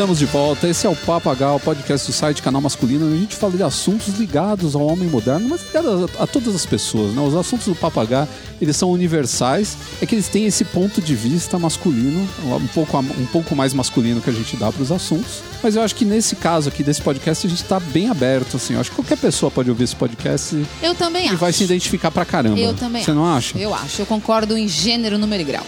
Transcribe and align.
Estamos 0.00 0.18
de 0.18 0.24
volta. 0.24 0.66
Esse 0.66 0.86
é 0.86 0.88
o 0.88 0.96
Papagal, 0.96 1.56
o 1.56 1.60
podcast 1.60 2.06
do 2.06 2.12
site 2.14 2.40
Canal 2.40 2.62
Masculino. 2.62 3.04
onde 3.04 3.16
A 3.16 3.20
gente 3.20 3.36
fala 3.36 3.54
de 3.54 3.62
assuntos 3.62 4.18
ligados 4.18 4.74
ao 4.74 4.86
homem 4.86 5.06
moderno, 5.06 5.46
mas 5.46 5.60
ligados 5.62 6.10
a, 6.18 6.22
a 6.22 6.26
todas 6.26 6.54
as 6.54 6.64
pessoas. 6.64 7.12
Né? 7.12 7.20
Os 7.20 7.36
assuntos 7.36 7.66
do 7.66 7.74
Papagá, 7.74 8.26
eles 8.62 8.78
são 8.78 8.90
universais. 8.90 9.76
É 10.00 10.06
que 10.06 10.14
eles 10.14 10.26
têm 10.26 10.46
esse 10.46 10.64
ponto 10.64 11.02
de 11.02 11.14
vista 11.14 11.58
masculino, 11.58 12.26
um 12.42 12.66
pouco, 12.68 12.96
um 12.96 13.26
pouco 13.26 13.54
mais 13.54 13.74
masculino 13.74 14.22
que 14.22 14.30
a 14.30 14.32
gente 14.32 14.56
dá 14.56 14.72
para 14.72 14.82
os 14.82 14.90
assuntos. 14.90 15.42
Mas 15.62 15.76
eu 15.76 15.82
acho 15.82 15.94
que 15.94 16.06
nesse 16.06 16.34
caso 16.34 16.70
aqui, 16.70 16.82
desse 16.82 17.02
podcast, 17.02 17.46
a 17.46 17.50
gente 17.50 17.62
está 17.62 17.78
bem 17.78 18.08
aberto. 18.08 18.56
Assim. 18.56 18.72
Eu 18.72 18.80
acho 18.80 18.88
que 18.88 18.96
qualquer 18.96 19.18
pessoa 19.18 19.50
pode 19.50 19.68
ouvir 19.68 19.84
esse 19.84 19.96
podcast 19.96 20.56
e, 20.56 20.66
Eu 20.82 20.94
também 20.94 21.26
e 21.26 21.28
acho. 21.28 21.36
vai 21.36 21.52
se 21.52 21.62
identificar 21.62 22.10
pra 22.10 22.24
caramba. 22.24 22.58
Eu 22.58 22.72
também 22.72 23.04
Você 23.04 23.12
não 23.12 23.26
acha? 23.26 23.58
Eu 23.58 23.74
acho. 23.74 24.00
Eu 24.00 24.06
concordo 24.06 24.56
em 24.56 24.66
gênero, 24.66 25.18
número 25.18 25.42
e 25.42 25.44
grau. 25.44 25.66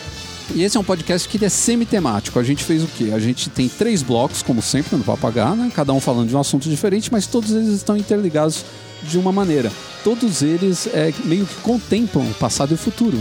E 0.55 0.62
esse 0.62 0.77
é 0.77 0.80
um 0.80 0.84
podcast 0.84 1.29
que 1.29 1.37
ele 1.38 1.47
é 1.47 1.48
semi-temático. 1.48 2.38
A 2.38 2.42
gente 2.42 2.62
fez 2.62 2.83
o 2.83 2.87
quê? 2.87 3.10
A 3.15 3.19
gente 3.19 3.48
tem 3.48 3.69
três 3.69 4.02
blocos, 4.02 4.43
como 4.43 4.60
sempre, 4.60 4.97
no 4.97 5.05
Papagá, 5.05 5.55
né? 5.55 5.70
Cada 5.74 5.93
um 5.93 6.01
falando 6.01 6.29
de 6.29 6.37
um 6.37 6.41
assunto 6.41 6.69
diferente, 6.69 7.10
mas 7.10 7.27
todos 7.27 7.52
eles 7.52 7.69
estão 7.69 7.97
interligados 7.97 8.65
de 9.02 9.19
uma 9.19 9.33
maneira. 9.33 9.73
Todos 10.05 10.43
eles 10.43 10.87
é, 10.88 11.12
meio 11.24 11.46
que 11.46 11.55
contemplam 11.57 12.24
o 12.24 12.34
passado 12.34 12.73
e 12.73 12.74
o 12.74 12.77
futuro. 12.77 13.19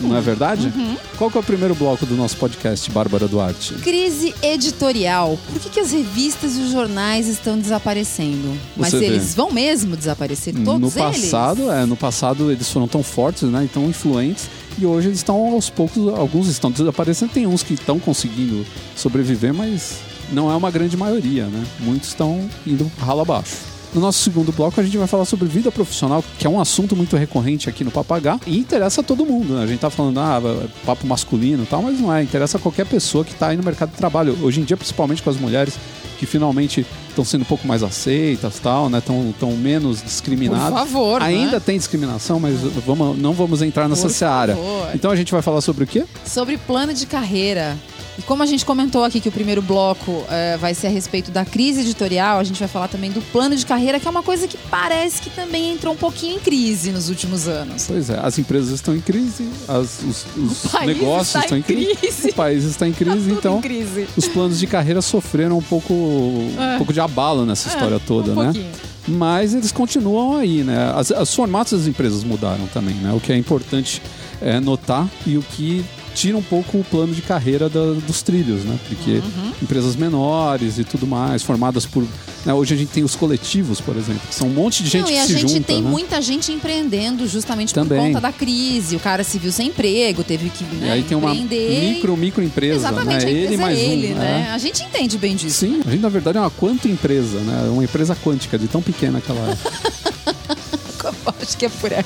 Não 0.00 0.16
é 0.16 0.20
verdade? 0.20 0.72
Qual 1.16 1.30
que 1.30 1.36
é 1.36 1.40
o 1.40 1.44
primeiro 1.44 1.74
bloco 1.74 2.04
do 2.06 2.14
nosso 2.16 2.36
podcast, 2.36 2.90
Bárbara 2.90 3.28
Duarte? 3.28 3.74
Crise 3.74 4.34
editorial. 4.42 5.38
Por 5.52 5.60
que, 5.60 5.68
que 5.70 5.80
as 5.80 5.92
revistas 5.92 6.56
e 6.56 6.60
os 6.60 6.72
jornais 6.72 7.26
estão 7.28 7.58
desaparecendo? 7.58 8.58
Mas 8.76 8.90
Você 8.90 8.98
vê. 9.00 9.06
eles 9.06 9.34
vão 9.34 9.50
mesmo 9.50 9.96
desaparecer? 9.96 10.54
Todos 10.54 10.94
no 10.94 11.02
eles? 11.02 11.20
passado, 11.20 11.70
é, 11.70 11.86
no 11.86 11.96
passado 11.96 12.50
eles 12.50 12.68
foram 12.70 12.88
tão 12.88 13.02
fortes, 13.02 13.42
né, 13.44 13.64
e 13.64 13.68
tão 13.68 13.84
influentes, 13.88 14.48
e 14.78 14.86
hoje 14.86 15.08
eles 15.08 15.18
estão 15.18 15.52
aos 15.52 15.70
poucos, 15.70 16.08
alguns 16.14 16.48
estão 16.48 16.70
desaparecendo, 16.70 17.32
tem 17.32 17.46
uns 17.46 17.62
que 17.62 17.74
estão 17.74 17.98
conseguindo 17.98 18.66
sobreviver, 18.96 19.54
mas 19.54 20.00
não 20.32 20.50
é 20.50 20.56
uma 20.56 20.70
grande 20.70 20.96
maioria, 20.96 21.46
né? 21.46 21.64
Muitos 21.80 22.08
estão 22.08 22.48
indo 22.66 22.90
ralo 22.98 23.20
abaixo. 23.20 23.73
No 23.94 24.00
nosso 24.00 24.18
segundo 24.18 24.50
bloco, 24.50 24.80
a 24.80 24.82
gente 24.82 24.98
vai 24.98 25.06
falar 25.06 25.24
sobre 25.24 25.46
vida 25.46 25.70
profissional, 25.70 26.24
que 26.36 26.46
é 26.46 26.50
um 26.50 26.60
assunto 26.60 26.96
muito 26.96 27.16
recorrente 27.16 27.68
aqui 27.68 27.84
no 27.84 27.92
Papagá 27.92 28.40
e 28.44 28.58
interessa 28.58 29.02
a 29.02 29.04
todo 29.04 29.24
mundo. 29.24 29.54
Né? 29.54 29.62
A 29.62 29.66
gente 29.68 29.78
tá 29.78 29.88
falando, 29.88 30.18
ah, 30.18 30.40
papo 30.84 31.06
masculino 31.06 31.62
e 31.62 31.66
tal, 31.66 31.80
mas 31.80 32.00
não 32.00 32.12
é. 32.12 32.20
Interessa 32.20 32.58
a 32.58 32.60
qualquer 32.60 32.86
pessoa 32.86 33.24
que 33.24 33.32
está 33.32 33.48
aí 33.48 33.56
no 33.56 33.62
mercado 33.62 33.90
de 33.90 33.96
trabalho. 33.96 34.36
Hoje 34.42 34.60
em 34.60 34.64
dia, 34.64 34.76
principalmente 34.76 35.22
com 35.22 35.30
as 35.30 35.36
mulheres 35.36 35.78
que 36.18 36.26
finalmente 36.26 36.84
estão 37.08 37.24
sendo 37.24 37.42
um 37.42 37.44
pouco 37.44 37.66
mais 37.68 37.82
aceitas 37.84 38.58
tal, 38.58 38.88
né? 38.88 38.98
Estão 38.98 39.32
tão 39.38 39.52
menos 39.52 40.02
discriminadas. 40.02 40.70
Por 40.70 40.78
favor, 40.78 41.20
né? 41.20 41.26
Ainda 41.26 41.60
tem 41.60 41.78
discriminação, 41.78 42.40
mas 42.40 42.60
vamos, 42.84 43.16
não 43.18 43.32
vamos 43.32 43.62
entrar 43.62 43.88
nessa 43.88 44.08
Por 44.08 44.10
seara. 44.10 44.56
favor. 44.56 44.90
Então 44.94 45.10
a 45.10 45.16
gente 45.16 45.30
vai 45.30 45.42
falar 45.42 45.60
sobre 45.60 45.84
o 45.84 45.86
quê? 45.86 46.04
Sobre 46.24 46.58
plano 46.58 46.92
de 46.92 47.06
carreira. 47.06 47.76
E 48.16 48.22
como 48.22 48.42
a 48.42 48.46
gente 48.46 48.64
comentou 48.64 49.02
aqui 49.02 49.20
que 49.20 49.28
o 49.28 49.32
primeiro 49.32 49.60
bloco 49.60 50.24
eh, 50.30 50.56
vai 50.60 50.72
ser 50.72 50.86
a 50.86 50.90
respeito 50.90 51.32
da 51.32 51.44
crise 51.44 51.80
editorial, 51.80 52.38
a 52.38 52.44
gente 52.44 52.58
vai 52.60 52.68
falar 52.68 52.86
também 52.86 53.10
do 53.10 53.20
plano 53.20 53.56
de 53.56 53.66
carreira, 53.66 53.98
que 53.98 54.06
é 54.06 54.10
uma 54.10 54.22
coisa 54.22 54.46
que 54.46 54.56
parece 54.70 55.20
que 55.20 55.30
também 55.30 55.72
entrou 55.72 55.94
um 55.94 55.96
pouquinho 55.96 56.36
em 56.36 56.38
crise 56.38 56.92
nos 56.92 57.08
últimos 57.08 57.48
anos. 57.48 57.86
Pois 57.88 58.08
é, 58.10 58.20
as 58.22 58.38
empresas 58.38 58.70
estão 58.70 58.94
em 58.94 59.00
crise, 59.00 59.48
as- 59.66 59.98
os, 60.02 60.26
os 60.36 60.72
negócios 60.86 61.42
estão 61.42 61.58
em 61.58 61.62
crise, 61.62 61.94
crise. 61.96 62.28
o 62.30 62.34
país 62.34 62.62
está 62.64 62.86
em 62.86 62.92
Tá 62.92 62.98
crise, 62.98 63.18
tudo 63.28 63.32
então 63.38 63.58
em 63.58 63.60
crise. 63.60 64.06
os 64.16 64.28
planos 64.28 64.60
de 64.60 64.66
carreira 64.68 65.02
sofreram 65.02 65.58
um 65.58 65.62
pouco, 65.62 65.92
um 65.92 66.54
É. 66.56 66.76
pouco 66.76 66.92
de 66.92 67.00
abalo 67.00 67.44
nessa 67.44 67.68
história 67.68 67.98
toda, 67.98 68.30
um 68.30 68.36
né? 68.36 68.44
pouquinho. 68.44 68.70
Mas 69.08 69.52
eles 69.54 69.72
continuam 69.72 70.36
aí, 70.38 70.62
né? 70.62 70.92
As, 70.96 71.10
os 71.10 71.34
formatos 71.34 71.72
das 71.78 71.86
empresas 71.88 72.22
mudaram 72.24 72.66
também, 72.68 72.94
né? 72.94 73.12
O 73.12 73.18
que 73.20 73.32
é 73.32 73.36
importante 73.36 74.00
é 74.40 74.60
notar 74.60 75.06
e 75.26 75.36
o 75.36 75.42
que 75.42 75.84
tira 76.14 76.36
um 76.38 76.42
pouco 76.42 76.78
o 76.78 76.84
plano 76.84 77.12
de 77.14 77.20
carreira 77.22 77.68
da- 77.68 77.92
dos 78.06 78.22
trilhos, 78.22 78.64
né? 78.64 78.78
Porque 78.88 79.10
Uhum. 79.18 79.52
empresas 79.62 79.96
menores 79.96 80.78
e 80.78 80.84
tudo 80.84 81.06
mais, 81.06 81.42
formadas 81.42 81.84
por... 81.84 82.04
né? 82.46 82.54
Hoje 82.54 82.72
a 82.74 82.76
gente 82.76 82.90
tem 82.90 83.02
os 83.02 83.16
coletivos, 83.16 83.80
por 83.80 83.96
exemplo, 83.96 84.20
que 84.28 84.34
são 84.34 84.46
um 84.48 84.52
monte 84.52 84.82
de 84.84 84.90
gente 84.90 85.02
Não, 85.02 85.10
e 85.10 85.14
que 85.14 85.18
a 85.18 85.26
se 85.26 85.32
gente 85.32 85.52
junta, 85.52 85.64
tem 85.66 85.82
né? 85.82 85.90
muita 85.90 86.22
gente 86.22 86.52
empreendendo 86.52 87.26
justamente 87.26 87.74
Também. 87.74 87.98
por 87.98 88.06
conta 88.06 88.20
da 88.20 88.32
crise. 88.32 88.94
O 88.96 89.00
cara 89.00 89.24
se 89.24 89.38
viu 89.38 89.50
sem 89.50 89.68
emprego, 89.68 90.22
teve 90.22 90.48
que 90.50 90.62
E 90.64 90.76
né, 90.76 90.92
aí 90.92 91.02
tem 91.02 91.16
uma 91.16 91.34
micro, 91.34 92.16
micro 92.16 92.42
empresa, 92.44 92.76
Exatamente, 92.76 93.24
né? 93.24 93.30
a 93.30 93.34
Ele 93.34 93.42
empresa 93.44 93.62
mais 93.62 93.78
é 93.78 93.82
ele, 93.82 94.12
um, 94.12 94.16
né? 94.16 94.46
é. 94.48 94.52
A 94.52 94.58
gente 94.58 94.82
entende 94.84 95.18
bem 95.18 95.34
disso. 95.34 95.58
Sim, 95.60 95.80
a 95.84 95.90
gente 95.90 96.00
na 96.00 96.08
verdade 96.08 96.38
é 96.38 96.40
uma 96.40 96.50
quanto 96.50 96.86
empresa, 96.86 97.38
né? 97.40 97.68
Uma 97.70 97.82
empresa 97.84 98.14
quântica, 98.14 98.56
de 98.58 98.68
tão 98.68 98.80
pequena 98.80 99.20
que 99.20 99.30
ela 99.30 99.50
é. 99.50 100.04
Acho 101.42 101.56
que 101.58 101.66
é 101.66 101.68
por 101.68 101.92
aí. 101.92 102.04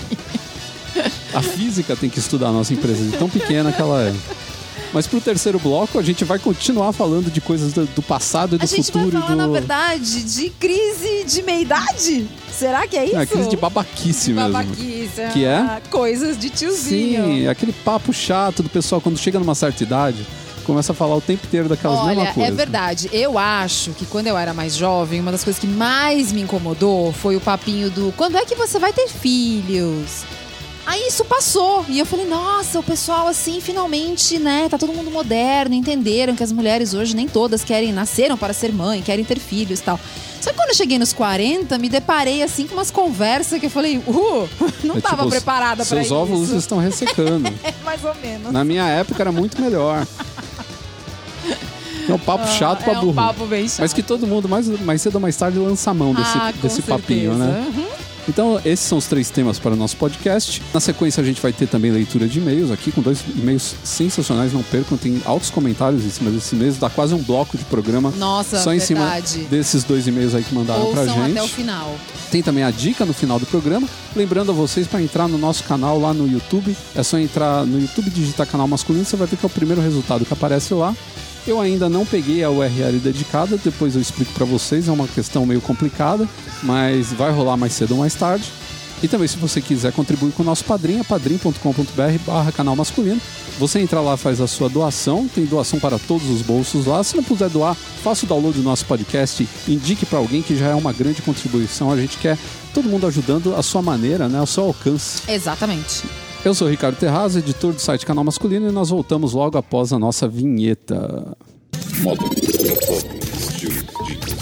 A 1.35 1.43
física 1.43 1.95
tem 1.97 2.09
que 2.09 2.19
estudar 2.19 2.49
a 2.49 2.53
nossa 2.53 2.73
empresa, 2.73 3.03
de 3.05 3.17
tão 3.17 3.29
pequena 3.29 3.71
que 3.73 3.81
ela 3.81 4.03
é. 4.03 4.15
Mas 4.93 5.07
pro 5.07 5.21
terceiro 5.21 5.59
bloco, 5.59 5.99
a 5.99 6.03
gente 6.03 6.25
vai 6.25 6.39
continuar 6.39 6.93
falando 6.93 7.31
de 7.31 7.43
coisas 7.43 7.75
do, 7.75 7.85
do 7.87 8.01
passado 8.03 8.55
e 8.57 8.59
do 8.59 8.63
A 8.63 8.67
gente 8.67 8.91
vai 8.91 9.03
futuro 9.05 9.21
falar, 9.21 9.33
e 9.33 9.37
do. 9.37 9.37
na 9.37 9.47
verdade, 9.49 10.23
de 10.23 10.49
crise 10.51 11.25
de 11.25 11.43
meia-idade. 11.43 12.27
Será 12.51 12.87
que 12.87 12.97
é 12.97 13.05
isso? 13.05 13.17
É, 13.17 13.27
crise 13.27 13.51
de 13.51 13.57
babaquice 13.57 14.33
mesmo. 14.33 14.51
Babaquice. 14.51 15.23
Que 15.35 15.45
é? 15.45 15.57
ah, 15.57 15.83
Coisas 15.91 16.39
de 16.39 16.49
tiozinho. 16.49 17.25
Sim, 17.25 17.47
aquele 17.49 17.73
papo 17.73 18.13
chato 18.15 18.63
do 18.63 18.71
pessoal 18.71 18.99
quando 19.01 19.19
chega 19.19 19.39
numa 19.39 19.55
certa 19.55 19.83
idade, 19.83 20.27
começa 20.65 20.93
a 20.93 20.95
falar 20.95 21.17
o 21.17 21.21
tempo 21.21 21.47
inteiro 21.47 21.69
daquelas 21.69 21.99
Olha, 21.99 22.15
mesmas 22.17 22.35
coisas. 22.35 22.53
é 22.53 22.57
verdade. 22.57 23.11
Eu 23.13 23.39
acho 23.39 23.91
que 23.91 24.07
quando 24.07 24.29
eu 24.29 24.39
era 24.39 24.55
mais 24.55 24.75
jovem, 24.75 25.21
uma 25.21 25.31
das 25.31 25.45
coisas 25.45 25.61
que 25.61 25.67
mais 25.67 26.33
me 26.33 26.41
incomodou 26.41 27.13
foi 27.13 27.37
o 27.37 27.41
papinho 27.41 27.91
do 27.91 28.11
quando 28.17 28.39
é 28.39 28.45
que 28.47 28.55
você 28.55 28.79
vai 28.79 28.93
ter 28.95 29.07
filhos? 29.09 30.25
Aí 30.89 31.07
isso 31.07 31.23
passou. 31.27 31.85
E 31.87 31.99
eu 31.99 32.07
falei, 32.07 32.25
nossa, 32.27 32.79
o 32.81 32.83
pessoal 32.83 33.29
assim, 33.29 33.61
finalmente, 33.61 34.39
né? 34.39 34.71
Tá 34.71 34.79
todo 34.79 34.91
mundo 34.91 35.11
moderno, 35.11 35.75
entenderam 35.75 36.35
que 36.35 36.43
as 36.43 36.51
mulheres 36.51 36.95
hoje 36.95 37.15
nem 37.15 37.29
todas 37.29 37.63
querem, 37.63 37.93
nasceram 37.93 38.39
para 38.39 38.55
ser 38.55 38.73
mãe, 38.73 39.03
querem 39.03 39.23
ter 39.23 39.39
filhos 39.39 39.81
e 39.81 39.83
tal. 39.83 40.01
Só 40.41 40.49
que 40.49 40.57
quando 40.57 40.71
eu 40.71 40.75
cheguei 40.75 40.99
nos 40.99 41.13
40, 41.13 41.77
me 41.77 41.91
deparei 41.91 42.43
assim 42.43 42.67
com 42.67 42.73
umas 42.73 42.91
conversas 42.91 43.61
que 43.61 43.67
eu 43.67 43.71
falei, 43.71 43.99
uh, 43.99 44.49
não 44.83 44.97
É 44.97 45.01
tava 45.03 45.17
tipo, 45.25 45.29
preparada 45.29 45.85
pra 45.85 45.85
Seus 45.85 46.07
isso. 46.07 46.15
óvulos 46.15 46.51
estão 46.53 46.79
ressecando. 46.79 47.53
É 47.63 47.75
mais 47.85 48.03
ou 48.03 48.15
menos. 48.15 48.51
Na 48.51 48.65
minha 48.65 48.87
época 48.89 49.23
era 49.23 49.31
muito 49.31 49.61
melhor. 49.61 50.07
É 52.09 52.15
um 52.15 52.19
papo 52.19 52.47
chato 52.49 52.83
pra 52.85 52.95
é 52.95 52.97
burro. 52.97 53.11
um 53.11 53.15
papo 53.15 53.45
bem 53.45 53.69
chato. 53.69 53.81
Mas 53.81 53.93
que 53.93 54.03
todo 54.03 54.27
mundo, 54.27 54.49
mais, 54.49 54.67
mais 54.81 55.03
cedo 55.03 55.17
ou 55.17 55.21
mais 55.21 55.37
tarde, 55.37 55.59
lança 55.59 55.91
a 55.91 55.95
mão 55.95 56.15
desse, 56.15 56.39
ah, 56.39 56.51
desse 56.63 56.81
papinho, 56.81 57.35
né? 57.35 57.67
Uhum. 57.77 57.88
Então, 58.29 58.61
esses 58.65 58.87
são 58.87 58.99
os 58.99 59.07
três 59.07 59.31
temas 59.31 59.59
para 59.59 59.73
o 59.73 59.77
nosso 59.77 59.97
podcast. 59.97 60.63
Na 60.73 60.81
sequência, 60.81 61.23
a 61.23 61.25
gente 61.25 61.41
vai 61.41 61.53
ter 61.53 61.67
também 61.67 61.91
leitura 61.91 62.29
de 62.29 62.39
e-mails 62.39 62.71
aqui, 62.71 62.93
com 62.93 63.01
dois 63.01 63.25
e-mails 63.35 63.75
sensacionais, 63.83 64.53
não 64.53 64.63
percam. 64.63 64.99
Tem 64.99 65.21
altos 65.25 65.49
comentários 65.51 66.05
em 66.05 66.11
cima 66.11 66.31
desses 66.31 66.53
e-mails, 66.53 66.77
dá 66.79 66.91
quase 66.91 67.15
um 67.15 67.23
bloco 67.23 67.57
de 67.57 67.65
programa 67.65 68.13
Nossa, 68.17 68.59
só 68.59 68.73
em 68.75 68.81
cima 68.81 69.01
verdade. 69.01 69.47
desses 69.51 69.83
dois 69.83 70.07
e-mails 70.07 70.35
aí 70.35 70.45
que 70.45 70.55
mandaram 70.55 70.91
pra 70.93 71.01
Ouçam 71.01 71.15
gente. 71.25 71.31
até 71.31 71.43
o 71.43 71.49
final. 71.49 71.97
Tem 72.31 72.43
também 72.43 72.63
a 72.63 72.71
dica 72.71 73.07
no 73.07 73.15
final 73.15 73.39
do 73.39 73.47
programa. 73.47 73.89
Lembrando 74.15 74.53
a 74.53 74.55
vocês 74.55 74.87
para 74.87 75.01
entrar 75.01 75.27
no 75.27 75.39
nosso 75.39 75.65
canal 75.65 75.99
lá 75.99 76.13
no 76.13 76.31
YouTube. 76.31 76.77
É 76.95 77.03
só 77.03 77.19
entrar 77.19 77.65
no 77.65 77.81
YouTube 77.81 78.09
e 78.09 78.11
digitar 78.11 78.47
canal 78.47 78.69
masculino, 78.69 79.05
você 79.05 79.17
vai 79.17 79.27
ver 79.27 79.37
que 79.37 79.47
é 79.47 79.49
o 79.49 79.51
primeiro 79.51 79.81
resultado 79.81 80.27
que 80.27 80.33
aparece 80.33 80.75
lá. 80.75 80.95
Eu 81.49 81.63
ainda 81.63 81.89
não 81.89 82.05
peguei 82.05 82.45
a 82.45 82.51
URL 82.51 82.99
dedicada, 83.03 83.57
depois 83.57 83.95
eu 83.95 84.03
explico 84.03 84.35
para 84.35 84.45
vocês, 84.45 84.87
é 84.87 84.93
uma 84.93 85.09
questão 85.09 85.47
meio 85.47 85.63
complicada, 85.63 86.29
mas 86.63 87.11
vai 87.15 87.33
rolar 87.33 87.57
mais 87.57 87.73
cedo 87.73 87.93
ou 87.93 88.01
mais 88.01 88.15
tarde. 88.15 88.53
E 89.03 89.09
também, 89.09 89.27
se 89.27 89.39
você 89.39 89.59
quiser 89.59 89.91
contribuir 89.93 90.33
com 90.33 90.43
o 90.43 90.47
nosso 90.47 90.63
padrinho, 90.67 91.01
é 91.01 91.05
padrim.com.br 91.05 92.19
barra 92.27 92.53
canal 92.53 92.77
masculino. 92.77 93.19
Você 93.59 93.79
entra 93.81 94.03
lá, 94.03 94.15
faz 94.19 94.43
a 94.43 94.47
sua 94.47 94.69
doação, 94.69 95.27
tem 95.27 95.47
doação 95.47 95.81
para 95.81 95.99
todos 95.99 96.29
os 96.29 96.43
bolsos 96.43 96.85
lá. 96.85 97.03
Se 97.03 97.17
não 97.17 97.25
puder 97.25 97.49
doar, 97.49 97.75
faça 97.75 98.27
o 98.27 98.29
download 98.29 98.59
do 98.59 98.63
nosso 98.63 98.85
podcast, 98.85 99.49
indique 99.67 100.05
para 100.05 100.19
alguém 100.19 100.43
que 100.43 100.55
já 100.55 100.67
é 100.67 100.75
uma 100.75 100.93
grande 100.93 101.23
contribuição. 101.23 101.91
A 101.91 101.97
gente 101.97 102.19
quer 102.19 102.37
todo 102.75 102.91
mundo 102.91 103.07
ajudando 103.07 103.55
a 103.57 103.63
sua 103.63 103.81
maneira, 103.81 104.29
né, 104.29 104.39
ao 104.39 104.47
seu 104.47 104.65
alcance. 104.65 105.23
Exatamente. 105.27 106.05
Eu 106.45 106.55
sou 106.55 106.69
Ricardo 106.69 106.97
Terraz, 106.97 107.35
editor 107.35 107.73
do 107.73 107.81
site 107.81 108.07
Canal 108.07 108.23
Masculino, 108.23 108.69
e 108.69 108.73
nós 108.73 108.91
voltamos 108.91 109.33
logo 109.33 109.59
após 109.59 109.93
a 109.93 109.99
nossa 109.99 110.29
vinheta. 110.29 111.37
Moda, 112.01 112.23
foto, 112.23 113.17
estilo, 113.25 113.75
dicas, 114.07 114.39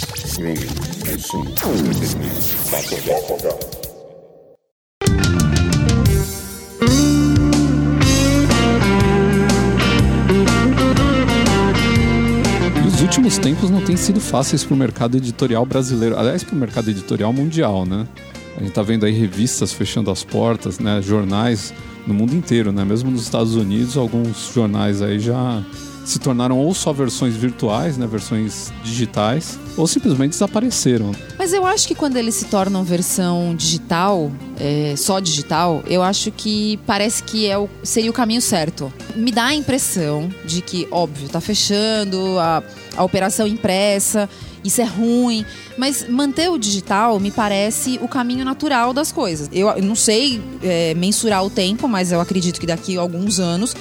os 12.87 13.01
últimos 13.01 13.39
tempos 13.39 13.71
não 13.71 13.83
têm 13.83 13.97
sido 13.97 14.21
fáceis 14.21 14.63
para 14.63 14.75
o 14.75 14.77
mercado 14.77 15.17
editorial 15.17 15.65
brasileiro, 15.65 16.19
aliás, 16.19 16.45
para 16.45 16.55
o 16.55 16.59
mercado 16.59 16.91
editorial 16.91 17.33
mundial, 17.33 17.87
né? 17.87 18.07
A 18.56 18.61
gente 18.61 18.73
tá 18.73 18.82
vendo 18.82 19.05
aí 19.05 19.12
revistas 19.12 19.73
fechando 19.73 20.11
as 20.11 20.25
portas, 20.25 20.79
né? 20.79 21.00
Jornais 21.03 21.75
no 22.06 22.14
mundo 22.14 22.35
inteiro, 22.35 22.73
né? 22.73 22.85
Mesmo 22.85 23.11
nos 23.11 23.23
Estados 23.23 23.55
Unidos, 23.55 23.97
alguns 23.97 24.50
jornais 24.55 25.03
aí 25.03 25.19
já 25.19 25.62
se 26.06 26.20
tornaram 26.20 26.56
ou 26.56 26.73
só 26.73 26.93
versões 26.93 27.35
virtuais, 27.35 27.99
né, 27.99 28.06
versões 28.06 28.73
digitais, 28.85 29.58
ou 29.76 29.88
simplesmente 29.88 30.31
desapareceram. 30.31 31.11
Mas 31.37 31.53
eu 31.53 31.67
acho 31.67 31.88
que 31.88 31.97
quando 31.97 32.17
eles 32.17 32.37
se 32.37 32.44
tornam 32.44 32.85
versão 32.85 33.56
digital, 33.56 34.31
é, 34.59 34.94
só 34.97 35.19
digital, 35.19 35.82
eu 35.85 36.05
acho 36.05 36.31
que 36.31 36.79
parece 36.87 37.25
que 37.25 37.49
é 37.49 37.59
o, 37.59 37.69
seria 37.82 38.09
o 38.09 38.14
caminho 38.14 38.41
certo. 38.41 38.93
Me 39.17 39.32
dá 39.32 39.47
a 39.47 39.55
impressão 39.55 40.31
de 40.44 40.62
que, 40.62 40.87
óbvio, 40.93 41.29
tá 41.29 41.41
fechando 41.41 42.38
a, 42.38 42.62
a 42.97 43.02
operação 43.02 43.44
impressa, 43.44 44.31
isso 44.67 44.81
é 44.81 44.85
ruim, 44.85 45.45
mas 45.77 46.09
manter 46.09 46.51
o 46.51 46.59
digital 46.59 47.19
me 47.21 47.31
parece 47.31 47.99
o 48.03 48.09
caminho 48.09 48.45
natural 48.45 48.93
das 48.93 49.13
coisas. 49.13 49.49
Eu 49.53 49.81
não 49.83 49.95
sei 49.95 50.41
é, 50.63 50.95
mensurar 50.95 51.45
o 51.45 51.51
tempo, 51.51 51.89
mas 51.89 52.13
eu 52.13 52.21
acredito 52.21 52.61
que 52.61 52.67
daqui 52.67 52.97
a 52.97 53.01
alguns 53.01 53.39
anos 53.39 53.75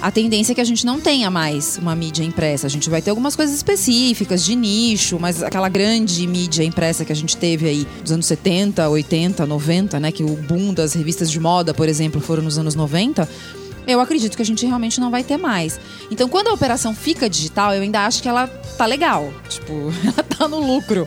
a 0.00 0.10
tendência 0.10 0.52
é 0.52 0.54
que 0.54 0.60
a 0.60 0.64
gente 0.64 0.84
não 0.84 1.00
tenha 1.00 1.30
mais 1.30 1.78
uma 1.78 1.94
mídia 1.96 2.22
impressa. 2.22 2.66
A 2.66 2.70
gente 2.70 2.90
vai 2.90 3.00
ter 3.00 3.10
algumas 3.10 3.34
coisas 3.34 3.56
específicas, 3.56 4.44
de 4.44 4.54
nicho, 4.54 5.18
mas 5.18 5.42
aquela 5.42 5.68
grande 5.68 6.26
mídia 6.26 6.62
impressa 6.62 7.04
que 7.04 7.12
a 7.12 7.16
gente 7.16 7.36
teve 7.36 7.66
aí 7.66 7.86
nos 8.02 8.12
anos 8.12 8.26
70, 8.26 8.88
80, 8.88 9.46
90, 9.46 10.00
né? 10.00 10.12
Que 10.12 10.22
o 10.22 10.36
boom 10.36 10.74
das 10.74 10.92
revistas 10.92 11.30
de 11.30 11.40
moda, 11.40 11.72
por 11.72 11.88
exemplo, 11.88 12.20
foram 12.20 12.42
nos 12.42 12.58
anos 12.58 12.74
90. 12.74 13.28
Eu 13.86 14.00
acredito 14.00 14.36
que 14.36 14.42
a 14.42 14.44
gente 14.44 14.66
realmente 14.66 15.00
não 15.00 15.10
vai 15.10 15.22
ter 15.22 15.36
mais. 15.36 15.78
Então, 16.10 16.28
quando 16.28 16.48
a 16.48 16.52
operação 16.52 16.94
fica 16.94 17.28
digital, 17.28 17.74
eu 17.74 17.82
ainda 17.82 18.06
acho 18.06 18.22
que 18.22 18.28
ela 18.28 18.46
tá 18.46 18.86
legal. 18.86 19.32
Tipo, 19.48 19.72
ela 20.04 20.22
tá 20.22 20.48
no 20.48 20.60
lucro. 20.60 21.06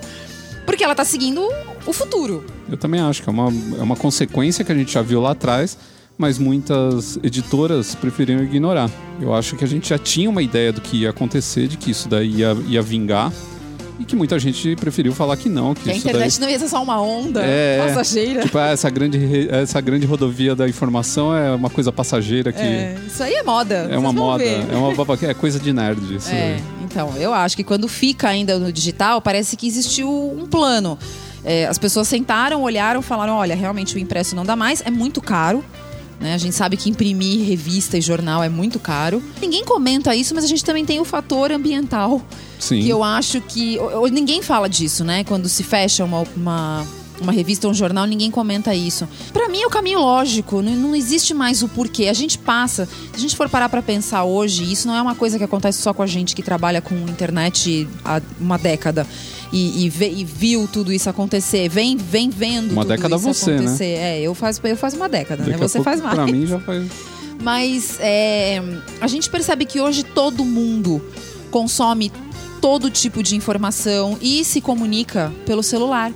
Porque 0.66 0.84
ela 0.84 0.96
tá 0.96 1.04
seguindo 1.04 1.42
o 1.86 1.92
futuro. 1.92 2.46
Eu 2.70 2.78
também 2.78 3.02
acho 3.02 3.24
que 3.24 3.30
é 3.30 3.32
uma, 3.32 3.52
é 3.80 3.84
uma 3.84 3.96
consequência 3.96 4.64
que 4.64 4.72
a 4.72 4.76
gente 4.76 4.94
já 4.94 5.02
viu 5.02 5.20
lá 5.20 5.32
atrás 5.32 5.78
mas 6.20 6.38
muitas 6.38 7.18
editoras 7.24 7.96
preferiram 7.96 8.44
ignorar. 8.44 8.92
Eu 9.22 9.34
acho 9.34 9.56
que 9.56 9.64
a 9.64 9.68
gente 9.68 9.88
já 9.88 9.98
tinha 9.98 10.30
uma 10.30 10.44
ideia 10.44 10.74
do 10.74 10.82
que 10.82 10.98
ia 10.98 11.12
acontecer, 11.12 11.70
de 11.70 11.78
que 11.78 11.92
isso 11.92 12.10
daí 12.10 12.40
ia, 12.40 12.58
ia 12.68 12.82
vingar. 12.82 13.32
E 14.00 14.06
que 14.06 14.16
muita 14.16 14.40
gente 14.40 14.78
preferiu 14.78 15.14
falar 15.14 15.36
que 15.36 15.50
não. 15.50 15.74
Que, 15.74 15.84
que 15.84 15.92
a 15.92 15.96
internet 15.96 16.40
daí... 16.40 16.42
não 16.42 16.50
ia 16.50 16.58
ser 16.58 16.70
só 16.70 16.82
uma 16.82 17.02
onda 17.02 17.42
é, 17.44 17.86
passageira. 17.86 18.44
Tipo, 18.44 18.58
essa 18.58 18.90
grande, 18.90 19.50
essa 19.52 19.82
grande 19.82 20.06
rodovia 20.06 20.56
da 20.56 20.70
informação 20.70 21.36
é 21.36 21.54
uma 21.54 21.70
coisa 21.70 21.92
passageira 21.92 22.54
que. 22.54 22.62
É, 22.62 22.98
isso 23.06 23.22
aí 23.22 23.34
é 23.34 23.44
moda. 23.44 23.90
É 23.92 23.98
uma 23.98 24.14
moda. 24.14 24.42
Ver. 24.42 24.66
É 24.72 24.76
uma 24.76 25.30
é 25.30 25.34
coisa 25.34 25.60
de 25.60 25.74
nerd. 25.74 26.16
Isso 26.16 26.30
é, 26.30 26.54
aí. 26.54 26.64
então, 26.84 27.14
eu 27.18 27.34
acho 27.34 27.58
que 27.58 27.64
quando 27.64 27.90
fica 27.90 28.30
ainda 28.30 28.58
no 28.58 28.72
digital, 28.72 29.22
parece 29.22 29.58
que 29.58 29.68
existiu 29.68 30.10
um 30.10 30.48
plano. 30.48 30.98
É, 31.44 31.68
as 31.68 31.78
pessoas 31.78 32.08
sentaram, 32.08 32.62
olharam, 32.62 33.02
falaram: 33.02 33.34
olha, 33.34 33.56
realmente 33.56 33.96
o 33.96 34.00
impresso 34.00 34.34
não 34.34 34.46
dá 34.46 34.56
mais, 34.56 34.82
é 34.86 34.90
muito 34.90 35.20
caro. 35.20 35.64
Né? 36.20 36.34
A 36.34 36.38
gente 36.38 36.56
sabe 36.56 36.76
que 36.76 36.90
imprimir 36.90 37.48
revista 37.48 37.98
e 37.98 38.02
jornal 38.02 38.44
é 38.44 38.50
muito 38.50 38.80
caro. 38.80 39.24
Ninguém 39.42 39.64
comenta 39.64 40.16
isso, 40.16 40.36
mas 40.36 40.44
a 40.44 40.48
gente 40.48 40.64
também 40.66 40.86
tem 40.86 41.00
o 41.00 41.06
fator 41.06 41.52
ambiental. 41.52 42.22
Sim. 42.60 42.82
Que 42.82 42.90
eu 42.90 43.04
acho 43.04 43.40
que. 43.42 43.78
Ninguém 44.12 44.42
fala 44.42 44.68
disso, 44.68 45.04
né? 45.04 45.24
Quando 45.24 45.48
se 45.48 45.64
fecha 45.64 46.04
uma, 46.04 46.24
uma 46.36 46.86
uma 47.22 47.32
revista 47.32 47.68
ou 47.68 47.72
um 47.72 47.74
jornal, 47.74 48.06
ninguém 48.06 48.32
comenta 48.32 48.74
isso. 48.74 49.08
Para 49.34 49.50
mim 49.50 49.62
é 49.62 49.68
o 49.68 49.70
caminho 49.70 50.00
lógico, 50.00 50.62
não, 50.62 50.72
não, 50.72 50.96
existe 50.96 51.34
mais 51.34 51.62
o 51.62 51.68
porquê. 51.68 52.08
A 52.08 52.14
gente 52.14 52.38
passa, 52.38 52.86
se 52.86 53.16
a 53.16 53.20
gente 53.20 53.36
for 53.36 53.50
parar 53.50 53.70
para 53.70 53.82
pensar 53.82 54.24
hoje, 54.24 54.72
isso 54.72 54.88
não 54.88 54.96
é 54.96 55.02
uma 55.02 55.16
coisa 55.16 55.38
que 55.38 55.44
acontece 55.44 55.82
só 55.82 55.94
com 55.94 56.02
a 56.02 56.08
gente 56.08 56.36
que 56.36 56.42
trabalha 56.42 56.82
com 56.82 56.96
internet 56.96 57.88
há 58.04 58.22
uma 58.40 58.58
década 58.58 59.06
e, 59.52 59.86
e, 59.86 59.90
vê, 59.90 60.12
e, 60.12 60.24
viu 60.24 60.68
tudo 60.72 60.94
isso 60.94 61.10
acontecer, 61.10 61.70
vem, 61.70 61.98
vem 61.98 62.30
vendo 62.30 62.72
uma 62.72 62.84
tudo 62.84 62.96
década 62.96 63.16
isso 63.16 63.26
você, 63.26 63.52
né? 63.52 63.58
acontecer. 63.58 63.98
Né? 63.98 64.20
É, 64.20 64.22
eu 64.22 64.36
faço, 64.36 64.62
eu 64.64 64.78
faço 64.78 64.96
uma 64.96 65.10
década, 65.10 65.44
Daqui 65.44 65.52
né? 65.52 65.58
Você 65.58 65.82
faz 65.82 66.02
mais. 66.02 66.14
Pra 66.14 66.26
mim 66.26 66.46
já 66.46 66.60
faz. 66.60 66.88
Mas 67.42 67.98
é, 68.00 68.62
a 69.00 69.08
gente 69.08 69.30
percebe 69.30 69.66
que 69.66 69.80
hoje 69.80 70.04
todo 70.04 70.44
mundo 70.44 71.02
consome 71.50 72.12
todo 72.60 72.90
tipo 72.90 73.24
de 73.24 73.36
informação 73.36 74.18
e 74.22 74.44
se 74.44 74.60
comunica 74.60 75.34
pelo 75.46 75.64
celular. 75.64 76.12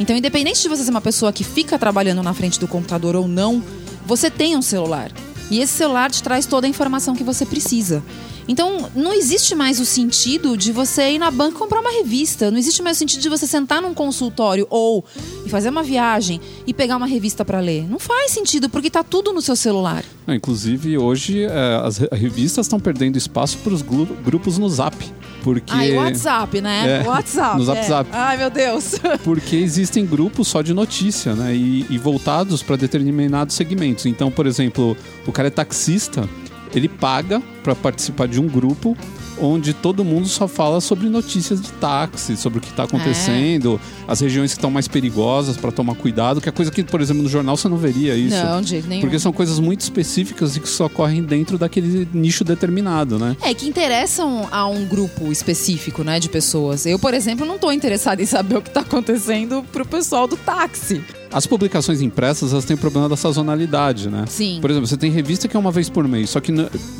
Então, 0.00 0.16
independente 0.16 0.60
de 0.62 0.68
você 0.68 0.84
ser 0.84 0.90
uma 0.90 1.00
pessoa 1.00 1.32
que 1.32 1.44
fica 1.44 1.78
trabalhando 1.78 2.22
na 2.22 2.34
frente 2.34 2.58
do 2.58 2.68
computador 2.68 3.16
ou 3.16 3.26
não, 3.26 3.62
você 4.06 4.30
tem 4.30 4.56
um 4.56 4.62
celular. 4.62 5.10
E 5.50 5.60
esse 5.60 5.72
celular 5.72 6.10
te 6.10 6.22
traz 6.22 6.46
toda 6.46 6.66
a 6.66 6.70
informação 6.70 7.14
que 7.14 7.24
você 7.24 7.46
precisa. 7.46 8.02
Então, 8.48 8.88
não 8.96 9.12
existe 9.12 9.54
mais 9.54 9.78
o 9.78 9.84
sentido 9.84 10.56
de 10.56 10.72
você 10.72 11.10
ir 11.10 11.18
na 11.18 11.30
banca 11.30 11.58
comprar 11.58 11.80
uma 11.80 11.92
revista. 11.92 12.50
Não 12.50 12.58
existe 12.58 12.82
mais 12.82 12.96
o 12.96 13.00
sentido 13.00 13.20
de 13.20 13.28
você 13.28 13.46
sentar 13.46 13.82
num 13.82 13.92
consultório 13.92 14.66
ou 14.70 15.04
fazer 15.48 15.68
uma 15.68 15.82
viagem 15.82 16.40
e 16.66 16.72
pegar 16.72 16.96
uma 16.96 17.06
revista 17.06 17.44
para 17.44 17.60
ler. 17.60 17.86
Não 17.88 17.98
faz 17.98 18.30
sentido, 18.30 18.70
porque 18.70 18.88
está 18.88 19.04
tudo 19.04 19.32
no 19.32 19.42
seu 19.42 19.54
celular. 19.54 20.02
inclusive, 20.26 20.96
hoje, 20.96 21.44
é, 21.44 21.80
as 21.84 21.98
revistas 21.98 22.66
estão 22.66 22.80
perdendo 22.80 23.18
espaço 23.18 23.58
para 23.58 23.74
os 23.74 23.82
grupos 23.82 24.56
no 24.56 24.68
Zap. 24.68 24.96
Porque... 25.42 25.72
Ah, 25.72 25.86
e 25.86 25.94
WhatsApp, 25.94 26.60
né? 26.60 27.02
É, 27.02 27.06
WhatsApp. 27.08 27.58
No 27.58 27.64
Zap 27.64 27.78
é. 27.78 27.82
Zap. 27.82 28.10
Ai, 28.12 28.36
meu 28.38 28.50
Deus. 28.50 28.94
Porque 29.24 29.56
existem 29.56 30.04
grupos 30.04 30.48
só 30.48 30.62
de 30.62 30.74
notícia, 30.74 31.34
né? 31.34 31.54
E, 31.54 31.86
e 31.88 31.98
voltados 31.98 32.62
para 32.62 32.76
determinados 32.76 33.54
segmentos. 33.54 34.06
Então, 34.06 34.30
por 34.30 34.46
exemplo, 34.46 34.96
o 35.26 35.32
cara 35.32 35.48
é 35.48 35.50
taxista, 35.50 36.28
ele 36.74 36.88
paga 36.88 37.42
para 37.62 37.74
participar 37.74 38.28
de 38.28 38.40
um 38.40 38.46
grupo 38.46 38.96
onde 39.40 39.72
todo 39.72 40.04
mundo 40.04 40.28
só 40.28 40.48
fala 40.48 40.80
sobre 40.80 41.08
notícias 41.08 41.60
de 41.60 41.70
táxi, 41.72 42.36
sobre 42.36 42.58
o 42.58 42.60
que 42.60 42.70
está 42.70 42.84
acontecendo, 42.84 43.80
é. 44.08 44.10
as 44.10 44.20
regiões 44.20 44.52
que 44.52 44.58
estão 44.58 44.70
mais 44.70 44.88
perigosas 44.88 45.56
para 45.56 45.70
tomar 45.70 45.94
cuidado, 45.94 46.40
que 46.40 46.48
é 46.48 46.52
coisa 46.52 46.70
que, 46.70 46.82
por 46.82 47.00
exemplo, 47.00 47.22
no 47.22 47.28
jornal 47.28 47.56
você 47.56 47.68
não 47.68 47.76
veria 47.76 48.14
isso. 48.14 48.36
Não, 48.36 48.60
de 48.60 48.70
jeito 48.70 48.88
nenhum. 48.88 49.00
Porque 49.00 49.18
são 49.18 49.32
coisas 49.32 49.58
muito 49.58 49.80
específicas 49.80 50.56
e 50.56 50.60
que 50.60 50.68
só 50.68 50.86
ocorrem 50.86 51.22
dentro 51.22 51.58
daquele 51.58 52.08
nicho 52.12 52.44
determinado, 52.44 53.18
né? 53.18 53.36
É, 53.42 53.54
que 53.54 53.68
interessam 53.68 54.48
a 54.50 54.66
um 54.66 54.84
grupo 54.84 55.30
específico, 55.30 56.02
né, 56.02 56.18
de 56.18 56.28
pessoas. 56.28 56.86
Eu, 56.86 56.98
por 56.98 57.14
exemplo, 57.14 57.46
não 57.46 57.54
estou 57.56 57.72
interessada 57.72 58.22
em 58.22 58.26
saber 58.26 58.56
o 58.56 58.62
que 58.62 58.68
está 58.68 58.80
acontecendo 58.80 59.64
pro 59.72 59.86
pessoal 59.86 60.26
do 60.26 60.36
táxi. 60.36 61.02
As 61.30 61.46
publicações 61.46 62.00
impressas, 62.00 62.52
elas 62.52 62.64
têm 62.64 62.74
o 62.74 62.78
problema 62.78 63.08
da 63.08 63.16
sazonalidade, 63.16 64.08
né? 64.08 64.24
Sim. 64.26 64.58
Por 64.60 64.70
exemplo, 64.70 64.86
você 64.86 64.96
tem 64.96 65.10
revista 65.10 65.46
que 65.46 65.56
é 65.56 65.60
uma 65.60 65.70
vez 65.70 65.88
por 65.90 66.06
mês, 66.08 66.30
só 66.30 66.40
que 66.40 66.52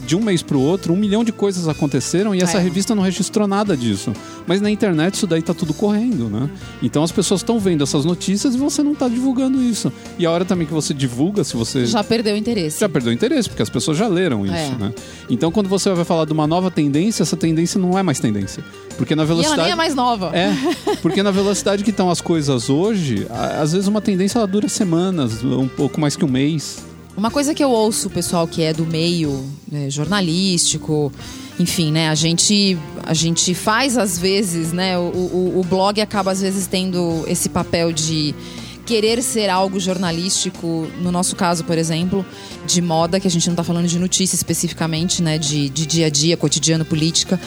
de 0.06 0.16
um 0.16 0.20
mês 0.20 0.42
pro 0.42 0.60
outro, 0.60 0.92
um 0.92 0.96
milhão 0.96 1.24
de 1.24 1.32
coisas 1.32 1.66
aconteceram 1.66 2.34
e 2.34 2.40
essa 2.40 2.58
é. 2.58 2.60
revista 2.60 2.94
não 2.94 3.02
registrou 3.02 3.48
nada 3.48 3.76
disso. 3.76 4.12
Mas 4.46 4.60
na 4.60 4.70
internet 4.70 5.14
isso 5.14 5.26
daí 5.26 5.40
tá 5.40 5.54
tudo 5.54 5.72
correndo, 5.72 6.28
né? 6.28 6.48
Então 6.82 7.02
as 7.02 7.10
pessoas 7.10 7.40
estão 7.40 7.58
vendo 7.58 7.82
essas 7.82 8.04
notícias 8.04 8.54
e 8.54 8.58
você 8.58 8.82
não 8.82 8.94
tá 8.94 9.08
divulgando 9.08 9.62
isso. 9.62 9.90
E 10.18 10.26
a 10.26 10.30
hora 10.30 10.44
também 10.44 10.66
que 10.66 10.74
você 10.74 10.92
divulga, 10.92 11.42
se 11.42 11.56
você. 11.56 11.86
Já 11.86 12.04
perdeu 12.04 12.34
o 12.34 12.36
interesse. 12.36 12.80
Já 12.80 12.88
perdeu 12.88 13.10
o 13.10 13.14
interesse, 13.14 13.48
porque 13.48 13.62
as 13.62 13.70
pessoas 13.70 13.96
já 13.96 14.08
leram 14.08 14.44
isso, 14.44 14.54
é. 14.54 14.76
né? 14.78 14.94
Então 15.30 15.50
quando 15.50 15.68
você 15.68 15.90
vai 15.90 16.04
falar 16.04 16.26
de 16.26 16.32
uma 16.32 16.46
nova 16.46 16.70
tendência, 16.70 17.22
essa 17.22 17.36
tendência 17.36 17.80
não 17.80 17.98
é 17.98 18.02
mais 18.02 18.20
tendência. 18.20 18.62
Porque 18.98 19.14
na 19.14 19.24
velocidade. 19.24 19.56
E 19.56 19.60
ela 19.60 19.64
nem 19.64 19.72
é 19.72 19.76
mais 19.76 19.94
nova. 19.94 20.32
É. 20.36 20.52
Porque 21.00 21.22
na 21.22 21.30
velocidade 21.30 21.84
que 21.84 21.90
estão 21.90 22.10
as 22.10 22.20
coisas 22.20 22.68
hoje, 22.68 23.26
às 23.30 23.72
vezes 23.72 23.86
uma 23.86 24.00
tendência 24.00 24.38
ela 24.38 24.46
dura 24.46 24.68
semanas, 24.68 25.42
um 25.42 25.68
pouco 25.68 26.00
mais 26.00 26.16
que 26.16 26.24
um 26.24 26.28
mês. 26.28 26.84
Uma 27.16 27.30
coisa 27.30 27.54
que 27.54 27.62
eu 27.62 27.70
ouço, 27.70 28.10
pessoal 28.10 28.46
que 28.46 28.62
é 28.62 28.72
do 28.72 28.84
meio 28.84 29.44
né, 29.70 29.88
jornalístico, 29.88 31.12
enfim, 31.58 31.90
né? 31.90 32.08
A 32.08 32.14
gente, 32.14 32.76
a 33.04 33.14
gente 33.14 33.54
faz 33.54 33.96
às 33.96 34.18
vezes, 34.18 34.72
né? 34.72 34.98
O, 34.98 35.02
o, 35.02 35.60
o 35.60 35.64
blog 35.64 36.00
acaba 36.00 36.32
às 36.32 36.40
vezes 36.40 36.66
tendo 36.66 37.24
esse 37.26 37.48
papel 37.48 37.92
de 37.92 38.34
querer 38.88 39.22
ser 39.22 39.50
algo 39.50 39.78
jornalístico, 39.78 40.88
no 41.02 41.12
nosso 41.12 41.36
caso, 41.36 41.62
por 41.62 41.76
exemplo, 41.76 42.24
de 42.66 42.80
moda, 42.80 43.20
que 43.20 43.28
a 43.28 43.30
gente 43.30 43.46
não 43.46 43.52
está 43.52 43.62
falando 43.62 43.86
de 43.86 43.98
notícia 43.98 44.34
especificamente, 44.34 45.22
né, 45.22 45.36
de, 45.36 45.68
de 45.68 45.84
dia 45.84 46.06
a 46.06 46.08
dia, 46.08 46.38
cotidiano, 46.38 46.86
política, 46.86 47.38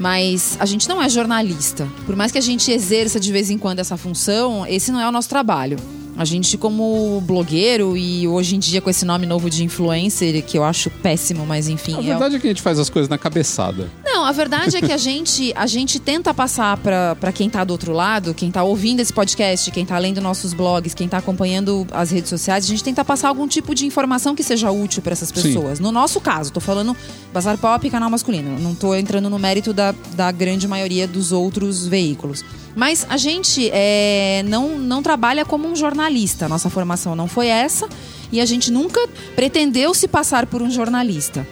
mas 0.00 0.56
a 0.58 0.64
gente 0.64 0.88
não 0.88 1.02
é 1.02 1.10
jornalista. 1.10 1.86
Por 2.06 2.16
mais 2.16 2.32
que 2.32 2.38
a 2.38 2.40
gente 2.40 2.72
exerça 2.72 3.20
de 3.20 3.30
vez 3.30 3.50
em 3.50 3.58
quando 3.58 3.80
essa 3.80 3.98
função, 3.98 4.66
esse 4.66 4.90
não 4.90 4.98
é 4.98 5.06
o 5.06 5.12
nosso 5.12 5.28
trabalho. 5.28 5.76
A 6.16 6.24
gente, 6.24 6.58
como 6.58 7.22
blogueiro 7.26 7.96
e 7.96 8.28
hoje 8.28 8.56
em 8.56 8.58
dia 8.58 8.80
com 8.80 8.90
esse 8.90 9.04
nome 9.04 9.26
novo 9.26 9.48
de 9.48 9.64
influencer, 9.64 10.42
que 10.44 10.58
eu 10.58 10.64
acho 10.64 10.90
péssimo, 10.90 11.46
mas 11.46 11.68
enfim. 11.68 11.96
A 11.96 12.00
verdade 12.00 12.34
é, 12.34 12.38
é 12.38 12.40
que 12.40 12.46
a 12.46 12.50
gente 12.50 12.62
faz 12.62 12.78
as 12.78 12.90
coisas 12.90 13.08
na 13.08 13.16
cabeçada. 13.16 13.90
Não, 14.04 14.24
a 14.24 14.32
verdade 14.32 14.76
é 14.76 14.80
que 14.82 14.92
a 14.92 14.96
gente, 14.96 15.52
a 15.56 15.66
gente 15.66 15.98
tenta 15.98 16.34
passar 16.34 16.76
para 16.76 17.32
quem 17.32 17.48
tá 17.48 17.64
do 17.64 17.72
outro 17.72 17.92
lado, 17.92 18.34
quem 18.34 18.50
tá 18.50 18.62
ouvindo 18.62 19.00
esse 19.00 19.12
podcast, 19.12 19.70
quem 19.70 19.86
tá 19.86 19.98
lendo 19.98 20.20
nossos 20.20 20.52
blogs, 20.52 20.94
quem 20.94 21.08
tá 21.08 21.18
acompanhando 21.18 21.86
as 21.90 22.10
redes 22.10 22.28
sociais, 22.28 22.64
a 22.64 22.68
gente 22.68 22.84
tenta 22.84 23.04
passar 23.04 23.28
algum 23.28 23.48
tipo 23.48 23.74
de 23.74 23.86
informação 23.86 24.34
que 24.34 24.42
seja 24.42 24.70
útil 24.70 25.02
para 25.02 25.12
essas 25.12 25.32
pessoas. 25.32 25.78
Sim. 25.78 25.84
No 25.84 25.90
nosso 25.90 26.20
caso, 26.20 26.52
tô 26.52 26.60
falando 26.60 26.94
Bazar 27.32 27.56
Pop 27.56 27.86
e 27.86 27.90
canal 27.90 28.10
masculino. 28.10 28.58
Não 28.58 28.74
tô 28.74 28.94
entrando 28.94 29.30
no 29.30 29.38
mérito 29.38 29.72
da, 29.72 29.94
da 30.14 30.30
grande 30.30 30.68
maioria 30.68 31.06
dos 31.06 31.32
outros 31.32 31.86
veículos. 31.86 32.44
Mas 32.74 33.06
a 33.08 33.16
gente 33.16 33.68
é, 33.72 34.42
não, 34.46 34.78
não 34.78 35.02
trabalha 35.02 35.44
como 35.44 35.68
um 35.68 35.74
jornalista. 35.74 36.48
Nossa 36.48 36.70
formação 36.70 37.16
não 37.16 37.26
foi 37.26 37.48
essa 37.48 37.88
e 38.30 38.40
a 38.40 38.46
gente 38.46 38.70
nunca 38.70 39.00
pretendeu 39.34 39.92
se 39.94 40.06
passar 40.06 40.46
por 40.46 40.62
um 40.62 40.70
jornalista. 40.70 41.46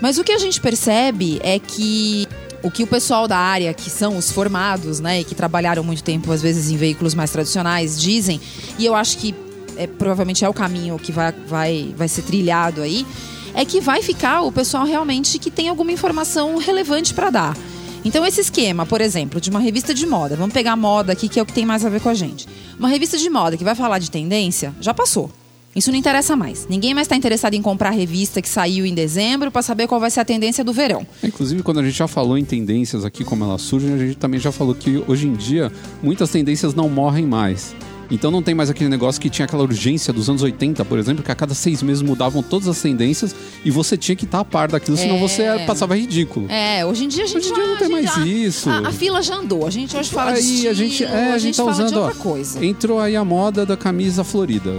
Mas 0.00 0.16
o 0.18 0.24
que 0.24 0.32
a 0.32 0.38
gente 0.38 0.60
percebe 0.60 1.40
é 1.42 1.58
que 1.58 2.26
o 2.62 2.70
que 2.70 2.82
o 2.82 2.86
pessoal 2.86 3.26
da 3.26 3.38
área, 3.38 3.72
que 3.72 3.88
são 3.88 4.16
os 4.16 4.30
formados, 4.30 5.00
né, 5.00 5.20
e 5.20 5.24
que 5.24 5.34
trabalharam 5.34 5.82
muito 5.82 6.02
tempo, 6.02 6.30
às 6.30 6.42
vezes, 6.42 6.70
em 6.70 6.76
veículos 6.76 7.14
mais 7.14 7.30
tradicionais, 7.30 8.00
dizem, 8.00 8.40
e 8.78 8.84
eu 8.84 8.94
acho 8.94 9.16
que 9.16 9.34
é, 9.76 9.86
provavelmente 9.86 10.44
é 10.44 10.48
o 10.48 10.52
caminho 10.52 10.98
que 10.98 11.10
vai, 11.10 11.32
vai, 11.46 11.94
vai 11.96 12.08
ser 12.08 12.22
trilhado 12.22 12.82
aí, 12.82 13.06
é 13.54 13.64
que 13.64 13.80
vai 13.80 14.02
ficar 14.02 14.42
o 14.42 14.52
pessoal 14.52 14.84
realmente 14.84 15.38
que 15.38 15.50
tem 15.50 15.68
alguma 15.68 15.90
informação 15.90 16.58
relevante 16.58 17.14
para 17.14 17.30
dar. 17.30 17.56
Então, 18.04 18.24
esse 18.24 18.40
esquema, 18.40 18.86
por 18.86 19.00
exemplo, 19.00 19.40
de 19.40 19.50
uma 19.50 19.60
revista 19.60 19.92
de 19.92 20.06
moda, 20.06 20.36
vamos 20.36 20.54
pegar 20.54 20.74
moda 20.74 21.12
aqui, 21.12 21.28
que 21.28 21.38
é 21.38 21.42
o 21.42 21.46
que 21.46 21.52
tem 21.52 21.66
mais 21.66 21.84
a 21.84 21.88
ver 21.88 22.00
com 22.00 22.08
a 22.08 22.14
gente. 22.14 22.48
Uma 22.78 22.88
revista 22.88 23.18
de 23.18 23.28
moda 23.28 23.56
que 23.56 23.64
vai 23.64 23.74
falar 23.74 23.98
de 23.98 24.10
tendência, 24.10 24.74
já 24.80 24.94
passou. 24.94 25.30
Isso 25.76 25.90
não 25.92 25.98
interessa 25.98 26.34
mais. 26.34 26.66
Ninguém 26.68 26.94
mais 26.94 27.04
está 27.06 27.14
interessado 27.14 27.54
em 27.54 27.62
comprar 27.62 27.90
a 27.90 27.92
revista 27.92 28.42
que 28.42 28.48
saiu 28.48 28.84
em 28.84 28.92
dezembro 28.92 29.52
para 29.52 29.62
saber 29.62 29.86
qual 29.86 30.00
vai 30.00 30.10
ser 30.10 30.20
a 30.20 30.24
tendência 30.24 30.64
do 30.64 30.72
verão. 30.72 31.06
Inclusive, 31.22 31.62
quando 31.62 31.78
a 31.78 31.82
gente 31.84 31.96
já 31.96 32.08
falou 32.08 32.36
em 32.36 32.44
tendências 32.44 33.04
aqui, 33.04 33.22
como 33.22 33.44
elas 33.44 33.62
surgem, 33.62 33.92
a 33.94 33.98
gente 33.98 34.16
também 34.16 34.40
já 34.40 34.50
falou 34.50 34.74
que 34.74 35.02
hoje 35.06 35.28
em 35.28 35.34
dia 35.34 35.70
muitas 36.02 36.30
tendências 36.30 36.74
não 36.74 36.88
morrem 36.88 37.24
mais. 37.24 37.76
Então 38.10 38.30
não 38.30 38.42
tem 38.42 38.54
mais 38.54 38.68
aquele 38.68 38.90
negócio 38.90 39.20
que 39.20 39.30
tinha 39.30 39.44
aquela 39.44 39.62
urgência 39.62 40.12
dos 40.12 40.28
anos 40.28 40.42
80, 40.42 40.84
por 40.84 40.98
exemplo, 40.98 41.22
que 41.22 41.30
a 41.30 41.34
cada 41.34 41.54
seis 41.54 41.82
meses 41.82 42.02
mudavam 42.02 42.42
todas 42.42 42.66
as 42.68 42.80
tendências 42.82 43.34
e 43.64 43.70
você 43.70 43.96
tinha 43.96 44.16
que 44.16 44.24
estar 44.24 44.40
a 44.40 44.44
par 44.44 44.68
daquilo, 44.68 44.96
senão 44.96 45.16
É. 45.16 45.20
você 45.20 45.44
passava 45.66 45.96
ridículo. 45.96 46.46
É, 46.50 46.84
hoje 46.84 47.04
em 47.04 47.08
dia 47.08 47.24
a 47.24 47.26
gente 47.26 47.38
Hoje 47.40 47.50
em 47.50 47.54
dia 47.54 47.66
não 47.66 47.76
tem 47.76 47.88
mais 47.88 48.06
já- 48.06 48.26
isso. 48.26 48.68
A, 48.68 48.88
a 48.88 48.92
fila 48.92 49.22
já 49.22 49.36
andou. 49.36 49.66
A 49.66 49.70
gente 49.70 49.96
hoje 49.96 50.10
fala 50.10 50.32
de 50.32 50.38
aí 50.38 50.44
estilo, 50.44 50.70
a 50.70 50.74
gente, 50.74 51.04
é, 51.04 51.32
a 51.32 51.38
gente 51.38 51.56
tá 51.56 51.62
de 51.64 51.70
usando, 51.70 51.96
ó, 51.96 52.02
outra 52.06 52.18
coisa. 52.18 52.64
entrou 52.64 52.98
aí 53.00 53.14
a 53.16 53.24
moda 53.24 53.64
da 53.64 53.76
camisa 53.76 54.24
florida, 54.24 54.70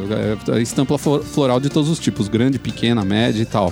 é, 0.49 0.53
a 0.53 0.59
estampa 0.59 0.97
flo- 0.97 1.23
floral 1.23 1.59
de 1.59 1.69
todos 1.69 1.89
os 1.89 1.99
tipos, 1.99 2.27
grande, 2.27 2.59
pequena, 2.59 3.05
média 3.05 3.41
e 3.41 3.45
tal. 3.45 3.71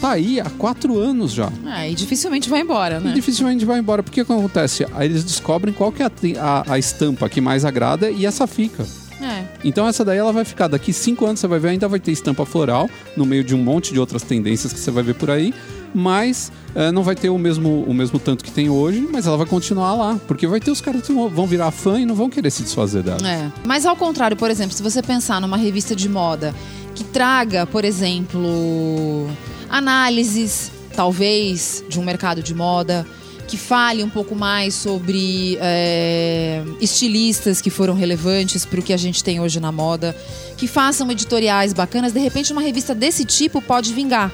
Tá 0.00 0.12
aí 0.12 0.40
há 0.40 0.48
quatro 0.50 0.98
anos 0.98 1.32
já. 1.32 1.50
É, 1.76 1.90
e 1.90 1.94
dificilmente 1.94 2.48
vai 2.48 2.60
embora, 2.62 2.98
E 3.02 3.08
né? 3.08 3.12
dificilmente 3.12 3.64
vai 3.64 3.78
embora. 3.78 4.02
Porque 4.02 4.22
o 4.22 4.24
que 4.26 4.32
acontece? 4.32 4.86
Aí 4.94 5.06
eles 5.08 5.22
descobrem 5.24 5.74
qual 5.74 5.92
que 5.92 6.02
é 6.02 6.06
a, 6.06 6.10
a- 6.40 6.72
a 6.74 6.78
estampa 6.78 7.28
que 7.28 7.40
mais 7.40 7.64
agrada 7.64 8.10
e 8.10 8.24
essa 8.24 8.46
fica. 8.46 8.86
É. 9.20 9.44
Então 9.62 9.86
essa 9.86 10.02
daí 10.02 10.16
ela 10.16 10.32
vai 10.32 10.46
ficar. 10.46 10.66
Daqui 10.68 10.92
cinco 10.94 11.26
anos 11.26 11.40
você 11.40 11.46
vai 11.46 11.58
ver, 11.58 11.68
ainda 11.68 11.86
vai 11.86 12.00
ter 12.00 12.10
estampa 12.12 12.46
floral, 12.46 12.88
no 13.14 13.26
meio 13.26 13.44
de 13.44 13.54
um 13.54 13.62
monte 13.62 13.92
de 13.92 14.00
outras 14.00 14.22
tendências 14.22 14.72
que 14.72 14.80
você 14.80 14.90
vai 14.90 15.02
ver 15.02 15.14
por 15.14 15.30
aí. 15.30 15.52
Mas 15.92 16.50
eh, 16.74 16.90
não 16.92 17.02
vai 17.02 17.14
ter 17.16 17.28
o 17.28 17.36
mesmo, 17.36 17.82
o 17.86 17.92
mesmo 17.92 18.18
tanto 18.18 18.42
que 18.44 18.50
tem 18.50 18.70
hoje, 18.70 19.06
mas 19.12 19.26
ela 19.26 19.36
vai 19.36 19.44
continuar 19.44 19.92
lá. 19.94 20.18
Porque 20.26 20.46
vai 20.46 20.60
ter 20.60 20.70
os 20.70 20.80
caras 20.80 21.02
que 21.02 21.12
vão- 21.12 21.28
vão 21.28 21.46
virar 21.46 21.70
fã 21.72 22.00
e 22.00 22.06
não 22.06 22.14
vão 22.14 22.30
querer 22.30 22.50
se 22.50 22.62
desfazer 22.62 23.02
dela. 23.02 23.18
É. 23.28 23.50
Mas 23.66 23.84
ao 23.84 23.96
contrário, 23.96 24.36
por 24.36 24.50
exemplo, 24.50 24.72
se 24.74 24.82
você 24.82 25.02
pensar 25.02 25.40
numa 25.40 25.56
revista 25.58 25.94
de 25.94 26.08
moda 26.08 26.54
que 26.94 27.02
traga, 27.04 27.66
por 27.66 27.84
exemplo, 27.84 29.28
análises, 29.70 30.70
talvez, 30.94 31.84
de 31.88 31.98
um 32.00 32.04
mercado 32.04 32.42
de 32.42 32.54
moda, 32.54 33.06
que 33.46 33.56
fale 33.56 34.04
um 34.04 34.08
pouco 34.08 34.34
mais 34.34 34.74
sobre 34.74 35.58
é, 35.60 36.62
estilistas 36.80 37.60
que 37.60 37.70
foram 37.70 37.94
relevantes 37.94 38.64
para 38.64 38.78
o 38.78 38.82
que 38.82 38.92
a 38.92 38.96
gente 38.96 39.24
tem 39.24 39.40
hoje 39.40 39.58
na 39.58 39.72
moda, 39.72 40.16
que 40.56 40.68
façam 40.68 41.10
editoriais 41.10 41.72
bacanas, 41.72 42.12
de 42.12 42.20
repente 42.20 42.52
uma 42.52 42.62
revista 42.62 42.94
desse 42.94 43.24
tipo 43.24 43.60
pode 43.60 43.92
vingar. 43.92 44.32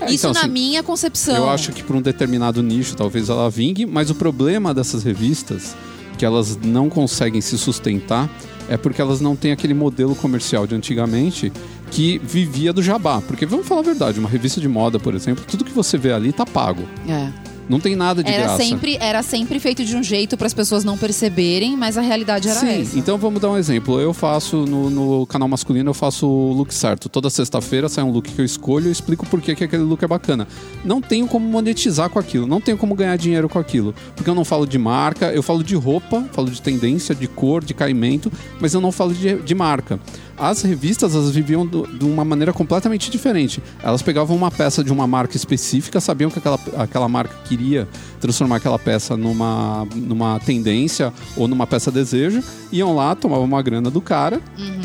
É, 0.00 0.06
Isso 0.06 0.26
então, 0.26 0.32
na 0.32 0.40
assim, 0.40 0.50
minha 0.50 0.82
concepção. 0.82 1.36
Eu 1.36 1.50
acho 1.50 1.72
que 1.72 1.82
para 1.82 1.96
um 1.96 2.02
determinado 2.02 2.62
nicho 2.62 2.94
talvez 2.94 3.28
ela 3.28 3.50
vingue, 3.50 3.86
mas 3.86 4.10
o 4.10 4.14
problema 4.14 4.72
dessas 4.72 5.02
revistas, 5.02 5.74
que 6.16 6.24
elas 6.24 6.56
não 6.56 6.88
conseguem 6.88 7.40
se 7.40 7.58
sustentar, 7.58 8.30
é 8.68 8.76
porque 8.76 9.00
elas 9.00 9.20
não 9.20 9.36
têm 9.36 9.52
aquele 9.52 9.74
modelo 9.74 10.14
comercial 10.14 10.66
de 10.66 10.74
antigamente 10.74 11.52
que 11.90 12.18
vivia 12.18 12.72
do 12.72 12.82
jabá. 12.82 13.20
Porque 13.20 13.46
vamos 13.46 13.66
falar 13.66 13.80
a 13.80 13.84
verdade, 13.84 14.18
uma 14.18 14.28
revista 14.28 14.60
de 14.60 14.68
moda, 14.68 14.98
por 14.98 15.14
exemplo, 15.14 15.44
tudo 15.46 15.64
que 15.64 15.72
você 15.72 15.96
vê 15.96 16.12
ali 16.12 16.32
tá 16.32 16.44
pago. 16.44 16.82
É. 17.08 17.53
Não 17.68 17.80
tem 17.80 17.96
nada 17.96 18.22
de 18.22 18.30
Era 18.30 18.44
graça. 18.44 18.62
sempre, 18.62 18.96
era 19.00 19.22
sempre 19.22 19.58
feito 19.58 19.84
de 19.84 19.96
um 19.96 20.02
jeito 20.02 20.36
para 20.36 20.46
as 20.46 20.54
pessoas 20.54 20.84
não 20.84 20.98
perceberem, 20.98 21.76
mas 21.76 21.96
a 21.96 22.00
realidade 22.00 22.48
era 22.48 22.60
Sim, 22.60 22.82
essa. 22.82 22.98
então 22.98 23.16
vamos 23.16 23.40
dar 23.40 23.50
um 23.50 23.56
exemplo. 23.56 24.00
Eu 24.00 24.12
faço 24.12 24.66
no, 24.66 24.90
no 24.90 25.26
canal 25.26 25.48
masculino, 25.48 25.90
eu 25.90 25.94
faço 25.94 26.26
o 26.26 26.52
look 26.52 26.72
certo. 26.74 27.08
Toda 27.08 27.30
sexta-feira 27.30 27.88
sai 27.88 28.04
um 28.04 28.10
look 28.10 28.30
que 28.30 28.40
eu 28.40 28.44
escolho 28.44 28.88
e 28.88 28.92
explico 28.92 29.26
por 29.26 29.40
que 29.40 29.54
que 29.54 29.64
aquele 29.64 29.82
look 29.82 30.02
é 30.04 30.08
bacana. 30.08 30.46
Não 30.84 31.00
tenho 31.00 31.26
como 31.26 31.46
monetizar 31.48 32.10
com 32.10 32.18
aquilo, 32.18 32.46
não 32.46 32.60
tenho 32.60 32.76
como 32.76 32.94
ganhar 32.94 33.16
dinheiro 33.16 33.48
com 33.48 33.58
aquilo. 33.58 33.94
Porque 34.14 34.28
eu 34.28 34.34
não 34.34 34.44
falo 34.44 34.66
de 34.66 34.78
marca, 34.78 35.32
eu 35.32 35.42
falo 35.42 35.62
de 35.64 35.74
roupa, 35.74 36.24
falo 36.32 36.50
de 36.50 36.60
tendência, 36.60 37.14
de 37.14 37.26
cor, 37.26 37.64
de 37.64 37.72
caimento, 37.74 38.30
mas 38.60 38.74
eu 38.74 38.80
não 38.80 38.92
falo 38.92 39.14
de, 39.14 39.36
de 39.36 39.54
marca. 39.54 39.98
As 40.38 40.62
revistas, 40.62 41.14
elas 41.14 41.30
viviam 41.30 41.64
do- 41.66 41.86
de 41.86 42.04
uma 42.04 42.24
maneira 42.24 42.52
completamente 42.52 43.10
diferente. 43.10 43.62
Elas 43.82 44.02
pegavam 44.02 44.36
uma 44.36 44.50
peça 44.50 44.82
de 44.82 44.92
uma 44.92 45.06
marca 45.06 45.36
específica, 45.36 46.00
sabiam 46.00 46.30
que 46.30 46.38
aquela, 46.38 46.58
aquela 46.76 47.08
marca 47.08 47.34
queria 47.44 47.86
transformar 48.20 48.56
aquela 48.56 48.78
peça 48.78 49.16
numa, 49.16 49.86
numa 49.94 50.40
tendência 50.40 51.12
ou 51.36 51.46
numa 51.46 51.66
peça 51.66 51.90
desejo, 51.90 52.42
iam 52.72 52.94
lá, 52.94 53.14
tomavam 53.14 53.44
uma 53.44 53.62
grana 53.62 53.90
do 53.90 54.00
cara 54.00 54.40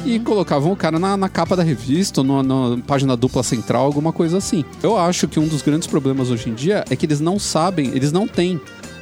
e 0.06 0.20
colocavam 0.20 0.72
o 0.72 0.76
cara 0.76 1.00
na, 1.00 1.16
na 1.18 1.30
capa 1.30 1.56
da 1.56 1.64
revista, 1.64 2.22
ou 2.22 2.44
na 2.44 2.78
página 2.86 3.16
dupla 3.18 3.42
central, 3.44 3.86
alguma 3.86 4.12
coisa 4.14 4.38
assim. 4.38 4.64
Eu 4.84 4.98
acho 4.98 5.28
que 5.28 5.40
um 5.40 5.48
dos 5.48 5.62
grandes 5.62 5.88
problemas 5.88 6.30
hoje 6.30 6.50
em 6.50 6.54
dia 6.54 6.84
é 6.90 6.96
que 6.96 7.06
eles 7.06 7.20
não 7.20 7.40
sabem, 7.40 7.88
eles 7.96 8.12
não 8.12 8.28
têm 8.28 8.60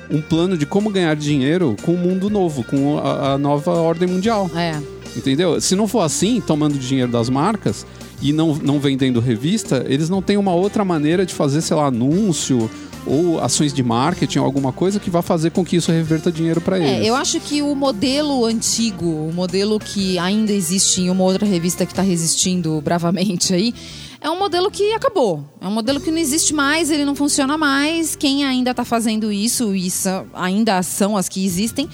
um 0.09 0.21
plano 0.21 0.57
de 0.57 0.65
como 0.65 0.89
ganhar 0.89 1.15
dinheiro 1.15 1.75
com 1.83 1.93
o 1.93 1.97
mundo 1.97 2.29
novo, 2.29 2.63
com 2.63 2.97
a, 2.99 3.33
a 3.33 3.37
nova 3.37 3.71
ordem 3.71 4.07
mundial. 4.07 4.49
É. 4.55 4.79
Entendeu? 5.15 5.59
Se 5.61 5.75
não 5.75 5.87
for 5.87 6.01
assim, 6.01 6.41
tomando 6.45 6.77
dinheiro 6.77 7.11
das 7.11 7.29
marcas 7.29 7.85
e 8.21 8.31
não, 8.33 8.55
não 8.55 8.79
vendendo 8.79 9.19
revista, 9.19 9.85
eles 9.87 10.09
não 10.09 10.21
têm 10.21 10.37
uma 10.37 10.53
outra 10.53 10.83
maneira 10.85 11.25
de 11.25 11.33
fazer, 11.33 11.61
sei 11.61 11.75
lá, 11.75 11.85
anúncio 11.87 12.69
ou 13.05 13.39
ações 13.39 13.71
de 13.73 13.81
marketing, 13.81 14.39
alguma 14.39 14.73
coisa 14.73 14.99
que 14.99 15.09
vá 15.09 15.21
fazer 15.21 15.51
com 15.51 15.63
que 15.63 15.77
isso 15.77 15.91
reverta 15.93 16.29
dinheiro 16.29 16.59
para 16.59 16.77
É, 16.77 16.95
eles. 16.97 17.07
eu 17.07 17.15
acho 17.15 17.39
que 17.39 17.61
o 17.61 17.73
modelo 17.73 18.43
antigo, 18.43 19.05
o 19.05 19.31
modelo 19.33 19.79
que 19.79 20.19
ainda 20.19 20.51
existe 20.51 21.01
em 21.01 21.09
uma 21.09 21.23
outra 21.23 21.45
revista 21.47 21.85
que 21.85 21.93
está 21.93 22.01
resistindo 22.01 22.81
bravamente 22.81 23.53
aí, 23.53 23.73
é 24.19 24.29
um 24.29 24.37
modelo 24.37 24.69
que 24.69 24.91
acabou. 24.93 25.41
É 25.61 25.67
um 25.67 25.71
modelo 25.71 26.01
que 26.01 26.11
não 26.11 26.17
existe 26.17 26.53
mais, 26.53 26.91
ele 26.91 27.05
não 27.05 27.15
funciona 27.15 27.57
mais. 27.57 28.13
Quem 28.15 28.43
ainda 28.43 28.71
está 28.71 28.83
fazendo 28.83 29.31
isso, 29.31 29.73
isso 29.73 30.09
ainda 30.33 30.83
são 30.83 31.15
as 31.15 31.29
que 31.29 31.45
existem, 31.45 31.87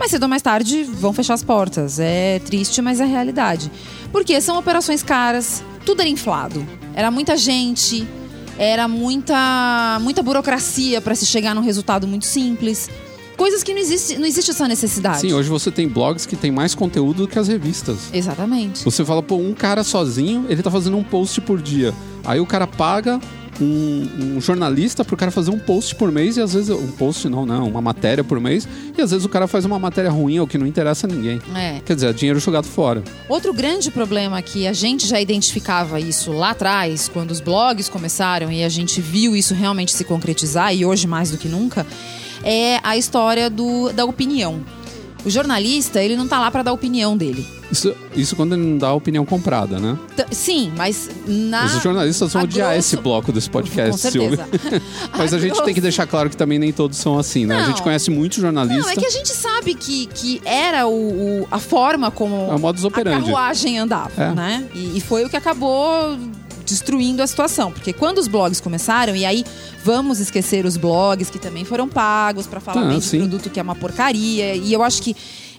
mas 0.00 0.10
cedo 0.10 0.22
ou 0.22 0.28
mais 0.30 0.40
tarde 0.40 0.82
vão 0.82 1.12
fechar 1.12 1.34
as 1.34 1.44
portas. 1.44 2.00
É 2.00 2.38
triste, 2.38 2.80
mas 2.80 3.00
é 3.00 3.04
realidade. 3.04 3.70
Porque 4.10 4.40
são 4.40 4.58
operações 4.58 5.02
caras, 5.02 5.62
tudo 5.84 6.00
era 6.00 6.08
inflado. 6.08 6.66
Era 6.94 7.10
muita 7.10 7.36
gente, 7.36 8.08
era 8.56 8.88
muita, 8.88 9.98
muita 10.00 10.22
burocracia 10.22 11.02
para 11.02 11.14
se 11.14 11.26
chegar 11.26 11.54
num 11.54 11.60
resultado 11.60 12.08
muito 12.08 12.24
simples. 12.24 12.88
Coisas 13.36 13.62
que 13.62 13.74
não 13.74 13.80
existe, 13.80 14.16
não 14.16 14.24
existe 14.26 14.50
essa 14.50 14.66
necessidade. 14.66 15.20
Sim, 15.20 15.34
hoje 15.34 15.50
você 15.50 15.70
tem 15.70 15.86
blogs 15.86 16.24
que 16.24 16.34
tem 16.34 16.50
mais 16.50 16.74
conteúdo 16.74 17.22
do 17.22 17.28
que 17.28 17.38
as 17.38 17.48
revistas. 17.48 18.08
Exatamente. 18.12 18.82
Você 18.82 19.04
fala, 19.04 19.22
pô, 19.22 19.36
um 19.36 19.52
cara 19.52 19.84
sozinho, 19.84 20.46
ele 20.48 20.62
tá 20.62 20.70
fazendo 20.70 20.96
um 20.96 21.04
post 21.04 21.42
por 21.42 21.60
dia. 21.60 21.94
Aí 22.24 22.40
o 22.40 22.46
cara 22.46 22.66
paga 22.66 23.20
um, 23.60 24.36
um 24.36 24.40
jornalista 24.40 25.04
pro 25.04 25.16
cara 25.16 25.30
fazer 25.30 25.50
um 25.50 25.58
post 25.58 25.94
por 25.94 26.10
mês 26.10 26.36
e 26.36 26.40
às 26.40 26.54
vezes 26.54 26.70
um 26.70 26.90
post 26.92 27.28
não, 27.28 27.44
não, 27.44 27.68
uma 27.68 27.80
matéria 27.80 28.24
por 28.24 28.40
mês 28.40 28.68
e 28.96 29.00
às 29.00 29.10
vezes 29.10 29.24
o 29.24 29.28
cara 29.28 29.46
faz 29.46 29.64
uma 29.64 29.78
matéria 29.78 30.10
ruim 30.10 30.38
ou 30.38 30.46
que 30.46 30.58
não 30.58 30.66
interessa 30.66 31.06
a 31.06 31.10
ninguém. 31.10 31.40
É. 31.54 31.80
Quer 31.84 31.94
dizer, 31.94 32.10
é 32.10 32.12
dinheiro 32.12 32.40
jogado 32.40 32.66
fora. 32.66 33.02
Outro 33.28 33.52
grande 33.52 33.90
problema 33.90 34.40
que 34.42 34.66
a 34.66 34.72
gente 34.72 35.06
já 35.06 35.20
identificava 35.20 36.00
isso 36.00 36.32
lá 36.32 36.50
atrás, 36.50 37.08
quando 37.08 37.30
os 37.30 37.40
blogs 37.40 37.88
começaram 37.88 38.50
e 38.50 38.64
a 38.64 38.68
gente 38.68 39.00
viu 39.00 39.36
isso 39.36 39.54
realmente 39.54 39.92
se 39.92 40.04
concretizar, 40.04 40.74
e 40.74 40.84
hoje 40.84 41.06
mais 41.06 41.30
do 41.30 41.38
que 41.38 41.48
nunca, 41.48 41.86
é 42.42 42.80
a 42.82 42.96
história 42.96 43.50
do, 43.50 43.92
da 43.92 44.04
opinião. 44.04 44.60
O 45.24 45.30
jornalista, 45.30 46.02
ele 46.02 46.16
não 46.16 46.26
tá 46.26 46.38
lá 46.38 46.50
para 46.50 46.62
dar 46.62 46.70
a 46.70 46.74
opinião 46.74 47.16
dele. 47.16 47.46
Isso, 47.70 47.94
isso 48.16 48.34
quando 48.34 48.54
ele 48.54 48.62
não 48.64 48.78
dá 48.78 48.88
a 48.88 48.94
opinião 48.94 49.24
comprada, 49.24 49.78
né? 49.78 49.96
T- 50.16 50.26
Sim, 50.34 50.72
mas 50.76 51.08
na. 51.26 51.66
Os 51.66 51.82
jornalistas 51.82 52.32
vão 52.32 52.42
a 52.42 52.44
odiar 52.44 52.72
grosso- 52.72 52.78
esse 52.80 52.96
bloco 52.96 53.30
desse 53.32 53.48
podcast, 53.48 53.92
Com 53.92 53.96
certeza. 53.98 54.48
Mas 55.16 55.32
a, 55.32 55.38
gente 55.38 55.54
tem 55.54 55.66
que 55.66 55.72
grosso- 55.74 55.80
deixar 55.82 56.06
claro 56.06 56.28
que 56.28 56.36
também 56.36 56.58
nem 56.58 56.72
todos 56.72 56.98
são 56.98 57.16
assim, 57.18 57.46
né? 57.46 57.56
A 57.56 57.60
Não. 57.60 57.66
gente 57.68 57.82
conhece 57.82 58.10
muitos 58.10 58.38
jornalistas. 58.38 58.82
Não, 58.84 58.90
é 58.90 58.96
que 58.96 59.06
a 59.06 59.10
gente 59.10 59.28
sabe 59.28 59.74
que, 59.74 60.06
que 60.06 60.40
era 60.44 60.86
o, 60.88 61.42
o- 61.42 61.48
a 61.50 61.58
forma 61.60 62.10
como 62.10 62.34
É 62.50 62.54
a 62.88 63.02
carruagem 63.04 63.78
andava, 63.78 64.10
É. 64.20 64.32
né? 64.34 64.64
E, 64.74 64.96
e 64.96 65.00
foi 65.00 65.24
o 65.24 65.28
que 65.30 65.36
acabou 65.36 66.18
destruindo 66.70 67.22
a 67.22 67.26
situação. 67.26 67.70
Porque 67.70 67.92
quando 67.92 68.16
os 68.18 68.26
blogs 68.26 68.60
começaram, 68.60 69.14
e 69.14 69.24
aí 69.26 69.44
vamos 69.84 70.18
esquecer 70.20 70.64
os 70.64 70.76
blogs 70.78 71.28
que 71.28 71.38
também 71.38 71.64
foram 71.64 71.86
pagos 71.88 72.46
para 72.46 72.58
falar 72.60 72.82
Ah, 72.86 72.88
bem 72.88 72.98
de 72.98 73.04
sim. 73.04 73.18
produto 73.18 73.50
que 73.50 73.60
é 73.60 73.62
uma 73.62 73.74
porcaria. 73.74 74.54
E 74.54 74.72
eu 74.72 74.82
acho 74.82 75.02
que 75.02 75.14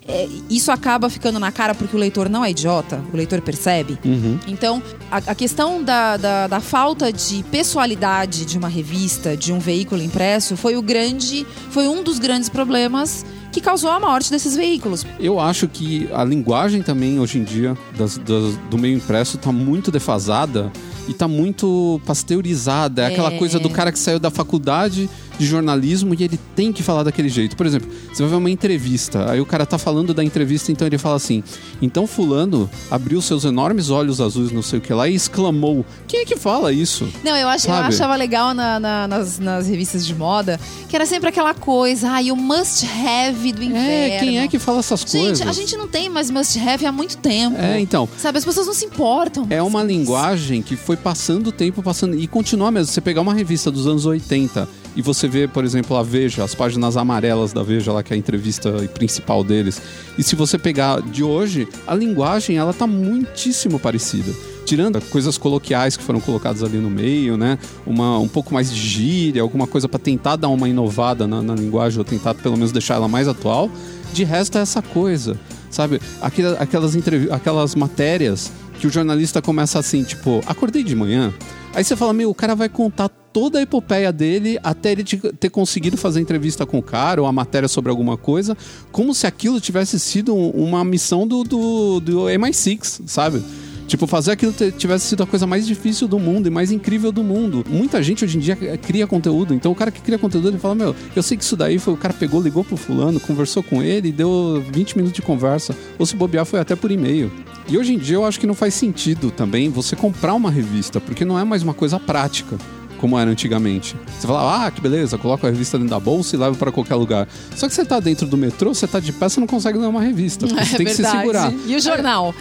é, 0.08 0.28
isso 0.50 0.72
acaba 0.72 1.12
ficando 1.12 1.38
na 1.40 1.52
cara 1.52 1.76
porque 1.76 1.96
o 1.96 2.00
leitor 2.00 2.28
não 2.28 2.44
é 2.44 2.50
idiota, 2.50 3.04
o 3.14 3.16
leitor 3.16 3.40
percebe. 3.42 4.00
Uhum. 4.04 4.40
Então, 4.48 4.82
a, 5.12 5.18
a 5.18 5.36
questão 5.36 5.84
da, 5.84 6.18
da, 6.18 6.48
da 6.48 6.60
falta 6.60 7.14
de 7.14 7.44
pessoalidade 7.52 8.44
de 8.46 8.58
uma 8.58 8.68
revista, 8.68 9.38
de 9.38 9.54
um 9.54 9.60
veículo 9.60 10.02
impresso, 10.02 10.58
foi 10.58 10.76
o 10.76 10.82
grande, 10.82 11.46
foi 11.70 11.88
um 11.88 12.02
dos 12.04 12.18
grandes 12.18 12.50
problemas 12.50 13.24
que 13.52 13.62
causou 13.62 13.92
a 13.92 14.00
morte 14.00 14.32
desses 14.32 14.56
veículos. 14.56 15.06
Eu 15.20 15.40
acho 15.40 15.68
que 15.68 16.10
a 16.14 16.24
linguagem 16.24 16.82
também, 16.82 17.20
hoje 17.20 17.38
em 17.38 17.44
dia, 17.44 17.78
das- 17.98 18.18
das- 18.18 18.56
do 18.72 18.78
meio 18.80 18.96
impresso, 18.98 19.38
tá 19.38 19.52
muito 19.52 19.92
defasada 19.92 20.72
e 21.08 21.14
tá 21.14 21.28
muito 21.28 22.00
pasteurizada. 22.06 23.04
É 23.04 23.08
aquela 23.08 23.34
É. 23.34 23.38
coisa 23.38 23.60
do 23.60 23.70
cara 23.70 23.92
que 23.92 24.00
saiu 24.00 24.20
da 24.20 24.30
faculdade, 24.30 25.10
de 25.42 25.48
jornalismo 25.48 26.14
e 26.18 26.24
ele 26.24 26.40
tem 26.56 26.72
que 26.72 26.84
falar 26.84 27.02
daquele 27.04 27.28
jeito. 27.28 27.58
Por 27.58 27.66
exemplo, 27.66 27.90
você 28.14 28.22
vai 28.22 28.30
ver 28.30 28.36
uma 28.38 28.50
entrevista, 28.50 29.30
aí 29.32 29.42
o 29.42 29.46
cara 29.46 29.66
tá 29.66 29.78
falando 29.78 30.14
da 30.14 30.24
entrevista, 30.24 30.72
então 30.72 30.86
ele 30.88 30.98
fala 30.98 31.16
assim: 31.16 31.44
então 31.82 32.06
Fulano 32.06 32.70
abriu 32.90 33.20
seus 33.22 33.44
enormes 33.44 33.90
olhos 33.90 34.22
azuis, 34.22 34.52
não 34.52 34.62
sei 34.62 34.78
o 34.80 34.82
que 34.82 34.94
lá, 34.94 35.08
e 35.10 35.16
exclamou. 35.16 35.84
Quem 36.08 36.22
é 36.22 36.26
que 36.26 36.38
fala 36.38 36.72
isso? 36.72 37.08
Não, 37.24 37.36
eu, 37.36 37.48
ach, 37.50 37.66
eu 37.66 37.74
achava 37.74 38.16
legal 38.16 38.54
na- 38.54 38.80
na- 38.80 39.08
nas, 39.08 39.40
nas 39.40 39.68
revistas 39.68 40.06
de 40.06 40.14
moda 40.14 40.60
que 40.88 40.96
era 40.96 41.06
sempre 41.06 41.30
aquela 41.30 41.54
coisa, 41.54 42.10
ai, 42.10 42.32
o 42.32 42.36
must 42.36 42.86
have 42.86 43.52
do 43.54 43.64
inverno. 43.64 44.16
É, 44.16 44.20
quem 44.20 44.40
é 44.40 44.48
que 44.48 44.60
fala 44.60 44.80
essas 44.80 45.02
Gente, 45.02 45.12
coisas? 45.12 45.48
a 45.48 45.52
gente 45.54 45.76
não 45.78 45.88
tem 45.88 46.10
mais 46.10 46.30
must 46.30 46.60
have 46.60 46.86
há 46.86 46.92
muito 46.92 47.18
tempo. 47.18 47.58
É, 47.58 47.80
então. 47.80 48.08
Sabe, 48.18 48.38
as 48.38 48.46
pessoas 48.46 48.68
não 48.68 48.74
se 48.74 48.86
importam. 48.86 49.48
É 49.50 49.62
uma 49.62 49.82
linguagem 49.84 50.62
que 50.62 50.76
foi 50.76 50.98
passando 50.98 51.48
o 51.48 51.52
tempo, 51.52 51.82
passando. 51.82 52.16
E 52.20 52.28
continua 52.28 52.70
mesmo. 52.72 52.92
Você 52.94 53.02
pegar 53.02 53.22
uma 53.22 53.34
revista 53.34 53.72
dos 53.72 53.88
anos 53.88 54.06
80 54.06 54.68
e 54.96 55.02
você 55.02 55.28
vê, 55.28 55.48
por 55.48 55.64
exemplo, 55.64 55.96
a 55.98 56.04
Veja, 56.04 56.44
as 56.44 56.54
páginas 56.56 56.98
amarelas 56.98 57.54
da 57.54 57.64
Veja, 57.64 57.92
lá 57.94 58.04
que 58.04 58.14
é 58.14 58.16
a 58.16 58.18
entrevista 58.18 58.72
principal 58.94 59.44
deles. 59.44 59.82
E 60.18 60.24
se 60.24 60.36
você 60.36 60.58
pegar 60.58 61.02
de 61.02 61.24
hoje, 61.24 61.68
a 61.88 61.96
linguagem 61.96 62.58
ela 62.58 62.74
tá 62.74 62.86
muitíssimo 62.86 63.80
parecida. 63.80 64.32
Tirando 64.66 65.02
coisas 65.10 65.38
coloquiais 65.38 65.98
que 65.98 66.04
foram 66.04 66.20
colocadas 66.20 66.64
ali 66.64 66.78
no 66.78 66.90
meio, 66.90 67.36
né? 67.36 67.58
Uma, 67.86 68.20
um 68.20 68.28
pouco 68.28 68.54
mais 68.54 68.72
de 68.72 68.80
gíria, 68.80 69.42
alguma 69.42 69.66
coisa 69.66 69.90
para 69.90 70.00
tentar 70.00 70.36
dar 70.36 70.50
uma 70.50 70.70
inovada 70.70 71.28
na, 71.28 71.42
na 71.42 71.56
linguagem, 71.56 71.98
ou 71.98 72.06
tentar 72.06 72.34
pelo 72.36 72.56
menos 72.56 72.72
deixar 72.72 72.96
ela 72.96 73.08
mais 73.08 73.28
atual. 73.28 73.70
De 74.14 74.24
resto 74.24 74.58
é 74.58 74.62
essa 74.62 74.82
coisa, 74.82 75.38
sabe? 75.70 76.00
Aquela- 76.22 76.58
aquelas, 76.60 76.96
entrevi- 76.96 77.32
aquelas 77.32 77.74
matérias 77.76 78.52
que 78.80 78.86
o 78.88 78.90
jornalista 78.90 79.42
começa 79.42 79.80
assim, 79.80 80.04
tipo, 80.04 80.42
acordei 80.46 80.84
de 80.84 80.96
manhã. 80.96 81.34
Aí 81.74 81.84
você 81.84 81.96
fala, 81.96 82.12
meu, 82.14 82.30
o 82.30 82.36
cara 82.36 82.54
vai 82.54 82.68
contar 82.68 83.08
toda 83.32 83.60
a 83.60 83.62
epopeia 83.62 84.12
dele 84.12 84.60
até 84.62 84.92
ele 84.92 85.04
te- 85.06 85.18
ter 85.18 85.50
conseguido 85.50 85.96
fazer 85.96 86.20
entrevista 86.20 86.66
com 86.66 86.80
o 86.80 86.84
cara 86.84 87.22
ou 87.22 87.28
a 87.28 87.32
matéria 87.32 87.68
sobre 87.70 87.90
alguma 87.90 88.18
coisa, 88.18 88.58
como 88.92 89.16
se 89.16 89.26
aquilo 89.26 89.60
tivesse 89.62 89.98
sido 89.98 90.36
um- 90.36 90.50
uma 90.50 90.84
missão 90.84 91.26
do, 91.26 91.44
do, 91.46 92.00
do 92.02 92.20
MI6, 92.26 93.02
sabe? 93.08 93.42
Tipo, 93.92 94.08
fazer 94.08 94.32
aquilo 94.32 94.54
tivesse 94.54 95.06
sido 95.08 95.22
a 95.22 95.28
coisa 95.28 95.46
mais 95.46 95.68
difícil 95.68 96.08
do 96.08 96.18
mundo 96.18 96.48
e 96.48 96.50
mais 96.50 96.72
incrível 96.72 97.12
do 97.12 97.22
mundo. 97.22 97.66
Muita 97.68 98.02
gente 98.02 98.24
hoje 98.24 98.38
em 98.38 98.40
dia 98.40 98.56
cria 98.78 99.06
conteúdo. 99.06 99.54
Então 99.54 99.70
o 99.70 99.76
cara 99.76 99.92
que 99.92 100.00
cria 100.00 100.18
conteúdo, 100.18 100.48
ele 100.48 100.58
fala, 100.58 100.74
meu, 100.74 100.96
eu 101.14 101.22
sei 101.22 101.36
que 101.36 101.44
isso 101.44 101.58
daí 101.58 101.78
foi 101.78 101.94
o 101.94 101.98
cara 101.98 102.14
pegou, 102.14 102.42
ligou 102.42 102.64
pro 102.64 102.78
fulano, 102.78 103.20
conversou 103.20 103.62
com 103.62 103.84
ele 103.84 104.08
e 104.08 104.12
deu 104.14 104.64
20 104.72 104.96
minutos 104.96 105.14
de 105.14 105.22
conversa. 105.22 105.76
Ou 106.00 106.06
se 106.06 106.16
bobear, 106.16 106.46
foi 106.46 106.62
até 106.62 106.74
por 106.74 106.90
e-mail. 106.90 107.30
E 107.68 107.78
hoje 107.78 107.94
em 107.94 107.98
dia 107.98 108.16
eu 108.16 108.24
acho 108.24 108.40
que 108.40 108.48
não 108.48 108.54
faz 108.54 108.76
sentido 108.76 109.30
também 109.30 109.68
você 109.68 109.94
comprar 109.94 110.36
uma 110.36 110.50
revista, 110.50 111.02
porque 111.02 111.26
não 111.26 111.38
é 111.38 111.44
mais 111.44 111.62
uma 111.62 111.74
coisa 111.74 112.00
prática. 112.00 112.58
Como 113.02 113.18
era 113.20 113.30
antigamente. 113.32 113.96
Você 114.20 114.28
fala, 114.28 114.66
ah, 114.68 114.72
que 114.72 114.80
beleza, 114.80 115.18
coloca 115.18 115.48
a 115.48 115.50
revista 115.50 115.78
dentro 115.78 115.90
da 115.90 116.00
bolsa 116.00 116.36
e 116.36 116.40
leva 116.40 116.56
para 116.56 116.72
qualquer 116.72 116.94
lugar. 116.96 117.28
Só 117.56 117.68
que 117.68 117.74
você 117.74 117.84
tá 117.84 118.00
dentro 118.00 118.28
do 118.28 118.38
metrô, 118.38 118.74
você 118.76 118.86
tá 118.88 119.00
de 119.00 119.12
pé, 119.12 119.28
você 119.28 119.40
não 119.40 119.48
consegue 119.48 119.78
ler 119.80 119.88
uma 119.88 120.02
revista. 120.02 120.46
Você 120.62 120.76
É 120.76 120.78
tem 120.78 120.86
que 120.86 120.94
se 120.94 121.02
verdade. 121.02 121.18
segurar. 121.20 121.54
E 121.66 121.76
o 121.76 121.80
jornal? 121.80 122.36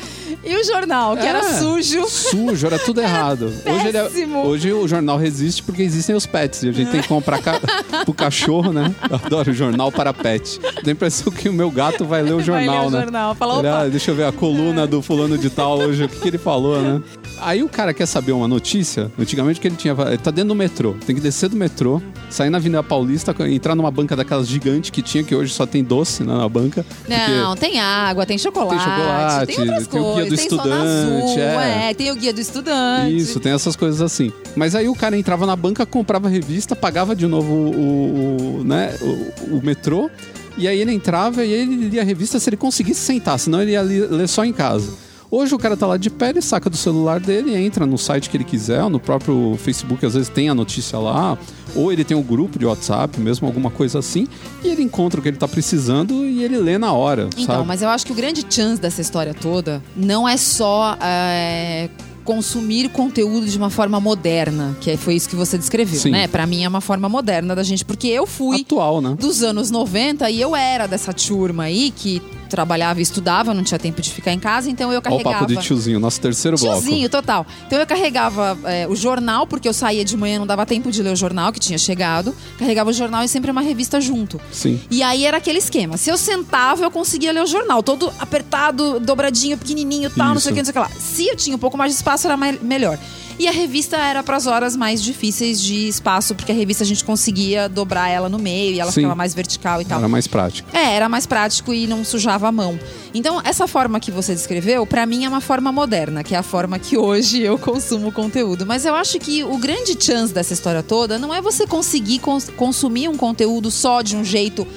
E 0.45 0.55
o 0.57 0.65
jornal, 0.65 1.17
que 1.17 1.27
era 1.27 1.39
É, 1.39 1.59
sujo. 1.59 2.07
Sujo, 2.09 2.67
era 2.67 2.79
tudo 2.79 3.01
errado. 3.03 3.47
Hoje, 3.67 3.89
ele 3.89 3.97
é- 3.97 4.37
hoje 4.45 4.73
o 4.73 4.87
jornal 4.87 5.17
resiste 5.17 5.63
porque 5.63 5.83
existem 5.83 6.15
os 6.15 6.27
pets. 6.27 6.63
E 6.63 6.69
a 6.69 6.73
gente 6.73 6.91
tem 6.91 7.01
que 7.01 7.09
comprar 7.09 7.41
ca... 7.41 7.59
pro 8.05 8.13
cachorro, 8.13 8.73
né? 8.73 8.95
Eu 9.09 9.17
adoro 9.17 9.51
o 9.51 9.55
jornal 9.55 9.91
para 9.91 10.13
pet. 10.13 10.61
Dá 10.83 10.91
a 10.91 10.93
impressão 10.93 11.33
que 11.33 11.49
o 11.49 11.53
meu 11.53 11.71
gato 11.71 12.05
vai 12.05 12.23
ler 12.23 12.33
o 12.33 12.37
Vai 12.37 12.45
jornal, 12.45 12.83
ler 12.83 12.87
o 12.87 12.91
né? 12.91 13.01
jornal, 13.03 13.35
fala, 13.35 13.59
Ele, 13.61 13.69
opa. 13.69 13.79
ah, 13.81 13.89
deixa 13.89 14.11
eu 14.11 14.15
ver 14.15 14.25
a 14.27 14.33
coluna 14.33 14.87
do 14.87 15.01
fulano 15.01 15.39
de 15.39 15.49
tal 15.51 15.79
hoje, 15.79 16.05
o 16.05 16.09
que, 16.09 16.21
que 16.21 16.29
ele 16.29 16.39
falou, 16.39 16.81
né? 16.81 17.03
Aí 17.41 17.63
o 17.63 17.69
cara 17.69 17.95
quer 17.95 18.07
saber 18.07 18.33
uma 18.33 18.47
notícia. 18.49 19.11
Antigamente 19.19 19.59
o 19.59 19.63
que 19.63 19.69
ele 19.69 19.77
tinha. 19.77 19.95
Ele 20.09 20.19
tá 20.19 20.31
dentro 20.31 20.49
do 20.51 20.55
metrô. 20.57 20.95
Tem 21.07 21.15
que 21.15 21.23
descer 21.23 21.49
do 21.49 21.57
metrô, 21.57 22.03
sair 22.29 22.51
na 22.51 22.59
Avenida 22.59 22.83
Paulista, 22.83 23.33
entrar 23.49 23.75
numa 23.77 23.91
banca 23.91 24.17
daquelas 24.17 24.49
gigantes 24.49 24.91
que 24.91 25.01
tinha, 25.01 25.23
que 25.23 25.33
hoje 25.35 25.53
só 25.55 25.65
tem 25.65 25.83
doce 25.85 26.25
né, 26.25 26.35
na 26.37 26.49
banca. 26.49 26.85
Não, 27.09 27.55
tem 27.55 27.79
água, 27.79 28.27
tem 28.27 28.37
chocolate. 28.37 28.85
Tem 28.85 28.85
chocolate, 28.97 29.47
tem 29.47 29.61
outras 29.61 29.87
tem 29.87 30.01
o 30.01 30.03
guia 30.03 30.13
coisas. 30.13 30.31
do 30.31 30.37
tem 30.37 30.45
estudante, 30.45 31.41
azul, 31.41 31.41
é. 31.41 31.91
é. 31.91 31.95
Tem 31.95 32.11
o 32.11 32.17
guia 32.17 32.33
do 32.33 32.41
estudante. 32.41 33.17
Isso, 33.17 33.39
tem 33.39 33.53
essas 33.53 33.77
coisas 33.77 34.03
assim. 34.03 34.33
Mas 34.57 34.75
aí 34.75 34.89
o 34.89 34.95
cara 34.95 35.17
entrava 35.17 35.47
na 35.47 35.55
banca, 35.55 35.87
comprava 35.87 36.29
revista, 36.29 36.75
pagava 36.75 37.15
de 37.15 37.27
novo 37.29 37.53
o, 37.55 38.59
o- 38.61 38.65
né, 38.65 38.95
o, 39.01 39.57
o 39.59 39.61
metrô, 39.63 40.11
e 40.59 40.67
aí 40.67 40.81
ele 40.81 40.93
entrava 40.93 41.45
e 41.45 41.53
ele 41.53 41.89
lia 41.89 42.03
a 42.03 42.05
revista 42.05 42.39
se 42.41 42.51
ele 42.51 42.57
conseguisse 42.57 43.01
sentar, 43.01 43.39
senão 43.39 43.63
ele 43.63 43.71
ia 43.73 43.83
ler 43.83 44.29
só 44.29 44.45
em 44.45 44.53
casa. 44.53 44.93
Hoje 45.31 45.55
o 45.55 45.59
cara 45.59 45.77
tá 45.77 45.87
lá 45.87 45.97
de 45.97 46.11
pé, 46.11 46.31
ele 46.31 46.43
saca 46.43 46.69
do 46.69 46.77
celular 46.77 47.21
dele, 47.21 47.55
entra 47.55 47.87
no 47.87 47.97
site 47.97 48.29
que 48.29 48.37
ele 48.37 48.43
quiser, 48.43 48.83
no 48.91 48.99
próprio 48.99 49.57
Facebook, 49.63 50.05
às 50.05 50.15
vezes 50.15 50.29
tem 50.29 50.49
a 50.49 50.55
notícia 50.55 50.99
lá, 50.99 51.39
ou 51.75 51.93
ele 51.93 52.03
tem 52.03 52.17
um 52.17 52.23
grupo 52.23 52.59
de 52.59 52.67
WhatsApp, 52.67 53.21
mesmo 53.21 53.47
alguma 53.47 53.71
coisa 53.71 54.01
assim, 54.01 54.27
e 54.65 54.67
ele 54.69 54.83
encontra 54.83 55.21
o 55.21 55.23
que 55.23 55.29
ele 55.29 55.37
tá 55.37 55.47
precisando 55.47 56.25
e 56.25 56.43
ele 56.43 56.57
lê 56.59 56.79
na 56.79 56.93
hora, 56.93 57.29
Então, 57.37 57.45
sabe? 57.57 57.69
mas 57.69 57.81
eu 57.81 57.89
acho 57.89 58.05
que 58.05 58.11
o 58.11 58.15
grande 58.15 58.45
chance 58.51 58.81
dessa 58.83 59.01
história 59.01 59.33
toda 59.33 59.81
não 59.95 60.29
é 60.29 60.37
só 60.37 60.97
é, 61.01 61.89
consumir 62.25 62.89
conteúdo 62.89 63.47
de 63.47 63.57
uma 63.57 63.71
forma 63.71 64.01
moderna, 64.01 64.77
que 64.81 64.97
foi 64.97 65.15
isso 65.15 65.29
que 65.29 65.37
você 65.37 65.57
descreveu, 65.57 66.01
Sim. 66.01 66.11
né? 66.11 66.27
Pra 66.27 66.45
mim 66.45 66.65
é 66.65 66.69
uma 66.69 66.81
forma 66.81 67.09
moderna 67.09 67.55
da 67.55 67.63
gente, 67.63 67.85
porque 67.85 68.09
eu 68.09 68.27
fui 68.27 68.63
Atual, 68.63 69.01
né? 69.01 69.15
dos 69.17 69.45
anos 69.45 69.71
90 69.71 70.29
e 70.29 70.41
eu 70.41 70.57
era 70.57 70.89
dessa 70.89 71.13
turma 71.13 71.63
aí 71.65 71.93
que 71.95 72.21
trabalhava 72.51 72.99
e 73.01 73.03
estudava, 73.03 73.55
não 73.55 73.63
tinha 73.63 73.79
tempo 73.79 74.03
de 74.03 74.11
ficar 74.11 74.33
em 74.33 74.39
casa, 74.39 74.69
então 74.69 74.91
eu 74.93 74.97
Olha 74.97 74.99
o 74.99 75.03
carregava. 75.03 75.35
papo 75.39 75.47
de 75.47 75.57
tiozinho, 75.57 75.99
nosso 75.99 76.21
terceiro 76.21 76.59
bloco. 76.59 76.81
Tiozinho, 76.83 77.09
total. 77.09 77.47
Então 77.67 77.79
eu 77.79 77.87
carregava 77.87 78.59
é, 78.65 78.87
o 78.89 78.95
jornal, 78.97 79.47
porque 79.47 79.69
eu 79.69 79.73
saía 79.73 80.05
de 80.05 80.17
manhã, 80.17 80.39
não 80.39 80.47
dava 80.47 80.67
tempo 80.67 80.91
de 80.91 81.03
ler 81.03 81.13
o 81.13 81.17
jornal 81.17 81.53
que 81.53 81.61
tinha 81.61 81.79
chegado. 81.79 82.35
Carregava 82.59 82.91
o 82.91 82.93
jornal 82.93 83.23
e 83.25 83.29
sempre 83.29 83.51
uma 83.51 83.61
revista 83.63 84.01
junto. 84.01 84.41
Sim. 84.53 84.81
E 84.91 85.03
aí 85.03 85.25
era 85.25 85.37
aquele 85.37 85.59
esquema. 85.59 85.97
Se 85.97 86.11
eu 86.11 86.19
sentava, 86.19 86.83
eu 86.85 86.91
conseguia 86.91 87.33
ler 87.33 87.43
o 87.43 87.47
jornal. 87.47 87.83
Todo 87.83 88.13
apertado, 88.19 88.99
dobradinho, 89.01 89.57
pequenininho, 89.57 90.11
tal, 90.11 90.35
não 90.35 90.41
sei 90.41 90.53
o 90.53 90.55
que, 90.55 90.61
não 90.61 90.65
sei 90.67 90.71
o 90.71 90.75
que 90.75 90.79
lá. 90.81 90.91
Se 91.01 91.27
eu 91.29 91.37
tinha 91.37 91.55
um 91.55 91.59
pouco 91.59 91.79
mais 91.79 91.93
de 91.93 91.97
espaço, 91.97 92.27
era 92.27 92.37
mai- 92.37 92.59
melhor. 92.61 92.99
E 93.41 93.49
a 93.49 93.53
revista 93.53 93.97
era 93.97 94.23
para 94.23 94.37
as 94.37 94.47
horas 94.47 94.77
mais 94.77 95.03
difíceis 95.03 95.63
de 95.63 95.89
espaço, 95.89 96.35
porque 96.35 96.53
a 96.53 96.55
revista 96.55 96.85
a 96.85 96.87
gente 96.87 97.03
conseguia 97.03 97.71
dobrar 97.71 98.07
ela 98.11 98.29
no 98.29 98.39
meio 98.39 98.75
e 98.75 98.81
ela 98.81 98.93
Sim. 98.93 98.97
ficava 99.01 99.15
mais 99.15 99.33
vertical 99.33 99.81
e 99.81 99.85
tal. 99.87 99.99
Era 99.99 100.09
mais 100.09 100.27
prático. 100.27 100.69
É, 100.77 100.95
era 100.95 101.09
mais 101.09 101.25
prático 101.25 101.73
e 101.73 101.87
não 101.87 102.05
sujava 102.05 102.49
a 102.49 102.53
mão. 102.53 102.79
Então, 103.15 103.41
essa 103.43 103.67
forma 103.67 103.99
que 103.99 104.11
você 104.11 104.35
descreveu, 104.35 104.85
pra 104.87 105.07
mim 105.07 105.25
é 105.25 105.29
uma 105.29 105.41
forma 105.41 105.73
moderna, 105.73 106.23
que 106.23 106.35
é 106.35 106.39
a 106.39 106.43
forma 106.43 106.79
que 106.79 106.99
hoje 106.99 107.41
eu 107.41 107.57
consumo 107.59 108.13
conteúdo. 108.13 108.67
Mas 108.67 108.85
eu 108.85 108.95
acho 108.95 109.19
que 109.19 109.43
o 109.43 109.57
grande 109.57 109.97
chance 109.99 110.35
dessa 110.35 110.53
história 110.53 110.83
toda 110.83 111.19
não 111.19 111.33
é 111.35 111.41
você 111.41 111.67
conseguir 111.67 112.19
cons- 112.19 112.51
consumir 112.59 113.09
um 113.09 113.17
conteúdo 113.17 113.71
só 113.71 114.03
de 114.03 114.17
um 114.19 114.23
jeito 114.23 114.69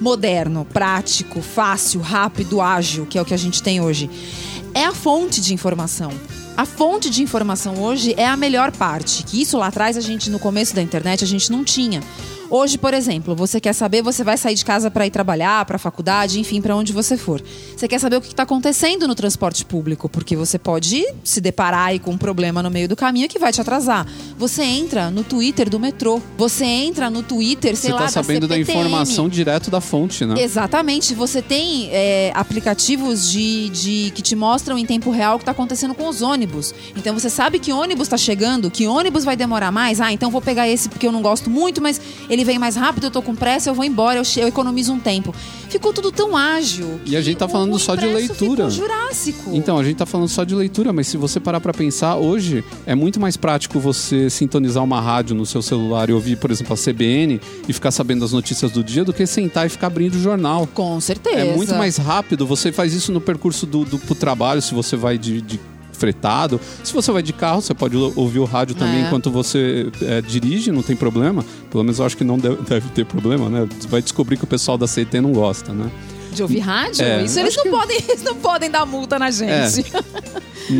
moderno, 0.00 0.64
prático, 0.72 1.40
fácil, 1.40 2.00
rápido, 2.00 2.60
ágil, 2.60 3.06
que 3.06 3.16
é 3.16 3.22
o 3.22 3.24
que 3.24 3.32
a 3.34 3.38
gente 3.38 3.62
tem 3.62 3.80
hoje. 3.80 4.10
É 4.74 4.84
a 4.84 4.92
fonte 4.92 5.40
de 5.40 5.54
informação. 5.54 6.10
A 6.58 6.64
fonte 6.64 7.08
de 7.08 7.22
informação 7.22 7.80
hoje 7.80 8.16
é 8.16 8.26
a 8.26 8.36
melhor 8.36 8.72
parte, 8.72 9.22
que 9.22 9.40
isso 9.40 9.56
lá 9.56 9.68
atrás 9.68 9.96
a 9.96 10.00
gente 10.00 10.28
no 10.28 10.40
começo 10.40 10.74
da 10.74 10.82
internet 10.82 11.22
a 11.22 11.26
gente 11.26 11.52
não 11.52 11.62
tinha. 11.62 12.02
Hoje, 12.50 12.78
por 12.78 12.94
exemplo, 12.94 13.34
você 13.36 13.60
quer 13.60 13.74
saber, 13.74 14.02
você 14.02 14.24
vai 14.24 14.36
sair 14.38 14.54
de 14.54 14.64
casa 14.64 14.90
para 14.90 15.06
ir 15.06 15.10
trabalhar, 15.10 15.64
para 15.66 15.76
faculdade, 15.78 16.40
enfim, 16.40 16.60
para 16.62 16.74
onde 16.74 16.92
você 16.94 17.16
for. 17.16 17.42
Você 17.76 17.86
quer 17.86 17.98
saber 18.00 18.16
o 18.16 18.20
que 18.22 18.28
está 18.28 18.44
acontecendo 18.44 19.06
no 19.06 19.14
transporte 19.14 19.64
público, 19.66 20.08
porque 20.08 20.34
você 20.34 20.58
pode 20.58 21.04
se 21.22 21.40
deparar 21.42 21.88
aí 21.88 21.98
com 21.98 22.12
um 22.12 22.16
problema 22.18 22.62
no 22.62 22.70
meio 22.70 22.88
do 22.88 22.96
caminho 22.96 23.28
que 23.28 23.38
vai 23.38 23.52
te 23.52 23.60
atrasar. 23.60 24.06
Você 24.38 24.62
entra 24.62 25.10
no 25.10 25.22
Twitter 25.22 25.68
do 25.68 25.78
metrô, 25.78 26.22
você 26.38 26.64
entra 26.64 27.10
no 27.10 27.22
Twitter, 27.22 27.76
sei 27.76 27.90
Você 27.90 27.94
lá, 27.94 28.00
tá 28.02 28.08
sabendo 28.08 28.48
da 28.48 28.54
CPTM. 28.54 28.78
informação 28.80 29.28
direto 29.28 29.70
da 29.70 29.80
fonte, 29.80 30.24
né? 30.24 30.40
Exatamente. 30.40 31.14
Você 31.14 31.42
tem 31.42 31.88
é, 31.92 32.32
aplicativos 32.34 33.30
de, 33.30 33.68
de- 33.68 34.10
que 34.14 34.22
te 34.22 34.34
mostram 34.34 34.78
em 34.78 34.86
tempo 34.86 35.10
real 35.10 35.34
o 35.34 35.38
que 35.38 35.42
está 35.42 35.52
acontecendo 35.52 35.94
com 35.94 36.08
os 36.08 36.22
ônibus. 36.22 36.74
Então 36.96 37.12
você 37.18 37.28
sabe 37.28 37.58
que 37.58 37.72
ônibus 37.72 38.06
está 38.06 38.16
chegando, 38.16 38.70
que 38.70 38.86
ônibus 38.86 39.22
vai 39.24 39.36
demorar 39.36 39.70
mais. 39.70 40.00
Ah, 40.00 40.10
então 40.12 40.30
vou 40.30 40.40
pegar 40.40 40.66
esse 40.66 40.88
porque 40.88 41.06
eu 41.06 41.12
não 41.12 41.20
gosto 41.20 41.50
muito, 41.50 41.80
mas 41.82 42.00
ele 42.28 42.37
vem 42.44 42.58
mais 42.58 42.76
rápido, 42.76 43.04
eu 43.04 43.10
tô 43.10 43.22
com 43.22 43.34
pressa, 43.34 43.70
eu 43.70 43.74
vou 43.74 43.84
embora, 43.84 44.18
eu, 44.18 44.22
eu 44.36 44.48
economizo 44.48 44.92
um 44.92 44.98
tempo. 44.98 45.34
Ficou 45.68 45.92
tudo 45.92 46.10
tão 46.10 46.36
ágil. 46.36 47.00
E 47.04 47.16
a 47.16 47.20
gente 47.20 47.36
tá 47.36 47.48
falando 47.48 47.78
só 47.78 47.94
de 47.94 48.06
leitura. 48.06 48.70
Jurássico. 48.70 49.50
Então, 49.54 49.78
a 49.78 49.84
gente 49.84 49.96
tá 49.96 50.06
falando 50.06 50.28
só 50.28 50.44
de 50.44 50.54
leitura, 50.54 50.92
mas 50.92 51.06
se 51.06 51.16
você 51.16 51.38
parar 51.38 51.60
pra 51.60 51.72
pensar, 51.72 52.16
hoje 52.16 52.64
é 52.86 52.94
muito 52.94 53.20
mais 53.20 53.36
prático 53.36 53.78
você 53.78 54.30
sintonizar 54.30 54.82
uma 54.82 55.00
rádio 55.00 55.36
no 55.36 55.44
seu 55.44 55.60
celular 55.60 56.08
e 56.08 56.12
ouvir, 56.12 56.36
por 56.36 56.50
exemplo, 56.50 56.74
a 56.74 56.76
CBN 56.76 57.40
e 57.68 57.72
ficar 57.72 57.90
sabendo 57.90 58.20
das 58.20 58.32
notícias 58.32 58.70
do 58.70 58.82
dia 58.82 59.04
do 59.04 59.12
que 59.12 59.26
sentar 59.26 59.66
e 59.66 59.68
ficar 59.68 59.88
abrindo 59.88 60.14
o 60.14 60.20
jornal. 60.20 60.66
Com 60.74 61.00
certeza. 61.00 61.38
É 61.38 61.56
muito 61.56 61.74
mais 61.74 61.96
rápido. 61.96 62.46
Você 62.46 62.72
faz 62.72 62.94
isso 62.94 63.12
no 63.12 63.20
percurso 63.20 63.66
do, 63.66 63.84
do 63.84 63.98
pro 63.98 64.14
trabalho, 64.14 64.62
se 64.62 64.74
você 64.74 64.96
vai 64.96 65.18
de, 65.18 65.40
de 65.40 65.60
fretado. 65.98 66.60
Se 66.82 66.92
você 66.92 67.12
vai 67.12 67.22
de 67.22 67.32
carro, 67.32 67.60
você 67.60 67.74
pode 67.74 67.96
ou- 67.96 68.12
ouvir 68.16 68.38
o 68.38 68.44
rádio 68.44 68.74
também 68.74 69.02
É. 69.02 69.06
enquanto 69.06 69.30
você 69.30 69.90
é, 70.02 70.20
dirige, 70.22 70.70
não 70.72 70.82
tem 70.82 70.96
problema. 70.96 71.44
Pelo 71.70 71.84
menos 71.84 71.98
eu 71.98 72.06
acho 72.06 72.16
que 72.16 72.24
não 72.24 72.38
deve, 72.38 72.56
deve 72.66 72.88
ter 72.90 73.04
problema, 73.04 73.48
né? 73.50 73.68
Vai 73.88 74.00
descobrir 74.00 74.36
que 74.36 74.44
o 74.44 74.46
pessoal 74.46 74.78
da 74.78 74.86
CT 74.86 75.20
não 75.20 75.32
gosta, 75.32 75.72
né? 75.72 75.90
De 76.32 76.42
ouvir 76.42 76.58
rádio? 76.60 77.04
É, 77.04 77.22
Isso 77.24 77.38
eles 77.40 77.56
não, 77.56 77.62
que- 77.64 77.70
podem, 77.70 77.96
eles 78.08 78.22
não 78.22 78.34
podem 78.36 78.70
dar 78.70 78.84
multa 78.86 79.18
na 79.18 79.30
gente. 79.30 79.84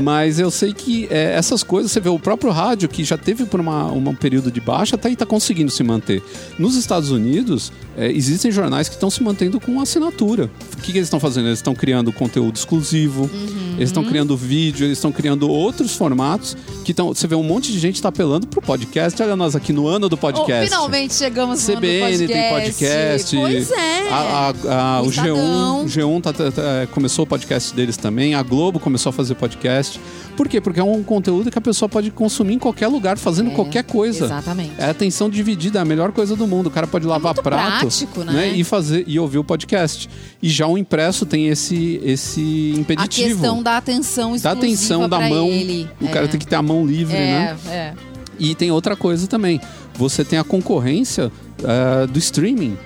Mas 0.02 0.38
eu 0.38 0.50
sei 0.50 0.74
que 0.74 1.06
é, 1.10 1.32
essas 1.34 1.62
coisas, 1.62 1.90
você 1.90 1.98
vê 2.00 2.10
o 2.10 2.18
próprio 2.18 2.50
rádio, 2.52 2.88
que 2.90 3.02
já 3.04 3.16
teve 3.16 3.46
por 3.46 3.58
uma, 3.58 3.84
uma- 3.86 4.10
um 4.10 4.14
período 4.14 4.50
de 4.50 4.60
baixa, 4.60 4.96
até 4.96 5.08
aí 5.08 5.16
tá 5.16 5.24
conseguindo 5.24 5.70
se 5.70 5.82
manter. 5.82 6.22
Nos 6.58 6.76
Estados 6.76 7.10
Unidos, 7.10 7.72
é, 7.96 8.10
existem 8.12 8.52
jornais 8.52 8.86
que 8.88 8.94
estão 8.96 9.08
se 9.08 9.22
mantendo 9.22 9.58
com 9.58 9.80
assinatura. 9.80 10.50
O 10.74 10.82
que, 10.82 10.92
que 10.92 10.98
eles 10.98 11.06
estão 11.06 11.18
fazendo? 11.18 11.46
Eles 11.46 11.58
estão 11.60 11.74
criando 11.74 12.12
conteúdo 12.12 12.54
exclusivo, 12.56 13.30
Uhum. 13.32 13.74
eles 13.78 13.88
estão 13.88 14.04
criando 14.04 14.36
vídeo, 14.36 14.84
eles 14.84 14.98
estão 14.98 15.10
criando 15.10 15.48
outros 15.48 15.94
formatos 15.96 16.54
que 16.84 16.90
estão. 16.92 17.08
Você 17.14 17.26
vê 17.26 17.34
um 17.34 17.42
monte 17.42 17.72
de 17.72 17.78
gente 17.78 18.02
tá 18.02 18.10
apelando 18.10 18.46
pro 18.46 18.60
podcast. 18.60 19.20
Olha 19.22 19.36
nós 19.36 19.56
aqui 19.56 19.72
no 19.72 19.86
ano 19.88 20.06
do 20.08 20.14
Oh, 20.14 20.18
podcast. 20.18 20.64
finalmente 20.70 21.14
chegamos 21.14 21.66
no 21.66 21.72
ano 21.72 21.80
do 21.80 21.86
CBN 21.86 22.26
tem 22.26 22.50
podcast. 22.50 23.36
Pois 23.36 23.70
é. 23.70 24.08
A- 24.10 24.52
a- 24.68 24.96
a- 24.98 25.02
O 25.02 25.06
o, 25.06 25.10
Estadão. 25.10 25.37
G1, 25.38 25.82
o 25.82 25.86
G1 25.86 26.20
tá- 26.22 26.32
tá- 26.32 26.50
tá- 26.50 26.86
começou 26.92 27.24
o 27.24 27.26
podcast 27.26 27.74
deles 27.74 27.96
também. 27.96 28.34
A 28.34 28.42
Globo 28.42 28.78
começou 28.78 29.10
a 29.10 29.12
fazer 29.12 29.34
podcast. 29.34 30.00
Por 30.36 30.48
quê? 30.48 30.60
Porque 30.60 30.78
é 30.80 30.84
um 30.84 31.02
conteúdo 31.02 31.50
que 31.50 31.58
a 31.58 31.60
pessoa 31.60 31.88
pode 31.88 32.10
consumir 32.10 32.54
em 32.54 32.58
qualquer 32.58 32.88
lugar, 32.88 33.16
fazendo 33.18 33.50
É, 33.50 33.54
qualquer 33.54 33.84
coisa. 33.84 34.26
Exatamente. 34.26 34.72
É 34.78 34.90
atenção 34.90 35.28
dividida, 35.28 35.78
é 35.78 35.82
a 35.82 35.84
melhor 35.84 36.12
coisa 36.12 36.36
do 36.36 36.46
mundo. 36.46 36.66
O 36.66 36.70
cara 36.70 36.86
pode 36.86 37.06
lavar 37.06 37.34
muito 37.34 37.42
prato 37.42 37.80
prático, 37.80 38.24
né? 38.24 38.48
e 38.54 38.62
fazer 38.64 39.04
e 39.06 39.18
ouvir 39.18 39.38
o 39.38 39.44
podcast. 39.44 40.08
E 40.42 40.48
já 40.48 40.66
o 40.66 40.76
impresso 40.78 41.24
tem 41.26 41.48
esse 41.48 42.00
esse 42.04 42.72
A 42.76 42.80
impeditivo. 42.80 43.28
questão 43.40 43.62
da 43.62 43.76
atenção 43.76 44.30
da 44.30 44.36
exclusiva 44.36 44.52
atenção 44.58 45.08
da 45.08 45.20
mão. 45.20 45.48
ele. 45.48 45.88
O 46.00 46.08
cara 46.08 46.26
É. 46.26 46.28
tem 46.28 46.38
que 46.38 46.46
ter 46.46 46.56
a 46.56 46.62
mão 46.62 46.86
livre, 46.86 47.16
né? 47.16 47.56
É, 47.66 47.70
é. 47.72 47.94
E 48.38 48.54
tem 48.54 48.70
outra 48.70 48.94
coisa 48.94 49.26
também. 49.26 49.60
Você 49.94 50.24
tem 50.24 50.38
a 50.38 50.44
concorrência 50.44 51.32
eh, 51.64 52.06
do 52.06 52.18
streaming. 52.20 52.76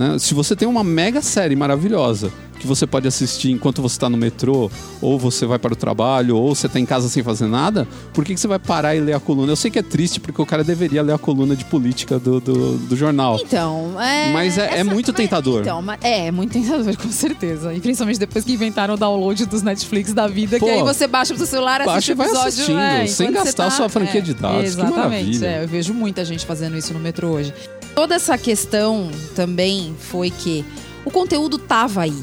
Né? 0.00 0.18
Se 0.18 0.32
você 0.32 0.56
tem 0.56 0.66
uma 0.66 0.82
mega 0.82 1.20
série 1.20 1.54
maravilhosa 1.54 2.32
que 2.58 2.66
você 2.66 2.86
pode 2.86 3.08
assistir 3.08 3.50
enquanto 3.50 3.80
você 3.80 3.94
está 3.94 4.08
no 4.10 4.18
metrô, 4.18 4.70
ou 5.00 5.18
você 5.18 5.46
vai 5.46 5.58
para 5.58 5.72
o 5.72 5.76
trabalho, 5.76 6.36
ou 6.36 6.54
você 6.54 6.66
está 6.66 6.78
em 6.78 6.84
casa 6.84 7.08
sem 7.08 7.22
fazer 7.22 7.46
nada, 7.46 7.88
por 8.12 8.22
que, 8.22 8.34
que 8.34 8.40
você 8.40 8.46
vai 8.46 8.58
parar 8.58 8.94
e 8.94 9.00
ler 9.00 9.14
a 9.14 9.20
coluna? 9.20 9.50
Eu 9.52 9.56
sei 9.56 9.70
que 9.70 9.78
é 9.78 9.82
triste, 9.82 10.20
porque 10.20 10.40
o 10.42 10.44
cara 10.44 10.62
deveria 10.62 11.02
ler 11.02 11.12
a 11.14 11.18
coluna 11.18 11.56
de 11.56 11.64
política 11.64 12.18
do, 12.18 12.38
do, 12.38 12.76
do 12.76 12.96
jornal. 12.96 13.38
Então, 13.42 13.98
é. 14.00 14.30
Mas 14.32 14.58
é- 14.58 14.80
é 14.80 14.84
muito 14.84 15.08
mas- 15.08 15.16
tentador. 15.16 15.62
Então, 15.62 15.82
é, 16.02 16.26
é 16.26 16.30
muito 16.30 16.52
tentador, 16.52 16.94
com 17.00 17.10
certeza. 17.10 17.72
E 17.72 17.80
principalmente 17.80 18.18
depois 18.20 18.44
que 18.44 18.52
inventaram 18.52 18.92
o 18.92 18.96
download 18.98 19.46
dos 19.46 19.62
Netflix 19.62 20.12
da 20.12 20.26
vida, 20.26 20.58
Pô, 20.58 20.66
que 20.66 20.72
aí 20.72 20.82
você 20.82 21.06
baixa 21.06 21.32
pro 21.34 21.38
seu 21.38 21.46
celular, 21.46 21.80
assiste 21.80 22.14
baixa 22.14 22.32
o 22.32 22.34
e 22.34 22.36
vai 22.36 22.46
assistindo, 22.48 22.78
é, 22.78 23.06
sem 23.06 23.32
gastar 23.32 23.64
tá- 23.64 23.70
sua 23.70 23.88
franquia 23.88 24.20
é, 24.20 24.22
de 24.22 24.34
dados. 24.34 24.60
Que 24.60 24.66
Exatamente. 24.66 24.98
maravilha. 24.98 25.46
É, 25.46 25.64
eu 25.64 25.68
vejo 25.68 25.94
muita 25.94 26.24
gente 26.26 26.44
fazendo 26.44 26.76
isso 26.76 26.92
no 26.92 27.00
metrô 27.00 27.28
hoje. 27.28 27.54
Toda 27.94 28.14
essa 28.14 28.38
questão 28.38 29.10
também 29.34 29.94
foi 29.98 30.30
que 30.30 30.64
o 31.04 31.10
conteúdo 31.10 31.58
tava 31.58 32.02
aí. 32.02 32.14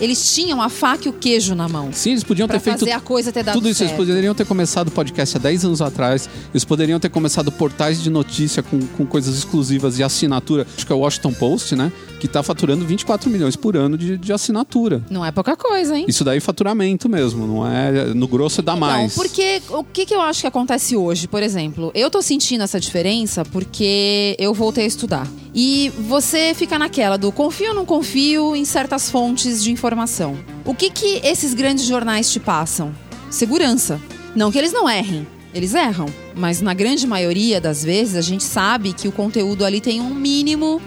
Eles 0.00 0.34
tinham 0.34 0.60
a 0.60 0.68
faca 0.68 1.06
e 1.06 1.08
o 1.08 1.12
queijo 1.12 1.54
na 1.54 1.68
mão. 1.68 1.90
Sim, 1.92 2.10
eles 2.10 2.24
podiam 2.24 2.48
ter 2.48 2.58
feito 2.58 2.80
fazer 2.80 2.92
a 2.92 2.98
coisa 2.98 3.30
ter 3.30 3.44
dado 3.44 3.54
Tudo 3.54 3.68
isso, 3.68 3.78
certo. 3.78 3.92
eles 3.92 4.08
poderiam 4.08 4.34
ter 4.34 4.44
começado 4.44 4.88
o 4.88 4.90
podcast 4.90 5.36
há 5.36 5.40
10 5.40 5.66
anos 5.66 5.80
atrás, 5.82 6.28
eles 6.52 6.64
poderiam 6.64 6.98
ter 6.98 7.08
começado 7.08 7.52
portais 7.52 8.02
de 8.02 8.10
notícia 8.10 8.62
com, 8.62 8.80
com 8.80 9.06
coisas 9.06 9.36
exclusivas 9.36 9.98
e 9.98 10.02
assinatura. 10.02 10.66
Acho 10.76 10.84
que 10.84 10.92
é 10.92 10.96
o 10.96 10.98
Washington 10.98 11.32
Post, 11.34 11.76
né? 11.76 11.92
Que 12.22 12.28
tá 12.28 12.40
faturando 12.40 12.86
24 12.86 13.28
milhões 13.28 13.56
por 13.56 13.76
ano 13.76 13.98
de, 13.98 14.16
de 14.16 14.32
assinatura. 14.32 15.02
Não 15.10 15.24
é 15.24 15.32
pouca 15.32 15.56
coisa, 15.56 15.98
hein? 15.98 16.04
Isso 16.06 16.22
daí 16.22 16.36
é 16.38 16.40
faturamento 16.40 17.08
mesmo, 17.08 17.48
não 17.48 17.66
é. 17.66 18.14
No 18.14 18.28
grosso 18.28 18.62
dá 18.62 18.76
mais. 18.76 19.12
Então, 19.12 19.24
porque 19.24 19.60
o 19.68 19.82
que, 19.82 20.06
que 20.06 20.14
eu 20.14 20.20
acho 20.20 20.42
que 20.42 20.46
acontece 20.46 20.96
hoje, 20.96 21.26
por 21.26 21.42
exemplo? 21.42 21.90
Eu 21.96 22.08
tô 22.08 22.22
sentindo 22.22 22.62
essa 22.62 22.78
diferença 22.78 23.44
porque 23.44 24.36
eu 24.38 24.54
voltei 24.54 24.84
a 24.84 24.86
estudar. 24.86 25.26
E 25.52 25.92
você 25.98 26.54
fica 26.54 26.78
naquela 26.78 27.16
do 27.16 27.32
confio 27.32 27.70
ou 27.70 27.74
não 27.74 27.84
confio 27.84 28.54
em 28.54 28.64
certas 28.64 29.10
fontes 29.10 29.60
de 29.60 29.72
informação. 29.72 30.38
O 30.64 30.76
que 30.76 30.90
que 30.90 31.20
esses 31.24 31.54
grandes 31.54 31.84
jornais 31.84 32.30
te 32.30 32.38
passam? 32.38 32.94
Segurança. 33.30 34.00
Não 34.32 34.52
que 34.52 34.58
eles 34.58 34.72
não 34.72 34.88
errem. 34.88 35.26
Eles 35.52 35.74
erram, 35.74 36.06
mas 36.34 36.62
na 36.62 36.72
grande 36.72 37.06
maioria 37.06 37.60
das 37.60 37.84
vezes 37.84 38.16
a 38.16 38.22
gente 38.22 38.42
sabe 38.42 38.94
que 38.94 39.06
o 39.06 39.12
conteúdo 39.12 39.64
ali 39.66 39.82
tem 39.82 40.00
um 40.00 40.14
mínimo 40.14 40.80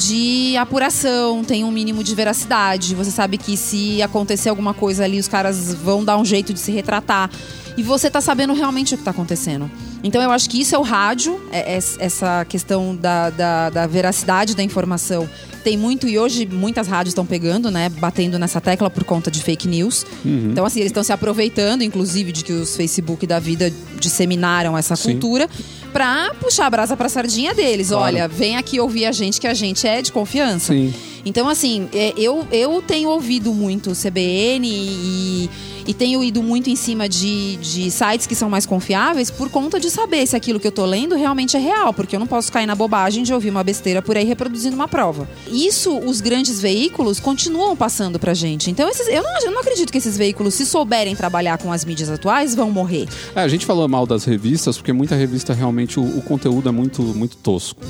de 0.00 0.56
apuração, 0.56 1.44
tem 1.44 1.62
um 1.62 1.70
mínimo 1.70 2.02
de 2.02 2.14
veracidade. 2.14 2.94
Você 2.94 3.10
sabe 3.10 3.36
que 3.36 3.54
se 3.54 4.00
acontecer 4.00 4.48
alguma 4.48 4.72
coisa 4.72 5.04
ali, 5.04 5.18
os 5.18 5.28
caras 5.28 5.74
vão 5.74 6.02
dar 6.02 6.16
um 6.16 6.24
jeito 6.24 6.54
de 6.54 6.58
se 6.58 6.72
retratar. 6.72 7.30
E 7.76 7.82
você 7.82 8.10
tá 8.10 8.20
sabendo 8.20 8.54
realmente 8.54 8.94
o 8.94 8.98
que 8.98 9.04
tá 9.04 9.10
acontecendo. 9.10 9.70
Então 10.02 10.22
eu 10.22 10.30
acho 10.30 10.48
que 10.48 10.58
isso 10.58 10.74
é 10.74 10.78
o 10.78 10.82
rádio, 10.82 11.38
é- 11.52 11.74
é- 11.76 11.78
essa 11.98 12.44
questão 12.46 12.96
da, 12.96 13.28
da, 13.28 13.68
da 13.70 13.86
veracidade 13.86 14.54
da 14.56 14.62
informação. 14.62 15.28
Tem 15.62 15.76
muito, 15.76 16.08
e 16.08 16.18
hoje 16.18 16.46
muitas 16.50 16.88
rádios 16.88 17.10
estão 17.12 17.26
pegando, 17.26 17.70
né? 17.70 17.90
Batendo 17.90 18.38
nessa 18.38 18.58
tecla 18.62 18.88
por 18.88 19.04
conta 19.04 19.30
de 19.30 19.42
fake 19.42 19.68
news. 19.68 20.06
Então, 20.24 20.64
assim, 20.64 20.80
eles 20.80 20.88
estão 20.90 21.02
se 21.04 21.12
aproveitando, 21.12 21.82
inclusive, 21.82 22.32
de 22.32 22.42
que 22.42 22.52
os 22.54 22.74
Facebook 22.74 23.26
da 23.26 23.38
vida 23.38 23.70
disseminaram 24.00 24.76
essa 24.76 24.96
Sim. 24.96 25.12
cultura 25.12 25.46
pra 25.90 26.32
puxar 26.40 26.66
a 26.66 26.70
brasa 26.70 26.96
pra 26.96 27.08
sardinha 27.08 27.54
deles. 27.54 27.88
Claro. 27.88 28.04
Olha, 28.04 28.28
vem 28.28 28.56
aqui 28.56 28.80
ouvir 28.80 29.06
a 29.06 29.12
gente, 29.12 29.40
que 29.40 29.46
a 29.46 29.54
gente 29.54 29.86
é 29.86 30.00
de 30.00 30.12
confiança. 30.12 30.72
Sim. 30.72 30.92
Então, 31.24 31.48
assim, 31.48 31.88
é, 31.92 32.14
eu, 32.16 32.46
eu 32.50 32.80
tenho 32.80 33.10
ouvido 33.10 33.52
muito 33.52 33.92
CBN 33.92 34.66
e, 34.66 35.50
e 35.86 35.94
tenho 35.94 36.22
ido 36.22 36.42
muito 36.42 36.70
em 36.70 36.76
cima 36.76 37.08
de, 37.08 37.56
de 37.56 37.90
sites 37.90 38.26
que 38.26 38.34
são 38.34 38.50
mais 38.50 38.66
confiáveis 38.66 39.30
por 39.30 39.50
conta 39.50 39.78
de 39.78 39.90
saber 39.90 40.26
se 40.26 40.36
aquilo 40.36 40.60
que 40.60 40.66
eu 40.66 40.72
tô 40.72 40.84
lendo 40.84 41.14
realmente 41.14 41.56
é 41.56 41.60
real, 41.60 41.92
porque 41.92 42.16
eu 42.16 42.20
não 42.20 42.26
posso 42.26 42.50
cair 42.52 42.66
na 42.66 42.74
bobagem 42.74 43.22
de 43.22 43.32
ouvir 43.32 43.50
uma 43.50 43.64
besteira 43.64 44.02
por 44.02 44.16
aí 44.16 44.24
reproduzindo 44.24 44.74
uma 44.74 44.88
prova. 44.88 45.28
Isso 45.48 45.98
os 45.98 46.20
grandes 46.20 46.60
veículos 46.60 47.20
continuam 47.20 47.76
passando 47.76 48.18
pra 48.18 48.34
gente. 48.34 48.70
Então, 48.70 48.88
esses, 48.88 49.08
eu, 49.08 49.22
não, 49.22 49.40
eu 49.42 49.50
não 49.52 49.60
acredito 49.60 49.90
que 49.90 49.98
esses 49.98 50.16
veículos, 50.16 50.54
se 50.54 50.66
souberem 50.66 51.14
trabalhar 51.14 51.58
com 51.58 51.72
as 51.72 51.84
mídias 51.84 52.10
atuais, 52.10 52.54
vão 52.54 52.70
morrer. 52.70 53.08
É, 53.34 53.40
a 53.40 53.48
gente 53.48 53.66
falou 53.66 53.88
mal 53.88 54.06
das 54.06 54.24
revistas, 54.24 54.76
porque 54.76 54.92
muita 54.92 55.14
revista 55.14 55.52
realmente 55.52 55.98
o, 55.98 56.04
o 56.18 56.22
conteúdo 56.22 56.68
é 56.68 56.72
muito, 56.72 57.02
muito 57.02 57.36
tosco. 57.36 57.82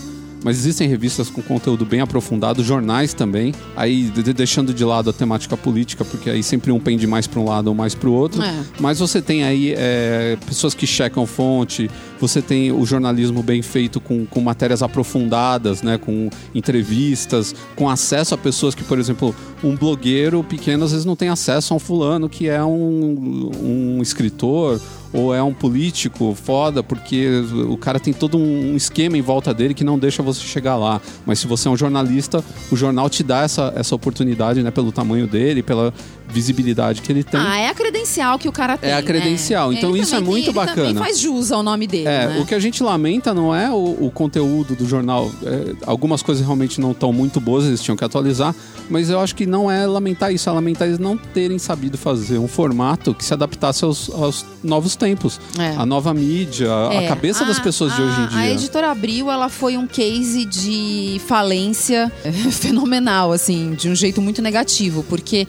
Mas 0.42 0.58
existem 0.58 0.88
revistas 0.88 1.28
com 1.28 1.42
conteúdo 1.42 1.84
bem 1.84 2.00
aprofundado, 2.00 2.62
jornais 2.64 3.12
também. 3.12 3.52
Aí 3.76 4.04
de- 4.04 4.22
de- 4.22 4.32
deixando 4.32 4.72
de 4.72 4.84
lado 4.84 5.10
a 5.10 5.12
temática 5.12 5.56
política, 5.56 6.04
porque 6.04 6.30
aí 6.30 6.42
sempre 6.42 6.72
um 6.72 6.80
pende 6.80 7.06
mais 7.06 7.26
para 7.26 7.40
um 7.40 7.44
lado 7.44 7.68
ou 7.68 7.74
mais 7.74 7.94
para 7.94 8.08
o 8.08 8.12
outro. 8.12 8.42
É. 8.42 8.54
Mas 8.78 8.98
você 8.98 9.20
tem 9.20 9.44
aí 9.44 9.74
é, 9.76 10.36
pessoas 10.46 10.72
que 10.74 10.86
checam 10.86 11.26
fonte, 11.26 11.90
você 12.18 12.40
tem 12.40 12.72
o 12.72 12.84
jornalismo 12.86 13.42
bem 13.42 13.60
feito 13.62 14.00
com, 14.00 14.24
com 14.26 14.40
matérias 14.40 14.82
aprofundadas, 14.82 15.82
né? 15.82 15.98
Com 15.98 16.30
entrevistas, 16.54 17.54
com 17.76 17.88
acesso 17.88 18.34
a 18.34 18.38
pessoas 18.38 18.74
que, 18.74 18.84
por 18.84 18.98
exemplo, 18.98 19.34
um 19.62 19.74
blogueiro 19.76 20.42
pequeno 20.44 20.84
às 20.84 20.92
vezes 20.92 21.04
não 21.04 21.16
tem 21.16 21.28
acesso 21.28 21.74
a 21.74 21.76
um 21.76 21.80
fulano 21.80 22.28
que 22.28 22.48
é 22.48 22.62
um, 22.64 23.50
um 23.98 24.02
escritor 24.02 24.80
ou 25.12 25.34
é 25.34 25.42
um 25.42 25.52
político 25.52 26.34
foda, 26.34 26.82
porque 26.82 27.42
o 27.68 27.76
cara 27.76 27.98
tem 27.98 28.12
todo 28.12 28.38
um 28.38 28.76
esquema 28.76 29.18
em 29.18 29.22
volta 29.22 29.52
dele 29.52 29.74
que 29.74 29.84
não 29.84 29.98
deixa 29.98 30.22
você 30.22 30.40
chegar 30.40 30.76
lá. 30.76 31.00
Mas 31.26 31.40
se 31.40 31.46
você 31.46 31.68
é 31.68 31.70
um 31.70 31.76
jornalista, 31.76 32.44
o 32.70 32.76
jornal 32.76 33.10
te 33.10 33.22
dá 33.22 33.42
essa, 33.42 33.72
essa 33.74 33.94
oportunidade, 33.94 34.62
né? 34.62 34.70
Pelo 34.70 34.92
tamanho 34.92 35.26
dele, 35.26 35.62
pela 35.62 35.92
visibilidade 36.32 37.02
que 37.02 37.10
ele 37.12 37.22
tem. 37.24 37.40
Ah, 37.40 37.58
é 37.58 37.68
a 37.68 37.74
credencial 37.74 38.38
que 38.38 38.48
o 38.48 38.52
cara 38.52 38.76
tem. 38.78 38.90
É 38.90 38.94
a 38.94 38.96
né? 38.96 39.02
credencial. 39.02 39.72
Então 39.72 39.90
Ele 39.90 40.00
isso 40.00 40.14
é 40.14 40.20
muito 40.20 40.46
ele 40.46 40.52
bacana. 40.54 40.76
Também 40.88 40.94
faz 40.94 41.18
jus 41.18 41.50
ao 41.52 41.62
nome 41.62 41.86
dele. 41.86 42.08
É, 42.08 42.26
né? 42.28 42.38
o 42.40 42.46
que 42.46 42.54
a 42.54 42.58
gente 42.60 42.82
lamenta 42.82 43.34
não 43.34 43.54
é 43.54 43.70
o, 43.70 43.96
o 44.06 44.10
conteúdo 44.12 44.74
do 44.74 44.86
jornal. 44.86 45.30
É, 45.44 45.74
algumas 45.86 46.22
coisas 46.22 46.44
realmente 46.44 46.80
não 46.80 46.92
estão 46.92 47.12
muito 47.12 47.40
boas, 47.40 47.64
eles 47.64 47.82
tinham 47.82 47.96
que 47.96 48.04
atualizar, 48.04 48.54
mas 48.88 49.10
eu 49.10 49.18
acho 49.20 49.34
que 49.34 49.46
não 49.46 49.70
é 49.70 49.86
lamentar 49.86 50.32
isso, 50.32 50.48
é 50.48 50.52
lamentar 50.52 50.86
eles 50.88 50.98
não 50.98 51.16
terem 51.16 51.58
sabido 51.58 51.98
fazer 51.98 52.38
um 52.38 52.48
formato 52.48 53.14
que 53.14 53.24
se 53.24 53.32
adaptasse 53.34 53.84
aos, 53.84 54.08
aos 54.10 54.44
novos 54.62 54.96
tempos. 54.96 55.40
É. 55.58 55.70
A 55.76 55.84
nova 55.86 56.12
mídia, 56.14 56.68
a 56.88 56.94
É, 56.94 57.08
cabeça 57.08 57.44
das 57.44 57.58
a- 57.58 57.62
pessoas 57.62 57.94
de 57.94 58.00
a- 58.02 58.04
hoje 58.04 58.20
em 58.20 58.24
A 58.24 58.28
dia. 58.28 58.52
editora 58.52 58.90
Abril, 58.90 59.30
ela 59.30 59.48
foi 59.48 59.76
um 59.76 59.86
case 59.86 60.44
de 60.44 61.20
falência 61.26 62.10
fenomenal, 62.50 63.32
assim, 63.32 63.74
de 63.74 63.88
um 63.88 63.94
jeito 63.94 64.20
muito 64.20 64.42
negativo, 64.42 65.04
porque 65.08 65.46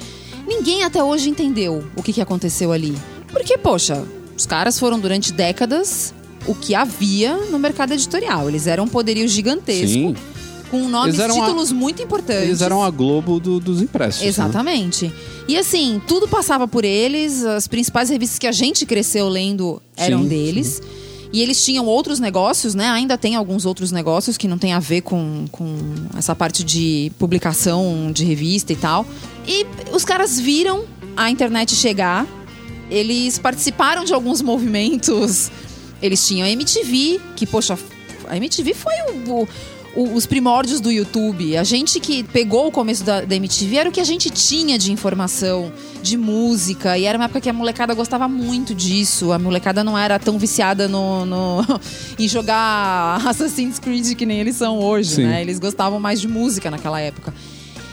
ninguém 0.56 0.84
até 0.84 1.04
hoje 1.04 1.30
entendeu 1.30 1.84
o 1.96 2.04
que, 2.04 2.12
que 2.14 2.22
aconteceu 2.22 2.72
ali. 2.72 2.96
Porque, 3.32 3.58
poxa, 3.58 4.04
os 4.38 4.46
caras 4.46 4.78
foram 4.80 5.00
durante 5.00 5.32
décadas 5.32 6.14
o 6.48 6.54
que 6.56 6.74
havia 6.76 7.38
no 7.52 7.58
mercado 7.60 7.94
editorial. 7.94 8.50
Eles 8.50 8.68
eram 8.68 8.84
um 8.86 8.88
poderio 8.88 9.28
gigantesco, 9.28 9.88
Sim, 9.88 10.16
com 10.70 10.88
nomes, 10.90 11.20
eram 11.20 11.36
a- 11.42 11.46
títulos 11.46 11.72
muito 11.72 12.02
importantes. 12.02 12.44
eles 12.44 12.62
eram 12.62 12.84
a 12.84 12.90
Globo 12.90 13.40
do- 13.40 13.60
dos 13.60 13.82
impressos. 13.82 14.22
né? 14.22 14.28
Exatamente. 14.28 15.12
E 15.48 15.58
assim, 15.58 16.02
tudo 16.08 16.28
passava 16.28 16.68
por 16.68 16.84
eles, 16.86 17.44
as 17.46 17.68
principais 17.68 18.10
revistas 18.10 18.40
que 18.40 18.48
a 18.48 18.52
gente 18.52 18.86
cresceu 18.86 19.28
lendo 19.30 19.82
eram 19.96 20.22
Sim, 20.24 20.28
deles. 20.28 20.82
E 21.34 21.42
eles 21.42 21.64
tinham 21.64 21.86
outros 21.86 22.20
negócios, 22.20 22.76
né? 22.76 22.90
Ainda 22.90 23.18
tem 23.18 23.36
alguns 23.36 23.66
outros 23.66 23.92
negócios 23.92 24.38
que 24.38 24.48
não 24.48 24.58
tem 24.58 24.74
a 24.74 24.80
ver 24.80 25.02
com, 25.02 25.46
com 25.52 25.78
essa 26.18 26.36
parte 26.36 26.64
de 26.64 27.12
publicação 27.18 28.12
de 28.12 28.26
revista 28.26 28.74
e 28.74 28.76
tal. 28.76 29.06
E 29.48 29.66
os 29.94 30.04
caras 30.04 30.40
viram 30.40 30.84
a 31.16 31.30
internet 31.32 31.74
chegar, 31.76 32.28
eles 32.90 33.40
participaram 33.40 34.04
de 34.04 34.14
alguns 34.14 34.42
movimentos. 34.42 35.50
Eles 36.02 36.28
tinham 36.28 36.46
a 36.46 36.50
MTV, 36.50 37.22
que, 37.36 37.46
poxa, 37.46 37.78
a 38.28 38.36
MTV 38.36 38.74
foi 38.74 38.94
o, 39.08 39.44
o, 39.44 39.48
o- 39.96 40.14
os 40.16 40.26
primórdios 40.26 40.80
do 40.80 40.92
YouTube. 40.92 41.58
A 41.58 41.64
gente 41.64 42.00
que 42.00 42.24
pegou 42.24 42.68
o 42.68 42.72
começo 42.72 43.04
da, 43.04 43.22
da 43.22 43.36
MTV 43.36 43.76
era 43.78 43.90
o 43.90 43.92
que 43.92 44.00
a 44.00 44.04
gente 44.04 44.30
tinha 44.30 44.78
de 44.78 44.92
informação, 44.92 45.72
de 46.02 46.18
música. 46.18 46.98
E 46.98 47.06
era 47.06 47.18
uma 47.18 47.26
época 47.26 47.42
que 47.42 47.50
a 47.50 47.54
molecada 47.54 47.94
gostava 47.94 48.28
muito 48.28 48.74
disso. 48.74 49.32
A 49.32 49.40
molecada 49.40 49.84
não 49.84 49.98
era 49.98 50.18
tão 50.20 50.38
viciada 50.40 50.88
no, 50.88 51.26
no- 51.26 51.66
em 52.20 52.28
jogar 52.28 53.22
Assassin's 53.28 53.80
Creed 53.80 54.16
que 54.16 54.26
nem 54.26 54.40
eles 54.40 54.56
são 54.56 54.80
hoje, 54.80 55.16
Sim. 55.16 55.24
né? 55.24 55.42
Eles 55.42 55.60
gostavam 55.60 56.00
mais 56.00 56.20
de 56.22 56.28
música 56.28 56.72
naquela 56.72 57.00
época. 57.00 57.34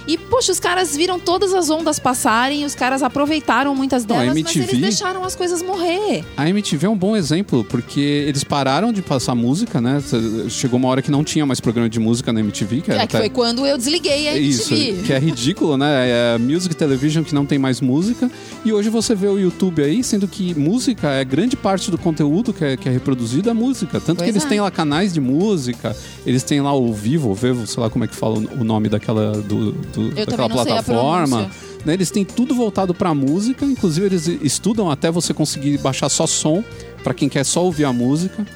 E, 0.09 0.17
poxa, 0.17 0.51
os 0.51 0.59
caras 0.59 0.97
viram 0.97 1.21
todas 1.21 1.53
as 1.53 1.69
ondas 1.69 1.99
passarem, 1.99 2.65
os 2.65 2.75
caras 2.75 3.03
aproveitaram 3.03 3.75
muitas 3.75 4.07
Não, 4.07 4.17
delas, 4.17 4.29
mas 4.29 4.37
MTV 4.39 4.71
eles 4.73 4.81
deixaram 4.81 5.23
as 5.23 5.37
coisas 5.37 5.63
morrer. 5.63 6.25
A 6.35 6.49
MTV 6.49 6.87
é 6.87 6.89
um 6.89 6.97
bom 6.97 7.15
exemplo, 7.15 7.63
porque 7.63 8.01
eles 8.01 8.43
pararam 8.43 8.91
de 8.91 9.03
passar 9.03 9.35
música, 9.35 9.83
né? 9.83 10.03
Chegou 10.49 10.79
uma 10.79 10.89
hora 10.89 11.03
que 11.03 11.11
não 11.11 11.23
tinha 11.23 11.45
mais 11.45 11.61
programa 11.61 11.91
de 11.91 12.01
música 12.01 12.33
na 12.33 12.41
MTV, 12.41 12.81
que 12.81 12.91
era 12.91 13.03
É 13.03 13.07
que 13.07 13.15
até- 13.17 13.27
foi 13.27 13.29
quando 13.29 13.67
eu 13.67 13.77
desliguei 13.77 14.29
a 14.29 14.39
Isso, 14.39 14.73
MTV. 14.73 15.03
que 15.03 15.13
é 15.13 15.19
ridículo, 15.19 15.77
né? 15.77 16.09
É 16.09 16.39
music 16.39 16.75
television 16.75 17.23
que 17.23 17.35
não 17.35 17.45
tem 17.45 17.59
mais 17.59 17.81
música. 17.83 18.31
E 18.65 18.73
hoje 18.73 18.89
você 18.89 19.15
vê 19.15 19.27
o 19.29 19.39
YouTube 19.39 19.83
aí, 19.83 20.03
sendo 20.03 20.27
que 20.27 20.55
música 20.59 21.09
é 21.11 21.23
grande 21.25 21.55
parte 21.55 21.91
do 21.91 21.99
conteúdo 21.99 22.53
que 22.55 22.65
é, 22.65 22.77
que 22.79 22.89
é 22.89 22.93
reproduzido 22.93 23.51
é 23.51 23.53
música. 23.53 24.01
Tanto 24.01 24.19
que 24.19 24.25
Pois 24.25 24.29
eles 24.31 24.45
é. 24.47 24.49
têm 24.49 24.61
lá 24.63 24.71
canais 24.71 25.13
de 25.13 25.21
música, 25.21 25.95
eles 26.25 26.43
têm 26.43 26.63
lá 26.63 26.73
o 26.73 26.95
Vivo, 26.95 27.29
o 27.29 27.35
Vevo, 27.35 27.67
sei 27.67 27.83
lá 27.83 27.91
como 27.91 28.05
é 28.05 28.09
que 28.09 28.17
fala 28.17 28.39
o 28.39 28.65
nome 28.65 28.89
daquela, 28.89 29.33
do, 29.33 29.73
do- 29.73 29.98
Eu 30.17 30.27
daquela 30.27 30.49
plataforma. 30.49 31.51
Né, 31.85 31.95
Eles 31.95 32.11
têm 32.11 32.25
tudo 32.25 32.55
voltado 32.55 32.93
pra 32.93 33.15
música, 33.15 33.65
inclusive 33.65 34.07
eles 34.07 34.27
estudam 34.43 34.91
até 34.91 35.11
você 35.11 35.33
conseguir 35.33 35.79
baixar 35.79 36.09
só 36.09 36.27
som, 36.27 36.63
pra 37.05 37.15
quem 37.15 37.29
quer 37.29 37.45
só 37.45 37.65
ouvir 37.65 37.85
a 37.85 37.93
música. 37.93 38.47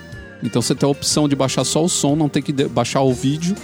Então 0.43 0.61
você 0.61 0.75
tem 0.75 0.87
a 0.87 0.91
opção 0.91 1.29
de 1.29 1.37
baixar 1.37 1.65
só 1.65 1.85
o 1.85 1.89
som, 1.89 2.17
não 2.17 2.29
tem 2.29 2.43
que 2.43 2.53
baixar 2.53 3.01
o 3.03 3.13
vídeo. 3.13 3.55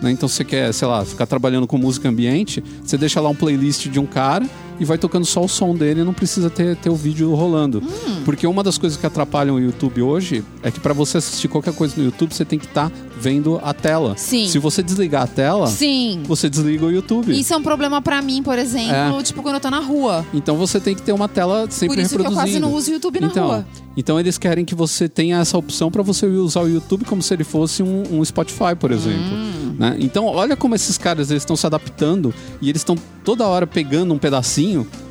né? 0.00 0.10
Então 0.12 0.28
você 0.28 0.44
quer, 0.44 0.72
sei 0.72 0.86
lá, 0.86 1.04
ficar 1.04 1.26
trabalhando 1.26 1.66
com 1.66 1.76
música 1.76 2.08
ambiente, 2.08 2.62
você 2.84 2.96
deixa 2.96 3.20
lá 3.20 3.28
um 3.28 3.34
playlist 3.34 3.88
de 3.88 3.98
um 3.98 4.06
cara 4.06 4.46
e 4.80 4.84
vai 4.84 4.98
tocando 4.98 5.24
só 5.26 5.44
o 5.44 5.48
som 5.48 5.74
dele, 5.74 6.04
não 6.04 6.12
precisa 6.12 6.48
ter, 6.50 6.76
ter 6.76 6.90
o 6.90 6.94
vídeo 6.94 7.34
rolando. 7.34 7.82
Hum. 7.82 8.22
Porque 8.24 8.46
uma 8.46 8.62
das 8.62 8.78
coisas 8.78 8.98
que 8.98 9.06
atrapalham 9.06 9.56
o 9.56 9.60
YouTube 9.60 10.02
hoje 10.02 10.44
é 10.62 10.70
que 10.70 10.78
pra 10.80 10.92
você 10.92 11.18
assistir 11.18 11.48
qualquer 11.48 11.74
coisa 11.74 11.94
no 11.96 12.04
YouTube, 12.04 12.32
você 12.34 12.44
tem 12.44 12.58
que 12.58 12.66
estar 12.66 12.90
vendo 13.20 13.60
a 13.62 13.74
tela. 13.74 14.14
Sim. 14.16 14.46
Se 14.48 14.58
você 14.58 14.82
desligar 14.82 15.22
a 15.22 15.26
tela, 15.26 15.66
Sim. 15.66 16.22
você 16.24 16.48
desliga 16.48 16.86
o 16.86 16.90
YouTube. 16.90 17.38
Isso 17.38 17.52
é 17.52 17.56
um 17.56 17.62
problema 17.62 18.00
pra 18.00 18.22
mim, 18.22 18.42
por 18.42 18.58
exemplo, 18.58 19.18
É. 19.18 19.22
tipo 19.22 19.42
quando 19.42 19.56
eu 19.56 19.60
tô 19.60 19.70
na 19.70 19.80
rua. 19.80 20.24
Então 20.32 20.56
você 20.56 20.78
tem 20.78 20.94
que 20.94 21.02
ter 21.02 21.12
uma 21.12 21.28
tela 21.28 21.66
sempre 21.70 21.96
Por 21.96 22.02
isso 22.02 22.10
que 22.10 22.14
eu 22.16 22.18
reproduzindo. 22.24 22.50
quase 22.52 22.60
não 22.60 22.72
uso 22.72 22.90
o 22.90 22.94
YouTube 22.94 23.20
na 23.20 23.26
então, 23.26 23.46
rua. 23.46 23.66
Então 23.96 24.20
eles 24.20 24.38
querem 24.38 24.64
que 24.64 24.76
você 24.76 25.08
tenha 25.08 25.38
essa 25.40 25.58
opção 25.58 25.90
para 25.90 26.02
você 26.02 26.24
usar 26.26 26.60
o 26.60 26.68
YouTube 26.68 27.04
como 27.04 27.20
se 27.20 27.34
ele 27.34 27.42
fosse 27.42 27.82
um, 27.82 28.04
um 28.12 28.24
Spotify, 28.24 28.76
por 28.78 28.92
exemplo. 28.92 29.18
Hum. 29.34 29.74
né? 29.76 29.96
Então 29.98 30.26
olha 30.26 30.54
como 30.56 30.74
esses 30.76 30.96
caras 30.96 31.30
eles 31.30 31.42
estão 31.42 31.56
se 31.56 31.66
adaptando 31.66 32.32
e 32.60 32.68
eles 32.68 32.80
estão 32.82 32.96
toda 33.24 33.44
hora 33.46 33.66
pegando 33.66 34.14
um 34.14 34.18
pedacinho 34.18 34.67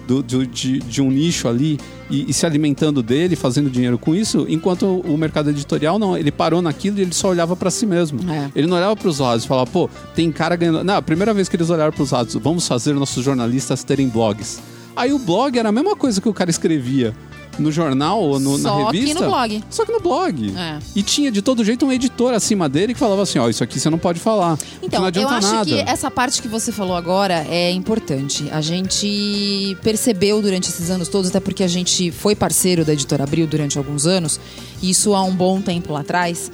do- 0.08 0.22
do- 0.24 0.46
de, 0.48 0.80
de 0.80 1.02
um 1.02 1.10
nicho 1.12 1.48
ali 1.48 1.80
e, 2.10 2.30
e 2.30 2.34
se 2.34 2.46
alimentando 2.46 3.02
dele, 3.04 3.36
fazendo 3.36 3.70
dinheiro 3.70 3.98
com 3.98 4.14
isso, 4.16 4.46
enquanto 4.50 4.86
o 5.02 5.18
mercado 5.18 5.50
editorial 5.50 5.98
não, 6.00 6.18
ele 6.18 6.32
parou 6.32 6.62
naquilo 6.62 6.98
e 7.00 7.02
ele 7.02 7.14
só 7.14 7.30
olhava 7.30 7.56
para 7.56 7.70
si 7.72 7.86
mesmo. 7.86 8.20
É. 8.32 8.50
Ele 8.56 8.68
não 8.68 8.78
olhava 8.78 8.96
para 8.96 9.08
os 9.10 9.20
lados 9.20 9.44
e 9.46 9.48
falava, 9.48 9.70
pô, 9.70 9.90
tem 10.16 10.32
cara 10.32 10.56
ganhando. 10.56 10.84
Não, 10.84 10.96
a 10.96 11.02
primeira 11.02 11.34
vez 11.34 11.50
que 11.50 11.56
eles 11.56 11.70
olharam 11.70 11.92
para 11.92 12.04
os 12.04 12.12
lados, 12.12 12.36
vamos 12.36 12.68
fazer 12.68 12.94
nossos 12.94 13.24
jornalistas 13.24 13.84
terem 13.84 14.08
blogs. 14.08 14.60
Aí 14.96 15.14
o 15.14 15.20
blog 15.20 15.58
era 15.60 15.70
a 15.70 15.72
mesma 15.72 15.96
coisa 15.96 16.20
que 16.22 16.28
o 16.30 16.34
cara 16.34 16.50
escrevia 16.50 17.14
no 17.60 17.72
jornal 17.72 18.22
ou 18.22 18.40
no- 18.40 18.58
na 18.58 18.70
Só 18.70 18.92
que 18.92 19.00
revista. 19.00 19.22
no 19.22 19.30
blog. 19.30 19.64
Só 19.70 19.86
que 19.86 19.92
no 19.92 20.00
blog. 20.00 20.54
É. 20.56 20.80
E 20.96 21.02
tinha 21.04 21.32
de 21.32 21.42
todo 21.42 21.64
jeito 21.64 21.86
um 21.86 21.92
editor 21.92 22.34
acima 22.34 22.68
dele 22.70 22.94
que 22.94 23.00
falava 23.00 23.22
assim: 23.24 23.40
ó, 23.40 23.50
isso 23.50 23.64
aqui 23.64 23.80
você 23.80 23.90
não 23.90 23.98
pode 23.98 24.20
falar. 24.20 24.58
Então, 24.82 25.00
não 25.00 25.06
eu 25.06 25.08
adianta 25.08 25.36
acho 25.36 25.48
nada. 25.52 25.66
que 25.66 25.80
essa 25.80 26.10
parte 26.12 26.42
que 26.42 26.48
você 26.48 26.72
falou 26.72 26.96
agora 26.96 27.46
é 27.50 27.72
importante. 27.72 28.48
A 28.52 28.62
gente 28.62 29.78
percebeu 29.84 30.42
durante 30.42 30.70
esses 30.70 30.90
anos 30.90 31.08
todos, 31.08 31.30
até 31.30 31.40
porque 31.40 31.64
a 31.64 31.68
gente 31.68 32.12
foi 32.12 32.36
parceiro 32.36 32.84
da 32.86 32.94
Editora 32.94 33.24
Abril 33.24 33.48
durante 33.48 33.78
alguns 33.78 34.06
anos, 34.06 34.40
isso 34.82 35.14
há 35.16 35.24
um 35.24 35.34
bom 35.36 35.62
tempo 35.62 35.94
lá 35.94 36.02
atrás, 36.02 36.52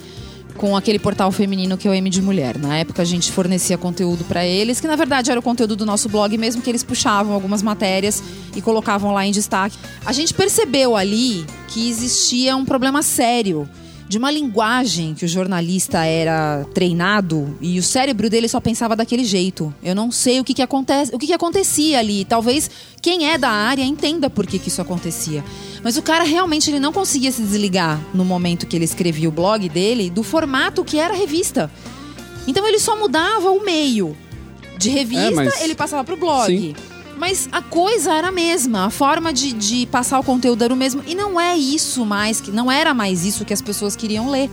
com 0.58 0.76
aquele 0.76 1.00
portal 1.00 1.32
feminino 1.32 1.78
que 1.78 1.88
é 1.88 1.92
o 1.92 1.94
M 1.94 2.10
de 2.10 2.22
Mulher. 2.22 2.58
Na 2.58 2.78
época 2.78 3.02
a 3.02 3.06
gente 3.06 3.32
fornecia 3.32 3.78
conteúdo 3.78 4.24
para 4.24 4.46
eles, 4.46 4.80
que 4.80 4.88
na 4.88 4.96
verdade 4.96 5.32
era 5.32 5.40
o 5.40 5.44
conteúdo 5.44 5.76
do 5.76 5.86
nosso 5.86 6.10
blog, 6.10 6.38
mesmo 6.38 6.62
que 6.62 6.70
eles 6.70 6.84
puxavam 6.84 7.34
algumas 7.34 7.62
matérias 7.62 8.24
e 8.56 8.62
colocavam 8.62 9.14
lá 9.14 9.26
em 9.26 9.32
destaque. 9.32 9.78
A 10.06 10.14
gente 10.14 10.34
percebeu 10.34 10.96
ali 10.96 11.46
que 11.68 11.90
existia 11.90 12.56
um 12.56 12.66
problema 12.66 13.02
sério 13.02 13.68
de 14.14 14.20
uma 14.20 14.30
linguagem 14.30 15.16
que 15.16 15.26
o 15.26 15.28
jornalista 15.28 16.06
era 16.06 16.64
treinado 16.72 17.58
e 17.60 17.80
o 17.80 17.84
cérebro 17.84 18.30
dele 18.30 18.48
só 18.48 18.60
pensava 18.60 18.96
daquele 18.96 19.26
jeito. 19.26 19.74
Eu 19.82 19.96
não 19.96 20.12
sei 20.12 20.40
o 20.40 20.44
que, 20.44 20.54
que 20.54 20.62
acontece, 20.62 21.10
o 21.16 21.18
que, 21.18 21.26
que 21.26 21.34
acontecia 21.34 21.98
ali. 21.98 22.24
Talvez 22.24 22.70
quem 23.02 23.28
é 23.32 23.40
da 23.40 23.50
área 23.50 23.82
entenda 23.84 24.30
por 24.30 24.46
que, 24.46 24.60
que 24.60 24.68
isso 24.68 24.80
acontecia. 24.84 25.44
Mas 25.84 25.98
o 25.98 26.04
cara 26.04 26.24
realmente 26.24 26.70
ele 26.70 26.80
não 26.80 26.94
conseguia 26.94 27.32
se 27.32 27.42
desligar 27.42 28.00
no 28.14 28.24
momento 28.24 28.68
que 28.68 28.76
ele 28.76 28.86
escrevia 28.86 29.28
o 29.28 29.32
blog 29.32 29.68
dele 29.68 30.12
do 30.12 30.22
formato 30.22 30.86
que 30.86 31.00
era 31.00 31.16
a 31.16 31.18
revista. 31.18 31.72
Então 32.46 32.68
ele 32.68 32.78
só 32.78 32.96
mudava 32.96 33.50
o 33.50 33.66
meio. 33.66 34.16
De 34.78 34.90
revista, 34.90 35.24
É, 35.26 35.32
mas- 35.32 35.60
ele 35.62 35.74
passava 35.74 36.04
pro 36.04 36.16
blog. 36.18 36.46
Sim. 36.46 36.76
Mas 37.18 37.48
a 37.52 37.62
coisa 37.62 38.14
era 38.14 38.30
a 38.30 38.32
mesma, 38.32 38.86
a 38.86 38.90
forma 38.90 39.32
de, 39.32 39.54
de 39.54 39.86
passar 39.88 40.20
o 40.20 40.24
conteúdo 40.24 40.64
era 40.64 40.74
o 40.74 40.78
mesmo. 40.78 41.04
E 41.06 41.16
não 41.16 41.40
é 41.40 41.56
isso 41.56 42.06
mais, 42.06 42.42
que 42.42 42.52
não 42.52 42.72
era 42.72 42.94
mais 42.94 43.26
isso 43.26 43.46
que 43.46 43.54
as 43.54 43.62
pessoas 43.62 43.96
queriam 43.96 44.30
ler. 44.30 44.50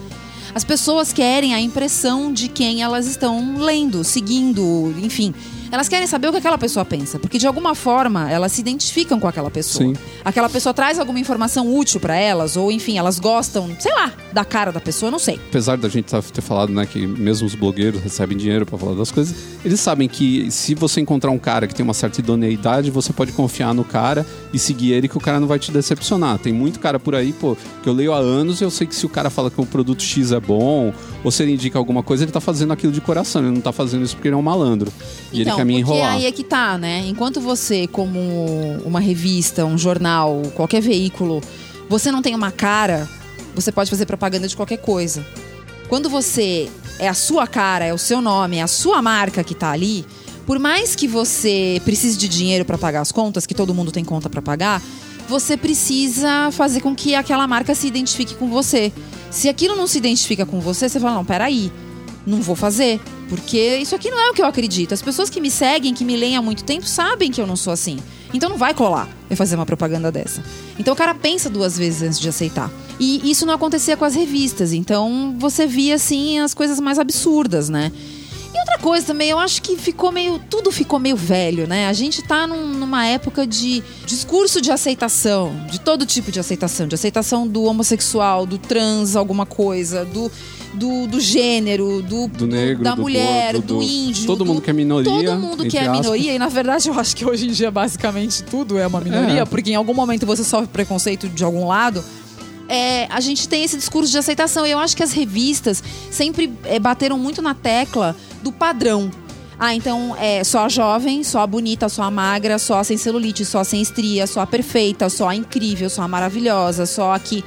As 0.55 0.64
pessoas 0.64 1.12
querem 1.12 1.55
a 1.55 1.61
impressão 1.61 2.33
de 2.33 2.49
quem 2.49 2.83
elas 2.83 3.07
estão 3.07 3.57
lendo, 3.59 4.03
seguindo, 4.03 4.94
enfim. 5.01 5.33
Elas 5.72 5.88
querem 5.88 6.06
saber 6.06 6.28
o 6.28 6.33
que 6.33 6.38
aquela 6.38 6.59
pessoa 6.59 6.85
pensa, 6.85 7.18
porque 7.18 7.38
de 7.38 7.46
alguma 7.46 7.74
forma 7.74 8.30
elas 8.30 8.52
se 8.52 8.61
identificam 8.61 9.20
com 9.20 9.28
aquela 9.28 9.50
pessoa. 9.50 9.85
Sim. 9.85 9.94
Aquela 10.24 10.48
pessoa 10.48 10.74
traz 10.74 10.98
alguma 10.98 11.18
informação 11.20 11.72
útil 11.74 12.00
pra 12.00 12.16
elas, 12.16 12.56
ou 12.56 12.72
enfim, 12.72 12.98
elas 12.98 13.18
gostam, 13.18 13.70
sei 13.78 13.92
lá, 13.92 14.12
da 14.33 14.44
cara 14.44 14.72
da 14.72 14.80
pessoa, 14.80 15.11
não 15.11 15.18
sei. 15.18 15.37
Apesar 15.48 15.76
da 15.76 15.88
gente 15.88 16.06
tá- 16.06 16.20
ter 16.22 16.40
falado, 16.40 16.72
né, 16.72 16.87
que 16.87 17.06
mesmo 17.06 17.46
os 17.46 17.54
blogueiros 17.54 18.00
recebem 18.02 18.37
dinheiro 18.37 18.66
pra 18.66 18.76
falar 18.78 18.94
das 18.94 19.11
coisas, 19.11 19.35
eles 19.64 19.78
sabem 19.80 20.09
que 20.09 20.50
se 20.50 20.74
você 20.74 21.00
encontrar 21.00 21.30
um 21.30 21.38
cara 21.38 21.66
que 21.66 21.74
tem 21.74 21.85
uma 21.85 21.94
certa 21.94 22.20
idoneidade, 22.20 22.90
você 22.90 23.12
pode 23.12 23.33
confiar 23.33 23.72
no 23.74 23.85
cara 23.85 24.26
e 24.52 24.59
seguir 24.59 24.92
ele 24.92 25.09
que 25.09 25.16
o 25.16 25.20
cara 25.20 25.38
não 25.38 25.46
vai 25.46 25.59
te 25.59 25.70
decepcionar. 25.70 26.38
Tem 26.38 26.52
muito 26.52 26.80
cara 26.80 26.98
por 26.98 27.14
aí, 27.14 27.33
pô, 27.33 27.56
que 27.83 27.88
eu 27.88 27.92
leio 27.92 28.12
há 28.12 28.18
anos 28.18 28.61
e 28.61 28.64
eu 28.64 28.70
sei 28.70 28.87
que 28.87 28.94
se 28.94 29.06
o 29.06 29.09
cara 29.09 29.30
fala 29.30 29.50
que 29.50 29.61
o 29.61 29.66
produto 29.66 30.02
X 30.02 30.33
é 30.33 30.40
bom, 30.40 30.92
ou 31.22 31.30
se 31.30 31.42
ele 31.42 31.52
indica 31.52 31.78
alguma 31.78 32.02
coisa, 32.02 32.24
ele 32.24 32.33
tá 32.33 32.40
fazendo 32.40 32.72
aquilo 32.72 32.92
de 32.92 33.00
coração, 33.00 33.42
ele 33.42 33.52
não 33.54 33.61
tá 33.61 33.72
fazendo 33.72 34.04
isso 34.04 34.16
porque 34.16 34.28
ele 34.28 34.35
é 34.35 34.38
um 34.38 34.42
malandro. 34.42 34.92
E 35.33 35.40
ele 35.42 35.50
quer 35.61 35.66
me 35.66 35.79
enrolar. 35.79 36.14
aí 36.14 36.27
é 36.27 36.33
que 36.33 36.44
tá, 36.44 36.77
né? 36.77 37.05
Enquanto 37.07 37.40
você, 37.40 37.87
como 37.87 38.18
uma 38.85 39.01
revista, 39.01 39.64
um 39.64 39.79
jornal, 39.79 40.42
qualquer 40.55 40.81
veículo, 40.81 41.40
você 41.88 42.11
não 42.11 42.23
tem 42.23 42.35
uma 42.35 42.51
cara, 42.51 43.09
você 43.55 43.70
pode 43.70 43.90
fazer 43.90 44.07
propaganda 44.07 44.46
de 44.49 44.57
qualquer 44.57 44.79
coisa. 44.79 45.25
Quando 45.88 46.09
você 46.09 46.70
é 46.99 47.09
a 47.09 47.14
sua 47.14 47.46
cara, 47.46 47.85
é 47.85 47.92
o 47.92 47.99
seu 47.99 48.20
nome, 48.20 48.59
é 48.59 48.62
a 48.62 48.66
sua 48.66 49.03
marca 49.03 49.42
que 49.42 49.55
tá 49.55 49.70
ali, 49.70 50.05
por 50.46 50.59
mais 50.59 50.96
que 50.96 51.07
você 51.07 51.81
precise 51.85 52.16
de 52.16 52.29
dinheiro 52.29 52.64
para 52.64 52.79
pagar 52.79 53.01
as 53.01 53.12
contas, 53.12 53.46
que 53.46 53.55
todo 53.55 53.75
mundo 53.75 53.92
tem 53.92 54.05
conta 54.05 54.29
para 54.29 54.42
pagar, 54.42 54.83
você 55.29 55.57
precisa 55.57 56.51
fazer 56.51 56.81
com 56.81 56.94
que 56.94 57.14
aquela 57.14 57.46
marca 57.46 57.75
se 57.75 57.87
identifique 57.87 58.35
com 58.35 58.49
você. 58.49 58.92
Se 59.31 59.49
aquilo 59.49 59.77
não 59.77 59.87
se 59.87 59.99
identifica 59.99 60.44
com 60.44 60.61
você, 60.61 60.88
você 60.88 60.99
fala: 60.99 61.14
não, 61.14 61.25
peraí, 61.25 61.70
não 62.27 62.42
vou 62.42 62.57
fazer. 62.57 63.01
Porque 63.31 63.77
isso 63.77 63.95
aqui 63.95 64.11
não 64.11 64.19
é 64.21 64.29
o 64.31 64.35
que 64.35 64.43
eu 64.43 64.47
acredito. 64.47 64.93
As 64.93 65.01
pessoas 65.01 65.31
que 65.31 65.40
me 65.40 65.51
seguem, 65.51 65.95
que 65.95 66.05
me 66.05 66.16
leem 66.16 66.37
há 66.37 66.43
muito 66.43 66.64
tempo, 66.64 66.85
sabem 66.85 67.31
que 67.31 67.40
eu 67.40 67.47
não 67.47 67.57
sou 67.57 67.73
assim. 67.73 67.99
Então 68.35 68.51
não 68.51 68.59
vai 68.59 68.75
colar 68.75 69.09
eu 69.31 69.37
fazer 69.37 69.55
uma 69.55 69.64
propaganda 69.64 70.11
dessa. 70.12 70.43
Então 70.79 70.93
o 70.93 70.97
cara 70.97 71.14
pensa 71.14 71.49
duas 71.49 71.79
vezes 71.79 72.03
antes 72.03 72.19
de 72.21 72.29
aceitar. 72.29 72.71
E 72.99 73.31
isso 73.31 73.47
não 73.47 73.55
acontecia 73.55 73.97
com 73.97 74.05
as 74.05 74.14
revistas. 74.16 74.73
Então 74.73 75.35
você 75.38 75.64
via, 75.66 75.95
assim, 75.95 76.40
as 76.40 76.53
coisas 76.53 76.79
mais 76.81 76.99
absurdas, 76.99 77.69
né? 77.69 77.93
E 78.53 78.59
outra 78.59 78.79
coisa 78.79 79.07
também, 79.07 79.31
eu 79.31 79.38
acho 79.38 79.62
que 79.62 79.77
ficou 79.77 80.11
meio. 80.11 80.40
Tudo 80.51 80.73
ficou 80.73 80.99
meio 80.99 81.14
velho, 81.16 81.69
né? 81.69 81.87
A 81.87 81.93
gente 81.93 82.21
tá 82.23 82.49
num- 82.49 82.66
numa 82.75 83.07
época 83.07 83.47
de 83.47 83.81
discurso 84.05 84.61
de 84.61 84.73
aceitação, 84.73 85.55
de 85.71 85.81
todo 85.81 86.05
tipo 86.05 86.33
de 86.33 86.40
aceitação, 86.40 86.88
de 86.88 86.97
aceitação 86.97 87.47
do 87.47 87.62
homossexual, 87.62 88.45
do 88.47 88.59
trans, 88.59 89.14
alguma 89.14 89.47
coisa, 89.47 90.05
do, 90.05 90.31
do, 90.74 91.06
do 91.06 91.20
gênero, 91.20 92.00
do, 92.02 92.28
Do 92.28 92.46
negro, 92.46 92.85
da 92.85 92.94
do 92.94 93.02
mulher, 93.02 93.52
gordo, 93.54 93.66
do, 93.78 93.83
índio. 93.83 94.26
todo 94.26 94.38
do- 94.38 94.46
mundo 94.46 94.61
que 94.61 94.70
é 94.70 94.72
minoria, 94.72 95.11
Todo 95.30 95.38
mundo 95.40 95.66
que 95.66 95.76
é 95.76 95.80
aspas. 95.83 96.00
minoria, 96.00 96.35
e 96.35 96.38
na 96.38 96.48
verdade 96.48 96.88
eu 96.88 96.98
acho 96.98 97.16
que 97.16 97.24
hoje 97.24 97.48
em 97.48 97.50
dia 97.52 97.70
basicamente 97.70 98.42
tudo 98.44 98.78
é 98.78 98.87
uma 98.87 99.00
minoria, 99.00 99.40
É. 99.40 99.44
porque 99.44 99.70
em 99.72 99.74
algum 99.74 99.94
momento 99.94 100.24
você 100.26 100.44
sofre 100.44 100.68
preconceito 100.68 101.28
de 101.28 101.42
algum 101.44 101.66
lado. 101.66 102.02
É, 102.68 103.06
a 103.11 103.18
gente 103.20 103.48
tem 103.48 103.64
esse 103.64 103.76
discurso 103.76 104.12
de 104.12 104.18
aceitação. 104.18 104.64
E 104.64 104.70
eu 104.70 104.78
acho 104.78 104.96
que 104.96 105.02
as 105.02 105.11
revistas 105.12 105.83
sempre 106.09 106.52
é, 106.64 106.78
bateram 106.78 107.18
muito 107.18 107.42
na 107.42 107.52
tecla 107.52 108.14
do 108.44 108.52
padrão. 108.52 109.11
Ah, 109.59 109.74
então 109.74 110.16
é 110.18 110.44
só 110.44 110.66
a 110.66 110.68
jovem, 110.68 111.24
só 111.24 111.40
a 111.40 111.46
bonita, 111.48 111.88
só 111.88 112.04
a 112.04 112.11
magra, 112.12 112.59
só 112.61 112.78
a 112.78 112.85
sem 112.85 112.96
celulite, 112.96 113.44
só 113.44 113.59
a 113.59 113.64
sem 113.64 113.83
estria, 113.83 114.24
só 114.26 114.40
a 114.40 114.46
perfeita, 114.46 115.11
só 115.11 115.28
a 115.28 115.35
incrível, 115.35 115.90
só 115.90 116.02
a 116.02 116.09
maravilhosa, 116.09 116.87
só 116.87 117.12
a 117.12 117.18
que 117.18 117.44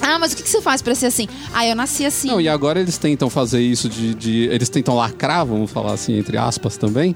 Ah, 0.00 0.18
mas 0.18 0.32
o 0.32 0.36
que, 0.36 0.42
que 0.42 0.48
você 0.48 0.60
faz 0.60 0.82
pra 0.82 0.94
ser 0.94 1.06
assim? 1.06 1.26
Ah, 1.52 1.66
eu 1.66 1.74
nasci 1.74 2.04
assim. 2.04 2.28
Não, 2.28 2.40
e 2.40 2.48
agora 2.48 2.80
eles 2.80 2.98
tentam 2.98 3.30
fazer 3.30 3.60
isso 3.60 3.88
de, 3.88 4.14
de- 4.14 4.48
Eles 4.50 4.68
tentam 4.68 4.94
lacrar, 4.96 5.46
vamos 5.46 5.70
falar 5.70 5.92
assim, 5.92 6.18
entre 6.18 6.36
aspas 6.36 6.76
também. 6.76 7.14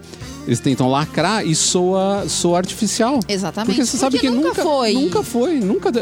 Eles 0.49 0.61
tentam 0.61 0.89
lacrar 0.89 1.47
e 1.47 1.55
soa, 1.55 2.25
soa 2.27 2.57
artificial. 2.57 3.21
Exatamente. 3.29 3.67
Porque 3.77 3.85
você 3.85 3.99
sabe 3.99 4.17
Porque 4.17 4.29
que 4.29 4.35
nunca 4.35 4.49
nunca 4.49 4.63
foi. 4.63 4.93
Nunca 4.95 5.23
foi. 5.23 5.61
Nunca. 5.61 5.93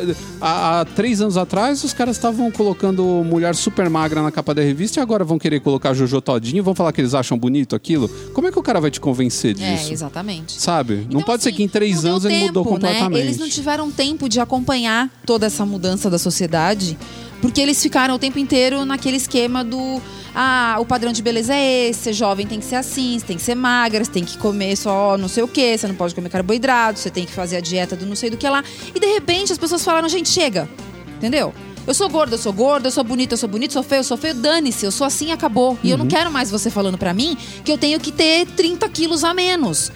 Há, 0.41 0.81
há 0.81 0.85
três 0.85 1.21
anos 1.21 1.37
atrás, 1.37 1.83
os 1.83 1.93
caras 1.93 2.15
estavam 2.15 2.49
colocando 2.53 3.05
mulher 3.25 3.57
super 3.57 3.91
magra 3.91 4.23
na 4.23 4.31
capa 4.31 4.55
da 4.55 4.63
revista 4.63 5.01
e 5.01 5.03
agora 5.03 5.25
vão 5.25 5.37
querer 5.37 5.59
colocar 5.59 5.93
Jojo 5.95 6.21
Todinho 6.21 6.59
e 6.59 6.61
vão 6.61 6.77
falar 6.77 6.93
que 6.93 7.01
eles 7.01 7.13
acham 7.13 7.37
bonito 7.37 7.75
aquilo. 7.75 8.09
Como 8.33 8.47
é 8.47 8.53
que 8.53 8.59
o 8.59 8.63
cara 8.63 8.81
vai 8.81 8.89
te 8.89 9.01
convencer 9.01 9.53
disso? 9.53 9.91
É, 9.91 9.93
exatamente. 9.93 10.53
Sabe? 10.63 10.95
não 10.95 11.03
Então, 11.03 11.23
pode 11.23 11.43
ser 11.43 11.49
assim, 11.49 11.57
que 11.57 11.63
em 11.65 11.69
três 11.69 12.05
não 12.05 12.13
anos 12.13 12.25
ele 12.25 12.47
mudou 12.47 12.63
tempo, 12.63 12.79
né? 12.79 12.89
completamente. 12.89 13.23
Eles 13.27 13.39
não 13.39 13.49
tiveram 13.49 13.91
tempo 13.91 14.29
de 14.29 14.39
acompanhar 14.39 15.11
toda 15.27 15.47
essa 15.47 15.67
mudança 15.67 16.09
da 16.09 16.21
sociedade, 16.21 16.97
porque 17.43 17.61
eles 17.61 17.83
ficaram 17.83 18.15
o 18.15 18.19
tempo 18.19 18.39
inteiro 18.39 18.85
naquele 18.85 19.17
esquema 19.17 19.65
do. 19.65 20.01
Ah, 20.39 20.77
o 20.79 20.85
padrão 20.85 21.13
de 21.13 21.23
beleza 21.23 21.55
é 21.55 21.89
esse, 21.89 22.01
ser 22.01 22.13
jovem 22.13 22.47
tem 22.47 22.61
que 22.61 22.67
ser 22.67 22.75
assim, 22.75 23.19
você 23.19 23.25
tem 23.25 23.39
que 23.39 23.43
ser 23.43 23.55
magra, 23.55 24.05
você 24.05 24.11
tem 24.11 24.23
que 24.23 24.37
comer 24.37 24.77
só 24.77 25.17
não 25.17 25.29
sei 25.29 25.43
o 25.43 25.49
que, 25.49 25.79
você 25.79 25.89
não 25.89 25.95
pode 25.95 26.15
comer 26.15 26.29
carboidrato, 26.29 26.99
você 26.99 27.09
tem 27.09 27.25
que 27.25 27.33
fazer 27.33 27.57
a 27.57 27.61
dieta 27.61 27.97
do 27.97 28.05
não 28.05 28.15
sei 28.15 28.29
do 28.29 28.37
que 28.37 28.47
lá. 28.47 28.63
E 28.95 29.01
de 29.01 29.07
repente 29.07 29.51
as 29.51 29.57
pessoas 29.57 29.83
falaram, 29.83 30.07
gente, 30.11 30.29
chega. 30.29 30.69
Entendeu? 31.17 31.55
Eu 31.87 31.95
sou 31.95 32.07
gorda, 32.11 32.35
eu 32.35 32.39
sou 32.39 32.53
gorda, 32.53 32.89
eu 32.89 32.93
sou 32.93 33.03
bonita, 33.03 33.33
eu 33.33 33.39
sou 33.39 33.49
bonita, 33.49 33.73
sou 33.73 33.83
feio, 33.83 34.01
eu 34.01 34.05
sou 34.05 34.17
feio, 34.19 34.35
dane-se, 34.35 34.85
eu 34.85 34.91
sou 34.93 35.07
assim, 35.07 35.33
acabou. 35.33 35.79
E 35.83 35.89
eu 35.91 35.97
Uhum. 35.97 36.03
não 36.03 36.11
quero 36.11 36.31
mais 36.31 36.51
você 36.51 36.69
falando 36.69 36.99
pra 36.99 37.15
mim 37.15 37.35
que 37.65 37.73
eu 37.73 37.79
tenho 37.79 37.99
que 37.99 38.13
ter 38.13 38.45
30 38.49 38.87
quilos 38.91 39.25
a 39.25 39.33
menos. 39.33 39.91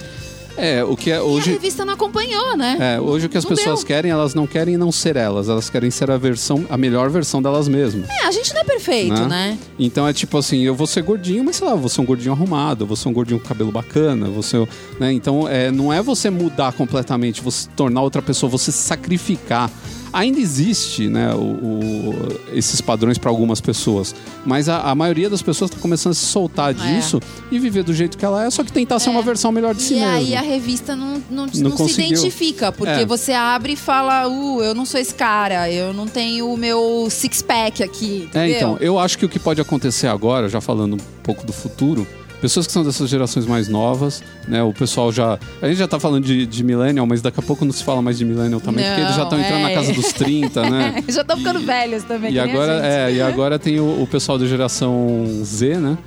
É, 0.56 0.84
o 0.84 0.96
que 0.96 1.10
é 1.10 1.14
E 1.14 1.18
a 1.18 1.22
hoje. 1.22 1.52
revista 1.52 1.84
não 1.84 1.94
acompanhou, 1.94 2.56
né? 2.56 2.76
É, 2.96 3.00
hoje 3.00 3.26
o 3.26 3.28
que 3.28 3.38
as 3.38 3.44
Não 3.44 3.50
pessoas 3.50 3.80
deu. 3.80 3.86
querem, 3.86 4.10
elas 4.10 4.34
não 4.34 4.46
querem 4.46 4.76
não 4.76 4.92
ser 4.92 5.16
elas, 5.16 5.48
elas 5.48 5.70
querem 5.70 5.90
ser 5.90 6.10
a 6.10 6.16
versão, 6.18 6.64
a 6.68 6.76
melhor 6.76 7.08
versão 7.08 7.40
delas 7.40 7.66
mesmas. 7.68 8.08
É, 8.10 8.26
a 8.26 8.30
gente 8.30 8.52
não 8.52 8.60
é 8.60 8.64
perfeito, 8.64 9.14
Né? 9.22 9.26
né? 9.28 9.58
Então 9.78 10.06
é 10.06 10.12
tipo 10.12 10.36
assim, 10.36 10.60
eu 10.62 10.74
vou 10.74 10.86
ser 10.86 11.02
gordinho, 11.02 11.42
mas 11.44 11.56
sei 11.56 11.66
lá, 11.66 11.72
eu 11.74 11.78
vou 11.78 11.88
ser 11.88 12.00
um 12.00 12.04
gordinho 12.04 12.32
arrumado, 12.32 12.82
eu 12.84 12.86
vou 12.86 12.96
ser 12.96 13.08
um 13.08 13.12
gordinho 13.12 13.40
com 13.40 13.46
cabelo 13.48 13.72
bacana, 13.72 14.26
eu 14.26 14.32
vou 14.32 14.42
ser, 14.42 14.68
né? 14.98 15.12
Então 15.12 15.48
é, 15.48 15.70
não 15.70 15.92
é 15.92 16.02
você 16.02 16.28
mudar 16.30 16.72
completamente, 16.72 17.40
você 17.40 17.60
se 17.62 17.68
tornar 17.70 18.02
outra 18.02 18.20
pessoa, 18.22 18.50
você 18.50 18.70
sacrificar. 18.72 19.70
Ainda 20.12 20.40
existe, 20.40 21.08
né, 21.08 21.32
o, 21.34 21.38
o- 21.38 22.40
esses 22.52 22.80
padrões 22.80 23.16
para 23.18 23.30
algumas 23.30 23.60
pessoas, 23.60 24.14
mas 24.44 24.68
a, 24.68 24.80
a 24.90 24.94
maioria 24.94 25.30
das 25.30 25.40
pessoas 25.42 25.70
está 25.70 25.80
começando 25.80 26.12
a 26.12 26.14
se 26.14 26.26
soltar 26.26 26.74
disso 26.74 27.20
e 27.50 27.58
viver 27.58 27.82
do 27.84 27.94
jeito 27.94 28.18
que 28.18 28.24
ela 28.24 28.44
é, 28.44 28.50
só 28.50 28.64
que 28.64 28.72
tentar 28.72 28.98
ser 28.98 29.10
uma 29.10 29.22
versão 29.22 29.52
melhor 29.52 29.74
de 29.74 29.82
si 29.82 29.94
É. 29.94 29.96
e 29.98 30.00
mesmo. 30.00 30.16
aí 30.16 30.34
a 30.36 30.40
revista 30.40 30.96
não, 30.96 31.22
não, 31.30 31.46
Não 31.54 31.70
não 31.70 31.88
se 31.88 32.02
identifica, 32.02 32.72
porque 32.72 32.90
É. 33.02 33.06
você 33.06 33.32
abre 33.32 33.74
e 33.74 33.76
fala, 33.76 34.26
uh, 34.28 34.62
eu 34.62 34.74
não 34.74 34.84
sou 34.84 34.98
esse 35.00 35.14
cara, 35.14 35.70
eu 35.70 35.92
não 35.92 36.06
tenho 36.06 36.52
o 36.52 36.56
meu 36.56 37.06
six-pack 37.08 37.82
aqui, 37.82 38.24
entendeu? 38.28 38.40
É, 38.42 38.56
então, 38.56 38.76
eu 38.80 38.98
acho 38.98 39.16
que 39.16 39.24
o 39.24 39.28
que 39.28 39.38
pode 39.38 39.60
acontecer 39.60 40.08
agora, 40.08 40.48
já 40.48 40.60
falando 40.60 40.94
um 40.94 40.98
pouco 41.22 41.46
do 41.46 41.52
futuro, 41.52 42.06
pessoas 42.40 42.66
que 42.66 42.72
são 42.72 42.82
dessas 42.82 43.08
gerações 43.08 43.46
mais 43.46 43.68
novas, 43.68 44.22
né? 44.48 44.62
O 44.62 44.72
pessoal 44.72 45.12
já. 45.12 45.38
A 45.60 45.68
gente 45.68 45.78
já 45.78 45.88
tá 45.88 46.00
falando 46.00 46.24
de, 46.24 46.46
de 46.46 46.64
millennial, 46.64 47.06
mas 47.06 47.20
daqui 47.20 47.40
a 47.40 47.42
pouco 47.42 47.64
não 47.64 47.72
se 47.72 47.84
fala 47.84 48.00
mais 48.00 48.18
de 48.18 48.24
millennial 48.24 48.60
também, 48.60 48.84
porque 48.84 49.00
eles 49.00 49.14
já 49.14 49.24
estão 49.24 49.38
Não, 49.38 49.44
entrando 49.44 49.62
na 49.62 49.70
é. 49.70 49.74
casa 49.74 49.92
dos 49.92 50.12
30, 50.12 50.70
né? 50.70 51.04
Já 51.08 51.22
estão 51.22 51.36
ficando 51.36 51.60
velhos 51.60 52.04
também, 52.04 52.32
E 52.32 52.38
agora, 52.38 52.86
é, 52.86 53.12
e 53.12 53.20
agora 53.20 53.58
tem 53.58 53.80
o, 53.80 54.02
o 54.02 54.06
pessoal 54.06 54.38
da 54.38 54.46
geração 54.46 55.26
Z, 55.44 55.76
né? 55.78 55.98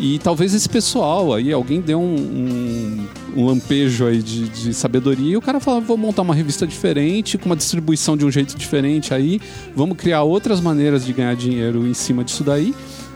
E 0.00 0.18
talvez 0.20 0.54
esse 0.54 0.68
pessoal 0.68 1.34
aí, 1.34 1.52
alguém 1.52 1.80
dê 1.80 1.94
um, 1.94 2.00
um, 2.00 3.06
um 3.36 3.46
lampejo 3.46 4.06
aí 4.06 4.22
de, 4.22 4.48
de 4.48 4.72
sabedoria 4.72 5.32
e 5.32 5.36
o 5.36 5.40
cara 5.40 5.58
fala, 5.58 5.80
vou 5.80 5.96
montar 5.96 6.22
uma 6.22 6.34
revista 6.34 6.64
diferente, 6.66 7.36
com 7.36 7.46
uma 7.46 7.56
distribuição 7.56 8.16
de 8.16 8.24
um 8.24 8.30
jeito 8.30 8.56
diferente 8.56 9.12
aí, 9.12 9.40
vamos 9.74 9.96
criar 9.96 10.22
outras 10.22 10.60
maneiras 10.60 11.04
de 11.04 11.12
ganhar 11.12 11.34
dinheiro 11.34 11.84
em 11.84 11.94
cima 11.94 12.22
disso 12.22 12.44
daí 12.44 12.72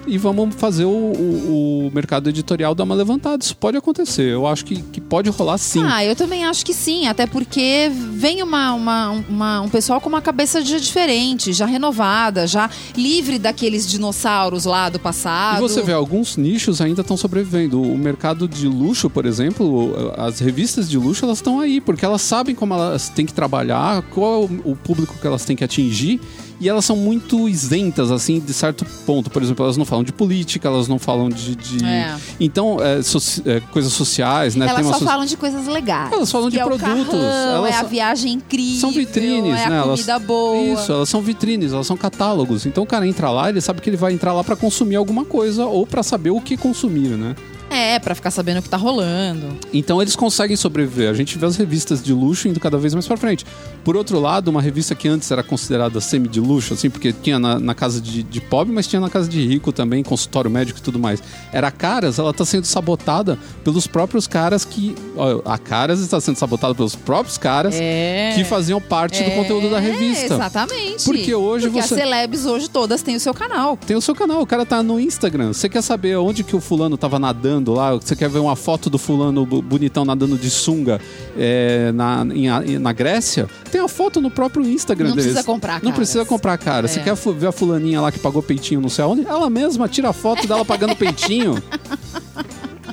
e 0.06 0.18
vamos 0.18 0.54
fazer 0.56 0.84
o, 0.84 0.88
o- 0.88 1.86
o 1.88 1.90
mercado 1.94 2.28
editorial 2.28 2.74
dar 2.74 2.84
uma 2.84 2.94
levantada. 2.94 3.42
Isso 3.42 3.56
pode 3.56 3.76
acontecer, 3.76 4.22
eu 4.32 4.46
acho 4.46 4.64
que, 4.64 4.76
que 4.82 5.00
pode 5.00 5.30
rolar 5.30 5.58
sim. 5.58 5.82
Ah, 5.84 6.04
eu 6.04 6.16
também 6.16 6.44
acho 6.44 6.64
que 6.64 6.74
sim, 6.74 7.06
até 7.06 7.26
porque 7.26 7.90
vem 8.12 8.42
uma, 8.42 8.72
uma- 8.74 9.10
uma- 9.28 9.60
um 9.62 9.68
pessoal 9.68 10.00
com 10.00 10.08
uma 10.08 10.20
cabeça 10.22 10.60
já 10.64 10.78
diferente, 10.78 11.52
já 11.52 11.66
renovada, 11.66 12.46
já 12.46 12.68
livre 12.96 13.38
daqueles 13.38 13.86
dinossauros 13.88 14.64
lá 14.64 14.88
do 14.88 14.98
passado. 14.98 15.58
E 15.58 15.60
você 15.60 15.82
vê, 15.82 15.92
alguns 15.92 16.36
nichos 16.36 16.80
ainda 16.80 17.00
estão 17.02 17.16
sobrevivendo. 17.16 17.80
O 17.80 17.96
mercado 17.98 18.48
de 18.48 18.66
luxo, 18.66 19.08
por 19.10 19.24
exemplo, 19.26 19.94
as 20.16 20.38
revistas 20.40 20.88
de 20.88 20.98
luxo, 20.98 21.24
elas 21.24 21.38
estão 21.38 21.60
aí, 21.60 21.80
porque 21.80 22.04
elas 22.04 22.22
sabem 22.22 22.54
como 22.54 22.74
elas 22.74 23.08
têm 23.08 23.24
que 23.26 23.32
trabalhar, 23.32 24.02
qual 24.10 24.34
é 24.34 24.46
o, 24.66 24.72
o 24.72 24.76
público 24.76 25.14
que 25.20 25.26
elas 25.26 25.44
têm 25.44 25.54
que 25.56 25.64
atingir, 25.64 26.20
e 26.62 26.68
elas 26.68 26.84
são 26.84 26.96
muito 26.96 27.48
isentas, 27.48 28.10
assim, 28.10 28.38
de 28.40 28.54
certo 28.54 28.86
ponto. 29.04 29.28
Por 29.28 29.42
exemplo, 29.42 29.64
elas 29.64 29.76
não 29.76 29.84
falam 29.84 30.04
de 30.04 30.12
política, 30.12 30.68
elas 30.68 30.86
não 30.88 30.98
falam 30.98 31.28
de... 31.28 31.54
de- 31.56 31.84
É. 31.84 32.16
Então, 32.40 32.78
é, 32.80 33.02
soci- 33.02 33.42
é, 33.44 33.60
coisas 33.72 33.92
sociais, 33.92 34.54
né? 34.54 34.66
Elas 34.66 34.76
Tem 34.76 34.84
uma 34.86 34.92
só 34.92 34.98
so- 35.00 35.04
falam 35.04 35.24
de 35.26 35.36
coisas 35.36 35.66
legais. 35.66 36.12
Elas 36.12 36.30
falam 36.30 36.48
que 36.48 36.56
de 36.56 36.60
é 36.60 36.64
produtos, 36.64 36.88
O 37.14 37.18
carrão, 37.18 37.56
elas 37.66 37.74
é 37.74 37.78
a 37.78 37.82
viagem 37.82 38.32
incrível. 38.34 38.80
São 38.80 38.92
vitrines, 38.92 39.58
é 39.58 39.64
a 39.64 39.70
né? 39.70 39.76
Elas- 39.78 40.00
comida 40.00 40.18
boa. 40.20 40.56
Isso, 40.80 40.92
elas 40.92 41.08
são 41.08 41.20
vitrines, 41.20 41.72
elas 41.72 41.86
são 41.86 41.96
catálogos. 41.96 42.64
Então 42.66 42.84
o 42.84 42.86
cara 42.86 43.06
entra 43.06 43.30
lá, 43.30 43.48
ele 43.50 43.60
sabe 43.60 43.80
que 43.80 43.90
ele 43.90 43.96
vai 43.96 44.12
entrar 44.12 44.32
lá 44.32 44.44
pra 44.44 44.54
consumir 44.56 44.96
alguma 44.96 45.24
coisa 45.24 45.66
ou 45.66 45.86
pra 45.86 46.02
saber 46.02 46.30
o 46.30 46.40
que 46.40 46.56
consumir, 46.56 47.08
né? 47.16 47.34
É, 47.72 47.98
pra 47.98 48.14
ficar 48.14 48.30
sabendo 48.30 48.58
o 48.58 48.62
que 48.62 48.68
tá 48.68 48.76
rolando. 48.76 49.56
Então 49.72 50.00
eles 50.00 50.14
conseguem 50.16 50.56
sobreviver. 50.56 51.08
A 51.10 51.14
gente 51.14 51.38
vê 51.38 51.46
as 51.46 51.56
revistas 51.56 52.02
de 52.02 52.12
luxo 52.12 52.48
indo 52.48 52.60
cada 52.60 52.76
vez 52.78 52.92
mais 52.94 53.06
pra 53.06 53.16
frente. 53.16 53.44
Por 53.84 53.96
outro 53.96 54.20
lado, 54.20 54.48
uma 54.48 54.60
revista 54.62 54.94
que 54.94 55.08
antes 55.08 55.30
era 55.30 55.42
considerada 55.42 56.00
semi 56.00 56.28
de 56.28 56.40
luxo, 56.40 56.74
assim, 56.74 56.88
porque 56.90 57.12
tinha 57.12 57.38
na, 57.38 57.58
na 57.58 57.74
casa 57.74 58.00
de, 58.00 58.22
de 58.22 58.40
pobre, 58.40 58.72
mas 58.72 58.86
tinha 58.86 59.00
na 59.00 59.10
casa 59.10 59.28
de 59.28 59.44
rico 59.46 59.72
também, 59.72 60.02
consultório 60.02 60.50
médico 60.50 60.78
e 60.78 60.82
tudo 60.82 60.98
mais. 60.98 61.22
Era 61.52 61.70
Caras, 61.70 62.18
ela 62.18 62.32
tá 62.32 62.44
sendo 62.44 62.64
sabotada 62.64 63.38
pelos 63.64 63.86
próprios 63.86 64.26
caras 64.26 64.64
que. 64.64 64.94
ó, 65.16 65.40
a 65.44 65.58
Caras 65.58 66.00
está 66.00 66.20
sendo 66.20 66.36
sabotada 66.36 66.74
pelos 66.74 66.94
próprios 66.94 67.38
caras 67.38 67.74
É. 67.76 68.32
que 68.36 68.44
faziam 68.44 68.80
parte 68.80 69.22
do 69.22 69.30
conteúdo 69.32 69.70
da 69.70 69.78
revista. 69.80 70.34
Exatamente. 70.34 71.04
Porque 71.04 71.34
hoje 71.34 71.66
Porque 71.68 71.82
você- 71.82 71.94
as 71.94 72.00
celebs 72.00 72.44
hoje 72.46 72.68
todas 72.70 73.02
têm 73.02 73.16
o 73.16 73.20
seu 73.20 73.34
canal. 73.34 73.76
Tem 73.86 73.96
o 73.96 74.00
seu 74.00 74.14
canal, 74.14 74.40
o 74.42 74.46
cara 74.46 74.64
tá 74.66 74.82
no 74.82 74.98
Instagram. 75.00 75.52
Você 75.52 75.68
quer 75.68 75.82
saber 75.82 76.16
onde 76.16 76.42
que 76.44 76.54
o 76.56 76.60
fulano 76.60 76.96
tava 76.96 77.18
nadando 77.18 77.61
lá? 77.70 77.94
Você 77.94 78.16
quer 78.16 78.28
ver 78.28 78.40
uma 78.40 78.56
foto 78.56 78.90
do 78.90 78.98
fulano 78.98 79.46
bonitão 79.46 80.04
nadando 80.04 80.36
de 80.36 80.50
sunga 80.50 81.00
é, 81.38 81.92
na, 81.92 82.26
em 82.34 82.78
na 82.78 82.92
Grécia? 82.92 83.46
Tem 83.70 83.80
a 83.80 83.86
foto 83.88 84.20
no 84.20 84.30
próprio 84.30 84.66
Instagram 84.66 85.10
Não 85.10 85.16
deles. 85.16 85.30
precisa 85.32 85.46
comprar 85.46 85.74
Não 85.74 85.80
caras. 85.82 85.94
precisa 85.96 86.24
comprar 86.24 86.58
cara. 86.58 86.88
Você 86.88 86.98
É. 87.00 87.02
quer 87.04 87.14
fu- 87.16 87.32
ver 87.32 87.46
a 87.48 87.52
fulaninha 87.52 88.00
lá 88.00 88.10
que 88.10 88.18
pagou 88.18 88.42
peitinho 88.42 88.80
não 88.80 88.88
sei 88.88 89.04
aonde? 89.04 89.26
Ela 89.26 89.48
mesma 89.48 89.86
tira 89.88 90.08
a 90.08 90.12
foto 90.12 90.46
dela 90.48 90.64
pagando 90.64 90.96
peitinho. 90.96 91.62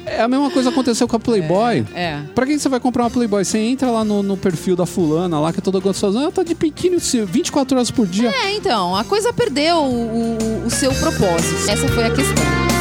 É 0.05 0.23
a 0.23 0.27
mesma 0.27 0.49
coisa 0.49 0.69
que 0.69 0.73
aconteceu 0.73 1.07
com 1.07 1.15
a 1.15 1.19
Playboy. 1.19 1.85
É. 1.93 2.19
Pra 2.33 2.43
que 2.45 2.57
você 2.57 2.67
vai 2.67 2.79
comprar 2.79 3.03
uma 3.03 3.09
Playboy? 3.11 3.45
Você 3.45 3.59
entra 3.59 3.91
lá 3.91 4.03
no, 4.03 4.23
no 4.23 4.35
perfil 4.35 4.75
da 4.75 4.85
fulana 4.85 5.39
lá, 5.39 5.53
que 5.53 5.59
é 5.59 5.61
toda 5.61 5.79
gostosa. 5.79 6.27
Ah, 6.27 6.31
tá 6.31 6.41
de 6.43 6.55
biquíni 6.55 6.99
se- 6.99 7.21
24 7.23 7.77
horas 7.77 7.91
por 7.91 8.07
dia. 8.07 8.29
É, 8.29 8.55
então, 8.55 8.95
a 8.95 9.03
coisa 9.03 9.31
perdeu 9.31 9.77
o, 9.77 10.07
o- 10.63 10.65
o 10.65 10.69
seu 10.71 10.91
propósito. 10.95 11.69
Essa 11.69 11.87
foi 11.89 12.05
a 12.05 12.09
questão. 12.09 12.78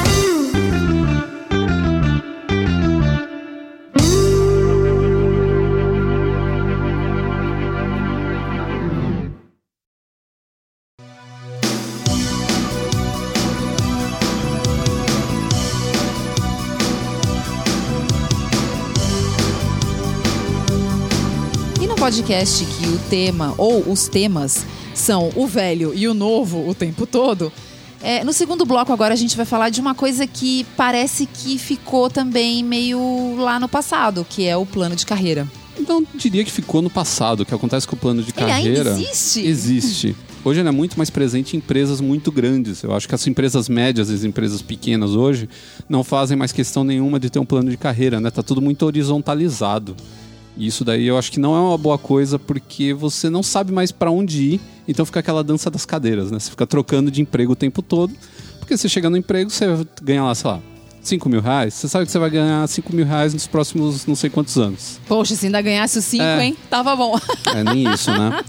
Podcast 22.09 22.65
que 22.65 22.87
o 22.89 22.99
tema, 23.11 23.55
ou 23.59 23.83
os 23.87 24.09
temas, 24.09 24.65
são 24.95 25.31
o 25.37 25.47
velho 25.47 25.93
e 25.95 26.09
o 26.09 26.15
novo 26.15 26.67
o 26.67 26.75
tempo 26.75 27.07
todo, 27.07 27.53
é, 28.01 28.25
no 28.25 28.33
segundo 28.33 28.65
bloco 28.65 28.91
agora 28.91 29.13
a 29.13 29.17
gente 29.17 29.37
vai 29.37 29.45
falar 29.45 29.69
de 29.69 29.79
uma 29.79 29.95
coisa 29.95 30.27
que 30.27 30.65
parece 30.75 31.27
que 31.27 31.59
ficou 31.59 32.09
também 32.09 32.65
meio 32.65 33.37
lá 33.37 33.61
no 33.61 33.69
passado, 33.69 34.27
que 34.27 34.47
é 34.47 34.57
o 34.57 34.65
plano 34.65 34.97
de 34.97 35.05
carreira. 35.05 35.47
Então, 35.79 36.03
diria 36.15 36.43
que 36.47 36.51
ficou 36.51 36.81
no 36.81 36.89
passado. 36.89 37.41
O 37.41 37.45
que 37.45 37.55
acontece 37.55 37.87
com 37.87 37.95
o 37.95 37.99
plano 37.99 38.23
de 38.23 38.33
Ele 38.35 38.51
ainda 38.51 38.85
carreira. 38.85 38.91
existe? 38.93 39.47
Existe. 39.47 40.17
Hoje 40.43 40.61
ele 40.61 40.69
é 40.71 40.73
muito 40.73 40.97
mais 40.97 41.11
presente 41.11 41.57
em 41.57 41.59
empresas 41.59 42.01
muito 42.01 42.33
grandes. 42.33 42.83
Eu 42.83 42.95
acho 42.95 43.07
que 43.07 43.15
as 43.15 43.27
empresas 43.27 43.69
médias 43.69 44.09
e 44.09 44.15
as 44.15 44.25
empresas 44.25 44.63
pequenas 44.63 45.11
hoje 45.11 45.47
não 45.87 46.03
fazem 46.03 46.39
mais 46.39 46.53
questão 46.53 46.83
nenhuma 46.85 47.21
de 47.21 47.29
ter 47.29 47.39
um 47.39 47.45
plano 47.45 47.69
de 47.71 47.77
carreira, 47.77 48.19
né? 48.19 48.31
Tá 48.31 48.43
tudo 48.43 48.63
muito 48.63 48.87
horizontalizado. 48.87 49.95
E 50.59 50.67
isso 50.67 50.85
daí 50.85 51.07
eu 51.07 51.17
acho 51.17 51.31
que 51.31 51.39
não 51.39 51.55
é 51.55 51.61
uma 51.61 51.79
boa 51.79 51.97
coisa 51.97 52.37
porque 52.39 52.93
você 52.93 53.31
não 53.31 53.43
sabe 53.45 53.73
mais 53.73 53.93
para 53.93 54.11
onde 54.11 54.43
ir, 54.55 54.61
então 54.89 55.07
fica 55.07 55.21
aquela 55.21 55.45
dança 55.45 55.71
das 55.71 55.87
cadeiras, 55.87 56.33
né? 56.33 56.39
Você 56.41 56.51
fica 56.51 56.67
trocando 56.67 57.11
de 57.13 57.23
emprego 57.23 57.53
o 57.53 57.57
tempo 57.57 57.81
todo, 57.81 58.13
porque 58.59 58.77
você 58.77 58.89
chega 58.89 59.09
no 59.09 59.17
emprego, 59.17 59.49
você 59.49 59.65
ganha 60.03 60.25
lá, 60.25 60.35
sei 60.35 60.51
lá, 60.51 60.61
5 61.01 61.29
mil 61.29 61.41
reais, 61.41 61.75
você 61.75 61.89
sabe 61.89 62.07
que 62.07 62.13
você 62.13 62.19
vai 62.19 62.29
ganhar 62.29 62.67
5 62.69 62.95
mil 62.95 63.07
reais 63.07 63.33
nos 63.33 63.47
próximos 63.47 64.05
não 64.05 64.17
sei 64.17 64.29
quantos 64.29 64.59
anos. 64.59 64.99
Poxa, 65.07 65.37
se 65.37 65.47
ainda 65.47 65.63
ganhasse 65.63 65.97
os 65.97 66.05
cinco, 66.05 66.25
É. 66.25 66.47
hein? 66.47 66.57
Tava 66.69 66.95
bom. 66.97 67.17
É 67.55 67.63
nem 67.65 67.91
isso, 67.93 68.11
né? 68.11 68.45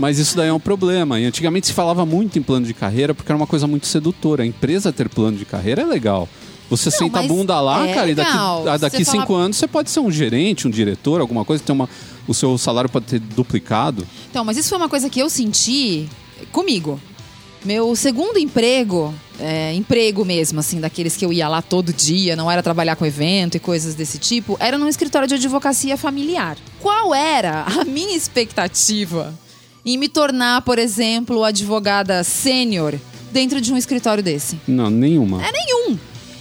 Mas 0.00 0.18
isso 0.18 0.36
daí 0.36 0.48
é 0.48 0.52
um 0.52 0.60
problema. 0.60 1.18
E 1.20 1.24
antigamente 1.26 1.66
se 1.66 1.72
falava 1.72 2.06
muito 2.06 2.38
em 2.38 2.42
plano 2.42 2.64
de 2.66 2.72
carreira 2.72 3.12
porque 3.14 3.30
era 3.30 3.36
uma 3.36 3.46
coisa 3.48 3.66
muito 3.66 3.86
sedutora. 3.88 4.42
A 4.44 4.46
empresa 4.46 4.92
ter 4.92 5.08
plano 5.08 5.36
de 5.36 5.44
carreira 5.44 5.82
é 5.82 5.84
legal. 5.84 6.28
Você 6.70 6.90
senta 6.90 7.20
a 7.20 7.22
bunda 7.22 7.58
lá, 7.60 7.86
é 7.86 7.94
cara, 7.94 8.10
e 8.10 8.14
daqui, 8.14 8.30
legal. 8.30 8.64
daqui 8.78 9.04
Você 9.04 9.10
cinco 9.10 9.26
fala- 9.28 9.40
anos 9.44 9.56
você 9.56 9.66
pode 9.66 9.90
ser 9.90 10.00
um 10.00 10.10
gerente, 10.10 10.66
um 10.68 10.70
diretor, 10.70 11.20
alguma 11.20 11.44
coisa, 11.44 11.62
ter 11.64 11.72
uma, 11.72 11.88
o 12.26 12.34
seu 12.34 12.58
salário 12.58 12.90
pode 12.90 13.06
ter 13.06 13.18
duplicado. 13.18 14.06
Então, 14.30 14.44
mas 14.44 14.56
isso 14.58 14.68
foi 14.68 14.76
uma 14.78 14.88
coisa 14.88 15.08
que 15.08 15.18
eu 15.18 15.30
senti 15.30 16.08
comigo. 16.52 17.00
Meu 17.64 17.96
segundo 17.96 18.38
emprego, 18.38 19.12
é, 19.40 19.74
emprego 19.74 20.24
mesmo, 20.24 20.60
assim, 20.60 20.78
daqueles 20.78 21.16
que 21.16 21.24
eu 21.24 21.32
ia 21.32 21.48
lá 21.48 21.60
todo 21.60 21.92
dia, 21.92 22.36
não 22.36 22.48
era 22.50 22.62
trabalhar 22.62 22.94
com 22.96 23.04
evento 23.04 23.56
e 23.56 23.60
coisas 23.60 23.94
desse 23.96 24.18
tipo, 24.18 24.56
era 24.60 24.78
num 24.78 24.86
escritório 24.88 25.26
de 25.26 25.34
advocacia 25.34 25.96
familiar. 25.96 26.56
Qual 26.80 27.12
era 27.14 27.64
a 27.64 27.82
minha 27.88 28.14
expectativa 28.16 29.34
em 29.84 29.96
me 29.96 30.08
tornar, 30.08 30.62
por 30.62 30.78
exemplo, 30.78 31.42
advogada 31.42 32.22
sênior 32.22 32.94
dentro 33.32 33.60
de 33.60 33.72
um 33.72 33.76
escritório 33.76 34.22
desse? 34.22 34.60
Não, 34.68 34.88
nenhuma. 34.90 35.42
É 35.44 35.50
nenhum. 35.50 35.98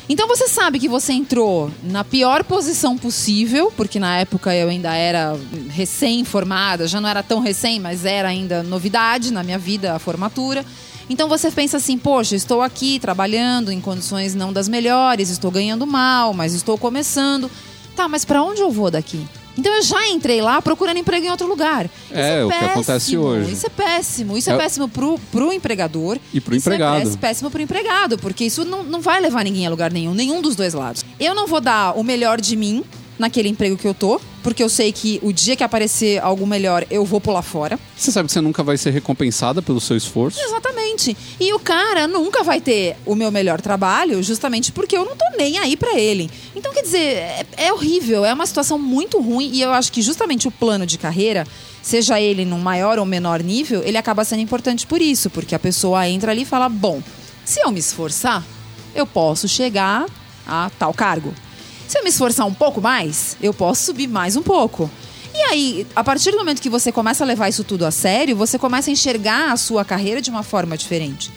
Então 0.09 0.27
você 0.27 0.47
sabe 0.47 0.79
que 0.79 0.87
você 0.87 1.11
entrou 1.11 1.69
na 1.83 2.03
pior 2.03 2.43
posição 2.43 2.97
possível, 2.97 3.73
porque 3.75 3.99
na 3.99 4.19
época 4.19 4.55
eu 4.55 4.69
ainda 4.69 4.95
era 4.95 5.37
recém-formada, 5.69 6.87
já 6.87 7.01
não 7.01 7.09
era 7.09 7.21
tão 7.21 7.41
recém, 7.41 7.77
mas 7.79 8.05
era 8.05 8.29
ainda 8.29 8.63
novidade 8.63 9.33
na 9.33 9.43
minha 9.43 9.59
vida 9.59 9.93
a 9.93 9.99
formatura. 9.99 10.65
Então 11.09 11.27
você 11.27 11.51
pensa 11.51 11.77
assim, 11.77 11.97
poxa, 11.97 12.35
estou 12.35 12.61
aqui 12.61 12.99
trabalhando 12.99 13.71
em 13.71 13.81
condições 13.81 14.33
não 14.33 14.53
das 14.53 14.69
melhores, 14.69 15.29
estou 15.29 15.51
ganhando 15.51 15.85
mal, 15.85 16.33
mas 16.33 16.53
estou 16.53 16.77
começando. 16.77 17.51
Tá, 17.95 18.07
mas 18.07 18.23
para 18.23 18.41
onde 18.43 18.61
eu 18.61 18.71
vou 18.71 18.89
daqui? 18.89 19.25
Então 19.57 19.73
eu 19.73 19.81
já 19.81 20.07
entrei 20.09 20.41
lá 20.41 20.61
procurando 20.61 20.97
emprego 20.97 21.25
em 21.25 21.29
outro 21.31 21.47
lugar. 21.47 21.85
Isso 21.85 22.13
É, 22.13 22.45
o 22.45 22.49
que 22.49 22.53
acontece 22.55 23.17
hoje. 23.17 23.51
Isso 23.51 23.65
é 23.65 23.69
péssimo. 23.69 24.37
Isso 24.37 24.49
é, 24.49 24.53
É- 24.53 24.57
péssimo 24.57 24.87
pro, 24.87 25.19
pro 25.31 25.51
empregador. 25.51 26.17
E 26.33 26.39
pro 26.39 26.55
isso 26.55 26.67
empregado. 26.69 26.97
É 26.97 26.99
péssimo, 26.99 27.17
péssimo 27.17 27.51
pro 27.51 27.61
empregado, 27.61 28.17
porque 28.17 28.43
isso 28.45 28.63
não, 28.63 28.83
não 28.83 29.01
vai 29.01 29.19
levar 29.19 29.43
ninguém 29.43 29.65
a 29.65 29.69
lugar 29.69 29.91
nenhum, 29.91 30.13
nenhum 30.13 30.41
dos 30.41 30.55
dois 30.55 30.73
lados. 30.73 31.03
Eu 31.19 31.33
não 31.33 31.47
vou 31.47 31.59
dar 31.59 31.97
o 31.97 32.03
melhor 32.03 32.39
de 32.39 32.55
mim 32.55 32.83
naquele 33.17 33.49
emprego 33.49 33.75
que 33.77 33.87
eu 33.87 33.93
tô, 33.95 34.21
porque 34.47 34.63
eu 34.63 34.69
sei 34.69 34.93
que 34.93 35.19
o 35.21 35.33
dia 35.33 35.57
que 35.57 35.63
aparecer 35.63 36.23
algo 36.23 36.47
melhor, 36.47 36.85
eu 36.89 37.03
vou 37.03 37.19
pular 37.19 37.41
fora. 37.41 37.77
Você 37.97 38.13
sabe 38.13 38.27
que 38.27 38.33
você 38.33 38.39
nunca 38.39 38.63
vai 38.63 38.77
ser 38.77 38.91
recompensada 38.91 39.61
pelo 39.61 39.81
seu 39.81 39.97
esforço. 39.97 40.39
Exatamente. 40.41 41.17
E 41.37 41.51
o 41.51 41.59
cara 41.59 42.07
nunca 42.07 42.45
vai 42.45 42.61
ter 42.61 42.95
o 43.05 43.13
meu 43.13 43.29
melhor 43.29 43.59
trabalho, 43.59 44.23
justamente 44.23 44.71
porque 44.71 44.95
eu 44.95 45.03
não 45.03 45.17
tô 45.17 45.25
nem 45.37 45.57
aí 45.57 45.75
pra 45.75 45.99
ele. 45.99 46.31
Então, 46.55 46.73
quer 46.73 46.81
dizer, 46.81 46.97
é, 46.97 47.45
é 47.57 47.73
horrível, 47.73 48.23
é 48.23 48.33
uma 48.33 48.45
situação 48.45 48.79
muito 48.79 49.19
ruim 49.19 49.51
e 49.51 49.61
eu 49.61 49.73
acho 49.73 49.91
que 49.91 50.01
justamente 50.01 50.47
o 50.47 50.51
plano 50.51 50.85
de 50.85 50.97
carreira, 50.97 51.45
seja 51.81 52.17
ele 52.17 52.45
num 52.45 52.59
maior 52.59 52.99
ou 52.99 53.05
menor 53.05 53.43
nível, 53.43 53.83
ele 53.83 53.97
acaba 53.97 54.23
sendo 54.23 54.43
importante 54.43 54.87
por 54.87 55.01
isso, 55.01 55.29
porque 55.29 55.55
a 55.55 55.59
pessoa 55.59 56.07
entra 56.07 56.31
ali 56.31 56.43
e 56.43 56.45
fala: 56.45 56.69
bom, 56.69 57.03
se 57.43 57.59
eu 57.59 57.69
me 57.69 57.81
esforçar, 57.81 58.45
eu 58.95 59.05
posso 59.05 59.45
chegar 59.45 60.05
a 60.47 60.71
tal 60.79 60.93
cargo. 60.93 61.33
Se 61.87 61.97
eu 61.97 62.03
me 62.03 62.09
esforçar 62.09 62.45
um 62.45 62.53
pouco 62.53 62.81
mais, 62.81 63.37
eu 63.41 63.53
posso 63.53 63.85
subir 63.85 64.07
mais 64.07 64.35
um 64.35 64.43
pouco. 64.43 64.89
E 65.33 65.41
aí, 65.43 65.87
a 65.95 66.03
partir 66.03 66.31
do 66.31 66.37
momento 66.37 66.61
que 66.61 66.69
você 66.69 66.91
começa 66.91 67.23
a 67.23 67.27
levar 67.27 67.47
isso 67.47 67.63
tudo 67.63 67.85
a 67.85 67.91
sério, 67.91 68.35
você 68.35 68.59
começa 68.59 68.89
a 68.89 68.93
enxergar 68.93 69.53
a 69.53 69.57
sua 69.57 69.85
carreira 69.85 70.21
de 70.21 70.29
uma 70.29 70.43
forma 70.43 70.75
diferente. 70.75 71.31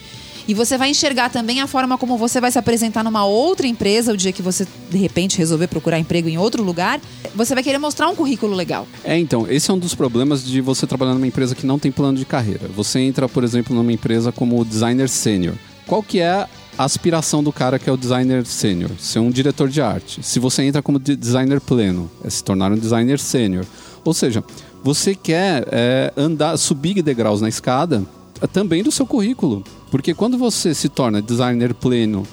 E 0.47 0.53
você 0.53 0.77
vai 0.77 0.89
enxergar 0.89 1.29
também 1.29 1.61
a 1.61 1.67
forma 1.67 1.97
como 1.97 2.17
você 2.17 2.41
vai 2.41 2.51
se 2.51 2.59
apresentar 2.59 3.03
numa 3.03 3.23
outra 3.23 3.65
empresa 3.65 4.11
o 4.11 4.17
dia 4.17 4.33
que 4.33 4.41
você, 4.41 4.67
de 4.89 4.97
repente, 4.97 5.37
resolver 5.37 5.67
procurar 5.67 5.99
emprego 5.99 6.27
em 6.27 6.37
outro 6.37 6.63
lugar. 6.63 6.99
Você 7.33 7.53
vai 7.53 7.63
querer 7.63 7.77
mostrar 7.77 8.09
um 8.09 8.15
currículo 8.15 8.53
legal. 8.53 8.85
É, 9.05 9.17
então, 9.17 9.49
esse 9.49 9.71
é 9.71 9.73
um 9.73 9.79
dos 9.79 9.95
problemas 9.95 10.43
de 10.43 10.59
você 10.59 10.85
trabalhar 10.85 11.13
numa 11.13 11.27
empresa 11.27 11.55
que 11.55 11.65
não 11.65 11.79
tem 11.79 11.91
plano 11.91 12.17
de 12.17 12.25
carreira. 12.25 12.67
Você 12.75 12.99
entra, 12.99 13.29
por 13.29 13.45
exemplo, 13.45 13.73
numa 13.73 13.93
empresa 13.93 14.33
como 14.33 14.65
designer 14.65 15.07
sênior. 15.07 15.55
Qual 15.87 16.03
que 16.03 16.19
é 16.19 16.47
aspiração 16.83 17.43
do 17.43 17.51
cara 17.51 17.77
que 17.79 17.89
é 17.89 17.93
o 17.93 17.97
designer 17.97 18.45
sênior? 18.45 18.91
Ser 18.99 19.19
um 19.19 19.29
diretor 19.29 19.69
de 19.69 19.81
arte. 19.81 20.21
Se 20.23 20.39
você 20.39 20.63
entra 20.63 20.81
como 20.81 20.99
de- 20.99 21.15
designer 21.15 21.59
pleno, 21.61 22.09
é 22.23 22.29
se 22.29 22.43
tornar 22.43 22.71
um 22.71 22.77
designer 22.77 23.19
sênior. 23.19 23.65
Ou 24.03 24.13
seja, 24.13 24.43
você 24.83 25.13
quer 25.15 25.67
é, 25.71 26.13
andar, 26.17 26.57
subir 26.57 27.01
degraus 27.01 27.41
na 27.41 27.49
escada 27.49 28.03
é, 28.41 28.47
também 28.47 28.81
do 28.83 28.91
seu 28.91 29.05
currículo. 29.05 29.63
Porque 29.89 30.13
quando 30.13 30.37
você 30.37 30.73
se 30.73 30.89
torna 30.89 31.21
designer 31.21 31.73
pleno 31.73 32.23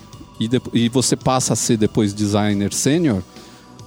e, 0.41 0.47
de- 0.49 0.63
e 0.73 0.89
você 0.89 1.15
passa 1.17 1.53
a 1.53 1.57
ser 1.57 1.77
depois 1.77 2.15
designer 2.15 2.73
sênior, 2.73 3.23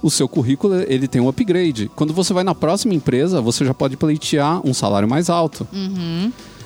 o 0.04 0.10
seu 0.10 0.28
currículo 0.28 0.76
ele 0.88 1.08
tem 1.08 1.22
um 1.22 1.30
upgrade. 1.30 1.90
Quando 1.96 2.12
você 2.14 2.34
vai 2.34 2.44
na 2.44 2.56
próxima 2.56 2.94
empresa, 2.94 3.40
você 3.40 3.64
já 3.64 3.74
pode 3.74 3.96
pleitear 3.98 4.60
um 4.68 4.74
salário 4.74 5.08
mais 5.08 5.30
alto. 5.30 5.68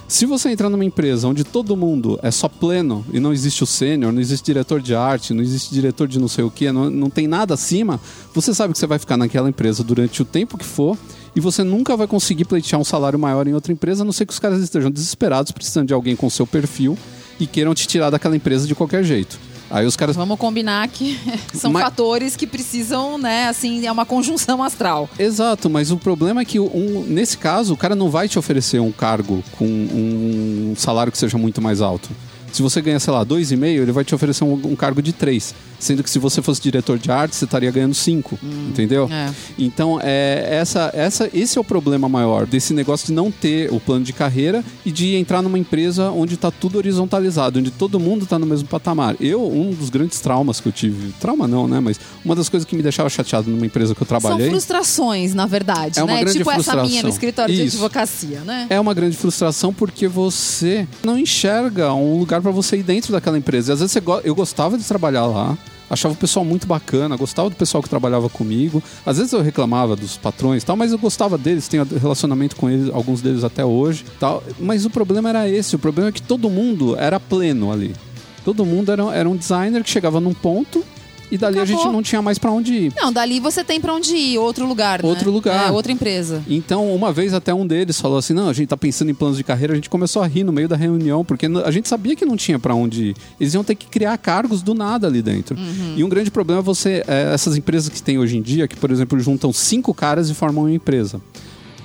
Se 0.08 0.28
você 0.28 0.49
entrar 0.49 0.70
numa 0.70 0.86
empresa 0.86 1.28
onde 1.28 1.43
todo 1.43 1.76
mundo 1.76 2.20
é 2.22 2.30
só 2.30 2.47
pleno 2.47 3.03
e 3.12 3.20
não 3.20 3.34
existe 3.34 3.64
o 3.64 3.66
sênior, 3.66 4.14
não 4.14 4.22
existe 4.22 4.45
diretor 4.45 4.80
de 4.80 4.93
arte, 4.93 5.34
não 5.34 5.41
existe 5.41 5.74
diretor 5.74 6.08
de 6.08 6.20
não 6.20 6.28
sei 6.28 6.43
o 6.43 6.51
que, 6.51 6.72
não, 6.72 6.91
não 6.91 7.10
tem 7.10 7.28
nada 7.28 7.56
acima, 7.56 7.99
você 8.32 8.53
sabe 8.53 8.74
que 8.74 8.80
você 8.80 8.86
vai 8.86 8.99
ficar 8.99 9.18
naquela 9.18 9.49
empresa 9.49 9.84
durante 9.84 10.22
o 10.22 10.26
tempo 10.26 10.60
que 10.60 10.66
for 10.66 10.95
e 11.36 11.39
você 11.39 11.64
nunca 11.64 11.97
vai 11.97 12.06
conseguir 12.06 12.45
pleitear 12.45 12.80
um 12.80 12.86
salário 12.86 13.18
maior 13.18 13.47
em 13.47 13.56
outra 13.56 13.74
empresa, 13.74 14.03
a 14.03 14.06
não 14.06 14.14
ser 14.14 14.28
que 14.28 14.34
os 14.34 14.39
caras 14.39 14.62
estejam 14.62 14.91
desesperados 14.91 15.51
precisando 15.51 15.88
de 15.88 15.93
alguém 15.93 16.16
com 16.16 16.30
seu 16.30 16.45
perfil 16.45 16.95
e 17.39 17.47
queiram 17.47 17.74
te 17.74 17.88
tirar 17.88 18.12
daquela 18.12 18.36
empresa 18.36 18.68
de 18.68 18.76
qualquer 18.76 19.03
jeito. 19.03 19.39
Aí 19.76 19.86
os 19.86 19.97
caras 19.97 20.15
Vamos 20.15 20.39
combinar 20.39 20.88
que 20.88 21.19
são 21.53 21.73
Mas- 21.73 21.84
fatores 21.84 22.36
que 22.38 22.47
precisam, 22.47 23.17
né, 23.17 23.49
assim, 23.49 23.86
é 23.86 23.91
uma 23.91 24.05
conjunção 24.05 24.63
astral. 24.63 25.09
Exato, 25.19 25.69
mas 25.69 25.91
o 25.91 25.97
problema 25.97 26.39
é 26.41 26.45
que 26.45 26.59
um, 26.61 27.03
nesse 27.05 27.38
caso 27.38 27.73
o 27.73 27.78
cara 27.78 27.93
não 27.93 28.09
vai 28.09 28.30
te 28.30 28.39
oferecer 28.39 28.80
um 28.80 28.91
cargo 28.91 29.43
com 29.57 29.65
um 29.65 30.73
salário 30.78 31.11
que 31.11 31.17
seja 31.17 31.38
muito 31.38 31.61
mais 31.61 31.82
alto. 31.82 32.09
Se 32.53 32.61
você 32.61 32.82
ganha, 32.82 33.01
sei 33.01 33.11
lá, 33.11 33.26
dois 33.26 33.51
e 33.51 33.57
meio, 33.57 33.82
ele 33.82 33.91
vai 33.91 34.05
te 34.05 34.15
oferecer 34.15 34.45
um, 34.45 34.53
um 34.53 34.76
cargo 34.78 35.01
de 35.01 35.11
três. 35.11 35.53
Sendo 35.80 36.03
que 36.03 36.09
se 36.09 36.17
você 36.19 36.41
fosse 36.41 36.61
diretor 36.61 36.97
de 36.97 37.11
arte, 37.11 37.36
você 37.36 37.45
estaria 37.45 37.69
ganhando 37.71 37.93
cinco. 37.93 38.39
entendeu? 38.69 39.07
é. 39.11 39.32
Então, 39.57 39.99
é, 40.01 40.47
essa, 40.51 40.89
essa, 40.93 41.30
esse 41.34 41.57
é 41.57 41.61
o 41.61 41.63
problema 41.63 42.07
maior 42.09 42.45
desse 42.45 42.73
negócio 42.73 43.07
de 43.07 43.13
não 43.13 43.30
ter 43.32 43.71
o 43.71 43.80
plano 43.80 44.03
de 44.03 44.13
carreira 44.13 44.63
e 44.86 44.91
de 44.91 45.15
entrar 45.15 45.41
numa 45.41 45.57
empresa 45.59 46.09
onde 46.11 46.36
está 46.36 46.49
tudo 46.51 46.78
horizontalizado, 46.78 47.59
onde 47.59 47.71
todo 47.71 47.99
mundo 47.99 48.23
está 48.23 48.38
no 48.39 48.45
mesmo 48.45 48.67
patamar. 48.67 49.15
Eu, 49.19 49.45
um 49.45 49.71
dos 49.71 49.89
grandes 49.89 50.19
traumas 50.19 50.59
que 50.59 50.67
eu 50.67 50.71
tive, 50.71 51.11
trauma 51.19 51.47
não, 51.47 51.67
né? 51.67 51.80
Mas 51.80 51.99
uma 52.23 52.36
das 52.36 52.49
coisas 52.49 52.67
que 52.67 52.76
me 52.76 52.82
deixava 52.84 53.09
chateado 53.09 53.49
numa 53.49 53.65
empresa 53.65 53.93
que 53.93 54.01
eu 54.01 54.07
trabalhei. 54.07 54.45
São 54.45 54.51
frustrações, 54.51 55.34
na 55.34 55.45
verdade, 55.45 55.99
É 55.99 56.03
uma 56.03 56.13
né? 56.13 56.19
grande 56.21 56.38
Tipo 56.39 56.49
essa 56.51 56.55
frustração. 56.63 56.89
minha 56.89 57.03
no 57.03 57.09
escritório 57.09 57.53
de 57.55 57.63
Isso. 57.65 57.78
advocacia, 57.78 58.39
né? 58.41 58.67
É 58.69 58.80
uma 58.80 58.93
grande 58.93 59.15
frustração 59.17 59.73
porque 59.73 60.07
você 60.07 60.88
não 61.03 61.17
enxerga 61.17 61.93
um 61.93 62.17
lugar 62.19 62.41
para 62.41 62.51
você 62.51 62.78
ir 62.78 62.84
dentro 62.84 63.11
daquela 63.11 63.38
empresa. 63.38 63.71
E 63.71 63.73
às 63.73 63.80
vezes 63.80 63.91
você 63.91 63.99
go- 63.99 64.21
eu 64.23 64.34
gostava 64.36 64.78
de 64.78 64.84
trabalhar 64.84 65.26
lá, 65.26 65.57
achava 65.90 66.14
o 66.14 66.18
pessoal 66.18 66.46
muito 66.46 66.68
bacana, 66.68 67.16
gostava 67.16 67.50
do 67.50 67.56
pessoal 67.56 67.82
que 67.82 67.90
trabalhava 67.90 68.30
comigo. 68.30 68.82
Às 69.06 69.18
vezes 69.18 69.34
eu 69.34 69.42
reclamava 69.42 69.96
dos 69.96 70.18
patrões 70.18 70.64
tal, 70.64 70.76
mas 70.76 70.92
eu 70.92 70.98
gostava 70.98 71.38
deles, 71.38 71.68
tenho 71.68 71.84
relacionamento 71.84 72.56
com 72.56 72.70
eles, 72.70 72.90
alguns 72.94 73.22
deles 73.22 73.44
até 73.44 73.64
hoje, 73.64 74.06
tal. 74.20 74.44
Mas 74.60 74.86
o 74.86 74.90
problema 74.90 75.30
era 75.30 75.50
esse, 75.50 75.76
o 75.76 75.80
problema 75.80 76.10
é 76.10 76.12
que 76.12 76.22
todo 76.22 76.50
mundo 76.50 76.96
era 76.98 77.20
pleno 77.20 77.72
ali. 77.72 77.96
Todo 78.44 78.66
mundo 78.66 78.92
era, 78.92 79.04
era 79.16 79.28
um 79.28 79.36
designer 79.36 79.84
que 79.84 79.90
chegava 79.90 80.20
num 80.20 80.34
ponto 80.34 80.84
e 81.32 81.38
dali 81.38 81.59
a 81.59 81.63
Acabou. 81.63 81.84
gente 81.84 81.91
não 81.91 82.01
tinha 82.03 82.21
mais 82.21 82.38
para 82.38 82.51
onde 82.51 82.73
ir. 82.73 82.93
Não, 82.95 83.11
dali 83.11 83.39
você 83.39 83.63
tem 83.63 83.80
pra 83.82 83.93
onde 83.93 84.15
ir, 84.15 84.38
outro 84.38 84.67
lugar, 84.67 85.01
né? 85.03 85.09
Outro 85.09 85.32
lugar. 85.32 85.69
É, 85.69 85.71
outra 85.71 85.91
empresa. 85.91 86.43
Então, 86.47 86.93
uma 86.95 87.11
vez 87.11 87.34
até 87.34 87.53
um 87.53 87.65
deles 87.65 87.99
falou 87.99 88.17
assim: 88.17 88.34
não, 88.34 88.49
a 88.49 88.53
gente 88.53 88.67
tá 88.69 88.78
pensando 88.78 89.09
em 89.09 89.13
planos 89.13 89.38
de 89.38 89.43
carreira, 89.43 89.73
a 89.73 89.76
gente 89.76 89.89
começou 89.89 90.21
a 90.21 90.28
rir 90.28 90.43
no 90.43 90.51
meio 90.51 90.67
da 90.67 90.76
reunião, 90.76 91.23
porque 91.26 91.47
a 91.65 91.71
gente 91.71 91.88
sabia 91.89 92.15
que 92.15 92.26
não 92.26 92.36
tinha 92.38 92.59
pra 92.59 92.76
onde 92.76 93.09
ir. 93.09 93.15
Eles 93.39 93.53
iam 93.53 93.63
ter 93.63 93.76
que 93.76 93.88
criar 93.88 94.17
cargos 94.17 94.61
do 94.61 94.73
nada 94.73 95.07
ali 95.07 95.21
dentro. 95.21 95.57
E 95.95 96.03
um 96.03 96.09
grande 96.09 96.30
problema 96.32 96.59
é 96.61 96.63
você, 96.63 97.03
é, 97.07 97.34
essas 97.34 97.55
empresas 97.57 97.89
que 97.89 98.01
tem 98.01 98.17
hoje 98.19 98.38
em 98.38 98.41
dia, 98.41 98.67
que, 98.67 98.76
por 98.76 98.91
exemplo, 98.91 99.19
juntam 99.19 99.51
cinco 99.53 99.93
caras 99.93 100.30
e 100.30 100.34
formam 100.34 100.63
uma 100.65 100.71
empresa. 100.73 101.19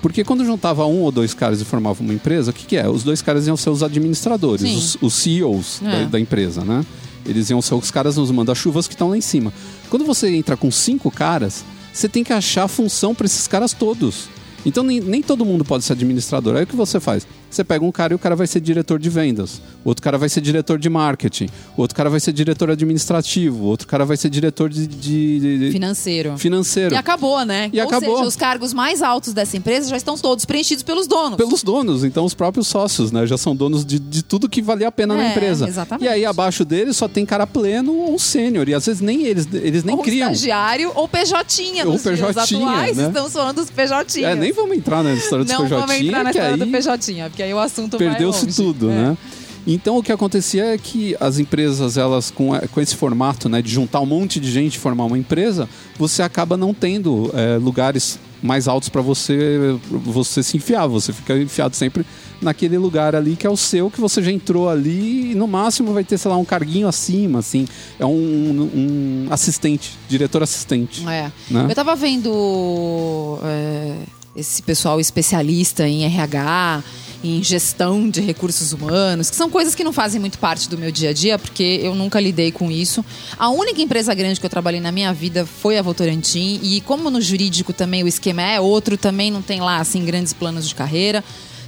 Porque 0.02 0.24
quando 0.24 0.44
juntava 0.46 0.86
um 0.86 1.00
ou 1.02 1.12
dois 1.12 1.34
caras 1.34 1.60
e 1.60 1.64
formava 1.64 2.02
uma 2.02 2.14
empresa, 2.14 2.50
o 2.50 2.54
que, 2.54 2.64
que 2.66 2.76
é? 2.76 2.88
Os 2.88 3.02
dois 3.04 3.20
caras 3.20 3.46
iam 3.46 3.56
ser 3.56 3.68
os 3.68 3.82
administradores, 3.82 4.62
os, 4.62 4.96
os 5.02 5.12
CEOs 5.14 5.82
É. 5.82 5.90
da, 6.04 6.04
da 6.12 6.20
empresa, 6.20 6.64
né? 6.64 6.84
Eles 7.26 7.50
iam 7.50 7.60
ser 7.60 7.74
os 7.74 7.90
caras 7.90 8.16
nos 8.16 8.30
manda-chuvas 8.30 8.86
que 8.86 8.94
estão 8.94 9.10
lá 9.10 9.16
em 9.16 9.20
cima. 9.20 9.52
Quando 9.88 10.04
você 10.04 10.34
entra 10.34 10.56
com 10.56 10.70
cinco 10.70 11.10
caras, 11.10 11.64
você 11.92 12.08
tem 12.08 12.24
que 12.24 12.32
achar 12.32 12.66
função 12.68 13.14
para 13.14 13.26
esses 13.26 13.46
caras 13.46 13.72
todos. 13.72 14.28
Então 14.64 14.84
nem, 14.84 15.00
nem 15.00 15.22
todo 15.22 15.44
mundo 15.44 15.64
pode 15.64 15.84
ser 15.84 15.94
administrador. 15.94 16.56
Aí 16.56 16.64
o 16.64 16.66
que 16.66 16.76
você 16.76 17.00
faz? 17.00 17.26
Você 17.50 17.64
pega 17.64 17.84
um 17.84 17.92
cara 17.92 18.12
e 18.12 18.16
o 18.16 18.18
cara 18.18 18.36
vai 18.36 18.46
ser 18.46 18.60
diretor 18.60 18.98
de 18.98 19.08
vendas. 19.08 19.60
Outro 19.84 20.02
cara 20.02 20.18
vai 20.18 20.28
ser 20.28 20.40
diretor 20.40 20.78
de 20.78 20.88
marketing, 20.88 21.48
outro 21.76 21.96
cara 21.96 22.10
vai 22.10 22.20
ser 22.20 22.32
diretor 22.32 22.70
administrativo, 22.70 23.64
outro 23.64 23.86
cara 23.86 24.04
vai 24.04 24.16
ser 24.16 24.28
diretor 24.28 24.68
de, 24.68 24.86
de- 24.86 25.58
de- 25.58 25.70
Financeiro. 25.72 26.36
financeiro. 26.38 26.94
E 26.94 26.98
acabou, 26.98 27.44
né? 27.44 27.70
E 27.72 27.80
Ou 27.80 27.86
acabou. 27.86 28.16
seja, 28.16 28.28
os 28.28 28.36
cargos 28.36 28.72
mais 28.72 29.02
altos 29.02 29.32
dessa 29.32 29.56
empresa 29.56 29.88
já 29.88 29.96
estão 29.96 30.16
todos 30.16 30.44
preenchidos 30.44 30.82
pelos 30.82 31.06
donos. 31.06 31.36
Pelos 31.36 31.62
donos, 31.62 32.04
então 32.04 32.24
os 32.24 32.34
próprios 32.34 32.66
sócios, 32.66 33.10
né? 33.12 33.26
Já 33.26 33.38
são 33.38 33.54
donos 33.56 33.84
de, 33.84 33.98
de 33.98 34.22
tudo 34.22 34.48
que 34.48 34.60
valia 34.62 34.88
a 34.88 34.92
pena 34.92 35.14
na 35.16 35.24
É, 35.24 35.30
empresa. 35.30 35.66
exatamente. 35.68 36.04
E 36.04 36.08
aí 36.08 36.24
abaixo 36.24 36.64
deles 36.64 36.96
só 36.96 37.08
tem 37.08 37.24
cara 37.24 37.46
pleno 37.46 37.92
ou 37.94 38.18
sênior. 38.18 38.68
E 38.68 38.74
às 38.74 38.84
vezes 38.86 39.00
nem 39.00 39.22
eles, 39.24 39.48
eles 39.52 39.84
nem 39.84 39.96
ou 39.96 40.02
criam. 40.02 40.30
estagiário 40.30 40.92
ou 40.94 41.08
PJ. 41.08 41.40
Ou 41.84 41.92
Nos 41.92 42.02
PJ, 42.02 42.40
atuais, 42.40 42.96
né? 42.96 43.06
estamos 43.08 43.32
falando 43.32 43.56
dos 43.56 43.70
PJ. 43.70 44.24
É, 44.24 44.34
nem 44.34 44.52
vamos 44.52 44.76
entrar 44.76 45.02
na 45.02 45.14
história 45.14 45.44
dos 45.44 45.52
Não 45.52 45.62
PJ, 45.62 45.80
vamos 45.80 45.94
entrar 46.00 46.24
na 46.24 46.30
história 46.30 46.56
do 46.56 46.66
PJ, 46.66 47.28
porque 47.28 47.42
aí 47.42 47.54
o 47.54 47.58
assunto 47.58 47.96
perdeu-se 47.96 48.46
tudo, 48.54 48.90
É. 48.90 48.94
né? 48.94 49.18
Então 49.66 49.98
o 49.98 50.02
que 50.02 50.12
acontecia 50.12 50.74
é 50.74 50.78
que 50.78 51.16
as 51.20 51.38
empresas, 51.38 51.96
elas 51.96 52.30
com, 52.30 52.50
com 52.72 52.80
esse 52.80 52.96
formato, 52.96 53.48
né, 53.48 53.60
de 53.60 53.70
juntar 53.70 54.00
um 54.00 54.06
monte 54.06 54.40
de 54.40 54.50
gente 54.50 54.74
e 54.74 54.78
formar 54.78 55.04
uma 55.04 55.18
empresa, 55.18 55.68
você 55.98 56.22
acaba 56.22 56.56
não 56.56 56.72
tendo 56.72 57.30
é, 57.34 57.56
lugares 57.56 58.18
mais 58.42 58.66
altos 58.66 58.88
para 58.88 59.02
você 59.02 59.78
você 59.90 60.42
se 60.42 60.56
enfiar. 60.56 60.86
Você 60.86 61.12
fica 61.12 61.36
enfiado 61.36 61.76
sempre 61.76 62.04
naquele 62.40 62.78
lugar 62.78 63.14
ali 63.14 63.36
que 63.36 63.46
é 63.46 63.50
o 63.50 63.56
seu, 63.56 63.90
que 63.90 64.00
você 64.00 64.22
já 64.22 64.32
entrou 64.32 64.68
ali 64.68 65.32
e 65.32 65.34
no 65.34 65.46
máximo 65.46 65.92
vai 65.92 66.04
ter, 66.04 66.16
sei 66.18 66.30
lá, 66.30 66.36
um 66.36 66.44
carguinho 66.44 66.88
acima, 66.88 67.38
assim. 67.38 67.66
É 67.98 68.06
um, 68.06 68.70
um 68.74 69.26
assistente, 69.30 69.98
diretor 70.08 70.42
assistente. 70.42 71.06
É. 71.06 71.30
Né? 71.50 71.66
Eu 71.68 71.74
tava 71.74 71.94
vendo 71.94 73.38
é, 73.44 73.96
esse 74.34 74.62
pessoal 74.62 75.00
especialista 75.00 75.86
em 75.86 76.04
RH, 76.04 76.82
em 77.22 77.42
gestão 77.42 78.08
de 78.08 78.20
recursos 78.20 78.72
humanos, 78.72 79.28
que 79.28 79.36
são 79.36 79.50
coisas 79.50 79.74
que 79.74 79.84
não 79.84 79.92
fazem 79.92 80.20
muito 80.20 80.38
parte 80.38 80.68
do 80.68 80.78
meu 80.78 80.90
dia 80.90 81.10
a 81.10 81.12
dia, 81.12 81.38
porque 81.38 81.80
eu 81.82 81.94
nunca 81.94 82.18
lidei 82.18 82.50
com 82.50 82.70
isso. 82.70 83.04
A 83.38 83.50
única 83.50 83.80
empresa 83.80 84.14
grande 84.14 84.40
que 84.40 84.46
eu 84.46 84.50
trabalhei 84.50 84.80
na 84.80 84.90
minha 84.90 85.12
vida 85.12 85.44
foi 85.44 85.78
a 85.78 85.82
Votorantim, 85.82 86.58
e 86.62 86.80
como 86.80 87.10
no 87.10 87.20
jurídico 87.20 87.72
também 87.72 88.02
o 88.02 88.08
esquema 88.08 88.42
é 88.42 88.60
outro, 88.60 88.96
também 88.96 89.30
não 89.30 89.42
tem 89.42 89.60
lá 89.60 89.78
assim 89.78 90.04
grandes 90.04 90.32
planos 90.32 90.66
de 90.66 90.74
carreira. 90.74 91.22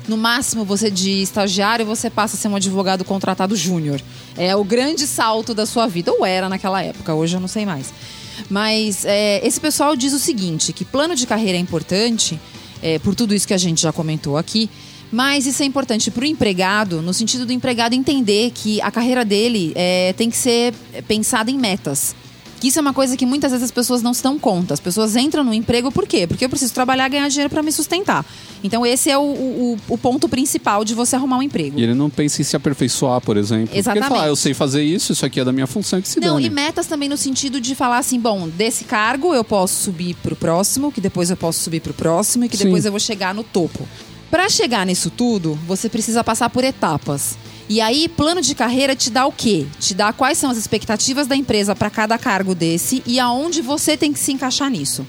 No 0.09 0.17
máximo, 0.17 0.65
você 0.65 0.91
de 0.91 1.23
estagiário, 1.23 1.87
você 1.87 2.11
passa 2.11 2.37
a 2.37 2.39
ser 2.39 2.49
um 2.49 2.57
advogado 2.57 3.05
contratado 3.05 3.55
júnior. 3.55 4.01
É 4.37 4.55
o 4.57 4.65
grande 4.65 5.07
salto 5.07 5.55
da 5.55 5.65
sua 5.65 5.87
vida. 5.87 6.13
Ou 6.13 6.27
era 6.27 6.49
naquela 6.49 6.83
época, 6.83 7.15
hoje 7.15 7.37
eu 7.37 7.41
não 7.41 7.47
sei 7.47 7.65
mais. 7.65 7.93
Mas 8.51 9.05
é, 9.05 9.47
esse 9.47 9.61
pessoal 9.61 9.95
diz 9.95 10.13
o 10.13 10.19
seguinte: 10.19 10.73
que 10.73 10.85
plano 10.85 11.15
de 11.15 11.25
carreira 11.25 11.57
é 11.57 11.61
importante, 11.61 12.41
é, 12.83 12.99
por 12.99 13.15
tudo 13.15 13.33
isso 13.33 13.47
que 13.47 13.55
a 13.55 13.59
gente 13.59 13.83
já 13.83 13.93
comentou 13.93 14.37
aqui. 14.37 14.69
Mas 15.13 15.47
isso 15.47 15.63
é 15.63 15.67
importante 15.67 16.11
para 16.11 16.25
o 16.25 16.27
empregado, 16.27 17.03
no 17.03 17.13
sentido 17.13 17.45
do 17.45 17.53
empregado 17.53 17.95
entender 17.95 18.51
que 18.55 18.81
a 18.81 18.91
carreira 18.91 19.25
dele 19.27 19.73
é, 19.75 20.15
tem 20.15 20.31
que 20.31 20.37
ser 20.37 20.73
pensada 21.07 21.51
em 21.51 21.59
metas. 21.59 22.17
Que 22.59 22.69
isso 22.69 22.79
é 22.79 22.81
uma 22.81 22.95
coisa 22.95 23.17
que 23.17 23.27
muitas 23.27 23.51
vezes 23.51 23.65
as 23.65 23.71
pessoas 23.73 24.03
não 24.03 24.15
se 24.15 24.23
dão 24.23 24.39
conta. 24.39 24.73
As 24.73 24.79
pessoas 24.79 25.17
entram 25.17 25.43
no 25.43 25.53
emprego 25.53 25.91
por 25.91 26.07
quê? 26.07 26.29
Porque 26.29 26.45
eu 26.45 26.49
preciso 26.49 26.73
trabalhar 26.73 27.09
ganhar 27.09 27.29
dinheiro 27.29 27.51
para 27.51 27.61
me 27.61 27.73
sustentar. 27.73 28.25
Então, 28.63 28.87
esse 28.87 29.11
é 29.11 29.19
o, 29.19 29.23
o, 29.23 29.77
o 29.89 29.99
ponto 29.99 30.29
principal 30.29 30.85
de 30.85 30.95
você 30.95 31.17
arrumar 31.17 31.39
um 31.39 31.43
emprego. 31.43 31.79
E 31.79 31.83
ele 31.83 31.93
não 31.93 32.09
pensa 32.09 32.41
em 32.41 32.45
se 32.45 32.55
aperfeiçoar, 32.55 33.21
por 33.21 33.37
exemplo. 33.37 33.65
Porque 33.65 33.79
ele 33.79 33.81
Exatamente. 33.81 34.09
fala, 34.09 34.23
ah, 34.23 34.29
eu 34.29 34.37
sei 34.37 34.55
fazer 34.55 34.85
isso, 34.85 35.13
isso 35.13 35.27
aqui 35.27 35.41
é 35.41 35.45
da 35.45 35.53
minha 35.53 35.67
função, 35.67 36.01
que 36.01 36.09
se 36.09 36.21
Não, 36.21 36.35
dane. 36.35 36.47
e 36.47 36.51
metas 36.51 36.87
também 36.87 37.09
no 37.09 37.17
sentido 37.17 37.61
de 37.61 37.75
falar 37.75 37.99
assim, 37.99 38.21
bom, 38.21 38.49
desse 38.49 38.85
cargo 38.85 39.35
eu 39.35 39.43
posso 39.43 39.83
subir 39.83 40.15
pro 40.23 40.37
próximo, 40.37 40.93
que 40.93 41.01
depois 41.01 41.31
eu 41.31 41.37
posso 41.37 41.59
subir 41.59 41.81
pro 41.81 41.93
próximo 41.93 42.45
e 42.45 42.49
que 42.49 42.57
Sim. 42.57 42.67
depois 42.67 42.85
eu 42.85 42.93
vou 42.93 43.01
chegar 43.01 43.35
no 43.35 43.43
topo. 43.43 43.89
Para 44.33 44.49
chegar 44.49 44.87
nisso 44.87 45.11
tudo, 45.11 45.59
você 45.67 45.91
precisa 45.91 46.25
passar 46.25 46.49
por 46.49 46.65
etapas. 46.65 47.37
E 47.69 47.83
aí, 47.83 48.09
plano 48.09 48.41
de 48.41 48.55
carreira 48.55 48.97
te 48.97 49.11
dá 49.11 49.27
o 49.27 49.31
quê? 49.31 49.67
Te 49.79 49.93
dá 49.93 50.11
quais 50.11 50.39
são 50.39 50.51
as 50.51 50.57
expectativas 50.57 51.27
da 51.27 51.37
empresa 51.37 51.77
para 51.77 51.91
cada 51.91 52.17
cargo 52.17 52.55
desse 52.55 53.03
e 53.05 53.21
aonde 53.21 53.61
você 53.61 53.95
tem 53.95 54.11
que 54.11 54.19
se 54.19 54.33
encaixar 54.33 54.71
nisso. 54.71 55.07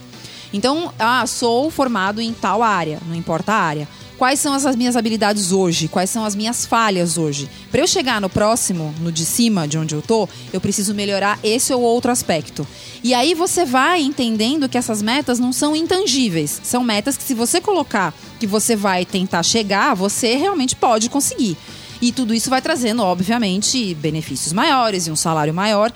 Então, 0.52 0.92
ah, 0.98 1.26
sou 1.26 1.70
formado 1.70 2.20
em 2.20 2.34
tal 2.34 2.62
área, 2.62 3.00
não 3.06 3.14
importa 3.14 3.54
a 3.54 3.56
área. 3.56 3.88
Quais 4.16 4.38
são 4.38 4.54
as 4.54 4.76
minhas 4.76 4.94
habilidades 4.94 5.50
hoje? 5.50 5.88
Quais 5.88 6.08
são 6.08 6.24
as 6.24 6.36
minhas 6.36 6.64
falhas 6.64 7.18
hoje? 7.18 7.50
Para 7.70 7.80
eu 7.80 7.86
chegar 7.86 8.20
no 8.20 8.30
próximo, 8.30 8.94
no 9.00 9.10
de 9.10 9.24
cima 9.24 9.66
de 9.66 9.76
onde 9.76 9.94
eu 9.94 10.00
tô, 10.00 10.28
eu 10.52 10.60
preciso 10.60 10.94
melhorar 10.94 11.38
esse 11.42 11.74
ou 11.74 11.82
outro 11.82 12.12
aspecto. 12.12 12.66
E 13.02 13.12
aí 13.12 13.34
você 13.34 13.64
vai 13.64 14.00
entendendo 14.00 14.68
que 14.68 14.78
essas 14.78 15.02
metas 15.02 15.40
não 15.40 15.52
são 15.52 15.74
intangíveis. 15.74 16.60
São 16.62 16.84
metas 16.84 17.16
que 17.16 17.24
se 17.24 17.34
você 17.34 17.60
colocar 17.60 18.14
que 18.38 18.46
você 18.46 18.76
vai 18.76 19.04
tentar 19.04 19.42
chegar, 19.42 19.94
você 19.94 20.36
realmente 20.36 20.76
pode 20.76 21.10
conseguir. 21.10 21.56
E 22.00 22.12
tudo 22.12 22.34
isso 22.34 22.50
vai 22.50 22.62
trazendo, 22.62 23.02
obviamente, 23.02 23.94
benefícios 23.96 24.52
maiores 24.52 25.06
e 25.06 25.10
um 25.10 25.16
salário 25.16 25.52
maior. 25.52 25.92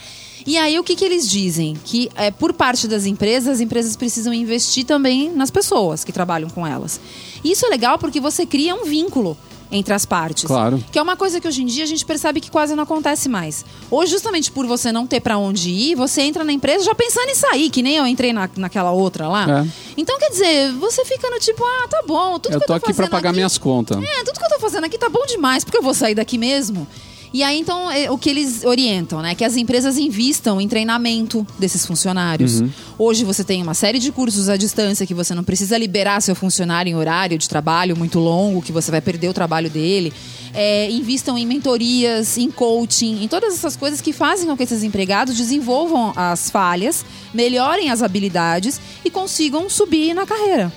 E 0.46 0.56
aí 0.56 0.78
o 0.78 0.84
que, 0.84 0.94
que 0.96 1.04
eles 1.04 1.28
dizem? 1.28 1.76
Que 1.84 2.10
é, 2.14 2.30
por 2.30 2.52
parte 2.52 2.86
das 2.88 3.06
empresas, 3.06 3.54
as 3.54 3.60
empresas 3.60 3.96
precisam 3.96 4.32
investir 4.32 4.84
também 4.84 5.30
nas 5.30 5.50
pessoas 5.50 6.04
que 6.04 6.12
trabalham 6.12 6.48
com 6.50 6.66
elas. 6.66 7.00
E 7.44 7.52
isso 7.52 7.66
é 7.66 7.68
legal 7.68 7.98
porque 7.98 8.20
você 8.20 8.44
cria 8.46 8.74
um 8.74 8.84
vínculo 8.84 9.36
entre 9.70 9.92
as 9.92 10.06
partes. 10.06 10.44
Claro. 10.44 10.82
Que 10.90 10.98
é 10.98 11.02
uma 11.02 11.14
coisa 11.14 11.38
que 11.38 11.46
hoje 11.46 11.60
em 11.62 11.66
dia 11.66 11.84
a 11.84 11.86
gente 11.86 12.02
percebe 12.06 12.40
que 12.40 12.50
quase 12.50 12.74
não 12.74 12.84
acontece 12.84 13.28
mais. 13.28 13.66
Hoje, 13.90 14.12
justamente 14.12 14.50
por 14.50 14.66
você 14.66 14.90
não 14.90 15.06
ter 15.06 15.20
pra 15.20 15.36
onde 15.36 15.68
ir, 15.68 15.94
você 15.94 16.22
entra 16.22 16.42
na 16.42 16.52
empresa 16.54 16.84
já 16.86 16.94
pensando 16.94 17.28
em 17.28 17.34
sair, 17.34 17.68
que 17.68 17.82
nem 17.82 17.96
eu 17.96 18.06
entrei 18.06 18.32
na, 18.32 18.48
naquela 18.56 18.92
outra 18.92 19.28
lá. 19.28 19.60
É. 19.62 19.68
Então, 19.94 20.18
quer 20.18 20.30
dizer, 20.30 20.72
você 20.72 21.04
fica 21.04 21.28
no 21.28 21.38
tipo, 21.38 21.62
ah, 21.62 21.86
tá 21.88 22.02
bom, 22.06 22.38
tudo 22.38 22.54
eu 22.54 22.60
que 22.60 22.66
tô 22.66 22.72
eu 22.72 22.80
tô 22.80 22.86
aqui 22.86 22.86
pra 22.86 22.94
fazendo 22.94 23.10
pagar 23.10 23.28
aqui- 23.28 23.36
minhas 23.36 23.58
contas. 23.58 23.98
é, 24.02 24.24
tudo 24.24 24.38
que 24.38 24.44
eu 24.46 24.48
tô 24.48 24.58
fazendo 24.58 24.84
aqui 24.84 24.96
tá 24.96 25.10
bom 25.10 25.26
demais, 25.26 25.64
porque 25.64 25.76
eu 25.76 25.82
vou 25.82 25.92
sair 25.92 26.14
daqui 26.14 26.38
mesmo. 26.38 26.88
E 27.32 27.42
aí, 27.42 27.58
então, 27.58 27.90
é, 27.90 28.10
o 28.10 28.16
que 28.16 28.30
eles 28.30 28.64
orientam, 28.64 29.20
né? 29.20 29.34
Que 29.34 29.44
as 29.44 29.56
empresas 29.56 29.98
invistam 29.98 30.60
em 30.60 30.68
treinamento 30.68 31.46
desses 31.58 31.84
funcionários. 31.84 32.62
Hoje 32.98 33.24
você 33.24 33.44
tem 33.44 33.62
uma 33.62 33.74
série 33.74 33.98
de 33.98 34.10
cursos 34.10 34.48
à 34.48 34.56
distância 34.56 35.06
que 35.06 35.14
você 35.14 35.34
não 35.34 35.44
precisa 35.44 35.76
liberar 35.76 36.20
seu 36.20 36.34
funcionário 36.34 36.90
em 36.90 36.94
horário 36.94 37.36
de 37.36 37.48
trabalho 37.48 37.96
muito 37.96 38.18
longo, 38.18 38.62
que 38.62 38.72
você 38.72 38.90
vai 38.90 39.00
perder 39.00 39.28
o 39.28 39.34
trabalho 39.34 39.68
dele. 39.68 40.12
É, 40.54 40.90
invistam 40.90 41.36
em 41.36 41.44
mentorias, 41.44 42.38
em 42.38 42.50
coaching, 42.50 43.22
em 43.22 43.28
todas 43.28 43.52
essas 43.52 43.76
coisas 43.76 44.00
que 44.00 44.12
fazem 44.12 44.46
com 44.46 44.56
que 44.56 44.62
esses 44.62 44.82
empregados 44.82 45.36
desenvolvam 45.36 46.12
as 46.16 46.50
falhas, 46.50 47.04
melhorem 47.34 47.90
as 47.90 48.02
habilidades 48.02 48.80
e 49.04 49.10
consigam 49.10 49.68
subir 49.68 50.14
na 50.14 50.24
carreira. 50.24 50.72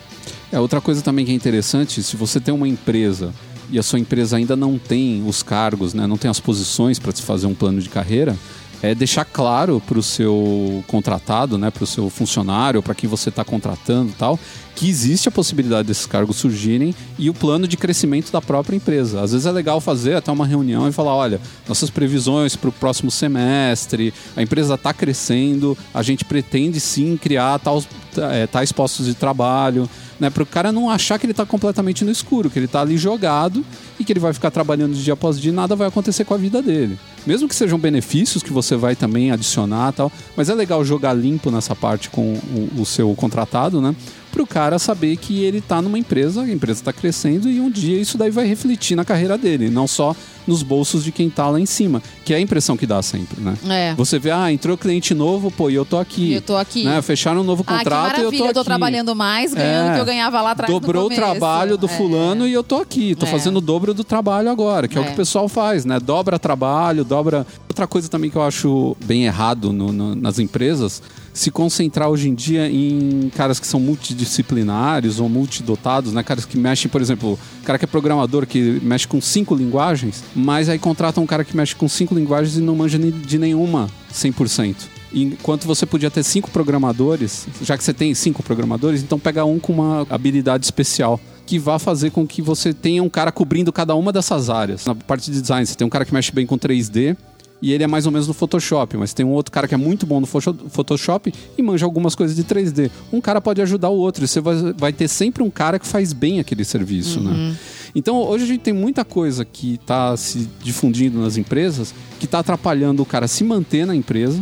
É, 0.52 0.60
outra 0.60 0.82
coisa 0.82 1.02
também 1.02 1.26
que 1.26 1.32
é 1.32 1.36
interessante, 1.36 2.04
se 2.04 2.18
você 2.18 2.40
tem 2.40 2.54
uma 2.54 2.68
empresa 2.68 3.34
e 3.72 3.80
a 3.80 3.84
sua 3.84 4.00
empresa 4.00 4.38
ainda 4.38 4.56
não 4.56 4.78
tem 4.78 5.24
os 5.26 5.42
cargos, 5.42 5.94
né, 5.94 6.06
não 6.06 6.18
tem 6.18 6.30
as 6.30 6.40
posições 6.40 7.00
para 7.00 7.12
se 7.12 7.22
fazer 7.22 7.48
um 7.48 7.56
plano 7.56 7.82
de 7.82 7.90
carreira, 7.90 8.38
é 8.82 8.96
deixar 8.96 9.26
claro 9.26 9.82
para 9.86 10.00
o 10.00 10.04
seu 10.04 10.84
contratado, 10.88 11.58
né, 11.58 11.70
para 11.70 11.84
o 11.84 11.88
seu 11.88 12.10
funcionário, 12.10 12.82
para 12.82 12.96
quem 12.96 13.10
você 13.10 13.30
está 13.30 13.44
contratando 13.44 14.14
tal, 14.18 14.40
que 14.76 14.90
existe 14.90 15.28
a 15.28 15.32
possibilidade 15.32 15.88
desses 15.88 16.06
cargos 16.06 16.38
surgirem 16.38 16.96
e 17.20 17.30
o 17.30 17.34
plano 17.34 17.68
de 17.68 17.78
crescimento 17.78 18.32
da 18.32 18.42
própria 18.42 18.76
empresa. 18.76 19.22
Às 19.22 19.32
vezes 19.32 19.46
é 19.46 19.52
legal 19.52 19.80
fazer 19.80 20.16
até 20.16 20.32
uma 20.32 20.48
reunião 20.48 20.88
e 20.88 20.92
falar, 20.92 21.14
olha, 21.14 21.40
nossas 21.68 21.90
previsões 21.90 22.56
para 22.56 22.70
o 22.70 22.74
próximo 22.74 23.12
semestre, 23.12 24.14
a 24.36 24.42
empresa 24.42 24.74
está 24.74 24.94
crescendo, 24.94 25.78
a 25.94 26.02
gente 26.02 26.26
pretende 26.26 26.80
sim 26.80 27.18
criar 27.18 27.60
tal, 27.60 27.84
é, 28.32 28.48
tais 28.48 28.72
postos 28.72 29.06
de 29.06 29.14
trabalho, 29.14 29.88
né, 30.20 30.30
para 30.30 30.44
o 30.44 30.46
cara 30.46 30.72
não 30.72 30.90
achar 30.90 31.20
que 31.20 31.26
ele 31.26 31.32
está 31.32 31.46
completamente 31.46 32.04
no 32.04 32.12
escuro, 32.12 32.50
que 32.50 32.58
ele 32.58 32.66
está 32.66 32.82
ali 32.82 32.98
jogado 32.98 33.64
e 34.00 34.04
que 34.04 34.12
ele 34.12 34.20
vai 34.20 34.34
ficar 34.34 34.52
trabalhando 34.52 34.94
de 34.94 35.04
dia 35.04 35.14
após 35.14 35.40
dia 35.40 35.52
e 35.52 35.56
nada 35.56 35.76
vai 35.76 35.88
acontecer 35.88 36.26
com 36.26 36.34
a 36.34 36.38
vida 36.38 36.62
dele. 36.62 36.98
Mesmo 37.26 37.48
que 37.48 37.56
sejam 37.56 37.78
benefícios 37.78 38.42
que 38.42 38.52
você 38.52 38.76
vai 38.76 38.96
também 38.96 39.32
adicionar 39.32 39.92
tal, 39.94 40.12
mas 40.36 40.50
é 40.50 40.56
legal 40.56 40.84
jogar 40.84 41.14
limpo 41.14 41.52
nessa 41.52 41.76
parte 41.76 42.10
com 42.10 42.34
o, 42.34 42.82
o 42.82 42.86
seu 42.86 43.14
contratado, 43.16 43.82
né? 43.82 43.96
Para 44.32 44.42
o 44.44 44.48
cara 44.48 44.80
saber 44.80 45.18
que 45.18 45.44
ele 45.44 45.58
está 45.58 45.82
numa 45.82 46.00
empresa, 46.00 46.42
a 46.44 46.50
empresa 46.50 46.80
está 46.80 46.94
crescendo 46.94 47.50
e 47.50 47.60
um 47.60 47.70
dia 47.70 48.00
isso 48.00 48.18
daí 48.18 48.32
vai 48.32 48.48
refletir 48.48 48.96
na 48.96 49.04
carreira 49.04 49.38
dele, 49.38 49.70
não 49.70 49.86
só 49.88 50.16
nos 50.48 50.64
bolsos 50.64 51.04
de 51.04 51.12
quem 51.12 51.28
está 51.28 51.48
lá 51.50 51.60
em 51.60 51.66
cima, 51.66 52.02
que 52.26 52.34
é 52.34 52.38
a 52.38 52.40
impressão 52.40 52.76
que 52.78 52.88
dá 52.88 53.02
sempre, 53.02 53.40
né? 53.42 53.56
É. 53.70 53.94
Você 53.96 54.18
vê, 54.18 54.32
ah, 54.32 54.52
entrou 54.52 54.78
cliente 54.78 55.14
novo, 55.14 55.52
pô, 55.52 55.70
e 55.70 55.76
eu 55.76 55.84
tô 55.86 55.98
aqui. 55.98 56.34
Eu 56.34 56.42
tô 56.42 56.56
aqui. 56.58 56.84
Né? 56.86 57.02
Fecharam 57.02 57.42
um 57.42 57.44
novo 57.44 57.64
Ah, 57.68 57.78
contrato 57.78 58.20
e 58.20 58.24
eu 58.24 58.32
tô 58.32 58.38
eu 58.38 58.46
aqui. 58.46 58.54
tô 58.54 58.64
trabalhando 58.64 59.14
mais, 59.14 59.54
ganhando 59.54 59.90
o 59.90 59.92
É. 59.92 59.96
que 59.96 60.00
eu 60.02 60.06
ganhava 60.06 60.42
lá 60.42 60.52
atrás 60.52 60.72
Dobrou 60.74 61.08
o 61.08 61.10
trabalho 61.10 61.78
do 61.78 61.86
É. 61.86 61.90
fulano 61.90 62.48
e 62.48 62.54
eu 62.54 62.64
tô 62.64 62.78
aqui. 62.78 63.14
Tô 63.16 63.26
É. 63.26 63.30
fazendo 63.30 63.58
o 63.58 63.62
dobro 63.62 63.94
do 63.94 64.04
trabalho 64.04 64.50
agora, 64.50 64.88
que 64.88 64.98
é. 64.98 65.02
o 65.02 65.04
É. 65.04 65.08
que 65.08 65.14
o 65.14 65.16
pessoal 65.18 65.48
faz, 65.50 65.84
né? 65.86 66.00
Dobra 66.00 66.40
trabalho, 66.40 67.04
dobra. 67.04 67.46
Outra 67.70 67.86
coisa 67.86 68.08
também 68.10 68.32
que 68.32 68.38
eu 68.38 68.42
acho 68.44 68.96
bem 69.06 69.26
errado 69.26 69.72
no- 69.74 69.92
no- 69.92 70.16
nas 70.16 70.40
empresas, 70.40 71.04
se 71.34 71.52
concentrar 71.52 72.10
hoje 72.10 72.30
em 72.30 72.34
dia 72.34 72.70
em 72.70 73.32
caras 73.36 73.60
que 73.60 73.68
são 73.68 73.80
multidisciplinares 73.80 75.20
ou 75.20 75.30
multidotados, 75.30 76.14
né? 76.14 76.24
Caras 76.24 76.46
que 76.46 76.58
mexem, 76.58 76.90
por 76.90 77.02
exemplo, 77.02 77.40
cara 77.64 77.78
que 77.78 77.86
é 77.86 77.88
programador, 77.88 78.46
que 78.46 78.80
mexe 78.84 79.08
com 79.08 79.22
cinco 79.22 79.56
linguagens, 79.56 80.24
mas 80.36 80.70
aí 80.70 80.80
contrata 80.80 81.22
um 81.22 81.26
cara 81.26 81.44
que 81.44 81.56
mexe 81.56 81.76
com 81.76 81.88
cinco 81.88 82.14
linguagens 82.14 82.58
e 82.58 82.62
não 82.62 82.76
manja 82.76 83.00
de 83.00 83.38
nenhuma 83.38 83.90
100%. 84.14 84.76
Enquanto 85.14 85.66
você 85.66 85.86
podia 85.86 86.10
ter 86.10 86.24
cinco 86.24 86.50
programadores, 86.52 87.46
já 87.62 87.78
que 87.78 87.84
você 87.84 87.94
tem 87.94 88.14
cinco 88.14 88.42
programadores, 88.42 89.04
então 89.04 89.20
pega 89.20 89.44
um 89.44 89.60
com 89.60 89.74
uma 89.74 90.08
habilidade 90.10 90.66
especial. 90.66 91.20
que 91.46 91.60
vá 91.60 91.78
fazer 91.78 92.12
com 92.12 92.26
que 92.26 92.42
você 92.42 92.74
tenha 92.74 93.04
um 93.04 93.10
cara 93.10 93.30
cobrindo 93.30 93.74
cada 93.74 93.94
uma 93.94 94.14
dessas 94.14 94.50
áreas. 94.50 94.86
Na 94.86 94.96
parte 94.96 95.30
de 95.30 95.42
design, 95.42 95.66
você 95.66 95.76
tem 95.76 95.86
um 95.86 95.90
cara 95.90 96.06
que 96.06 96.14
mexe 96.14 96.32
bem 96.32 96.46
com 96.46 96.58
3D, 96.58 97.18
e 97.62 97.72
ele 97.72 97.84
é 97.84 97.88
mais 97.88 98.06
ou 98.06 98.12
menos 98.12 98.28
no 98.28 98.34
Photoshop, 98.34 98.98
mas 98.98 99.14
tem 99.14 99.26
um 99.26 99.30
outro 99.32 99.52
cara 99.52 99.68
que 99.68 99.74
é 99.74 99.78
muito 99.78 100.06
bom 100.06 100.20
no 100.20 100.26
Photo- 100.26 100.58
Photoshop 100.70 101.34
e 101.58 101.62
manja 101.62 101.86
algumas 101.86 102.16
coisas 102.16 102.36
de 102.36 102.44
3D. 102.44 102.90
Um 103.14 103.22
cara 103.22 103.40
pode 103.40 103.62
ajudar 103.62 103.90
o 103.90 103.98
outro, 103.98 104.24
e 104.24 104.28
você 104.28 104.40
vai, 104.42 104.74
vai 104.78 104.94
ter 104.94 105.08
sempre 105.08 105.44
um 105.44 105.50
cara 105.50 105.78
que 105.78 105.86
faz 105.88 106.12
bem 106.14 106.40
aquele 106.40 106.66
serviço, 106.66 107.20
né? 107.22 107.56
Então 107.94 108.16
hoje 108.18 108.46
a 108.46 108.48
gente 108.48 108.62
tem 108.62 108.74
muita 108.74 109.04
coisa 109.04 109.44
que 109.46 109.76
está 109.76 110.16
se 110.16 110.48
difundindo 110.64 111.20
nas 111.20 111.36
empresas 111.38 111.94
que 112.20 112.26
está 112.26 112.40
atrapalhando 112.40 113.02
o 113.04 113.06
cara 113.06 113.28
se 113.28 113.44
manter 113.44 113.86
na 113.86 113.96
empresa. 113.96 114.42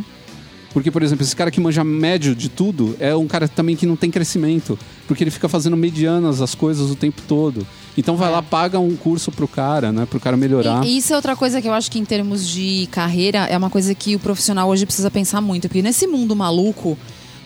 Porque, 0.74 0.92
por 0.92 1.02
exemplo, 1.02 1.24
esse 1.26 1.36
cara 1.36 1.50
que 1.50 1.60
manja 1.60 1.84
médio 1.84 2.36
de 2.36 2.48
tudo 2.48 2.96
é 3.00 3.16
um 3.16 3.28
cara 3.28 3.48
também 3.48 3.76
que 3.76 3.86
não 3.88 3.96
tem 3.96 4.12
crescimento. 4.12 4.78
Porque 5.08 5.24
ele 5.24 5.32
fica 5.32 5.50
fazendo 5.50 5.76
medianas 5.76 6.42
as 6.42 6.54
coisas 6.54 6.92
o 6.92 6.96
tempo 6.96 7.22
todo. 7.28 7.66
Então 7.98 8.16
vai 8.16 8.30
É. 8.30 8.32
lá, 8.34 8.44
paga 8.44 8.80
um 8.80 8.96
curso 8.96 9.32
pro 9.32 9.48
cara, 9.48 9.92
né? 9.92 10.06
Pro 10.06 10.20
cara 10.20 10.38
melhorar. 10.38 10.86
E, 10.86 10.98
isso 10.98 11.12
é 11.12 11.16
outra 11.16 11.36
coisa 11.36 11.60
que 11.62 11.68
eu 11.68 11.74
acho 11.74 11.90
que 11.90 11.98
em 11.98 12.06
termos 12.06 12.48
de 12.48 12.88
carreira 12.92 13.40
é 13.40 13.58
uma 13.58 13.70
coisa 13.70 13.96
que 13.96 14.16
o 14.16 14.20
profissional 14.20 14.70
hoje 14.70 14.86
precisa 14.86 15.10
pensar 15.10 15.42
muito. 15.42 15.68
Porque 15.68 15.82
nesse 15.82 16.06
mundo 16.06 16.36
maluco, 16.36 16.96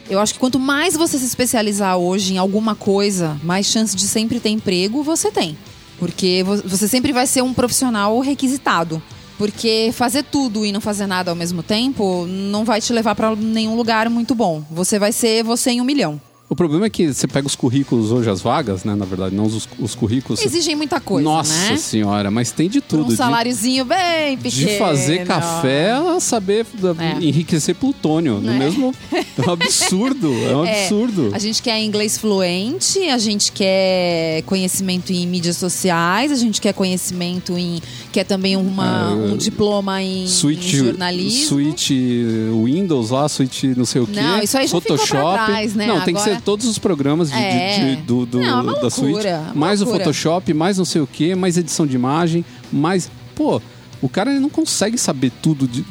eu 0.09 0.19
acho 0.19 0.33
que 0.33 0.39
quanto 0.39 0.59
mais 0.59 0.95
você 0.95 1.17
se 1.17 1.25
especializar 1.25 1.95
hoje 1.97 2.33
em 2.33 2.37
alguma 2.37 2.75
coisa, 2.75 3.39
mais 3.41 3.65
chance 3.67 3.95
de 3.95 4.03
sempre 4.03 4.39
ter 4.41 4.49
emprego 4.49 5.01
você 5.01 5.31
tem. 5.31 5.57
Porque 5.97 6.43
vo- 6.45 6.61
você 6.65 6.89
sempre 6.89 7.13
vai 7.13 7.25
ser 7.25 7.41
um 7.41 7.53
profissional 7.53 8.19
requisitado. 8.19 9.01
Porque 9.37 9.91
fazer 9.93 10.23
tudo 10.23 10.65
e 10.65 10.71
não 10.71 10.79
fazer 10.81 11.07
nada 11.07 11.31
ao 11.31 11.35
mesmo 11.35 11.63
tempo 11.63 12.25
não 12.27 12.63
vai 12.63 12.79
te 12.81 12.93
levar 12.93 13.15
pra 13.15 13.35
nenhum 13.35 13.75
lugar 13.75 14.09
muito 14.09 14.35
bom. 14.35 14.63
Você 14.71 14.99
vai 14.99 15.11
ser 15.11 15.43
você 15.43 15.71
em 15.71 15.81
um 15.81 15.85
milhão. 15.85 16.21
O 16.49 16.55
problema 16.55 16.85
é 16.85 16.89
que 16.89 17.11
você 17.11 17.25
pega 17.25 17.47
os 17.47 17.55
currículos 17.55 18.11
hoje, 18.11 18.29
as 18.29 18.39
vagas, 18.39 18.83
né? 18.83 18.93
Na 18.93 19.05
verdade, 19.05 19.33
não 19.33 19.45
os, 19.45 19.67
os 19.79 19.95
currículos. 19.95 20.39
Exigem 20.45 20.75
muita 20.75 20.99
coisa, 20.99 21.27
Nossa 21.27 21.71
né? 21.71 21.77
senhora, 21.77 22.29
mas 22.29 22.51
tem 22.51 22.69
de 22.69 22.79
Por 22.79 22.89
tudo. 22.89 23.03
um 23.05 23.07
de- 23.07 23.15
saláriozinho 23.15 23.83
bem 23.85 24.37
de, 24.37 24.43
pequeno. 24.43 24.77
fazer 24.77 25.25
café 25.25 25.93
a 25.93 26.19
saber 26.19 26.63
É. 26.99 27.23
enriquecer 27.25 27.73
plutônio. 27.73 28.39
No 28.39 28.51
É. 28.51 28.59
mesmo. 28.59 28.93
É 29.35 29.49
um 29.49 29.53
absurdo. 29.53 30.31
É 30.47 30.55
um 30.55 30.63
É, 30.65 30.81
absurdo. 30.83 31.31
A 31.33 31.39
gente 31.39 31.59
quer 31.63 31.81
inglês 31.81 32.19
fluente, 32.19 32.99
a 33.09 33.17
gente 33.17 33.51
quer 33.51 34.43
conhecimento 34.45 35.11
em 35.11 35.25
mídias 35.25 35.57
sociais, 35.57 36.31
a 36.31 36.35
gente 36.35 36.61
quer 36.61 36.73
conhecimento 36.73 37.57
em. 37.57 37.81
Quer 38.13 38.23
também 38.23 38.55
uma, 38.55 39.09
É, 39.11 39.13
um 39.33 39.35
diploma 39.35 40.01
em, 40.01 40.27
Switch, 40.27 40.73
em 40.73 40.77
jornalismo. 40.77 41.47
Switch 41.47 41.89
Windows 42.63 43.09
lá, 43.09 43.27
Switch 43.27 43.63
não 43.75 43.85
sei 43.85 44.01
o 44.01 44.07
quê. 44.07 44.21
Não, 44.21 44.41
isso 44.41 44.57
aí 44.57 44.67
já 44.67 44.71
Photoshop. 44.71 45.45
trás, 45.45 45.73
né? 45.75 45.87
Não, 45.87 46.01
tem 46.01 46.13
que 46.13 46.19
Agora- 46.21 46.35
ser 46.37 46.41
todos 46.41 46.65
os 46.67 46.77
programas 46.77 47.29
de, 47.29 47.35
de- 47.37 47.41
É. 47.43 47.95
de- 47.95 48.01
do, 48.03 48.25
do- 48.25 48.39
Não, 48.39 48.47
é 48.47 48.53
uma 48.61 48.73
da 48.75 48.81
loucura, 48.81 49.39
uma 49.47 49.53
Mais 49.55 49.81
o 49.81 49.85
loucura. 49.85 50.03
Photoshop, 50.05 50.53
mais 50.53 50.77
não 50.77 50.85
sei 50.85 51.01
o 51.01 51.07
quê, 51.07 51.33
mais 51.35 51.57
edição 51.57 51.85
de 51.87 51.95
imagem, 51.95 52.45
mais. 52.71 53.09
Pô, 53.35 53.59
o 54.01 54.07
cara 54.07 54.31
não 54.39 54.49
consegue 54.49 54.97
saber 54.97 55.31
tudo 55.41 55.67
de. 55.67 55.83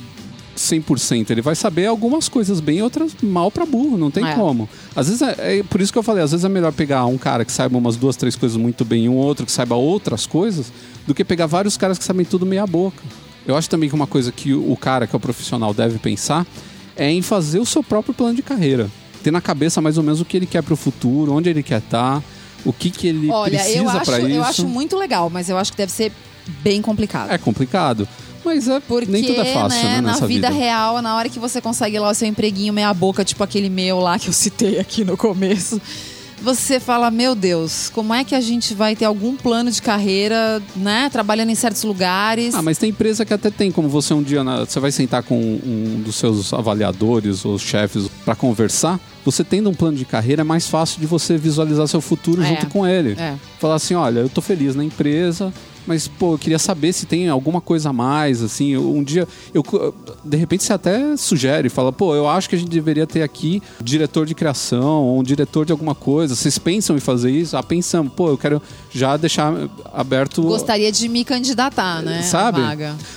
100%, 0.57 1.30
ele 1.30 1.40
vai 1.42 1.55
saber 1.55 1.86
algumas 1.86 2.28
coisas 2.28 2.61
bem 2.61 2.78
e 2.78 2.82
outras 2.82 3.14
mal 3.22 3.50
pra 3.50 3.64
burro, 3.66 3.96
não 3.96 4.11
tem 4.11 4.24
É. 4.26 4.34
como. 4.34 4.68
Às 4.94 5.07
vezes 5.09 5.22
é, 5.22 5.59
é 5.59 5.62
por 5.62 5.80
isso 5.80 5.92
que 5.92 5.98
eu 5.98 6.03
falei, 6.03 6.22
às 6.22 6.30
vezes 6.30 6.44
é 6.44 6.48
melhor 6.48 6.72
pegar 6.72 7.07
um 7.07 7.16
cara 7.18 7.44
que 7.44 7.53
saiba 7.53 7.76
umas 7.78 7.96
duas, 7.96 8.16
três 8.16 8.36
coisas 8.36 8.57
muito 8.57 8.84
bem 8.84 9.05
e 9.05 9.09
um 9.09 9.16
outro 9.16 9.46
que 9.46 9.53
saiba 9.53 9.74
outras 9.74 10.26
coisas, 10.26 10.72
do 11.07 11.14
que 11.14 11.24
pegar 11.24 11.46
vários 11.46 11.76
caras 11.76 11.98
que 11.98 12.05
sabem 12.05 12.24
tudo 12.24 12.44
meia 12.46 12.66
boca. 12.66 13.03
Eu 13.46 13.57
acho 13.57 13.68
também 13.68 13.88
que 13.88 13.94
uma 13.94 14.07
coisa 14.07 14.30
que 14.30 14.53
o 14.55 14.72
o 14.72 14.76
cara 14.76 15.07
que 15.07 15.14
é 15.14 15.18
o 15.18 15.20
profissional 15.20 15.74
deve 15.74 15.98
pensar 15.98 16.46
é 16.96 17.11
em 17.11 17.22
fazer 17.22 17.59
o 17.59 17.66
seu 17.66 17.82
próprio 17.82 18.14
plano 18.14 18.34
de 18.34 18.42
carreira. 18.42 18.88
Ter 19.22 19.30
na 19.30 19.40
cabeça 19.40 19.80
mais 19.80 19.96
ou 19.98 20.05
menos 20.05 20.20
o 20.20 20.24
que 20.24 20.36
ele 20.36 20.46
quer 20.46 20.62
pro 20.62 20.76
futuro, 20.76 21.32
onde 21.32 21.48
ele 21.48 21.62
quer 21.62 21.78
estar, 21.78 22.22
o 22.64 22.72
que, 22.72 22.90
que 22.90 23.07
ele 23.09 23.30
Olha, 23.30 23.59
precisa 23.59 24.00
pra 24.00 24.18
isso. 24.20 24.28
eu 24.28 24.44
acho 24.44 24.66
muito 24.66 24.96
legal, 24.96 25.28
mas 25.30 25.48
eu 25.48 25.57
acho 25.57 25.72
que 25.72 25.78
deve 25.78 25.90
ser 25.92 26.12
bem 26.62 26.80
complicado. 26.82 27.30
É 27.30 27.38
complicado. 27.38 28.07
Mas 28.45 28.68
é, 28.68 28.80
Porque, 28.80 29.11
nem 29.11 29.24
tudo 29.24 29.40
é 29.40 29.53
fácil, 29.53 29.82
né, 29.82 30.01
na 30.01 30.12
nessa 30.12 30.26
vida, 30.26 30.49
vida. 30.51 30.61
real, 30.61 31.01
na 31.01 31.16
hora 31.16 31.28
que 31.28 31.38
você 31.38 31.61
consegue 31.61 31.99
lá 31.99 32.11
o 32.11 32.14
seu 32.14 32.26
empreguinho 32.28 32.72
meia 32.72 32.93
boca, 32.93 33.24
tipo 33.24 33.43
aquele 33.45 33.68
meu 33.68 34.01
lá 34.01 34.18
que 34.18 34.28
eu 34.28 34.32
citei 34.32 34.78
aqui 34.78 35.05
no 35.05 35.16
começo, 35.16 35.80
você 36.43 36.80
fala, 36.80 37.09
meu 37.09 37.36
Deus, 37.36 37.88
como 37.95 38.12
é 38.12 38.24
que 38.24 38.34
a 38.34 38.40
gente 38.40 38.74
vai 38.74 38.97
ter 38.97 39.05
algum 39.05 39.36
plano 39.36 39.70
de 39.70 39.80
carreira, 39.80 40.61
né, 40.74 41.09
trabalhando 41.09 41.51
em 41.51 41.55
certos 41.55 41.84
lugares? 41.84 42.53
Ah, 42.53 42.61
mas 42.62 42.78
tem 42.78 42.90
empresa 42.90 43.24
que 43.24 43.32
até 43.32 43.49
tem, 43.49 43.70
como 43.70 43.88
você 43.88 44.12
um 44.12 44.20
dia, 44.22 44.43
na- 44.43 44.64
você 44.64 44.80
vai 44.80 44.90
sentar 44.90 45.22
com 45.22 45.38
um 45.38 46.03
dos 46.05 46.16
seus 46.16 46.53
avaliadores 46.53 47.45
ou 47.45 47.57
chefes 47.61 48.09
para 48.24 48.34
conversar, 48.34 48.99
você 49.24 49.45
tendo 49.45 49.70
um 49.70 49.74
plano 49.74 49.97
de 49.97 50.05
carreira 50.05 50.40
é 50.40 50.45
mais 50.45 50.66
fácil 50.66 50.99
de 51.01 51.07
você 51.07 51.36
visualizar 51.36 51.86
seu 51.86 52.01
futuro 52.01 52.43
É. 52.43 52.47
junto 52.49 52.66
com 52.66 52.84
ele. 52.84 53.12
É. 53.16 53.34
Falar 53.61 53.76
assim, 53.76 53.95
olha, 53.95 54.18
eu 54.18 54.28
tô 54.28 54.40
feliz 54.40 54.74
na 54.74 54.82
empresa, 54.82 55.55
mas 55.87 56.09
pô, 56.09 56.35
eu 56.35 56.39
queria 56.39 56.59
saber 56.59 56.93
se 56.93 57.07
tem 57.07 57.28
alguma 57.28 57.61
coisa 57.61 57.91
a 57.91 57.93
mais, 57.93 58.43
assim, 58.43 58.76
um 58.76 59.03
dia 59.03 59.26
eu 59.53 59.62
de 60.24 60.37
repente 60.37 60.62
você 60.62 60.72
até 60.72 61.16
sugere, 61.16 61.68
fala, 61.68 61.93
pô, 61.93 62.14
eu 62.14 62.28
acho 62.28 62.49
que 62.49 62.55
a 62.55 62.59
gente 62.59 62.70
deveria 62.70 63.07
ter 63.07 63.22
aqui 63.22 63.62
um 63.80 63.85
diretor 63.85 64.26
de 64.26 64.35
criação 64.35 65.03
ou 65.05 65.20
um 65.20 65.22
diretor 65.22 65.64
de 65.64 65.72
alguma 65.72 65.95
coisa. 65.95 66.35
Vocês 66.35 66.59
pensam 66.59 66.97
em 66.97 67.01
fazer 67.01 67.30
isso? 67.30 67.57
Ah, 67.57 67.62
pensamos. 67.62 68.12
Pô, 68.12 68.28
eu 68.28 68.39
quero 68.39 68.61
já 68.91 69.16
deixar 69.16 69.53
aberto 69.93 70.43
Gostaria 70.43 70.93
de 70.93 71.09
me 71.09 71.24
candidatar, 71.24 72.03
né? 72.03 72.22
Sabe? 72.22 72.61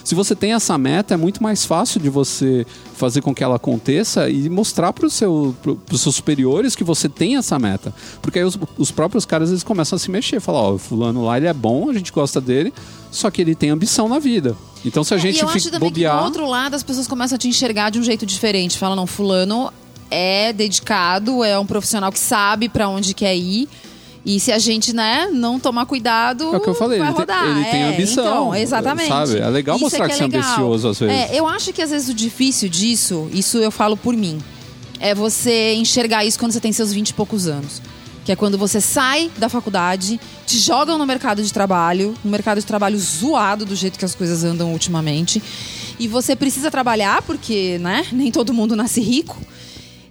Se 0.04 0.16
você 0.16 0.36
tem 0.36 0.54
essa 0.54 0.78
meta, 0.78 1.14
é 1.14 1.18
muito 1.18 1.42
mais 1.42 1.66
fácil 1.66 2.00
de 2.00 2.10
você 2.10 2.66
fazer 2.96 3.22
com 3.22 3.36
que 3.36 3.44
ela 3.44 3.58
aconteça 3.58 4.30
e 4.30 4.50
mostrar 4.50 4.94
para 4.94 5.10
seu, 5.10 5.56
os 5.92 6.02
seus 6.02 6.16
superiores 6.16 6.76
que 6.76 6.84
você 6.84 7.10
tem 7.10 7.36
essa 7.36 7.60
meta. 7.60 7.94
Porque 8.22 8.40
aí 8.40 8.46
os, 8.46 8.58
os 8.78 8.90
próprios 8.90 9.26
caras 9.26 9.50
eles 9.50 9.64
começam 9.64 9.98
a 9.98 10.00
se 10.00 10.10
mexer. 10.10 10.40
Falar, 10.40 10.62
ó, 10.62 10.74
o 10.74 10.78
fulano 10.78 11.26
lá 11.26 11.38
ele 11.38 11.48
é 11.48 11.54
bom, 11.54 11.90
a 11.90 11.94
gente 11.94 12.12
gosta 12.12 12.40
dele, 12.40 12.55
só 13.12 13.30
que 13.32 13.42
ele 13.42 13.56
tem 13.56 13.70
ambição 13.70 14.08
na 14.10 14.20
vida. 14.20 14.56
Então 14.84 15.04
se 15.04 15.14
a 15.14 15.18
gente 15.18 15.38
e 15.38 15.42
eu 15.42 15.48
acho 15.50 15.58
fica 15.60 15.72
também 15.72 15.90
que 15.90 15.96
bobear... 16.02 16.20
do 16.20 16.26
outro 16.26 16.46
lado 16.48 16.76
as 16.76 16.84
pessoas 16.84 17.08
começam 17.08 17.36
a 17.36 17.40
te 17.40 17.48
enxergar 17.48 17.90
de 17.90 18.00
um 18.00 18.04
jeito 18.04 18.26
diferente. 18.26 18.78
Fala, 18.78 18.96
não, 18.96 19.08
fulano 19.08 19.72
é 20.12 20.54
dedicado, 20.54 21.44
é 21.44 21.58
um 21.58 21.66
profissional 21.66 22.12
que 22.12 22.20
sabe 22.20 22.70
pra 22.70 22.88
onde 22.88 23.14
quer 23.14 23.36
ir. 23.36 23.68
E 24.24 24.40
se 24.40 24.52
a 24.52 24.58
gente, 24.58 24.92
né, 24.94 25.30
não 25.32 25.60
tomar 25.60 25.86
cuidado, 25.86 26.46
É 26.54 26.58
o 26.58 26.60
que 26.60 26.68
eu 26.70 26.74
falei, 26.74 26.98
vai 26.98 27.10
ele 27.10 27.16
tem- 27.16 27.22
rodar. 27.26 27.46
ele 27.58 27.66
tem 27.66 27.82
É, 27.84 27.94
ambição, 27.94 28.24
Então, 28.26 28.56
exatamente. 28.56 29.08
sabe? 29.08 29.38
É 29.40 29.48
legal 29.50 29.76
Isso 29.76 29.86
mostrar 29.86 30.08
que, 30.10 30.10
que 30.10 30.14
é 30.14 30.18
você 30.18 30.24
é 30.24 30.28
legal. 30.28 30.50
ambicioso, 30.50 30.88
às 30.90 31.00
vezes. 31.00 31.16
É, 31.32 31.40
eu 31.40 31.48
acho 31.48 31.72
que 31.72 31.82
às 31.82 31.92
vezes 31.92 32.10
o 32.10 32.14
difícil 32.14 32.68
disso, 32.68 33.28
isso 33.32 33.58
eu 33.60 33.70
falo 33.70 33.96
por 33.96 34.16
mim, 34.16 34.40
é 35.00 35.14
você 35.14 35.74
enxergar 35.76 36.26
isso 36.26 36.40
quando 36.40 36.52
você 36.54 36.60
tem 36.60 36.72
seus 36.74 36.92
20 36.92 37.10
e 37.10 37.14
poucos 37.14 37.48
anos. 37.48 37.82
Que 38.26 38.32
é 38.32 38.36
quando 38.36 38.58
você 38.58 38.82
sai 38.82 39.32
da 39.38 39.48
faculdade, 39.48 40.20
te 40.46 40.58
jogam 40.58 40.98
no 40.98 41.06
mercado 41.06 41.42
de 41.42 41.54
trabalho, 41.54 42.14
um 42.26 42.30
mercado 42.30 42.60
de 42.60 42.66
trabalho 42.66 42.98
zoado 42.98 43.66
do 43.66 43.76
jeito 43.76 43.98
que 43.98 44.04
as 44.06 44.16
coisas 44.16 44.44
andam 44.44 44.74
ultimamente. 44.74 45.42
E 46.00 46.08
você 46.08 46.36
precisa 46.36 46.70
trabalhar, 46.70 47.22
porque, 47.22 47.78
né, 47.80 48.06
nem 48.12 48.32
todo 48.32 48.54
mundo 48.54 48.76
nasce 48.76 49.00
rico. 49.00 49.38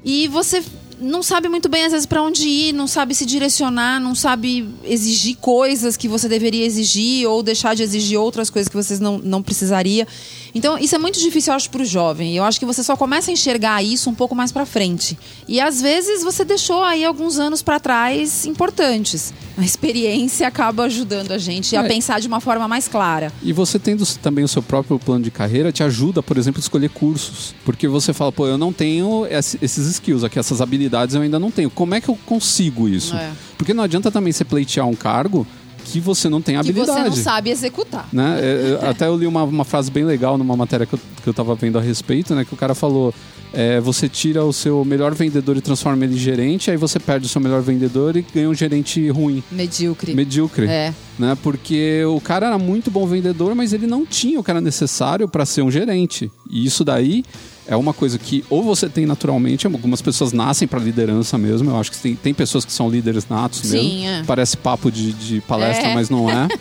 E 0.05 0.29
você 0.29 0.63
não 1.01 1.23
sabe 1.23 1.49
muito 1.49 1.69
bem, 1.69 1.85
às 1.85 1.93
vezes, 1.93 2.07
para 2.07 2.23
onde 2.23 2.47
ir, 2.49 2.73
não 2.73 2.87
sabe 2.87 3.15
se 3.15 3.27
direcionar, 3.27 4.01
não 4.01 4.15
sabe 4.15 4.69
exigir 4.85 5.37
coisas 5.37 5.97
que 5.97 6.09
você 6.09 6.29
deveria 6.29 6.65
exigir 6.65 7.29
ou 7.29 7.43
deixar 7.43 7.75
de 7.75 7.83
exigir 7.83 8.19
outras 8.19 8.49
coisas 8.49 8.69
que 8.69 8.77
vocês 8.77 9.01
não, 9.01 9.19
não 9.19 9.43
precisaria. 9.43 10.07
Então, 10.55 10.79
isso 10.79 10.95
é 10.95 10.99
muito 10.99 11.19
difícil, 11.19 11.53
eu 11.53 11.57
acho, 11.57 11.69
pro 11.69 11.85
jovem. 11.85 12.37
Eu 12.37 12.45
acho 12.45 12.61
que 12.61 12.65
você 12.67 12.83
só 12.83 12.97
começa 12.97 13.31
a 13.31 13.33
enxergar 13.35 13.83
isso 13.83 14.09
um 14.09 14.15
pouco 14.15 14.35
mais 14.37 14.53
pra 14.53 14.65
frente. 14.65 15.19
E 15.49 15.61
às 15.61 15.81
vezes 15.83 16.23
você 16.23 16.45
deixou 16.45 16.83
aí 16.85 17.05
alguns 17.05 17.39
anos 17.41 17.61
pra 17.61 17.81
trás 17.81 18.47
importantes. 18.47 19.35
A 19.59 19.65
experiência 19.65 20.47
acaba 20.47 20.85
ajudando 20.85 21.33
a 21.33 21.39
gente 21.39 21.77
a 21.77 21.83
É. 21.85 21.89
pensar 21.89 22.21
de 22.21 22.29
uma 22.29 22.41
forma 22.41 22.69
mais 22.69 22.87
clara. 22.87 23.33
E 23.43 23.53
você 23.53 23.79
tendo 23.79 24.05
também 24.19 24.45
o 24.45 24.49
seu 24.49 24.63
próprio 24.63 24.99
plano 24.99 25.25
de 25.25 25.31
carreira 25.31 25.73
te 25.73 25.83
ajuda, 25.83 26.23
por 26.23 26.39
exemplo, 26.39 26.61
a 26.61 26.63
escolher 26.63 26.89
cursos. 26.91 27.55
Porque 27.65 27.89
você 27.89 28.13
fala, 28.13 28.31
pô, 28.31 28.47
eu 28.47 28.57
não 28.59 28.73
tenho 28.73 29.27
esse- 29.29 29.59
esses 29.61 29.87
skills 29.89 30.23
aqui, 30.25 30.39
essas 30.39 30.61
habilidades 30.61 31.15
eu 31.17 31.23
ainda 31.23 31.39
não 31.39 31.51
tenho. 31.51 31.69
Como 31.71 31.95
é 31.95 32.01
que 32.01 32.09
eu 32.09 32.19
consigo 32.27 32.89
isso? 32.89 33.17
É. 33.17 33.33
Porque 33.59 33.75
não 33.75 33.83
adianta 33.85 34.11
também 34.11 34.33
você 34.33 34.45
pleitear 34.45 34.87
um 34.87 34.95
cargo 34.95 35.47
que 35.85 36.01
você 36.01 36.29
não 36.29 36.41
tem 36.41 36.55
Que 36.55 36.61
habilidade. 36.61 37.03
você 37.03 37.09
não 37.09 37.17
sabe 37.17 37.51
executar. 37.51 38.09
Né? 38.13 38.39
É, 38.41 38.79
é, 38.83 38.89
até 38.89 39.07
eu 39.07 39.17
li 39.17 39.27
uma, 39.27 39.45
uma 39.45 39.65
frase 39.65 39.91
bem 39.91 40.05
legal 40.05 40.37
numa 40.39 40.57
matéria 40.57 40.87
que 40.87 40.95
eu, 40.95 41.01
que 41.23 41.29
eu 41.29 41.35
tava 41.35 41.55
vendo 41.55 41.79
a 41.79 41.83
respeito, 41.83 42.35
né? 42.35 42.45
Que 42.45 42.55
o 42.55 42.57
cara 42.57 42.75
falou: 42.75 43.15
é, 43.53 43.79
você 43.81 44.09
tira 44.09 44.45
o 44.45 44.53
seu 44.53 44.85
melhor 44.85 45.15
vendedor 45.15 45.57
e 45.57 45.61
transforma 45.61 46.05
ele 46.05 46.15
em 46.15 46.19
gerente, 46.19 46.71
aí 46.71 46.77
você 46.77 46.99
perde 46.99 47.27
o 47.27 47.29
seu 47.29 47.41
melhor 47.41 47.61
vendedor 47.63 48.17
e 48.17 48.25
ganha 48.35 48.49
um 48.49 48.55
gerente 48.55 49.09
ruim, 49.11 49.43
Medíocre. 49.53 50.15
medíocre 50.15 50.67
É. 50.67 50.93
né? 51.19 51.37
Porque 51.43 52.05
o 52.07 52.21
cara 52.21 52.47
era 52.47 52.59
muito 52.59 52.91
bom 52.91 53.07
vendedor, 53.07 53.55
mas 53.55 53.73
ele 53.73 53.87
não 53.87 54.05
tinha 54.05 54.41
o 54.41 54.45
que 54.45 54.51
era 54.51 54.61
necessário 54.61 55.29
para 55.29 55.45
ser 55.47 55.63
um 55.63 55.71
gerente. 55.71 56.31
E 56.51 56.65
isso 56.67 56.85
daí 56.85 57.23
é 57.67 57.75
uma 57.77 57.93
coisa 57.95 58.19
que 58.19 58.45
ou 58.51 58.63
você 58.63 58.89
tem 58.89 59.07
naturalmente, 59.07 59.67
algumas 59.67 60.03
pessoas 60.03 60.33
nascem 60.33 60.69
para 60.69 60.79
liderança 60.81 61.39
mesmo. 61.39 61.71
Eu 61.71 61.79
acho 61.79 61.91
que 61.91 61.99
tem, 61.99 62.15
tem 62.15 62.35
pessoas 62.35 62.65
que 62.65 62.73
são 62.73 62.89
líderes 62.91 63.27
natos 63.29 63.61
Sim, 63.61 64.01
mesmo. 64.03 64.07
é. 64.07 64.23
Parece 64.27 64.57
papo 64.57 64.91
de, 64.91 65.13
de 65.13 65.41
palestra, 65.43 65.89
É. 65.89 65.95
mas 65.95 66.11
não 66.11 66.29
é. 66.31 66.49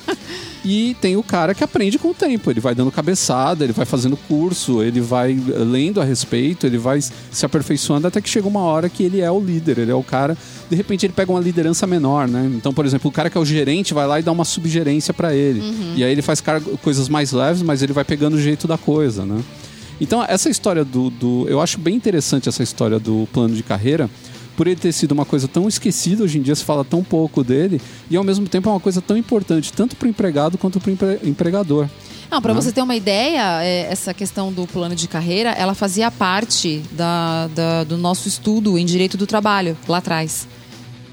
E 0.66 0.96
tem 1.02 1.18
o 1.18 1.24
cara 1.24 1.54
que 1.54 1.62
aprende 1.62 2.00
com 2.00 2.12
o 2.12 2.14
tempo. 2.14 2.50
Ele 2.50 2.62
vai 2.62 2.74
dando 2.74 2.90
cabeçada, 2.90 3.66
ele 3.66 3.74
vai 3.74 3.86
fazendo 3.86 4.16
curso, 4.16 4.82
ele 4.82 5.02
vai 5.02 5.34
lendo 5.36 6.00
a 6.00 6.06
respeito, 6.06 6.66
ele 6.66 6.78
vai 6.78 7.02
se 7.02 7.46
aperfeiçoando 7.46 8.08
até 8.08 8.22
que 8.22 8.30
chega 8.30 8.48
uma 8.48 8.62
hora 8.62 8.88
que 8.88 9.04
ele 9.04 9.20
é 9.20 9.30
o 9.30 9.42
líder, 9.42 9.80
ele 9.80 9.92
é 9.92 9.94
o 9.94 10.02
cara. 10.02 10.38
De 10.70 10.76
repente 10.78 11.06
ele 11.06 11.12
pega 11.12 11.30
uma 11.34 11.42
liderança 11.42 11.86
menor, 11.86 12.30
né? 12.30 12.50
Então, 12.56 12.74
por 12.74 12.86
exemplo, 12.86 13.10
o 13.10 13.12
cara 13.12 13.30
que 13.30 13.38
é 13.38 13.42
o 13.42 13.46
gerente 13.46 13.94
vai 13.94 14.08
lá 14.08 14.22
e 14.22 14.24
dá 14.24 14.32
uma 14.32 14.46
subgerência 14.46 15.14
para 15.14 15.36
ele. 15.36 15.62
E 15.98 16.04
aí 16.04 16.10
ele 16.14 16.22
faz 16.22 16.42
coisas 16.82 17.10
mais 17.10 17.34
leves, 17.34 17.62
mas 17.62 17.84
ele 17.84 17.92
vai 17.92 18.06
pegando 18.06 18.36
o 18.36 18.42
jeito 18.42 18.66
da 18.66 18.78
coisa, 18.78 19.26
né? 19.26 19.42
Então, 20.02 20.24
essa 20.28 20.50
história 20.50 20.84
do, 20.84 21.10
do. 21.10 21.46
Eu 21.48 21.62
acho 21.62 21.78
bem 21.80 21.96
interessante 21.96 22.50
essa 22.50 22.64
história 22.64 23.00
do 23.00 23.28
plano 23.32 23.56
de 23.56 23.64
carreira, 23.64 24.10
por 24.58 24.68
ele 24.68 24.76
ter 24.76 24.92
sido 24.92 25.12
uma 25.14 25.26
coisa 25.26 25.48
tão 25.48 25.68
esquecida, 25.68 26.24
hoje 26.24 26.38
em 26.38 26.42
dia 26.42 26.56
se 26.56 26.64
fala 26.64 26.84
tão 26.84 27.04
pouco 27.04 27.44
dele, 27.44 27.82
e 28.10 28.16
ao 28.18 28.24
mesmo 28.24 28.48
tempo 28.48 28.70
é 28.70 28.72
uma 28.72 28.80
coisa 28.80 29.02
tão 29.02 29.18
importante, 29.18 29.72
tanto 29.74 29.96
para 29.96 30.06
o 30.06 30.10
empregado 30.10 30.58
quanto 30.58 30.80
para 30.80 30.92
o 30.92 31.28
empregador. 31.28 31.88
Não, 32.30 32.42
para 32.42 32.54
Né? 32.54 32.62
você 32.62 32.72
ter 32.72 32.82
uma 32.82 32.96
ideia, 32.96 33.64
é, 33.64 33.88
essa 33.92 34.14
questão 34.14 34.52
do 34.52 34.66
plano 34.68 34.96
de 34.96 35.08
carreira, 35.08 35.52
ela 35.52 35.74
fazia 35.76 36.10
parte 36.12 36.82
da, 36.92 37.48
da- 37.48 37.84
do 37.84 37.96
nosso 37.98 38.28
estudo 38.28 38.78
em 38.78 38.86
direito 38.86 39.18
do 39.18 39.26
trabalho, 39.28 39.78
lá 39.88 40.00
atrás. 40.00 40.48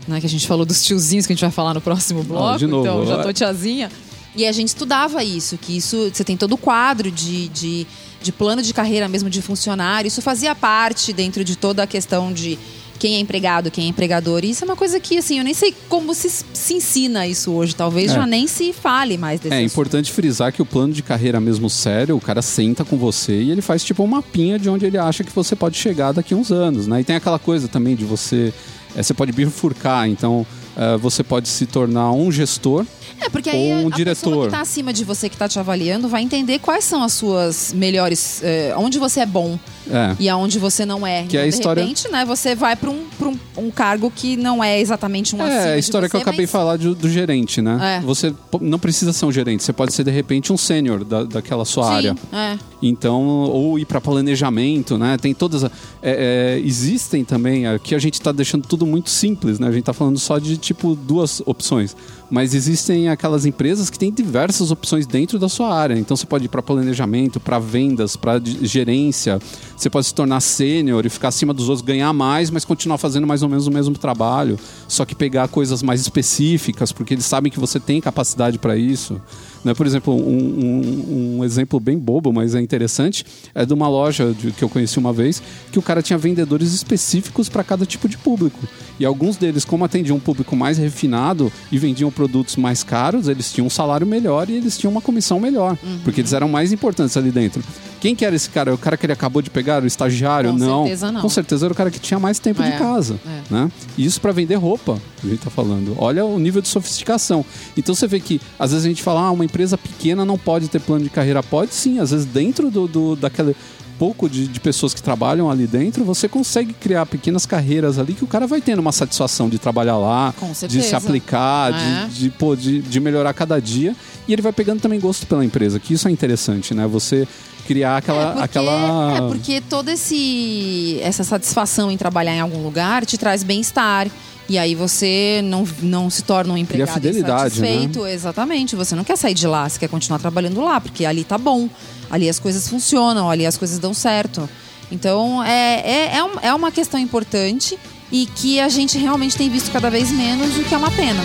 Né, 0.08 0.18
que 0.18 0.26
a 0.26 0.28
gente 0.30 0.46
falou 0.46 0.64
dos 0.64 0.82
tiozinhos 0.82 1.26
que 1.26 1.32
a 1.32 1.36
gente 1.36 1.42
vai 1.42 1.50
falar 1.50 1.74
no 1.74 1.80
próximo 1.80 2.22
bloco. 2.22 2.58
de 2.58 2.66
novo. 2.66 2.86
Então, 2.86 3.06
já 3.06 3.22
tô 3.22 3.32
tiazinha. 3.32 3.90
E 4.34 4.46
a 4.46 4.52
gente 4.52 4.68
estudava 4.68 5.22
isso, 5.22 5.58
que 5.58 5.76
isso 5.76 6.10
você 6.12 6.24
tem 6.24 6.36
todo 6.36 6.52
o 6.52 6.56
quadro 6.58 7.10
de, 7.10 7.48
de, 7.48 7.86
de 8.22 8.32
plano 8.32 8.62
de 8.62 8.72
carreira 8.74 9.08
mesmo 9.08 9.30
de 9.30 9.40
funcionário. 9.42 10.08
Isso 10.08 10.20
fazia 10.22 10.54
parte 10.54 11.12
dentro 11.12 11.42
de 11.44 11.56
toda 11.56 11.82
a 11.82 11.86
questão 11.86 12.32
de 12.32 12.58
quem 12.98 13.16
é 13.16 13.18
empregado, 13.18 13.70
quem 13.70 13.86
é 13.86 13.88
empregador. 13.88 14.44
E 14.44 14.50
isso 14.50 14.62
é 14.62 14.66
uma 14.66 14.76
coisa 14.76 15.00
que, 15.00 15.16
assim, 15.16 15.38
eu 15.38 15.44
nem 15.44 15.54
sei 15.54 15.74
como 15.88 16.12
se, 16.14 16.28
se 16.52 16.74
ensina 16.74 17.26
isso 17.26 17.50
hoje. 17.50 17.74
Talvez 17.74 18.10
É. 18.10 18.14
já 18.16 18.26
nem 18.26 18.46
se 18.46 18.74
fale 18.74 19.16
mais 19.16 19.40
desse 19.40 19.54
É 19.54 19.58
assunto. 19.58 19.70
importante 19.72 20.12
frisar 20.12 20.52
que 20.52 20.60
o 20.60 20.66
plano 20.66 20.92
de 20.92 21.02
carreira 21.02 21.40
mesmo 21.40 21.70
sério, 21.70 22.14
o 22.14 22.20
cara 22.20 22.42
senta 22.42 22.84
com 22.84 22.98
você 22.98 23.40
e 23.40 23.50
ele 23.50 23.62
faz 23.62 23.82
tipo 23.82 24.02
um 24.02 24.06
mapinha 24.06 24.58
de 24.58 24.68
onde 24.68 24.84
ele 24.84 24.98
acha 24.98 25.24
que 25.24 25.32
você 25.32 25.56
pode 25.56 25.78
chegar 25.78 26.12
daqui 26.12 26.34
a 26.34 26.36
uns 26.36 26.52
anos, 26.52 26.86
né? 26.86 27.00
E 27.00 27.04
tem 27.04 27.16
aquela 27.16 27.38
coisa 27.38 27.68
também 27.68 27.96
de 27.96 28.04
você. 28.04 28.52
é, 28.94 29.02
você 29.02 29.14
pode 29.14 29.32
bifurcar, 29.32 30.06
então 30.06 30.44
é, 30.76 30.96
você 30.96 31.22
pode 31.22 31.48
se 31.48 31.66
tornar 31.66 32.12
um 32.12 32.30
gestor 32.30 32.84
É, 33.20 33.28
porque 33.28 33.50
aí 33.50 33.72
Ou 33.72 33.80
um 33.82 33.88
a, 33.88 33.92
a 33.92 33.96
diretor. 33.96 34.24
pessoa 34.30 34.46
que 34.46 34.50
tá 34.52 34.60
acima 34.62 34.92
de 34.92 35.04
você, 35.04 35.28
que 35.28 35.36
tá 35.36 35.46
te 35.48 35.58
avaliando, 35.58 36.08
vai 36.08 36.22
entender 36.22 36.58
quais 36.58 36.84
são 36.84 37.02
as 37.02 37.12
suas 37.12 37.72
melhores... 37.74 38.40
eh, 38.42 38.72
onde 38.78 38.98
você 38.98 39.20
é 39.20 39.26
bom 39.26 39.58
É. 39.90 40.16
e 40.18 40.28
aonde 40.28 40.58
você 40.58 40.86
não 40.86 41.06
é. 41.06 41.24
Que 41.24 41.36
é 41.36 41.40
a 41.40 41.42
Então, 41.42 41.50
de 41.50 41.54
história- 41.56 41.82
repente, 41.82 42.08
né, 42.10 42.24
você 42.24 42.54
vai 42.54 42.76
para 42.76 42.88
um, 42.88 43.04
pra 43.18 43.28
um, 43.28 43.38
um 43.58 43.70
cargo 43.70 44.10
que 44.14 44.36
não 44.38 44.64
é 44.64 44.80
exatamente 44.80 45.36
um 45.36 45.42
É, 45.42 45.72
a 45.72 45.74
de 45.74 45.80
história 45.80 46.06
você, 46.08 46.10
que 46.12 46.16
eu 46.16 46.20
acabei 46.22 46.38
de 46.38 46.42
mas- 46.44 46.50
falar 46.50 46.76
do, 46.78 46.94
do 46.94 47.08
gerente, 47.10 47.60
né? 47.60 47.98
É. 47.98 48.06
Você 48.06 48.32
não 48.60 48.78
precisa 48.78 49.12
ser 49.12 49.26
um 49.26 49.32
gerente, 49.32 49.62
você 49.64 49.72
pode 49.72 49.92
ser 49.92 50.04
de 50.04 50.10
repente 50.10 50.50
um 50.52 50.56
sênior 50.56 51.04
da, 51.04 51.24
daquela 51.24 51.64
sua 51.66 51.84
Sim, 51.84 51.90
área. 51.94 52.16
é. 52.32 52.56
Então, 52.82 53.20
ou 53.22 53.78
ir 53.78 53.84
para 53.84 54.00
planejamento, 54.00 54.96
né? 54.96 55.18
Tem 55.18 55.34
todas. 55.34 55.64
a- 55.64 55.70
é, 56.02 56.56
é, 56.56 56.66
existem 56.66 57.24
também. 57.24 57.66
Aqui 57.66 57.94
a 57.94 57.98
gente 57.98 58.14
está 58.14 58.32
deixando 58.32 58.66
tudo 58.66 58.86
muito 58.86 59.10
simples, 59.10 59.58
né? 59.58 59.66
A 59.68 59.70
gente 59.70 59.80
está 59.80 59.92
falando 59.92 60.18
só 60.18 60.38
de 60.38 60.56
tipo 60.70 60.94
duas 60.94 61.42
opções. 61.44 61.96
Mas 62.30 62.54
existem 62.54 63.08
aquelas 63.08 63.44
empresas 63.44 63.90
que 63.90 63.98
têm 63.98 64.12
diversas 64.12 64.70
opções 64.70 65.04
dentro 65.06 65.36
da 65.38 65.48
sua 65.48 65.74
área. 65.74 65.98
Então 65.98 66.16
você 66.16 66.24
pode 66.24 66.44
ir 66.44 66.48
para 66.48 66.62
planejamento, 66.62 67.40
para 67.40 67.58
vendas, 67.58 68.14
para 68.16 68.40
gerência. 68.62 69.40
Você 69.76 69.90
pode 69.90 70.06
se 70.06 70.14
tornar 70.14 70.40
sênior 70.40 71.04
e 71.04 71.08
ficar 71.10 71.28
acima 71.28 71.52
dos 71.52 71.68
outros, 71.68 71.84
ganhar 71.84 72.12
mais, 72.12 72.48
mas 72.50 72.64
continuar 72.64 72.98
fazendo 72.98 73.26
mais 73.26 73.42
ou 73.42 73.48
menos 73.48 73.66
o 73.66 73.70
mesmo 73.72 73.98
trabalho. 73.98 74.58
Só 74.86 75.04
que 75.04 75.14
pegar 75.14 75.48
coisas 75.48 75.82
mais 75.82 76.00
específicas, 76.00 76.92
porque 76.92 77.14
eles 77.14 77.24
sabem 77.26 77.50
que 77.50 77.58
você 77.58 77.80
tem 77.80 78.00
capacidade 78.00 78.58
para 78.58 78.76
isso. 78.76 79.20
Né? 79.64 79.74
Por 79.74 79.86
exemplo, 79.86 80.14
um, 80.14 80.18
um- 80.20 81.38
um 81.40 81.44
exemplo 81.44 81.78
bem 81.80 81.98
bobo, 81.98 82.32
mas 82.32 82.54
é 82.54 82.60
interessante, 82.60 83.24
é 83.54 83.66
de 83.66 83.74
uma 83.74 83.88
loja 83.88 84.32
de- 84.32 84.52
que 84.52 84.62
eu 84.62 84.68
conheci 84.68 84.98
uma 84.98 85.12
vez, 85.12 85.42
que 85.72 85.78
o 85.78 85.82
cara 85.82 86.00
tinha 86.00 86.18
vendedores 86.18 86.72
específicos 86.72 87.48
para 87.48 87.64
cada 87.64 87.84
tipo 87.84 88.08
de 88.08 88.16
público. 88.16 88.58
E 88.98 89.04
alguns 89.04 89.36
deles, 89.36 89.64
como 89.64 89.84
atendiam 89.84 90.16
um 90.16 90.20
público 90.20 90.54
mais 90.54 90.78
refinado 90.78 91.50
e 91.72 91.78
vendiam 91.78 92.10
produtos 92.20 92.56
mais 92.56 92.84
caros, 92.84 93.28
eles 93.28 93.50
tinham 93.50 93.66
um 93.66 93.70
salário 93.70 94.06
melhor 94.06 94.50
e 94.50 94.52
eles 94.56 94.76
tinham 94.76 94.92
uma 94.92 95.00
comissão 95.00 95.40
melhor, 95.40 95.74
porque 96.04 96.20
eles 96.20 96.34
eram 96.34 96.48
mais 96.50 96.70
importantes 96.70 97.16
ali 97.16 97.30
dentro. 97.30 97.62
Quem 97.98 98.14
que 98.14 98.24
era 98.26 98.36
esse 98.36 98.50
cara? 98.50 98.74
O 98.74 98.78
cara 98.78 98.94
que 98.96 99.06
ele 99.06 99.12
acabou 99.14 99.40
de 99.40 99.48
pegar? 99.48 99.82
O 99.82 99.86
estagiário? 99.86 100.50
Com 100.52 100.58
não. 100.58 100.82
certeza 100.82 101.12
não. 101.12 101.20
Com 101.22 101.28
certeza 101.30 101.66
era 101.66 101.72
o 101.72 101.76
cara 101.76 101.90
que 101.90 101.98
tinha 101.98 102.20
mais 102.20 102.38
tempo 102.38 102.62
É, 102.62 102.70
de 102.72 102.78
casa. 102.78 103.18
é. 103.26 103.54
Né? 103.54 103.72
E 103.96 104.04
isso 104.04 104.20
para 104.20 104.32
vender 104.32 104.54
roupa, 104.56 104.98
a 105.22 105.26
gente 105.26 105.38
tá 105.38 105.50
falando. 105.50 105.94
Olha 105.98 106.24
o 106.26 106.38
nível 106.38 106.60
de 106.60 106.68
sofisticação. 106.68 107.44
Então 107.76 107.94
você 107.94 108.06
vê 108.06 108.20
que 108.20 108.38
às 108.58 108.70
vezes 108.72 108.84
a 108.84 108.88
gente 108.88 109.02
fala, 109.02 109.20
ah, 109.22 109.30
uma 109.30 109.44
empresa 109.44 109.78
pequena 109.78 110.24
não 110.24 110.36
pode 110.38 110.68
ter 110.68 110.80
plano 110.80 111.04
de 111.04 111.10
carreira. 111.10 111.42
Pode 111.42 111.74
sim, 111.74 111.98
às 111.98 112.10
vezes 112.10 112.26
dentro 112.26 112.70
do, 112.70 112.86
do 112.86 113.16
daquele 113.16 113.54
pouco 114.00 114.30
de, 114.30 114.48
de 114.48 114.58
pessoas 114.58 114.94
que 114.94 115.02
trabalham 115.02 115.50
ali 115.50 115.66
dentro, 115.66 116.02
você 116.06 116.26
consegue 116.26 116.72
criar 116.72 117.04
pequenas 117.04 117.44
carreiras 117.44 117.98
ali 117.98 118.14
que 118.14 118.24
o 118.24 118.26
cara 118.26 118.46
vai 118.46 118.58
tendo 118.62 118.78
uma 118.78 118.92
satisfação 118.92 119.46
de 119.46 119.58
trabalhar 119.58 119.98
lá, 119.98 120.32
de 120.66 120.80
se 120.82 120.94
aplicar, 120.96 121.70
É. 121.74 122.06
de, 122.06 122.14
de, 122.14 122.30
pô, 122.30 122.56
de, 122.56 122.80
de 122.80 122.98
melhorar 122.98 123.34
cada 123.34 123.60
dia. 123.60 123.94
E 124.26 124.32
ele 124.32 124.40
vai 124.40 124.52
pegando 124.54 124.80
também 124.80 124.98
gosto 124.98 125.26
pela 125.26 125.44
empresa, 125.44 125.78
que 125.78 125.92
isso 125.92 126.08
é 126.08 126.10
interessante, 126.10 126.72
né? 126.72 126.86
Você 126.86 127.28
criar 127.66 127.98
aquela. 127.98 128.22
é, 128.22 128.26
porque, 128.32 128.42
aquela... 128.44 129.16
é, 129.16 129.20
porque 129.28 129.60
toda 129.60 129.92
esse, 129.92 130.98
essa 131.02 131.22
satisfação 131.22 131.90
em 131.90 131.98
trabalhar 131.98 132.34
em 132.34 132.40
algum 132.40 132.62
lugar 132.62 133.04
te 133.04 133.18
traz 133.18 133.42
bem-estar. 133.42 134.08
E 134.50 134.58
aí 134.58 134.74
você 134.74 135.40
não, 135.44 135.64
não 135.80 136.10
se 136.10 136.22
torna 136.24 136.52
um 136.52 136.56
empregado 136.56 136.92
fidelidade, 136.94 137.60
né? 137.60 137.68
insatisfeito. 137.74 138.04
Exatamente. 138.04 138.74
Você 138.74 138.96
não 138.96 139.04
quer 139.04 139.16
sair 139.16 139.32
de 139.32 139.46
lá, 139.46 139.68
você 139.68 139.78
quer 139.78 139.88
continuar 139.88 140.18
trabalhando 140.18 140.60
lá, 140.60 140.80
porque 140.80 141.04
ali 141.04 141.22
tá 141.22 141.38
bom. 141.38 141.68
Ali 142.10 142.28
as 142.28 142.40
coisas 142.40 142.68
funcionam, 142.68 143.30
ali 143.30 143.46
as 143.46 143.56
coisas 143.56 143.78
dão 143.78 143.94
certo. 143.94 144.50
Então 144.90 145.40
é, 145.44 145.80
é, 145.84 146.16
é, 146.16 146.24
um- 146.24 146.40
é 146.42 146.52
uma 146.52 146.72
questão 146.72 146.98
importante 146.98 147.78
e 148.10 148.26
que 148.26 148.58
a 148.58 148.68
gente 148.68 148.98
realmente 148.98 149.36
tem 149.36 149.48
visto 149.48 149.70
cada 149.70 149.88
vez 149.88 150.10
menos, 150.10 150.56
o 150.58 150.64
que 150.64 150.74
é 150.74 150.78
uma 150.78 150.90
pena. 150.90 151.22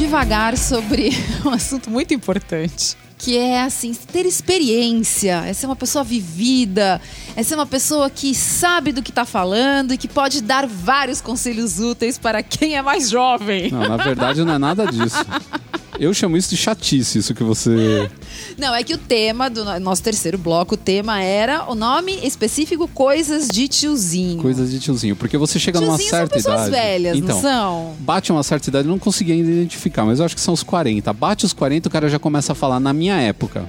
Devagar 0.00 0.56
sobre 0.56 1.10
um 1.44 1.50
assunto 1.50 1.90
muito 1.90 2.14
importante. 2.14 2.96
Que 3.18 3.36
é 3.36 3.60
assim, 3.60 3.92
ter 3.92 4.24
experiência, 4.24 5.44
é 5.46 5.52
ser 5.52 5.66
uma 5.66 5.76
pessoa 5.76 6.02
vivida, 6.02 6.98
é 7.36 7.42
ser 7.42 7.54
uma 7.54 7.66
pessoa 7.66 8.08
que 8.08 8.34
sabe 8.34 8.92
do 8.92 9.02
que 9.02 9.10
está 9.10 9.26
falando 9.26 9.92
e 9.92 9.98
que 9.98 10.08
pode 10.08 10.40
dar 10.40 10.66
vários 10.66 11.20
conselhos 11.20 11.78
úteis 11.78 12.16
para 12.16 12.42
quem 12.42 12.78
é 12.78 12.82
mais 12.82 13.10
jovem. 13.10 13.70
Não, 13.70 13.86
na 13.86 13.98
verdade 13.98 14.42
não 14.42 14.54
é 14.54 14.58
nada 14.58 14.86
disso. 14.86 15.22
Eu 16.00 16.14
chamo 16.14 16.34
isso 16.34 16.48
de 16.48 16.56
chatice, 16.56 17.18
isso 17.18 17.34
que 17.34 17.44
você. 17.44 18.10
Não, 18.58 18.74
é 18.74 18.82
que 18.82 18.94
o 18.94 18.98
tema 18.98 19.48
do 19.50 19.64
no- 19.64 19.78
nosso 19.80 20.02
terceiro 20.02 20.36
bloco, 20.38 20.74
o 20.74 20.78
tema 20.78 21.22
era 21.22 21.70
o 21.70 21.74
nome 21.74 22.12
específico 22.26 22.86
Coisas 22.88 23.48
de 23.48 23.68
Tiozinho. 23.68 24.40
Coisas 24.42 24.70
de 24.70 24.78
tiozinho. 24.78 25.16
Porque 25.16 25.36
você 25.38 25.58
chega 25.58 25.80
numa 25.80 25.96
Tiozinho 25.96 26.10
são 26.10 26.18
certa 26.18 26.34
pessoas 26.34 26.54
idade. 26.68 26.70
velhas, 26.70 27.16
então, 27.16 27.34
não 27.36 27.42
são? 27.42 27.94
Bate 28.00 28.32
uma 28.32 28.42
certa 28.42 28.68
idade, 28.68 28.86
eu 28.86 28.90
não 28.90 28.98
consegui 28.98 29.32
ainda 29.32 29.50
identificar, 29.50 30.04
mas 30.04 30.18
eu 30.18 30.24
acho 30.24 30.34
que 30.34 30.40
são 30.40 30.54
os 30.54 30.62
40. 30.62 31.12
Bate 31.12 31.44
os 31.44 31.52
40, 31.52 31.88
o 31.88 31.90
cara 31.90 32.08
já 32.08 32.18
começa 32.18 32.52
a 32.52 32.54
falar 32.54 32.80
na 32.80 32.92
minha 32.92 33.16
época. 33.20 33.64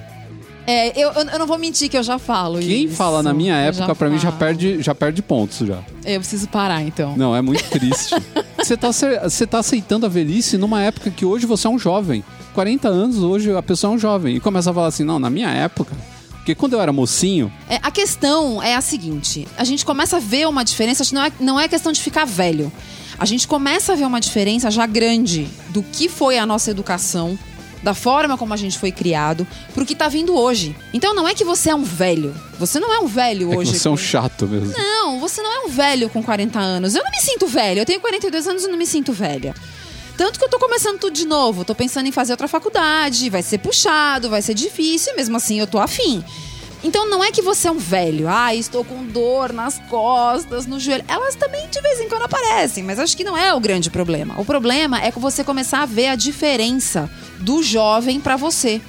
É, 0.67 0.99
eu, 0.99 1.11
eu, 1.11 1.39
não 1.39 1.47
vou 1.47 1.57
mentir 1.57 1.89
que 1.89 1.97
eu 1.97 2.03
já 2.03 2.19
falo 2.19 2.59
Quem 2.59 2.85
isso. 2.85 2.95
fala 2.95 3.23
na 3.23 3.33
minha 3.33 3.55
época, 3.55 3.95
pra 3.95 4.09
mim, 4.09 4.19
já 4.19 4.31
perde, 4.31 4.81
já 4.81 4.93
perde 4.93 5.21
pontos 5.21 5.67
já. 5.67 5.79
Eu 6.05 6.19
preciso 6.19 6.47
parar, 6.47 6.81
então. 6.81 7.15
Não, 7.17 7.35
é 7.35 7.41
muito 7.41 7.63
triste. 7.69 8.13
você, 8.57 8.77
tá, 8.77 8.91
você 8.91 9.47
tá 9.47 9.59
aceitando 9.59 10.05
a 10.05 10.09
velhice 10.09 10.57
numa 10.57 10.81
época 10.81 11.09
que 11.09 11.25
hoje 11.25 11.45
você 11.45 11.67
é 11.67 11.69
um 11.69 11.79
jovem. 11.79 12.23
40 12.53 12.87
anos, 12.87 13.17
hoje 13.17 13.55
a 13.55 13.63
pessoa 13.63 13.91
é 13.91 13.95
um 13.95 13.99
jovem. 13.99 14.35
E 14.35 14.39
começa 14.39 14.71
a 14.71 14.73
falar 14.73 14.87
assim, 14.87 15.03
não, 15.03 15.19
na 15.19 15.29
minha 15.29 15.49
época. 15.49 15.95
Porque 16.41 16.55
quando 16.55 16.73
eu 16.73 16.81
era 16.81 16.91
mocinho, 16.91 17.51
É, 17.69 17.79
a 17.83 17.91
questão 17.91 18.61
é 18.61 18.75
a 18.75 18.81
seguinte: 18.81 19.47
a 19.57 19.63
gente 19.63 19.85
começa 19.85 20.17
a 20.17 20.19
ver 20.19 20.47
uma 20.47 20.63
diferença, 20.63 21.03
não 21.13 21.23
é, 21.23 21.31
não 21.39 21.59
é 21.59 21.67
questão 21.67 21.91
de 21.91 22.01
ficar 22.01 22.25
velho. 22.25 22.71
A 23.19 23.25
gente 23.25 23.47
começa 23.47 23.93
a 23.93 23.95
ver 23.95 24.05
uma 24.05 24.19
diferença 24.19 24.71
já 24.71 24.87
grande 24.87 25.47
do 25.69 25.83
que 25.83 26.09
foi 26.09 26.39
a 26.39 26.45
nossa 26.45 26.71
educação, 26.71 27.37
da 27.83 27.93
forma 27.93 28.37
como 28.37 28.53
a 28.53 28.57
gente 28.57 28.77
foi 28.77 28.91
criado, 28.91 29.45
pro 29.73 29.85
que 29.85 29.95
tá 29.95 30.07
vindo 30.07 30.35
hoje. 30.37 30.75
Então 30.93 31.13
não 31.15 31.27
é 31.27 31.33
que 31.33 31.43
você 31.43 31.69
é 31.69 31.75
um 31.75 31.83
velho. 31.83 32.33
Você 32.59 32.79
não 32.79 32.93
é 32.93 32.99
um 32.99 33.07
velho 33.07 33.51
é 33.53 33.57
hoje. 33.57 33.77
você 33.77 33.87
é 33.87 33.91
um 33.91 33.95
com- 33.95 33.97
chato 34.01 34.47
mesmo. 34.47 34.73
Não, 34.77 35.19
você 35.19 35.41
não 35.41 35.51
é 35.51 35.59
um 35.65 35.69
velho 35.69 36.09
com 36.09 36.21
40 36.21 36.59
anos. 36.59 36.95
Eu 36.95 37.03
não 37.03 37.11
me 37.11 37.19
sinto 37.21 37.47
velha. 37.47 37.81
Eu 37.81 37.85
tenho 37.85 37.99
42 37.99 38.47
anos 38.47 38.63
e 38.63 38.67
não 38.67 38.77
me 38.77 38.85
sinto 38.85 39.11
velha. 39.11 39.55
Tanto 40.17 40.37
que 40.37 40.45
eu 40.45 40.49
tô 40.49 40.59
começando 40.59 40.99
tudo 40.99 41.13
de 41.13 41.25
novo. 41.25 41.65
Tô 41.65 41.73
pensando 41.73 42.05
em 42.07 42.11
fazer 42.11 42.33
outra 42.33 42.47
faculdade. 42.47 43.29
Vai 43.29 43.41
ser 43.41 43.57
puxado, 43.57 44.29
vai 44.29 44.41
ser 44.41 44.53
difícil. 44.53 45.13
e 45.13 45.15
Mesmo 45.15 45.37
assim, 45.37 45.59
eu 45.59 45.65
tô 45.65 45.79
afim. 45.79 46.23
Então 46.83 47.07
não 47.09 47.23
é 47.23 47.31
que 47.31 47.41
você 47.41 47.67
é 47.67 47.71
um 47.71 47.77
velho. 47.77 48.27
Ah, 48.27 48.55
estou 48.55 48.83
com 48.83 49.05
dor 49.05 49.53
nas 49.53 49.79
costas, 49.89 50.65
no 50.65 50.79
joelho. 50.79 51.05
Elas 51.07 51.35
também 51.35 51.67
de 51.69 51.79
vez 51.79 51.99
em 51.99 52.09
quando 52.09 52.23
aparecem, 52.23 52.83
mas 52.83 52.99
acho 52.99 53.15
que 53.15 53.23
não 53.23 53.37
é 53.37 53.53
o 53.53 53.59
grande 53.59 53.91
problema. 53.91 54.39
O 54.39 54.45
problema 54.45 55.01
é 55.01 55.11
que 55.11 55.19
você 55.19 55.43
começar 55.43 55.83
a 55.83 55.85
ver 55.85 56.07
a 56.07 56.15
diferença 56.15 57.09
do 57.39 57.61
jovem 57.61 58.19
pra 58.19 58.35
você. 58.35 58.81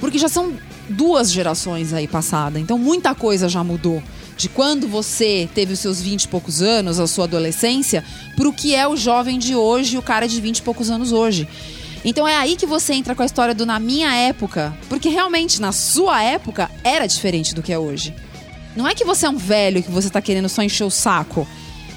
Porque 0.00 0.18
já 0.18 0.28
são 0.28 0.54
duas 0.88 1.30
gerações 1.30 1.92
aí 1.92 2.08
passada. 2.08 2.58
Então 2.58 2.78
muita 2.78 3.14
coisa 3.14 3.48
já 3.48 3.62
mudou. 3.62 4.02
De 4.36 4.50
quando 4.50 4.86
você 4.86 5.48
teve 5.54 5.72
os 5.72 5.78
seus 5.78 6.00
20 6.00 6.24
e 6.24 6.28
poucos 6.28 6.60
anos, 6.60 7.00
a 7.00 7.06
sua 7.06 7.24
adolescência, 7.24 8.04
pro 8.36 8.52
que 8.52 8.74
é 8.74 8.86
o 8.86 8.94
jovem 8.94 9.38
de 9.38 9.54
hoje 9.54 9.96
e 9.96 9.98
o 9.98 10.02
cara 10.02 10.28
de 10.28 10.38
20 10.40 10.58
e 10.58 10.62
poucos 10.62 10.90
anos 10.90 11.10
hoje. 11.10 11.48
Então 12.08 12.26
é 12.26 12.36
aí 12.36 12.54
que 12.54 12.64
você 12.66 12.94
entra 12.94 13.14
com 13.16 13.22
a 13.22 13.26
história 13.26 13.52
do 13.52 13.66
na 13.66 13.80
minha 13.80 14.14
época, 14.14 14.72
porque 14.88 15.08
realmente 15.08 15.60
na 15.60 15.72
sua 15.72 16.22
época 16.22 16.70
era 16.84 17.04
diferente 17.06 17.52
do 17.54 17.62
que 17.62 17.72
é 17.72 17.78
hoje. 17.78 18.14
Não 18.76 18.86
é 18.86 18.94
que 18.94 19.04
você 19.04 19.26
é 19.26 19.28
um 19.30 19.36
velho 19.36 19.82
que 19.82 19.90
você 19.90 20.08
tá 20.08 20.22
querendo 20.22 20.48
só 20.48 20.62
encher 20.62 20.84
o 20.84 20.90
saco. 20.90 21.46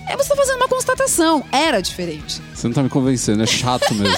É 0.08 0.18
você 0.18 0.30
tá 0.30 0.36
fazendo 0.36 0.56
uma 0.58 0.68
constatação. 0.68 1.44
Era 1.52 1.80
diferente. 1.82 2.42
Você 2.56 2.68
não 2.68 2.74
tá 2.74 2.82
me 2.82 2.90
convencendo, 2.90 3.44
é 3.44 3.46
chato 3.46 3.94
mesmo. 3.94 4.18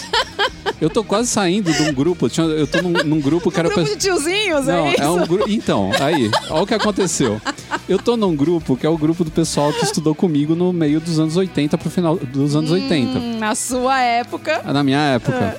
Eu 0.79 0.89
tô 0.89 1.03
quase 1.03 1.27
saindo 1.27 1.73
de 1.73 1.81
um 1.83 1.93
grupo. 1.93 2.27
Eu 2.37 2.65
tô 2.67 2.81
num, 2.81 2.91
num 3.03 3.19
grupo 3.19 3.51
que 3.51 3.59
era. 3.59 3.67
Grupo 3.67 3.83
pe- 3.83 3.89
de 3.95 3.97
tiozinhos, 3.97 4.67
Não, 4.67 4.85
é 4.87 4.93
isso? 4.93 5.01
é 5.01 5.09
um 5.09 5.27
grupo. 5.27 5.49
Então, 5.49 5.91
aí, 5.99 6.31
olha 6.49 6.63
o 6.63 6.67
que 6.67 6.73
aconteceu. 6.73 7.41
Eu 7.89 7.99
tô 7.99 8.15
num 8.15 8.35
grupo 8.35 8.77
que 8.77 8.85
é 8.85 8.89
o 8.89 8.97
grupo 8.97 9.23
do 9.23 9.31
pessoal 9.31 9.73
que 9.73 9.83
estudou 9.83 10.15
comigo 10.15 10.55
no 10.55 10.71
meio 10.71 10.99
dos 11.01 11.19
anos 11.19 11.35
80 11.35 11.77
pro 11.77 11.89
final 11.89 12.15
dos 12.15 12.55
anos 12.55 12.71
80. 12.71 13.19
Hum, 13.19 13.37
Na 13.39 13.53
sua 13.55 13.99
época. 14.01 14.61
Na 14.71 14.83
minha 14.83 14.99
época. 14.99 15.57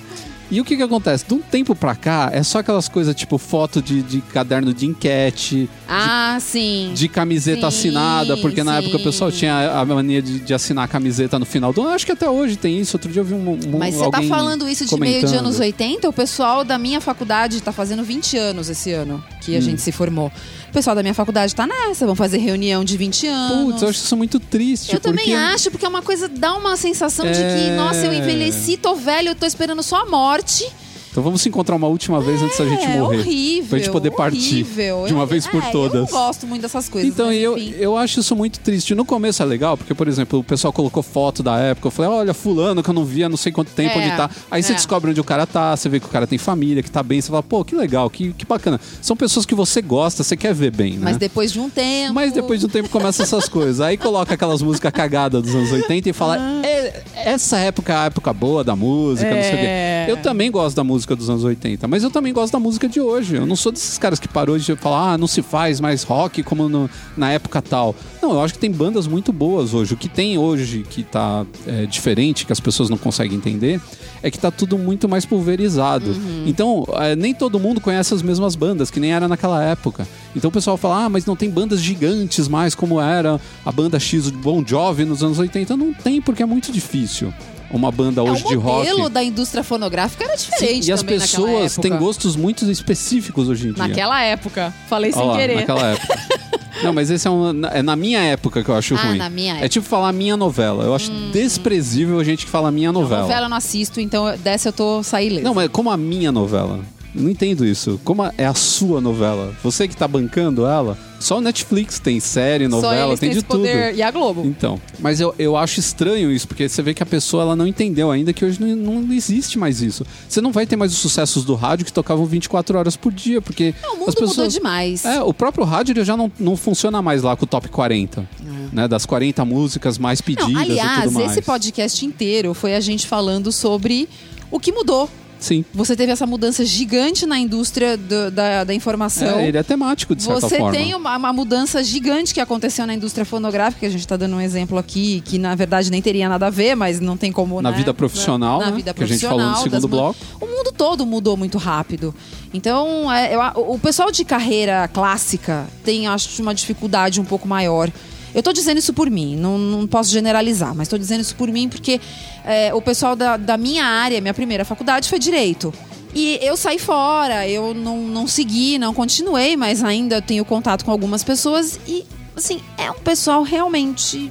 E 0.51 0.61
o 0.61 0.65
que 0.67 0.77
que 0.77 0.83
acontece? 0.83 1.25
De 1.27 1.33
um 1.33 1.39
tempo 1.39 1.75
pra 1.75 1.95
cá, 1.97 2.29
é 2.31 2.43
só 2.43 2.59
aquelas 2.59 2.87
coisas 2.87 3.15
tipo 3.15 3.39
foto 3.39 3.81
de, 3.81 4.03
de 4.03 4.21
caderno 4.21 4.75
de 4.75 4.85
enquete, 4.85 5.67
Ah, 5.89 6.37
sim. 6.43 6.93
de 6.95 7.09
camiseta 7.09 7.63
Sim, 7.63 7.67
assinada, 7.89 8.37
porque 8.37 8.63
na 8.63 8.73
sim. 8.73 8.79
época 8.83 8.99
o 8.99 9.03
pessoal 9.03 9.33
tinha 9.33 9.71
a 9.81 9.83
mania 9.87 10.21
de, 10.21 10.41
de 10.41 10.53
assinar 10.53 10.85
a 10.85 10.89
camiseta 10.89 11.39
no 11.39 11.47
final 11.47 11.73
do 11.73 11.81
ano. 11.81 11.93
Acho 11.93 12.05
que 12.05 12.13
até 12.13 12.29
hoje 12.29 12.57
tem 12.57 12.79
isso. 12.79 12.95
Outro 12.99 13.11
dia 13.11 13.21
eu 13.21 13.25
vi 13.25 13.33
um. 13.33 13.53
um 13.53 13.79
Mas 13.79 13.95
você 13.95 14.11
tá 14.11 14.23
falando 14.25 14.69
isso 14.69 14.85
de 14.85 14.95
meio 15.01 15.15
de 15.15 15.21
comentando. 15.21 15.39
anos 15.47 15.59
80? 15.59 16.07
O 16.11 16.13
pessoal 16.13 16.63
da 16.65 16.77
minha 16.79 17.01
faculdade 17.01 17.59
tá 17.63 17.73
fazendo 17.73 18.05
20 18.05 18.37
anos 18.37 18.69
esse 18.69 18.93
ano 18.93 19.25
que 19.41 19.57
a 19.57 19.59
Hum. 19.59 19.63
gente 19.63 19.81
se 19.81 19.91
formou. 19.91 20.31
O 20.73 20.75
pessoal 20.75 20.97
da 20.97 21.03
minha 21.03 21.13
faculdade 21.13 21.55
tá 21.55 21.67
nessa, 21.67 22.07
vão 22.07 22.15
fazer 22.17 22.39
reunião 22.39 22.83
de 22.83 22.97
20 22.97 23.27
anos. 23.27 23.65
Putz, 23.73 23.83
eu 23.83 23.89
acho 23.91 23.99
isso 24.07 24.17
muito 24.17 24.41
triste. 24.41 24.95
Eu 24.95 25.01
também 25.01 25.27
porque- 25.27 25.37
acho, 25.39 25.71
porque 25.71 25.85
é 25.85 25.89
uma 25.89 26.01
coisa, 26.01 26.29
dá 26.31 26.55
uma 26.55 26.79
sensação 26.79 27.27
de 27.27 27.39
que, 27.39 27.43
É. 27.69 27.77
nossa, 27.77 28.07
eu 28.07 28.13
envelheci, 28.15 28.79
tô 28.79 28.95
velho, 28.95 29.29
eu 29.29 29.35
tô 29.35 29.45
esperando 29.45 29.83
só 29.83 29.97
a 29.97 30.07
morte. 30.07 30.67
Então 31.13 31.23
vamos 31.23 31.43
se 31.43 31.49
encontrar 31.51 31.77
uma 31.77 31.87
última 31.89 32.23
vez 32.23 32.41
antes 32.43 32.57
da 32.57 32.65
gente 32.65 32.85
é 32.85 32.99
morrer. 32.99 33.19
horrível. 33.19 33.69
Pra 33.69 33.79
gente 33.79 33.91
poder 33.91 34.11
partir 34.13 34.63
horrível. 34.63 35.05
de 35.07 35.13
uma 35.13 35.27
vez 35.27 35.47
por 35.47 35.63
é, 35.63 35.71
todas. 35.71 35.95
Eu 35.95 36.01
não 36.01 36.07
gosto 36.27 36.47
muito 36.47 36.63
dessas 36.63 36.89
coisas. 36.89 37.11
Então, 37.11 37.31
eu, 37.31 37.59
eu 37.59 37.99
acho 37.99 38.21
isso 38.21 38.35
muito 38.35 38.59
triste. 38.61 38.95
No 38.95 39.05
começo 39.05 39.43
é 39.43 39.45
legal, 39.45 39.77
porque, 39.77 39.93
por 39.95 40.09
exemplo, 40.09 40.39
o 40.39 40.45
pessoal 40.45 40.73
colocou 40.73 41.03
foto 41.03 41.43
da 41.43 41.59
época. 41.59 41.87
Eu 41.89 41.91
falei, 41.91 42.11
olha, 42.11 42.33
fulano 42.33 42.83
que 42.83 42.89
eu 42.89 42.95
não 42.95 43.05
via 43.05 43.29
não 43.29 43.37
sei 43.37 43.53
quanto 43.53 43.73
tempo, 43.73 43.99
É, 43.99 44.07
onde 44.07 44.17
tá. 44.17 44.31
Aí 44.51 44.63
você 44.63 44.73
é. 44.73 44.75
descobre 44.75 45.11
onde 45.11 45.21
o 45.21 45.25
cara 45.25 45.47
tá, 45.47 45.77
você 45.77 45.87
vê 45.87 46.01
que 46.01 46.07
o 46.07 46.09
cara 46.09 46.27
tem 46.27 46.39
família, 46.39 46.83
que 46.83 46.91
tá 46.91 47.03
bem. 47.03 47.21
Você 47.21 47.29
fala, 47.29 47.43
pô, 47.43 47.63
que 47.63 47.75
legal, 47.75 48.09
que, 48.09 48.33
que 48.33 48.47
bacana. 48.47 48.81
São 49.03 49.15
pessoas 49.15 49.45
que 49.45 49.55
você 49.55 49.83
gosta, 49.83 50.23
você 50.25 50.35
quer 50.35 50.55
ver 50.55 50.71
bem, 50.71 50.93
né? 50.95 51.01
Mas 51.03 51.19
depois 51.19 51.53
de 51.53 51.61
um 51.61 51.69
tempo. 51.69 52.15
Mas 52.15 52.33
depois 52.33 52.59
de 52.61 52.65
um 52.65 52.71
tempo 52.71 52.89
começa 52.89 53.23
essas 53.23 53.51
coisas. 53.51 53.83
Aí 53.83 53.99
coloca 53.99 54.33
aquelas 54.33 54.63
músicas 54.63 54.91
cagadas 54.91 55.43
dos 55.43 55.55
anos 55.55 55.71
80 55.73 56.09
e 56.09 56.13
fala: 56.15 56.39
Ah. 56.41 56.67
"É, 56.67 57.03
essa 57.17 57.59
época 57.59 57.93
é 57.93 57.97
a 57.97 58.05
época 58.07 58.33
boa 58.33 58.65
da 58.65 58.75
música, 58.75 59.29
não 59.31 59.43
sei 59.43 59.53
o 59.53 59.59
É. 59.59 60.05
quê. 60.07 60.13
Eu 60.13 60.17
também 60.17 60.51
gosto 60.51 60.75
da 60.75 60.83
música 60.83 61.02
dos 61.07 61.29
anos 61.29 61.45
80, 61.45 61.87
mas 61.89 62.03
eu 62.03 62.11
também 62.11 62.33
gosto 62.33 62.53
da 62.53 62.59
música 62.59 62.89
de 62.89 63.01
hoje. 63.01 63.37
Eu 63.37 63.47
não 63.47 63.57
sou 63.57 63.71
desses 63.73 63.99
caras 63.99 64.19
que 64.19 64.29
parou 64.29 64.57
de 64.59 64.75
falar, 64.77 65.13
ah, 65.13 65.19
não 65.19 65.27
se 65.27 65.43
faz 65.43 65.81
mais 65.81 66.03
rock 66.03 66.43
como 66.43 66.69
no- 66.69 66.89
na 67.17 67.31
época 67.33 67.61
tal. 67.61 67.95
Não, 68.23 68.33
eu 68.33 68.41
acho 68.43 68.55
que 68.55 68.61
tem 68.61 68.71
bandas 68.71 69.07
muito 69.07 69.33
boas 69.33 69.75
hoje. 69.75 69.95
O 69.95 69.97
que 69.97 70.09
tem 70.09 70.39
hoje 70.39 70.85
que 70.89 71.03
tá 71.03 71.45
é, 71.67 71.87
diferente, 71.87 72.47
que 72.47 72.53
as 72.53 72.61
pessoas 72.61 72.89
não 72.89 72.97
conseguem 72.97 73.37
entender, 73.37 73.81
é 74.23 74.31
que 74.31 74.39
tá 74.39 74.51
tudo 74.51 74.79
muito 74.79 75.09
mais 75.09 75.25
pulverizado. 75.27 76.11
Uhum. 76.11 76.45
Então, 76.47 76.85
é, 76.95 77.17
nem 77.17 77.35
todo 77.35 77.59
mundo 77.59 77.81
conhece 77.81 78.15
as 78.15 78.23
mesmas 78.23 78.55
bandas, 78.55 78.91
que 78.91 79.01
nem 79.01 79.13
era 79.13 79.27
naquela 79.29 79.63
época. 79.63 80.07
Então 80.35 80.49
o 80.49 80.53
pessoal 80.53 80.77
fala, 80.77 81.05
ah, 81.05 81.09
mas 81.09 81.27
não 81.27 81.37
tem 81.37 81.51
bandas 81.51 81.81
gigantes 81.81 82.49
mais 82.49 82.75
como 82.75 83.01
era 83.01 83.41
a 83.65 83.73
banda 83.73 83.99
X 83.99 84.25
de 84.25 84.33
Bon 84.33 84.65
Jovi 84.67 85.05
nos 85.05 85.23
anos 85.23 85.39
80. 85.39 85.77
Não 85.77 85.93
tem, 85.93 86.21
porque 86.23 86.43
é 86.43 86.47
muito 86.47 86.73
difícil. 86.73 87.33
Uma 87.73 87.91
banda 87.91 88.21
É, 88.21 88.31
hoje 88.31 88.45
de 88.47 88.57
o 88.57 88.61
rock. 88.61 88.77
modelo 88.89 89.09
da 89.09 89.23
indústria 89.23 89.65
fonográfica 89.65 90.25
era 90.25 90.37
Sim, 90.37 90.51
diferente 90.51 90.89
e 90.89 90.93
as 90.93 91.03
pessoas 91.03 91.77
têm 91.77 91.97
gostos 91.97 92.37
muito 92.37 92.71
específicos 92.71 93.49
hoje 93.49 93.69
em 93.69 93.73
dia. 93.73 93.89
Naquela 93.89 94.23
época. 94.23 94.75
Falei 94.89 95.11
Olha 95.13 95.19
sem 95.21 95.29
lá, 95.29 95.37
querer. 95.39 95.55
naquela 95.57 95.87
época. 95.93 96.19
Não, 96.83 96.93
mas 96.93 97.11
esse 97.11 97.29
é, 97.29 97.31
um, 97.31 97.53
na- 97.53 97.69
é 97.69 97.81
na 97.83 97.95
minha 97.95 98.19
época 98.21 98.63
que 98.65 98.69
eu 98.69 98.75
acho 98.75 98.95
Ah, 98.97 99.03
ruim. 99.07 99.17
na 99.19 99.31
minha 99.31 99.53
É 99.53 99.57
época. 99.57 99.67
Hum. 99.67 99.69
tipo 99.69 99.87
falar 99.87 100.13
minha 100.13 100.37
novela. 100.37 100.85
Eu 100.85 100.95
acho 100.95 101.11
desprezível 101.33 102.19
a 102.19 102.25
gente 102.25 102.45
que 102.45 102.51
fala 102.51 102.71
minha 102.73 102.91
novela. 102.93 103.23
Novela 103.23 103.47
eu 103.47 103.49
não 103.49 103.57
assisto, 103.57 104.01
então 104.01 104.37
dessa 104.39 104.69
eu 104.69 104.73
tô 104.73 105.03
saí 105.03 105.29
ilesa. 105.29 105.45
Não, 105.45 105.55
mas 105.55 105.69
como 105.71 105.91
a 105.91 105.97
minha 105.97 106.33
novela? 106.33 106.81
Eu 107.15 107.23
não 107.23 107.31
entendo 107.31 107.65
isso. 107.65 108.01
Como 108.05 108.23
é 108.37 108.47
a 108.47 108.55
sua 108.55 109.01
novela? 109.01 109.55
Você 109.63 109.87
que 109.87 109.97
tá 109.97 110.09
bancando 110.09 110.67
ela? 110.67 110.97
Só 111.23 111.39
o 111.39 111.41
Netflix 111.41 112.01
tem 112.01 112.19
série, 112.19 112.67
novela, 112.67 113.17
tem 113.17 113.31
de 113.31 113.43
tudo. 113.43 113.65
E 113.65 114.03
a 114.03 114.11
Globo. 114.11 114.45
Então, 114.45 114.81
mas 114.99 115.21
eu, 115.21 115.33
eu 115.39 115.57
acho 115.57 115.79
estranho 115.79 116.33
isso, 116.33 116.49
porque 116.49 116.69
você 116.69 116.83
vê 116.83 116.93
que 116.93 117.03
a 117.03 117.07
pessoa 117.07 117.45
ela 117.45 117.55
não 117.55 117.65
entendeu 117.65 118.11
ainda 118.11 118.33
que 118.33 118.45
hoje 118.45 118.61
não, 118.61 119.01
não 119.01 119.15
existe 119.15 119.57
mais 119.57 119.81
isso. 119.81 120.05
Você 120.29 120.41
não 120.41 120.51
vai 120.51 120.67
ter 120.67 120.75
mais 120.75 120.93
os 120.93 120.99
sucessos 120.99 121.45
do 121.45 121.55
rádio 121.55 121.87
que 121.87 121.93
tocavam 121.93 122.27
24 122.27 122.77
horas 122.77 122.97
por 122.97 123.13
dia, 123.13 123.41
porque 123.41 123.73
Não, 123.83 123.95
o 123.95 123.99
mundo 123.99 124.09
as 124.09 124.15
pessoas... 124.17 124.37
mudou 124.37 124.49
demais. 124.49 125.05
É, 125.05 125.23
o 125.23 125.33
próprio 125.33 125.65
rádio 125.65 125.93
ele 125.93 126.05
já 126.05 126.17
não, 126.17 126.31
não 126.41 126.57
funciona 126.57 127.01
mais 127.01 127.23
lá 127.23 127.37
com 127.37 127.45
o 127.45 127.49
top 127.49 127.69
40, 127.69 128.29
né? 128.73 128.89
Das 128.89 129.07
40 129.07 129.45
músicas 129.45 129.99
mais 129.99 130.21
pedidas 130.21 130.49
É. 130.49 130.53
Não, 130.53 130.61
aliás, 130.61 131.17
esse 131.17 131.43
podcast 131.43 132.05
inteiro 132.05 132.53
foi 132.53 132.75
a 132.75 132.81
gente 132.81 133.07
falando 133.07 133.53
sobre 133.53 134.09
o 134.51 134.59
que 134.59 134.73
mudou. 134.73 135.09
Sim. 135.43 135.65
Você 135.75 135.97
teve 135.97 136.13
essa 136.13 136.25
mudança 136.25 136.65
gigante 136.65 137.27
na 137.27 137.37
indústria 137.39 137.97
do- 137.97 138.31
da, 138.31 138.63
da 138.65 138.73
informação. 138.73 139.41
É, 139.41 139.49
ele 139.49 139.59
é 139.59 139.63
temático, 139.63 140.15
de 140.15 140.23
certa 140.23 140.41
Você 140.41 140.57
forma. 140.57 140.73
tem 140.73 140.95
uma, 140.95 141.17
uma 141.17 141.33
mudança 141.33 141.83
gigante 141.83 142.33
que 142.33 142.41
aconteceu 142.41 142.87
na 142.87 142.95
indústria 142.95 143.25
fonográfica, 143.25 143.81
que 143.81 143.87
a 143.87 143.91
gente 143.91 144.01
está 144.01 144.17
dando 144.17 144.37
um 144.37 144.41
exemplo 144.41 144.79
aqui, 144.79 145.21
que 145.25 145.39
na 145.39 145.55
verdade 145.57 145.91
nem 145.91 146.01
teria 146.01 146.29
nada 146.29 146.47
a 146.47 146.51
ver, 146.51 146.77
mas 146.77 147.01
não 147.01 147.17
tem 147.17 147.33
como. 147.33 147.61
Na 147.61 147.73
né? 147.73 147.77
vida 147.77 147.93
profissional, 147.93 148.61
na 148.61 148.71
né? 148.71 148.77
vida 148.77 148.95
Que 148.95 149.03
a 149.03 149.07
gente 149.07 149.21
falou 149.21 149.39
no 149.41 149.45
profissional, 149.51 149.81
segundo 149.81 149.89
bloco. 149.89 150.19
O 150.41 150.47
mundo 150.47 150.73
todo 150.73 151.05
mudou 151.05 151.37
muito 151.37 151.59
rápido. 151.59 152.15
Então, 152.55 153.13
é, 153.13 153.35
eu- 153.35 153.41
o 153.73 153.79
pessoal 153.81 154.13
de 154.13 154.25
carreira 154.25 154.87
clássica 154.89 155.67
tem, 155.85 156.07
acho, 156.07 156.41
uma 156.41 156.55
dificuldade 156.55 157.21
um 157.21 157.25
pouco 157.25 157.49
maior. 157.49 157.91
Eu 158.35 158.43
tô 158.43 158.53
dizendo 158.53 158.79
isso 158.79 158.93
por 158.93 159.11
mim, 159.11 159.37
não, 159.37 159.59
não 159.59 159.87
posso 159.87 160.11
generalizar, 160.11 160.75
mas 160.75 160.89
tô 160.89 160.97
dizendo 160.97 161.21
isso 161.21 161.37
por 161.37 161.49
mim 161.49 161.69
porque 161.69 162.01
é, 162.45 162.73
o 162.75 162.81
pessoal 162.81 163.15
da, 163.15 163.37
da 163.37 163.57
minha 163.57 163.85
área, 163.85 164.21
minha 164.21 164.35
primeira 164.35 164.65
faculdade 164.65 165.09
foi 165.09 165.19
direito. 165.19 165.73
E 166.15 166.39
eu 166.43 166.57
saí 166.57 166.79
fora, 166.79 167.49
eu 167.49 167.73
não, 167.73 167.99
não 167.99 168.27
segui, 168.27 168.79
não 168.79 168.93
continuei, 168.93 169.57
mas 169.57 169.83
ainda 169.83 170.21
tenho 170.21 170.45
contato 170.45 170.85
com 170.85 170.91
algumas 170.91 171.25
pessoas 171.25 171.81
e, 171.87 172.05
assim, 172.37 172.61
é 172.77 172.91
um 172.91 172.99
pessoal 172.99 173.43
realmente 173.43 174.31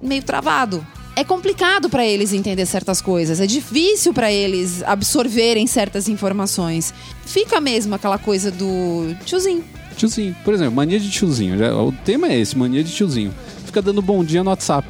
meio 0.00 0.22
travado. 0.22 0.86
É 1.14 1.24
complicado 1.24 1.90
para 1.90 2.06
eles 2.06 2.32
entender 2.32 2.64
certas 2.64 3.02
coisas, 3.02 3.40
é 3.40 3.46
difícil 3.46 4.14
para 4.14 4.32
eles 4.32 4.82
absorverem 4.84 5.66
certas 5.66 6.08
informações. 6.08 6.94
Fica 7.26 7.60
mesmo 7.60 7.94
aquela 7.94 8.18
coisa 8.18 8.50
do 8.50 9.14
tiozinho. 9.24 9.64
Tiozinho. 9.98 10.34
Por 10.44 10.54
exemplo, 10.54 10.74
mania 10.74 10.98
de 10.98 11.10
tiozinho. 11.10 11.58
Já- 11.58 11.74
O 11.74 11.92
tema 11.92 12.28
é 12.28 12.38
esse, 12.38 12.56
mania 12.56 12.82
de 12.82 12.90
tiozinho. 12.92 13.34
Fica 13.66 13.82
dando 13.82 14.00
bom 14.00 14.24
dia 14.24 14.42
no 14.42 14.50
WhatsApp. 14.50 14.88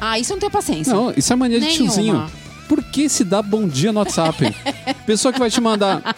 Ah, 0.00 0.18
isso 0.18 0.32
eu 0.32 0.36
não 0.36 0.40
tenho 0.40 0.52
paciência. 0.52 0.92
Não, 0.94 1.12
isso 1.16 1.32
é 1.32 1.36
mania 1.36 1.60
de 1.60 1.66
Nenhuma. 1.66 1.84
tiozinho. 1.92 2.26
Por 2.68 2.82
que 2.82 3.08
se 3.10 3.24
dá 3.24 3.42
bom 3.42 3.68
dia 3.68 3.92
no 3.92 3.98
WhatsApp? 4.00 4.54
pessoa 5.06 5.32
que 5.32 5.38
vai 5.38 5.50
te 5.50 5.60
mandar. 5.60 6.16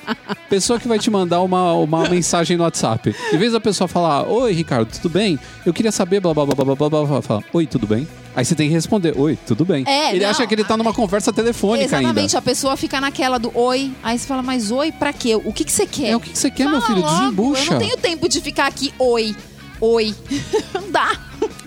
Pessoa 0.49 0.79
que 0.79 0.87
vai 0.87 0.99
te 0.99 1.11
mandar 1.11 1.41
uma, 1.43 1.73
uma 1.75 2.09
mensagem 2.09 2.57
no 2.57 2.63
WhatsApp. 2.63 3.15
Em 3.33 3.37
vez 3.37 3.53
da 3.53 3.61
pessoa 3.61 3.89
falar, 3.89 4.23
oi, 4.29 4.53
Ricardo, 4.53 4.89
tudo 4.89 5.09
bem? 5.13 5.39
Eu 5.65 5.73
queria 5.75 5.91
saber, 5.91 6.21
blá 6.21 6.33
blá 6.33 6.47
blá 6.47 6.55
blá 6.55 6.65
blá 6.65 6.77
blá 6.77 6.89
blá, 6.89 7.05
blá. 7.07 7.23
Fala, 7.23 7.43
oi, 7.53 7.67
tudo 7.67 7.87
bem? 7.87 8.07
Aí 8.37 8.45
você 8.45 8.55
tem 8.55 8.69
que 8.69 8.75
responder, 8.75 9.15
oi, 9.17 9.39
tudo 9.47 9.65
bem. 9.65 9.83
É, 9.89 10.11
ele 10.15 10.23
não, 10.23 10.31
acha 10.31 10.47
que 10.47 10.55
ele 10.55 10.63
tá 10.63 10.77
numa 10.77 10.93
conversa 10.93 11.33
telefônica 11.33 11.87
Exatamente, 11.87 12.19
ainda. 12.21 12.39
a 12.39 12.43
pessoa 12.43 12.77
fica 12.77 13.01
naquela 13.01 13.39
do 13.39 13.51
oi, 13.59 13.91
aí 14.03 14.19
você 14.19 14.27
fala, 14.27 14.43
mas 14.43 14.71
oi 14.71 14.93
pra 14.93 15.11
quê? 15.11 15.35
O 15.35 15.53
que, 15.55 15.65
que 15.65 15.73
você 15.73 15.87
quer? 15.87 16.09
É 16.11 16.17
o 16.17 16.21
que 16.21 16.29
que 16.29 16.39
você 16.39 16.51
quer, 16.51 16.69
meu 16.69 16.83
Fala 16.83 16.95
filho? 16.95 17.01
logo, 17.07 17.19
Desembucha. 17.19 17.65
Eu 17.65 17.71
não 17.73 17.79
tenho 17.79 17.97
tempo 17.97 18.29
de 18.29 18.41
ficar 18.43 18.67
aqui, 18.67 18.93
oi, 18.99 19.35
oi. 19.81 20.15
não 20.75 20.91
dá. 20.91 21.19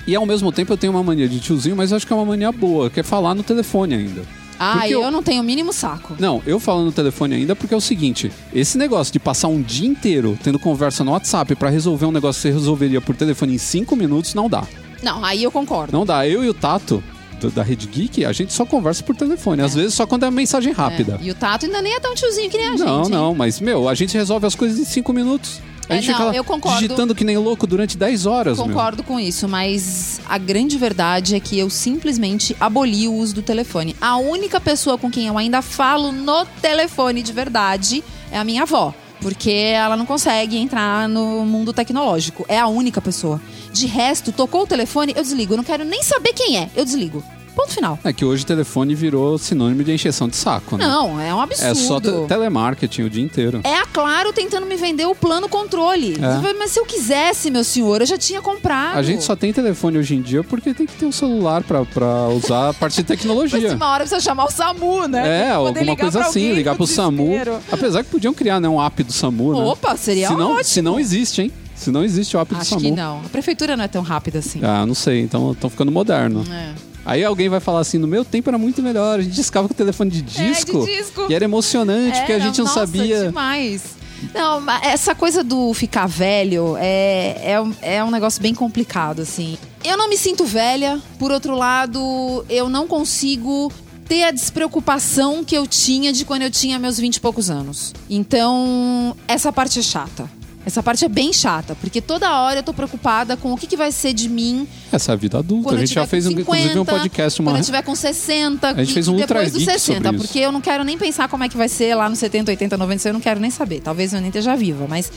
E 0.06 0.16
ao 0.16 0.28
mesmo 0.28 0.52
tempo 0.52 0.72
eu 0.72 0.78
tenho 0.78 0.94
uma 0.94 1.02
mania 1.02 1.28
de 1.28 1.40
tiozinho, 1.40 1.76
mas 1.76 1.90
eu 1.90 1.98
acho 1.98 2.06
que 2.06 2.14
é 2.14 2.16
uma 2.16 2.26
mania 2.26 2.52
boa, 2.52 2.88
que 2.90 3.00
é 3.00 3.04
falar 3.04 3.34
no 3.34 3.42
telefone 3.42 3.96
ainda. 3.96 4.22
Ah, 4.60 4.88
eu... 4.88 5.02
eu- 5.04 5.12
não 5.12 5.24
tenho 5.24 5.42
o 5.42 5.46
mínimo 5.46 5.74
saco. 5.74 6.16
Não, 6.20 6.40
eu 6.46 6.60
falo 6.60 6.84
no 6.86 6.92
telefone 6.92 7.34
ainda 7.34 7.56
porque 7.56 7.74
é 7.74 7.78
o 7.78 7.82
seguinte: 7.82 8.32
esse 8.54 8.78
negócio 8.78 9.12
de 9.12 9.20
passar 9.20 9.48
um 9.48 9.60
dia 9.62 9.88
inteiro 9.88 10.38
tendo 10.44 10.60
conversa 10.60 11.04
no 11.04 11.12
WhatsApp 11.14 11.56
pra 11.56 11.70
resolver 11.70 12.06
um 12.06 12.12
negócio 12.12 12.42
que 12.42 12.48
você 12.50 12.54
resolveria 12.54 13.02
por 13.02 13.16
telefone 13.16 13.56
em 13.56 13.58
cinco 13.58 13.96
minutos, 13.96 14.36
não 14.36 14.48
dá. 14.50 14.68
Não, 15.02 15.24
aí 15.24 15.44
eu 15.44 15.52
concordo. 15.52 15.92
Não 15.94 16.06
dá. 16.06 16.28
Eu 16.28 16.44
e 16.44 16.50
o 16.50 16.54
Tato, 16.54 17.04
do- 17.40 17.50
da 17.52 17.64
Rede 17.64 17.88
Geek, 17.88 18.26
a 18.26 18.32
gente 18.32 18.52
só 18.54 18.66
conversa 18.66 19.04
por 19.04 19.16
telefone. 19.16 19.62
Às 19.62 19.74
vezes 19.76 19.94
só 19.94 20.06
quando 20.06 20.26
é 20.26 20.32
mensagem 20.32 20.74
rápida. 20.74 21.20
É, 21.22 21.26
E 21.26 21.32
o 21.32 21.36
Tato 21.36 21.66
ainda 21.66 21.82
nem 21.82 21.94
é 21.96 22.00
tão 22.00 22.14
tiozinho 22.16 22.50
que 22.50 22.58
nem 22.58 22.68
a 22.68 22.72
gente. 22.72 22.80
não, 22.84 23.04
hein? 23.04 23.10
não, 23.10 23.36
mas, 23.36 23.60
meu, 23.60 23.88
a 23.88 23.94
gente 23.96 24.16
resolve 24.18 24.46
as 24.46 24.56
coisas 24.56 24.78
em 24.80 24.86
cinco 24.86 25.14
minutos. 25.14 25.62
A 25.90 25.96
É, 25.96 26.02
gente 26.02 26.10
não, 26.12 26.18
fica 26.18 26.28
lá 26.30 26.36
eu 26.36 26.44
concordo. 26.44 26.80
digitando 26.82 27.16
que 27.16 27.24
nem 27.24 27.36
louco 27.38 27.66
durante 27.66 27.98
10 27.98 28.28
horas, 28.28 28.58
meu. 28.60 28.68
Concordo 28.68 29.02
com 29.02 29.20
isso, 29.20 29.48
mas 29.48 30.22
a 30.30 30.38
grande 30.38 30.78
verdade 30.78 31.34
é 31.34 31.40
que 31.40 31.58
eu 31.58 31.68
simplesmente 31.68 32.56
aboli 32.60 33.08
o 33.08 33.14
uso 33.14 33.34
do 33.34 33.42
telefone. 33.42 33.96
A 34.00 34.18
única 34.18 34.60
pessoa 34.60 35.00
com 35.00 35.10
quem 35.10 35.26
eu 35.26 35.36
ainda 35.36 35.64
falo 35.64 36.12
no 36.12 36.46
telefone 36.62 37.24
de 37.24 37.34
verdade 37.34 38.04
é 38.32 38.38
a 38.38 38.44
minha 38.44 38.62
avó. 38.64 38.94
Porque 39.20 39.50
ela 39.52 39.98
não 39.98 40.06
consegue 40.06 40.58
entrar 40.58 41.10
no 41.10 41.44
mundo 41.44 41.74
tecnológico. 41.74 42.46
É 42.48 42.58
a 42.60 42.68
única 42.68 43.02
pessoa. 43.02 43.42
De 43.74 43.86
resto, 43.86 44.32
tocou 44.32 44.64
o 44.64 44.68
telefone, 44.68 45.14
eu 45.16 45.24
desligo. 45.24 45.54
Eu 45.54 45.58
não 45.58 45.64
quero 45.64 45.84
nem 45.86 46.02
saber 46.04 46.34
quem 46.34 46.58
é. 46.58 46.70
Eu 46.76 46.84
desligo. 46.84 47.24
Ponto 47.56 47.74
final. 47.74 48.00
É 48.06 48.14
que 48.14 48.24
hoje 48.24 48.44
o 48.44 48.46
telefone 48.46 48.96
virou 48.96 49.38
sinônimo 49.38 49.84
de 49.84 49.92
encheção 49.92 50.30
de 50.30 50.36
saco, 50.38 50.78
né? 50.78 50.88
Não, 50.88 51.20
é 51.20 51.34
um 51.34 51.42
absurdo. 51.42 51.70
É 51.72 51.76
só 51.76 52.00
te- 52.00 52.28
telemarketing 52.28 53.02
o 53.02 53.10
dia 53.10 53.24
inteiro. 53.24 53.60
É 53.66 53.76
a 53.76 53.86
Claro 53.86 54.32
tentando 54.32 54.66
me 54.66 54.78
vender 54.78 55.06
o 55.08 55.14
plano 55.16 55.50
controle. 55.50 56.14
É. 56.22 56.54
Mas 56.58 56.72
se 56.72 56.80
eu 56.80 56.86
quisesse, 56.86 57.52
meu 57.52 57.64
senhor, 57.66 58.00
eu 58.00 58.08
já 58.08 58.18
tinha 58.18 58.42
comprado. 58.42 58.98
A 58.98 59.02
gente 59.04 59.24
só 59.26 59.36
tem 59.36 59.52
telefone 59.52 59.98
hoje 59.98 60.16
em 60.16 60.22
dia 60.22 60.42
porque 60.42 60.74
tem 60.74 60.86
que 60.86 60.94
ter 60.94 61.06
um 61.06 61.12
celular 61.12 61.62
pra, 61.64 61.84
pra 61.84 62.30
usar 62.30 62.70
a 62.70 62.74
parte 62.74 63.02
de 63.02 63.02
Mas 63.10 63.20
tecnologia. 63.20 63.76
uma 63.76 63.88
hora 63.90 64.04
precisa 64.06 64.22
chamar 64.22 64.46
o 64.46 64.52
SAMU, 64.52 65.08
né? 65.10 65.48
É, 65.48 65.50
alguma 65.52 65.98
coisa 65.98 66.22
assim, 66.22 66.54
ligar 66.54 66.76
pro 66.76 66.88
SAMU. 66.88 67.26
desespero. 67.26 67.60
Apesar 67.70 68.04
que 68.06 68.10
podiam 68.10 68.34
criar 68.34 68.62
né, 68.62 68.70
um 68.70 68.82
app 68.82 69.04
do 69.04 69.12
SAMU, 69.12 69.60
né? 69.60 69.66
Opa, 69.70 69.98
seria 69.98 70.30
se 70.30 70.34
não, 70.34 70.52
ótimo. 70.52 70.64
Se 70.64 70.82
não 70.82 70.98
existe, 71.00 71.42
hein? 71.42 71.52
Se 71.80 71.92
não 71.92 72.04
existe 72.04 72.36
o 72.36 72.40
app 72.42 72.54
do 72.54 72.60
Acho 72.60 72.72
SAMU. 72.72 72.82
que 72.82 72.92
não. 72.92 73.22
A 73.26 73.30
prefeitura 73.30 73.78
não 73.78 73.86
é 73.86 73.88
tão 73.88 74.02
rápida 74.04 74.40
assim. 74.40 74.60
Ah, 74.64 74.86
não 74.86 74.94
sei, 74.94 75.22
então 75.22 75.52
estão 75.54 75.70
ficando 75.70 75.92
moderno. 75.92 76.44
É. 76.52 76.74
Aí 77.06 77.24
alguém 77.24 77.48
vai 77.48 77.62
falar 77.62 77.80
assim: 77.80 77.98
no 77.98 78.06
meu 78.08 78.26
tempo 78.26 78.50
era 78.50 78.58
muito 78.58 78.84
melhor, 78.84 79.20
a 79.20 79.22
gente 79.22 79.34
discava 79.34 79.68
com 79.68 79.74
o 79.74 79.78
telefone 79.78 80.12
de 80.12 80.22
disco. 80.22 80.86
de 80.86 80.98
disco. 80.98 81.28
E 81.30 81.34
era 81.34 81.46
emocionante, 81.46 82.18
porque 82.18 82.34
a 82.34 82.40
gente 82.40 82.58
não 82.60 82.66
nossa, 82.66 82.82
sabia. 82.82 83.24
demais. 83.28 83.98
Não, 84.34 84.62
essa 84.84 85.16
coisa 85.16 85.42
do 85.42 85.74
ficar 85.74 86.06
velho 86.06 86.76
é, 86.78 87.52
é, 87.54 87.62
um- 87.62 87.74
é 87.82 88.04
um 88.04 88.12
negócio 88.12 88.42
bem 88.42 88.54
complicado, 88.54 89.22
assim. 89.22 89.58
Eu 89.82 89.96
não 89.98 90.10
me 90.10 90.18
sinto 90.18 90.44
velha, 90.44 91.00
por 91.18 91.32
outro 91.32 91.56
lado, 91.56 92.44
eu 92.50 92.68
não 92.68 92.86
consigo 92.86 93.72
ter 94.10 94.24
a 94.24 94.32
despreocupação 94.32 95.42
que 95.46 95.56
eu 95.56 95.66
tinha 95.66 96.12
de 96.12 96.26
quando 96.26 96.42
eu 96.42 96.52
tinha 96.52 96.78
meus 96.78 96.98
20 97.00 97.16
e 97.16 97.20
poucos 97.22 97.50
anos. 97.50 97.94
Então, 98.10 99.16
essa 99.26 99.54
parte 99.54 99.80
é 99.80 99.82
chata. 99.82 100.30
Essa 100.66 100.84
parte 100.84 101.06
é 101.06 101.10
bem 101.10 101.32
chata, 101.34 101.74
porque 101.76 102.02
toda 102.02 102.30
hora 102.42 102.60
eu 102.60 102.64
tô 102.64 102.74
preocupada 102.74 103.36
com 103.38 103.54
o 103.54 103.58
que, 103.58 103.66
que 103.66 103.78
vai 103.78 103.92
ser 103.92 104.14
de 104.14 104.28
mim 104.30 104.68
Essa 104.92 105.12
é 105.12 105.14
a 105.14 105.16
vida 105.16 105.40
adulta. 105.40 105.64
quando 105.70 105.78
A 105.78 105.80
gente 105.80 105.94
já 105.96 106.06
fez, 106.06 106.26
com 106.26 106.32
um, 106.32 106.40
inclusive, 106.40 106.68
um 106.68 106.74
50, 106.84 106.92
podcast, 106.92 107.42
uma. 107.42 107.52
Quando 107.52 107.58
eu 107.60 107.66
tiver 107.66 107.82
com 107.82 107.96
60. 107.96 108.68
A 108.70 108.74
gente 108.84 108.94
fez 108.94 109.08
um 109.08 109.16
depois 109.16 109.52
dos 109.54 109.60
Geek 109.64 109.72
60, 109.80 109.96
sobre 110.04 110.18
isso. 110.18 110.28
porque 110.28 110.40
eu 110.40 110.52
não 110.52 110.62
quero 110.62 110.84
nem 110.84 110.98
pensar 110.98 111.28
como 111.30 111.44
é 111.44 111.50
que 111.50 111.56
vai 111.58 111.70
ser 111.70 111.96
lá 111.96 112.10
nos 112.10 112.20
70, 112.20 112.52
80, 112.52 112.78
90, 112.78 113.10
eu 113.10 113.14
não 113.14 113.22
quero 113.22 113.40
nem 113.40 113.50
saber. 113.50 113.80
Talvez 113.82 114.14
eu 114.14 114.20
nem 114.20 114.28
esteja 114.30 114.56
viva, 114.56 114.86
mas. 114.88 115.12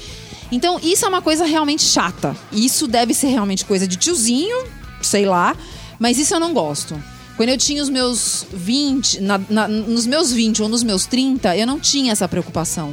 Então, 0.50 0.78
isso 0.82 1.04
é 1.04 1.08
uma 1.08 1.20
coisa 1.22 1.44
realmente 1.44 1.82
chata. 1.82 2.36
Isso 2.52 2.86
deve 2.86 3.12
ser 3.12 3.28
realmente 3.28 3.64
coisa 3.64 3.86
de 3.88 3.96
tiozinho, 3.96 4.64
sei 5.00 5.24
lá, 5.26 5.56
mas 5.98 6.18
isso 6.18 6.32
eu 6.34 6.38
não 6.40 6.52
gosto. 6.54 7.02
Quando 7.36 7.48
eu 7.48 7.56
tinha 7.58 7.82
os 7.82 7.88
meus 7.88 8.46
20, 8.52 9.20
na- 9.20 9.40
na- 9.50 9.66
nos 9.66 10.06
meus 10.06 10.30
20 10.30 10.62
ou 10.62 10.68
nos 10.68 10.82
meus 10.82 11.06
30, 11.06 11.56
eu 11.56 11.66
não 11.66 11.80
tinha 11.80 12.12
essa 12.12 12.28
preocupação. 12.28 12.92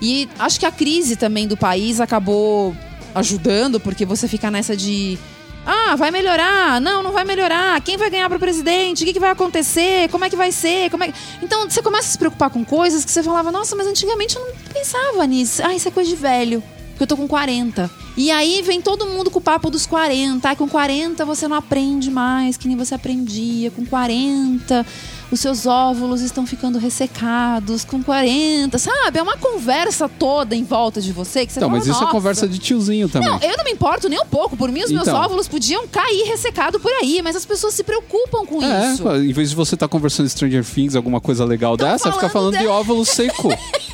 E 0.00 0.28
acho 0.38 0.58
que 0.58 0.66
a 0.66 0.70
crise 0.72 1.16
também 1.16 1.46
do 1.46 1.56
país 1.56 2.00
acabou 2.00 2.74
ajudando, 3.14 3.78
porque 3.78 4.04
você 4.04 4.26
fica 4.26 4.50
nessa 4.50 4.76
de. 4.76 5.18
Ah, 5.66 5.94
vai 5.94 6.10
melhorar. 6.10 6.80
Não, 6.80 7.02
não 7.02 7.12
vai 7.12 7.24
melhorar. 7.24 7.80
Quem 7.82 7.96
vai 7.96 8.08
ganhar 8.08 8.28
para 8.28 8.38
presidente? 8.38 9.02
O 9.02 9.06
que, 9.06 9.12
que 9.12 9.20
vai 9.20 9.30
acontecer? 9.30 10.08
Como 10.08 10.24
é 10.24 10.30
que 10.30 10.36
vai 10.36 10.50
ser? 10.50 10.90
Como 10.90 11.04
é. 11.04 11.12
Então 11.42 11.68
você 11.68 11.82
começa 11.82 12.08
a 12.08 12.12
se 12.12 12.18
preocupar 12.18 12.50
com 12.50 12.64
coisas 12.64 13.04
que 13.04 13.10
você 13.10 13.22
falava, 13.22 13.52
nossa, 13.52 13.76
mas 13.76 13.86
antigamente 13.86 14.36
eu 14.36 14.46
não 14.46 14.54
pensava 14.72 15.26
nisso. 15.26 15.62
Ah, 15.64 15.74
isso 15.74 15.88
é 15.88 15.90
coisa 15.90 16.08
de 16.08 16.16
velho. 16.16 16.62
Porque 17.00 17.14
eu 17.14 17.16
tô 17.16 17.22
com 17.22 17.26
40. 17.26 17.90
E 18.14 18.30
aí 18.30 18.60
vem 18.60 18.82
todo 18.82 19.06
mundo 19.06 19.30
com 19.30 19.38
o 19.38 19.42
papo 19.42 19.70
dos 19.70 19.86
40. 19.86 20.50
Ah, 20.50 20.54
com 20.54 20.68
40 20.68 21.24
você 21.24 21.48
não 21.48 21.56
aprende 21.56 22.10
mais 22.10 22.58
que 22.58 22.68
nem 22.68 22.76
você 22.76 22.94
aprendia. 22.94 23.70
Com 23.70 23.86
40 23.86 24.84
os 25.32 25.38
seus 25.40 25.64
óvulos 25.64 26.20
estão 26.20 26.44
ficando 26.44 26.78
ressecados. 26.78 27.84
Com 27.84 28.02
40, 28.02 28.76
sabe? 28.78 29.18
É 29.18 29.22
uma 29.22 29.36
conversa 29.38 30.08
toda 30.10 30.54
em 30.54 30.62
volta 30.64 31.00
de 31.00 31.10
você 31.12 31.46
que 31.46 31.52
você 31.54 31.58
Então, 31.60 31.70
fala, 31.70 31.78
mas 31.78 31.86
isso 31.88 31.96
é 31.96 32.00
"Nossa". 32.02 32.12
conversa 32.12 32.46
de 32.48 32.58
tiozinho 32.58 33.08
também. 33.08 33.28
Não, 33.30 33.38
eu 33.40 33.56
não 33.56 33.64
me 33.64 33.70
importo 33.70 34.06
nem 34.08 34.20
um 34.20 34.26
pouco. 34.26 34.54
Por 34.56 34.70
mim, 34.70 34.82
os 34.82 34.90
meus 34.90 35.06
Então. 35.08 35.18
óvulos 35.18 35.48
podiam 35.48 35.86
cair 35.88 36.24
ressecado 36.24 36.78
por 36.80 36.92
aí, 36.92 37.22
mas 37.22 37.34
as 37.36 37.46
pessoas 37.46 37.72
se 37.72 37.82
preocupam 37.84 38.44
com 38.44 38.62
É, 38.62 38.92
isso. 38.92 39.08
em 39.08 39.32
vez 39.32 39.48
de 39.50 39.56
você 39.56 39.74
estar 39.74 39.88
conversando 39.88 40.28
Stranger 40.28 40.64
Things, 40.66 40.94
alguma 40.94 41.20
coisa 41.20 41.46
legal 41.46 41.76
dessa, 41.78 42.12
fica 42.12 42.28
falando 42.28 42.30
falando 42.40 42.52
de 42.56 42.58
de- 42.60 42.66
óvulo 42.66 43.04
seco. 43.06 43.48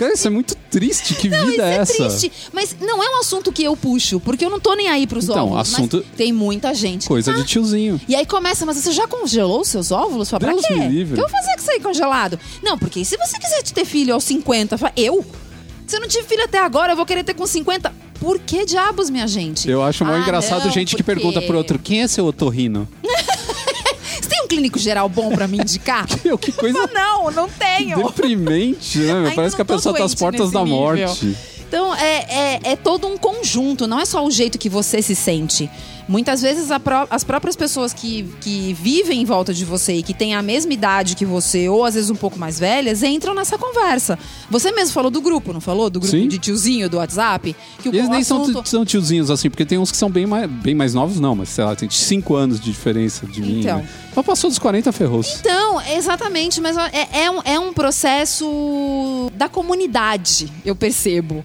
Cara, 0.00 0.14
isso 0.14 0.26
é 0.26 0.30
muito 0.30 0.54
triste. 0.70 1.14
Que 1.14 1.28
Não, 1.28 1.44
vida 1.44 1.52
isso 1.52 1.62
é 1.62 1.70
é 1.72 1.76
essa? 1.76 1.92
triste. 2.08 2.32
Mas 2.54 2.74
não 2.80 3.02
é 3.02 3.16
um 3.16 3.20
assunto 3.20 3.52
que 3.52 3.62
eu 3.62 3.76
puxo, 3.76 4.18
porque 4.18 4.42
eu 4.44 4.48
não 4.48 4.58
tô 4.58 4.72
nem 4.74 4.88
aí 4.88 5.06
pros 5.06 5.24
Então, 5.24 5.48
óvulos. 5.48 5.74
assunto- 5.74 6.02
tem 6.16 6.32
muita 6.32 6.72
gente. 6.74 7.02
que 7.02 7.08
Coisa 7.08 7.32
tá. 7.32 7.38
de 7.38 7.44
tiozinho. 7.44 8.00
E 8.08 8.14
aí 8.16 8.24
começa, 8.24 8.64
mas 8.64 8.78
você 8.78 8.92
já 8.92 9.06
congelou 9.06 9.60
os 9.60 9.68
seus 9.68 9.90
óvulos? 9.90 10.30
Fala, 10.30 10.40
pra 10.40 10.52
Deus 10.52 10.64
quê? 10.64 10.74
me 10.74 10.88
livre. 10.88 11.12
O 11.12 11.16
que 11.16 11.22
eu 11.22 11.28
vou 11.28 11.38
fazer 11.38 11.52
com 11.54 11.60
isso 11.60 11.70
aí 11.72 11.80
congelado? 11.80 12.40
Não, 12.62 12.78
porque 12.78 13.04
se 13.04 13.16
você 13.18 13.38
quiser 13.38 13.62
ter 13.62 13.84
filho 13.84 14.14
aos 14.14 14.24
50, 14.24 14.78
fala, 14.78 14.92
eu? 14.96 15.22
Se 15.86 15.96
eu 15.96 16.00
não 16.00 16.08
tive 16.08 16.26
filho 16.26 16.44
até 16.44 16.58
agora, 16.58 16.92
eu 16.92 16.96
vou 16.96 17.04
querer 17.04 17.22
ter 17.22 17.34
com 17.34 17.46
50. 17.46 17.92
Por 18.18 18.38
que 18.38 18.64
diabos, 18.64 19.10
minha 19.10 19.26
gente? 19.26 19.68
Eu 19.68 19.82
acho 19.82 20.02
mal 20.04 20.14
Ah, 20.14 20.20
engraçado 20.20 20.64
não, 20.64 20.70
gente 20.72 20.96
que 20.96 21.02
porque- 21.02 21.20
pergunta 21.20 21.42
pro 21.42 21.56
outro: 21.58 21.78
quem 21.78 22.02
é 22.02 22.08
seu 22.08 22.24
otorrino? 22.24 22.88
Clínico 24.50 24.80
geral 24.80 25.08
bom 25.08 25.30
pra 25.30 25.46
me 25.46 25.58
indicar? 25.58 26.06
Meu, 26.24 26.36
que 26.36 26.50
coisa 26.50 26.90
não, 26.92 27.30
não 27.30 27.48
tenho. 27.48 27.96
deprimente, 28.04 28.98
né? 28.98 29.32
Parece 29.34 29.54
que 29.54 29.62
a 29.62 29.64
pessoa 29.64 29.96
tá 29.96 30.04
às 30.04 30.14
portas 30.14 30.50
da 30.50 30.64
nível. 30.64 30.76
morte. 30.76 31.36
Então, 31.68 31.94
é, 31.94 32.26
é, 32.28 32.60
é 32.72 32.76
todo 32.76 33.06
um 33.06 33.16
conjunto, 33.16 33.86
não 33.86 34.00
é 34.00 34.04
só 34.04 34.26
o 34.26 34.30
jeito 34.30 34.58
que 34.58 34.68
você 34.68 35.00
se 35.00 35.14
sente. 35.14 35.70
Muitas 36.10 36.42
vezes 36.42 36.66
pró- 36.82 37.06
as 37.08 37.22
próprias 37.22 37.54
pessoas 37.54 37.92
que, 37.92 38.24
que 38.40 38.72
vivem 38.74 39.22
em 39.22 39.24
volta 39.24 39.54
de 39.54 39.64
você 39.64 39.92
e 39.94 40.02
que 40.02 40.12
têm 40.12 40.34
a 40.34 40.42
mesma 40.42 40.72
idade 40.72 41.14
que 41.14 41.24
você, 41.24 41.68
ou 41.68 41.84
às 41.84 41.94
vezes 41.94 42.10
um 42.10 42.16
pouco 42.16 42.36
mais 42.36 42.58
velhas, 42.58 43.04
entram 43.04 43.32
nessa 43.32 43.56
conversa. 43.56 44.18
Você 44.50 44.72
mesmo 44.72 44.92
falou 44.92 45.08
do 45.08 45.20
grupo, 45.20 45.52
não 45.52 45.60
falou? 45.60 45.88
Do 45.88 46.00
grupo 46.00 46.10
Sim. 46.16 46.26
de 46.26 46.36
tiozinho 46.38 46.90
do 46.90 46.96
WhatsApp? 46.96 47.54
Que 47.80 47.90
eles 47.90 48.08
nem 48.08 48.24
são, 48.24 48.42
assunto- 48.42 48.68
são 48.68 48.84
tiozinhos 48.84 49.30
assim, 49.30 49.48
porque 49.48 49.64
tem 49.64 49.78
uns 49.78 49.92
que 49.92 49.96
são 49.96 50.10
bem 50.10 50.26
mais, 50.26 50.50
bem 50.50 50.74
mais 50.74 50.94
novos, 50.94 51.20
não, 51.20 51.36
mas 51.36 51.48
sei 51.50 51.62
lá, 51.62 51.76
tem 51.76 51.88
5 51.88 52.34
anos 52.34 52.58
de 52.58 52.72
diferença 52.72 53.24
de 53.24 53.40
mim. 53.40 53.60
Então. 53.60 53.78
Né? 53.78 53.88
Mas 54.16 54.26
passou 54.26 54.50
dos 54.50 54.58
40 54.58 54.90
ferros. 54.90 55.36
Então, 55.38 55.80
exatamente, 55.92 56.60
mas 56.60 56.76
é, 56.76 57.08
é 57.22 57.30
um, 57.30 57.40
é 57.44 57.56
um 57.60 57.72
processo 57.72 59.30
da 59.36 59.48
comunidade, 59.48 60.50
eu 60.64 60.74
percebo. 60.74 61.44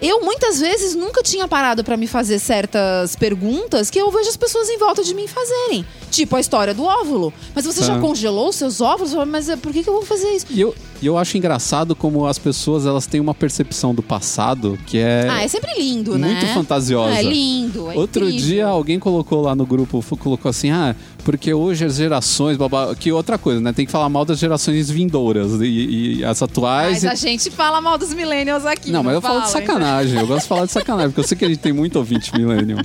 Eu 0.00 0.20
muitas 0.22 0.60
vezes 0.60 0.94
nunca 0.94 1.22
tinha 1.22 1.46
parado 1.48 1.82
pra 1.84 1.96
me 1.96 2.06
fazer 2.06 2.38
certas 2.38 3.16
perguntas 3.16 3.90
que 3.90 3.98
eu 3.98 4.10
vejo 4.10 4.28
as 4.28 4.36
pessoas 4.36 4.68
em 4.68 4.78
volta 4.78 5.02
de 5.02 5.14
mim 5.14 5.26
fazerem. 5.26 5.84
Tipo 6.10 6.36
a 6.36 6.40
história 6.40 6.72
do 6.74 6.84
óvulo. 6.84 7.32
Mas 7.54 7.64
você 7.64 7.82
já 7.82 7.96
Ah. 7.96 8.00
congelou 8.00 8.48
os 8.48 8.56
seus 8.56 8.80
óvulos? 8.80 9.12
Mas 9.26 9.48
é, 9.48 9.56
por 9.56 9.72
que, 9.72 9.82
que 9.82 9.88
eu 9.88 9.94
vou 9.94 10.04
fazer 10.04 10.28
isso? 10.30 10.46
E 10.50 10.60
eu, 10.60 10.74
e 11.02 11.06
eu 11.06 11.16
acho 11.18 11.36
engraçado 11.36 11.94
como 11.96 12.26
as 12.26 12.38
pessoas 12.38 12.86
elas 12.86 13.06
têm 13.06 13.20
uma 13.20 13.34
percepção 13.34 13.94
do 13.94 14.02
passado 14.02 14.78
que 14.86 14.98
é. 14.98 15.26
Ah, 15.30 15.42
é 15.42 15.48
sempre 15.48 15.72
lindo, 15.78 16.16
né? 16.18 16.28
Muito 16.28 16.46
fantasiosa. 16.54 17.14
É 17.18 17.22
lindo. 17.22 17.90
É 17.90 17.94
Outro 17.96 18.24
incrível. 18.26 18.46
dia 18.46 18.66
alguém 18.66 18.98
colocou 18.98 19.42
lá 19.42 19.54
no 19.54 19.66
grupo, 19.66 20.02
colocou 20.18 20.48
assim, 20.48 20.70
ah, 20.70 20.94
porque 21.24 21.52
hoje 21.52 21.84
as 21.84 21.96
gerações, 21.96 22.56
babá, 22.56 22.94
que 22.94 23.10
outra 23.12 23.36
coisa, 23.36 23.60
né? 23.60 23.72
Tem 23.72 23.84
que 23.84 23.92
falar 23.92 24.08
mal 24.08 24.24
das 24.24 24.38
gerações 24.38 24.88
vindouras 24.90 25.52
e, 25.60 26.18
e 26.20 26.24
as 26.24 26.40
atuais. 26.42 27.02
Mas 27.02 27.12
a 27.12 27.14
gente 27.14 27.50
fala 27.50 27.80
mal 27.80 27.98
dos 27.98 28.14
millennials 28.14 28.64
aqui. 28.64 28.90
Não, 28.90 29.02
mas 29.02 29.14
eu 29.14 29.20
falo 29.20 29.40
de 29.40 29.48
então. 29.48 29.60
Sacanagem. 29.86 30.20
Eu 30.20 30.26
gosto 30.26 30.42
de 30.42 30.48
falar 30.48 30.66
de 30.66 30.72
sacanagem, 30.72 31.10
porque 31.10 31.20
eu 31.20 31.28
sei 31.28 31.38
que 31.38 31.44
a 31.44 31.48
gente 31.48 31.60
tem 31.60 31.72
muito 31.72 31.96
ouvinte 31.96 32.36
millennial. 32.36 32.80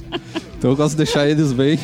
Então 0.58 0.70
eu 0.70 0.76
gosto 0.76 0.92
de 0.92 0.98
deixar 0.98 1.28
eles 1.28 1.52
bem. 1.52 1.80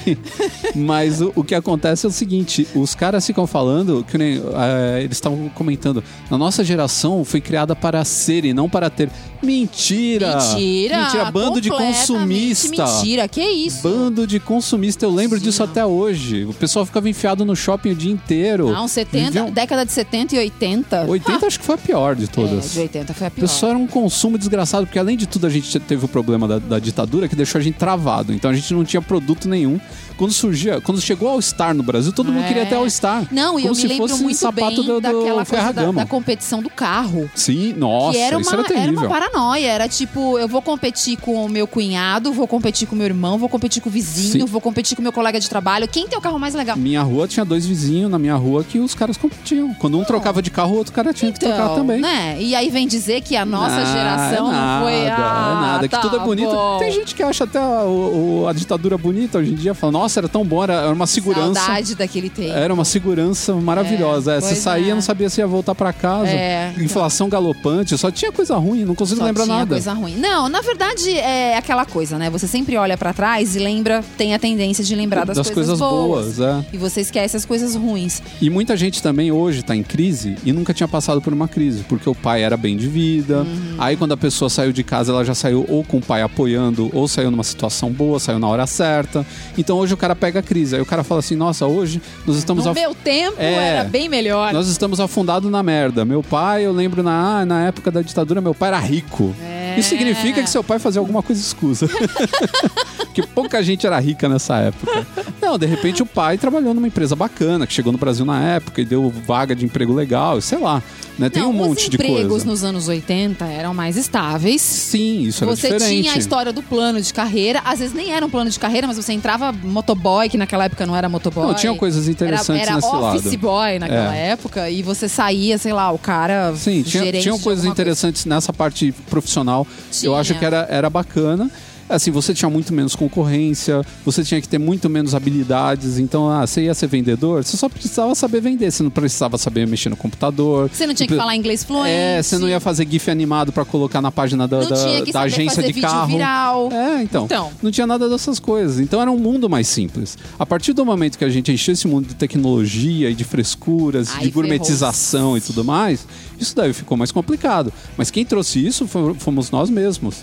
Mas 0.76 1.20
o, 1.20 1.34
o 1.36 1.44
que 1.44 1.56
acontece 1.56 2.06
é 2.06 2.10
o 2.10 2.12
seguinte: 2.12 2.68
os 2.76 2.94
caras 2.94 3.26
ficam 3.26 3.48
falando, 3.48 4.06
que 4.08 4.18
nem, 4.18 4.38
eh, 4.38 5.02
eles 5.04 5.18
estavam 5.18 5.50
comentando, 5.50 6.04
na 6.30 6.38
nossa 6.38 6.64
geração 6.64 7.26
foi 7.26 7.42
criada 7.42 7.76
para 7.76 8.04
ser 8.06 8.46
e 8.46 8.54
não 8.54 8.70
para 8.70 8.90
ter. 8.90 9.10
Mentira! 9.42 10.36
Mentira. 10.38 11.02
Mentira, 11.04 11.32
bando 11.32 11.62
de 11.62 11.70
consumista. 11.70 12.70
Mentira, 12.70 13.28
que 13.28 13.42
isso? 13.42 13.82
Bando 13.84 14.26
de 14.28 14.40
consumista, 14.40 15.06
eu 15.06 15.12
lembro 15.14 15.40
disso 15.40 15.64
até 15.64 15.86
hoje. 15.86 16.46
O 16.46 16.54
pessoal 16.54 16.86
ficava 16.86 17.10
enfiado 17.10 17.46
no 17.46 17.56
shopping 17.56 17.92
o 17.92 17.96
dia 17.96 18.12
inteiro. 18.12 18.72
Não, 18.72 18.88
70, 18.88 19.26
Viviam- 19.26 19.52
década 19.52 19.86
de 19.86 19.92
70 19.92 20.36
e 20.36 20.40
80. 20.40 21.06
80 21.08 21.46
acho 21.48 21.60
que 21.60 21.66
foi 21.66 21.76
a 21.76 21.78
pior 21.78 22.16
de 22.16 22.26
É, 22.26 22.28
todas. 22.28 22.72
de 22.74 22.80
80 22.80 23.14
foi 23.14 23.28
a 23.28 23.30
O 23.30 23.32
pior. 23.32 23.42
pessoal 23.42 23.70
era 23.72 23.80
um 23.80 23.88
consumo 23.88 24.38
desgraçado, 24.38 24.86
porque 24.86 25.00
além 25.00 25.18
de 25.18 25.28
tudo 25.28 25.48
a 25.48 25.50
gente 25.50 25.80
teve 25.80 26.06
o 26.06 26.08
problema 26.08 26.48
da, 26.48 26.60
da 26.60 26.80
ditadura 26.80 27.28
que 27.28 27.36
deixou 27.36 27.60
a 27.60 27.62
gente 27.62 27.76
travado. 27.78 28.34
Então 28.34 28.50
a 28.50 28.54
gente 28.54 28.74
não 28.74 28.84
tinha 28.84 29.02
produto 29.02 29.48
nenhum. 29.48 29.80
Quando 30.18 30.32
surgia, 30.34 30.82
quando 30.82 31.00
chegou 31.00 31.30
All 31.30 31.42
Star 31.42 31.74
no 31.74 31.84
Brasil, 31.84 32.12
todo 32.12 32.32
mundo 32.32 32.44
É. 32.44 32.48
queria 32.48 32.66
ter 32.66 32.76
All 32.76 32.90
Star. 32.90 33.26
Não, 33.32 33.60
e 33.60 33.66
eu 33.66 33.74
me 33.76 33.84
lembro 33.84 34.18
muito 34.18 34.36
sapato 34.38 34.76
bem 34.76 34.76
do, 34.76 34.84
do 34.96 35.02
daquela 35.02 35.46
coisa 35.46 35.74
da, 35.74 35.92
da 35.92 36.06
competição 36.06 36.62
do 36.62 36.70
carro. 36.70 37.30
Sim, 37.36 37.74
nossa, 37.78 38.18
era 38.18 38.40
isso 38.40 38.50
uma, 38.50 38.60
era 38.60 38.68
terrível. 38.68 39.00
uma 39.00 39.08
paranoia. 39.10 39.68
Era 39.68 39.88
tipo, 39.88 40.38
eu 40.40 40.48
vou 40.48 40.62
competir 40.62 41.18
com 41.18 41.46
o 41.46 41.50
meu 41.50 41.68
cunhado, 41.68 42.34
vou 42.34 42.48
competir 42.48 42.88
com 42.88 42.96
o 42.96 42.98
meu 42.98 43.06
irmão, 43.06 43.38
vou 43.38 43.48
competir 43.50 43.82
com 43.82 43.90
o 43.90 43.92
vizinho, 43.92 44.46
Sim. 44.46 44.52
vou 44.52 44.60
competir 44.62 44.96
com 44.96 45.02
o 45.02 45.04
meu 45.04 45.12
colega 45.14 45.40
de 45.40 45.48
trabalho. 45.50 45.88
Quem 45.88 46.08
tem 46.08 46.18
o 46.18 46.22
carro 46.22 46.40
mais 46.40 46.54
legal? 46.56 46.76
Minha 46.78 47.02
rua 47.04 47.28
tinha 47.28 47.46
dois 47.46 47.66
vizinhos 47.66 48.10
na 48.10 48.18
minha 48.18 48.36
rua 48.36 48.64
que 48.64 48.80
os 48.80 48.96
caras 48.96 49.18
competiam. 49.18 49.74
Quando 49.76 50.00
um 50.00 50.04
trocava 50.04 50.42
de 50.42 50.50
carro, 50.50 50.74
o 50.74 50.78
outro 50.78 50.94
cara 50.94 51.14
tinha 51.14 51.32
que 51.32 51.40
trocar 51.40 51.70
também. 51.76 52.00
né? 52.02 52.38
E 52.42 52.56
aí 52.56 52.70
vem 52.70 52.88
dizer 52.88 53.22
que 53.22 53.36
a 53.36 53.46
nossa 53.46 53.86
geração 53.86 54.52
é 54.52 54.56
não 54.56 54.82
foi. 54.82 55.10
nada, 55.10 55.24
Ah, 55.24 55.50
é 55.52 55.62
nada, 55.62 55.90
tá 55.90 55.98
que 55.98 56.02
tudo 56.02 56.16
é 56.18 56.24
bonito. 56.26 56.50
bom. 56.52 56.80
Tem 56.80 56.92
gente 56.92 57.14
que 57.14 57.22
acha 57.22 57.44
até 57.44 57.60
a, 57.60 57.84
o- 57.84 58.46
a 58.48 58.54
ditadura 58.54 58.98
bonita 58.98 59.38
hoje 59.38 59.52
em 59.52 59.56
dia, 59.56 59.74
fala, 59.74 59.92
nossa, 59.92 60.07
era 60.16 60.28
tão 60.30 60.46
bom, 60.46 60.64
era, 60.64 60.92
uma 60.92 61.08
segurança. 61.08 61.60
Saudade 61.60 61.96
daquele 61.96 62.30
tempo. 62.30 62.54
Era 62.54 62.74
uma 62.74 62.86
segurança 62.86 63.54
maravilhosa. 63.56 64.34
É, 64.34 64.42
você 64.42 64.56
saía, 64.56 64.92
é. 64.92 64.96
não 64.96 65.02
sabia 65.02 65.30
se 65.30 65.42
ia 65.42 65.48
voltar 65.48 65.76
pra 65.76 65.92
casa. 65.92 66.30
É, 66.30 66.72
então. 66.72 66.84
Inflação 66.84 67.30
galopante, 67.30 67.98
só 67.98 68.12
tinha 68.12 68.32
coisa 68.32 68.56
ruim, 68.56 68.86
não 68.86 68.96
consigo 68.96 69.20
Só 69.20 69.26
lembrar 69.26 69.44
tinha 69.44 69.58
nada. 69.58 69.76
coisa 69.76 69.94
ruim. 69.94 70.16
Não, 70.18 70.48
na 70.50 70.62
verdade 70.62 71.18
é 71.18 71.58
aquela 71.58 71.86
coisa, 71.86 72.18
né? 72.18 72.30
Você 72.30 72.48
sempre 72.48 72.78
olha 72.78 72.98
pra 72.98 73.14
trás 73.14 73.56
e 73.56 73.60
lembra, 73.60 74.04
tem 74.18 74.34
a 74.34 74.40
tendência 74.40 74.84
de 74.84 74.96
lembrar 74.96 75.26
das, 75.26 75.38
Das 75.38 75.50
coisas 75.50 75.80
boas, 75.80 76.40
é. 76.40 76.66
E 76.72 76.78
você 76.78 77.02
esquece 77.02 77.36
as 77.36 77.46
coisas 77.46 77.76
ruins. 77.76 78.22
E 78.42 78.50
muita 78.50 78.78
gente 78.78 79.02
também 79.02 79.32
hoje 79.32 79.64
tá 79.64 79.76
em 79.76 79.84
crise 79.84 80.36
e 80.44 80.52
nunca 80.52 80.74
tinha 80.74 80.88
passado 80.88 81.22
por 81.22 81.34
uma 81.34 81.48
crise, 81.48 81.84
porque 81.88 82.10
o 82.10 82.16
pai 82.16 82.44
era 82.44 82.56
bem 82.58 82.78
de 82.78 82.88
vida. 82.88 83.40
Uhum. 83.40 83.76
Aí 83.78 83.96
quando 83.96 84.14
a 84.14 84.18
pessoa 84.18 84.50
saiu 84.50 84.72
de 84.72 84.84
casa, 84.84 85.12
ela 85.12 85.24
já 85.26 85.36
saiu 85.36 85.66
ou 85.68 85.84
com 85.84 85.98
o 85.98 86.02
pai 86.02 86.22
apoiando, 86.22 86.90
ou 86.94 87.08
saiu 87.08 87.32
numa 87.32 87.44
situação 87.44 87.92
boa, 87.92 88.20
saiu 88.20 88.40
na 88.40 88.48
hora 88.48 88.68
certa. 88.68 89.26
Então 89.58 89.78
hoje 89.78 89.94
o 89.98 90.00
cara 90.00 90.16
pega 90.16 90.40
a 90.40 90.44
crise. 90.44 90.76
Aí 90.76 90.82
o 90.82 90.86
cara 90.86 91.04
fala 91.04 91.20
assim: 91.20 91.36
"Nossa, 91.36 91.66
hoje 91.66 92.02
nós 92.26 92.38
estamos 92.38 92.64
No 92.66 92.72
af- 92.72 92.80
meu 92.80 92.94
tempo 92.96 93.36
É. 93.40 93.54
era 93.54 93.84
bem 93.84 94.08
melhor. 94.08 94.54
nós 94.54 94.68
estamos 94.68 95.00
afundados 95.00 95.52
na 95.52 95.62
merda. 95.64 96.06
Meu 96.06 96.22
pai, 96.24 96.66
eu 96.66 96.72
lembro 96.72 97.02
na, 97.04 97.46
na 97.46 97.64
época 97.68 97.92
da 97.92 98.02
ditadura, 98.02 98.40
meu 98.40 98.54
pai 98.54 98.70
era 98.70 98.80
rico. 98.80 99.34
É. 99.44 99.76
Isso 99.78 99.90
significa 99.90 100.42
que 100.42 100.50
seu 100.50 100.64
pai 100.64 100.80
fazia 100.80 101.00
alguma 101.00 101.22
coisa 101.22 101.42
escusa. 101.42 101.88
que 103.14 103.22
pouca 103.26 103.62
gente 103.64 103.86
era 103.86 104.00
rica 104.00 104.28
nessa 104.30 104.58
época. 104.58 105.06
Não, 105.42 105.58
de 105.58 105.66
repente 105.66 106.02
o 106.02 106.06
pai 106.06 106.38
trabalhou 106.38 106.74
numa 106.74 106.88
empresa 106.88 107.16
bacana, 107.16 107.66
que 107.68 107.74
chegou 107.74 107.92
no 107.92 107.98
Brasil 107.98 108.26
na 108.26 108.42
época 108.44 108.82
e 108.82 108.86
deu 108.86 109.12
vaga 109.26 109.56
de 109.56 109.66
emprego 109.66 109.94
legal, 109.94 110.40
sei 110.42 110.58
lá. 110.60 110.82
Né? 111.18 111.30
Tem 111.30 111.42
Não, 111.42 111.50
um 111.50 111.54
monte 111.54 111.84
os 111.84 111.90
de 111.90 111.96
empregos 111.96 112.28
coisa. 112.30 112.46
nos 112.46 112.64
anos 112.64 112.88
80 112.88 113.44
eram 113.46 113.74
mais 113.74 113.98
estáveis. 113.98 114.62
Sim, 114.62 115.22
isso 115.24 115.44
era 115.44 115.56
Você 115.56 115.72
diferente. 115.72 116.02
tinha 116.04 116.14
a 116.14 116.18
história 116.18 116.54
do 116.54 116.62
plano 116.62 117.02
de 117.02 117.12
carreira. 117.14 117.62
Às 117.66 117.80
vezes 117.80 117.94
nem 117.96 118.12
era 118.14 118.26
um 118.26 118.30
plano 118.30 118.50
de 118.52 118.60
carreira, 118.60 118.86
mas 118.86 118.98
você 118.98 119.14
entrava 119.14 119.52
motoboy, 119.52 120.30
que 120.30 120.38
naquela 120.38 120.66
época 120.66 120.86
não 120.86 120.96
era 120.96 121.10
motoboy. 121.10 121.48
Não, 121.48 121.54
tinham 121.56 121.76
coisas 121.76 122.08
interessantes 122.08 122.62
era, 122.62 122.72
era 122.72 122.76
nesse 122.76 122.88
office 122.88 123.26
lado. 123.26 123.38
boy 123.40 123.80
naquela 123.80 124.16
É. 124.16 124.30
época. 124.30 124.70
E 124.70 124.84
você 124.84 125.10
saía, 125.10 125.58
sei 125.58 125.74
lá, 125.74 125.92
o 125.92 125.98
cara 125.98 126.54
Sim, 126.56 126.84
tinha, 126.84 127.04
tinham 127.12 127.12
coisas 127.14 127.28
alguma 127.30 127.42
coisa. 127.54 127.68
interessantes 127.70 128.26
nessa 128.26 128.54
parte 128.54 128.92
profissional. 129.10 129.66
Tinha. 129.92 130.10
Eu 130.10 130.16
acho 130.16 130.36
que 130.36 130.46
era, 130.46 130.68
era 130.70 130.90
bacana. 130.90 131.50
Assim, 131.90 132.12
você 132.12 132.34
tinha 132.34 132.50
muito 132.50 132.74
menos 132.74 132.96
concorrência, 132.96 133.82
você 134.06 134.24
tinha 134.24 134.42
que 134.42 134.48
ter 134.48 134.58
muito 134.58 134.90
menos 134.90 135.16
habilidades. 135.16 135.98
Então, 136.00 136.30
ah, 136.30 136.46
você 136.46 136.64
ia 136.64 136.74
ser 136.74 136.88
vendedor, 136.88 137.44
você 137.44 137.56
só 137.56 137.70
precisava 137.70 138.14
saber 138.16 138.42
vender, 138.42 138.72
você 138.72 138.84
não 138.84 138.90
precisava 138.90 139.38
saber 139.38 139.66
mexer 139.68 139.90
no 139.90 139.96
computador. 139.96 140.70
Você 140.72 140.86
não 140.86 140.94
tinha 140.94 141.08
que 141.08 141.16
falar 141.16 141.36
inglês 141.36 141.64
fluente. 141.64 141.90
É, 141.90 142.22
você 142.22 142.38
não 142.38 142.48
ia 142.50 142.60
fazer 142.60 142.88
GIF 142.90 143.10
animado 143.10 143.52
pra 143.52 143.64
colocar 143.64 144.02
na 144.02 144.12
página 144.12 144.48
da, 144.48 144.60
da, 144.60 145.02
da 145.12 145.22
agência 145.22 145.64
de 145.64 145.80
carro. 145.80 146.08
viral. 146.08 146.70
É, 146.72 147.04
então, 147.04 147.26
Então. 147.26 147.52
Não 147.62 147.72
tinha 147.72 147.88
nada 147.88 148.10
dessas 148.10 148.40
coisas. 148.40 148.80
Então 148.80 149.02
era 149.02 149.10
um 149.12 149.18
mundo 149.18 149.50
mais 149.50 149.68
simples. 149.68 150.18
A 150.38 150.46
partir 150.46 150.74
do 150.74 150.86
momento 150.86 151.18
que 151.18 151.24
a 151.26 151.30
gente 151.30 151.52
encheu 151.52 151.74
esse 151.74 151.88
mundo 151.88 152.08
de 152.08 152.16
tecnologia 152.16 153.10
e 153.10 153.14
de 153.16 153.24
frescuras, 153.24 154.10
Ai, 154.16 154.24
de 154.24 154.30
gourmetização 154.32 155.38
e 155.38 155.42
tudo 155.42 155.64
mais, 155.64 156.06
isso 156.40 156.56
daí 156.56 156.74
ficou 156.74 156.98
mais 156.98 157.12
complicado. 157.12 157.72
Mas 157.96 158.12
quem 158.12 158.26
trouxe 158.26 158.66
isso 158.66 158.88
fo- 158.88 159.16
fomos 159.18 159.52
nós 159.52 159.70
mesmos. 159.70 160.18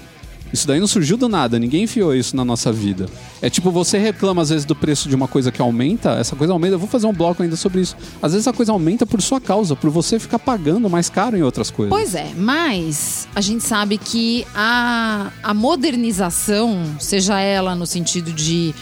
Isso 0.55 0.69
daí 0.69 0.79
não 0.79 0.87
surgiu 0.87 1.17
do 1.17 1.29
nada, 1.29 1.59
ninguém 1.59 1.83
enfiou 1.83 2.15
isso 2.15 2.37
na 2.37 2.45
nossa 2.45 2.73
vida. 2.73 3.07
É 3.43 3.51
tipo, 3.51 3.73
você 3.73 3.99
reclama 3.99 4.41
às 4.41 4.51
vezes 4.51 4.65
do 4.65 4.77
preço 4.77 5.09
de 5.09 5.15
uma 5.17 5.27
coisa 5.27 5.51
que 5.51 5.61
aumenta, 5.61 6.13
essa 6.13 6.37
coisa 6.37 6.53
aumenta, 6.53 6.77
eu 6.77 6.79
vou 6.79 6.89
fazer 6.89 7.09
um 7.09 7.13
bloco 7.13 7.43
ainda 7.43 7.57
sobre 7.57 7.81
isso. 7.81 7.97
Às 8.23 8.35
vezes 8.35 8.47
a 8.47 8.53
coisa 8.53 8.71
aumenta 8.71 9.05
por 9.05 9.21
sua 9.21 9.41
causa, 9.41 9.75
por 9.75 9.91
você 9.91 10.17
ficar 10.17 10.39
pagando 10.39 10.89
mais 10.89 11.11
caro 11.11 11.37
em 11.37 11.43
outras 11.43 11.73
coisas. 11.73 11.93
Pois 11.93 12.15
é, 12.15 12.31
mas 12.37 13.27
a 13.35 13.41
gente 13.41 13.65
sabe 13.65 13.99
que 13.99 14.47
a, 14.55 15.33
a 15.43 15.53
modernização, 15.53 16.85
seja 17.01 17.41
ela 17.41 17.75
no 17.75 17.85
sentido 17.85 18.33
de 18.33 18.73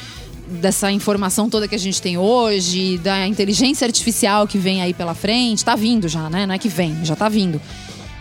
dessa 0.60 0.92
informação 0.92 1.48
toda 1.48 1.66
que 1.66 1.74
a 1.74 1.78
gente 1.78 2.02
tem 2.02 2.18
hoje, 2.18 2.98
da 2.98 3.26
inteligência 3.26 3.86
artificial 3.86 4.46
que 4.46 4.58
vem 4.58 4.82
aí 4.82 4.92
pela 4.92 5.14
frente, 5.14 5.64
tá 5.64 5.74
vindo 5.74 6.06
já, 6.06 6.28
né? 6.28 6.44
Não 6.44 6.54
é 6.54 6.58
que 6.58 6.68
vem, 6.68 7.02
já 7.02 7.16
tá 7.16 7.30
vindo. 7.30 7.58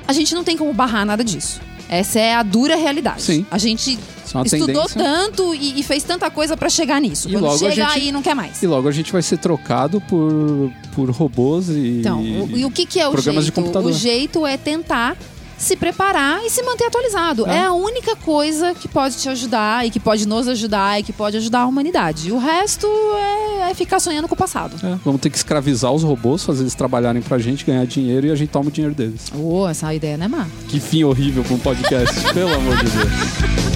A 0.08 0.14
gente 0.14 0.34
não 0.34 0.41
tem 0.43 0.56
como 0.56 0.74
barrar 0.74 1.06
nada 1.06 1.22
disso. 1.22 1.60
Essa 1.92 2.20
é 2.20 2.34
a 2.34 2.42
dura 2.42 2.76
realidade. 2.78 3.22
Sim. 3.22 3.46
A 3.52 3.58
gente 3.58 4.00
é 4.34 4.42
estudou 4.46 4.68
tendência. 4.88 4.96
tanto 5.04 5.54
e, 5.54 5.80
e 5.80 5.84
fez 5.84 6.04
tanta 6.04 6.32
coisa 6.32 6.56
pra 6.56 6.70
chegar 6.70 7.02
nisso. 7.02 7.28
E 7.28 7.34
Quando 7.34 7.44
logo 7.44 7.58
chega 7.60 7.72
gente- 7.76 7.86
aí, 8.00 8.12
não 8.14 8.22
quer 8.22 8.34
mais. 8.34 8.64
E 8.64 8.66
logo 8.68 8.88
a 8.88 8.92
gente 8.94 9.12
vai 9.12 9.22
ser 9.22 9.38
trocado 9.38 10.00
por, 10.02 10.72
por 10.96 11.10
robôs 11.12 11.68
e. 11.68 11.98
Então, 12.00 12.22
o- 12.22 12.58
e 12.58 12.64
o 12.64 12.72
que, 12.72 12.86
que 12.86 12.98
é 13.00 13.08
o 13.08 13.12
programas 13.12 13.44
de 13.44 13.48
jeito? 13.50 13.56
computador. 13.56 13.92
O 13.92 13.94
jeito 13.94 14.46
é 14.48 14.56
tentar 14.56 15.18
se 15.62 15.76
preparar 15.76 16.43
e 16.43 16.49
se 16.49 16.62
manter 16.64 16.86
atualizado. 16.86 17.47
É. 17.47 17.57
É. 17.57 17.66
a 17.66 17.74
única 17.74 18.16
coisa 18.16 18.74
que 18.74 18.88
pode 18.88 19.18
te 19.18 19.30
ajudar 19.30 19.86
e 19.86 19.91
que 19.91 19.99
pode 19.99 20.28
nos 20.28 20.47
ajudar 20.47 20.99
e 20.99 21.03
que 21.03 21.14
pode 21.14 21.38
ajudar 21.38 21.59
a 21.59 21.66
humanidade. 21.68 22.32
O 22.32 22.38
resto 22.38 22.88
é, 22.88 23.70
é 23.70 23.74
ficar 23.74 23.99
sonhando 23.99 24.28
com 24.28 24.34
o 24.34 24.38
passado. 24.38 24.76
É, 24.84 24.97
vamos 25.05 25.22
ter 25.22 25.30
que 25.30 25.38
escravizar 25.38 25.91
os 25.91 26.03
robôs, 26.03 26.43
fazer 26.43 26.64
eles 26.64 26.74
trabalharem 26.76 27.22
pra 27.22 27.38
gente, 27.38 27.64
ganhar 27.64 27.86
dinheiro 27.86 28.28
e 28.28 28.32
a 28.32 28.36
gente 28.36 28.49
toma 28.49 28.70
o 28.70 28.72
dinheiro 28.72 28.95
deles. 28.95 29.32
Oh, 29.38 29.68
essa 29.68 29.93
ideia 29.93 30.18
não 30.18 30.26
é 30.26 30.30
má. 30.30 30.47
Que 30.68 30.80
fim 30.80 31.03
horrível 31.03 31.43
pra 31.43 31.53
um 31.53 31.59
podcast, 31.59 32.20
pelo 32.34 32.53
amor 32.53 32.78
de 32.78 32.89
Deus. 32.89 33.70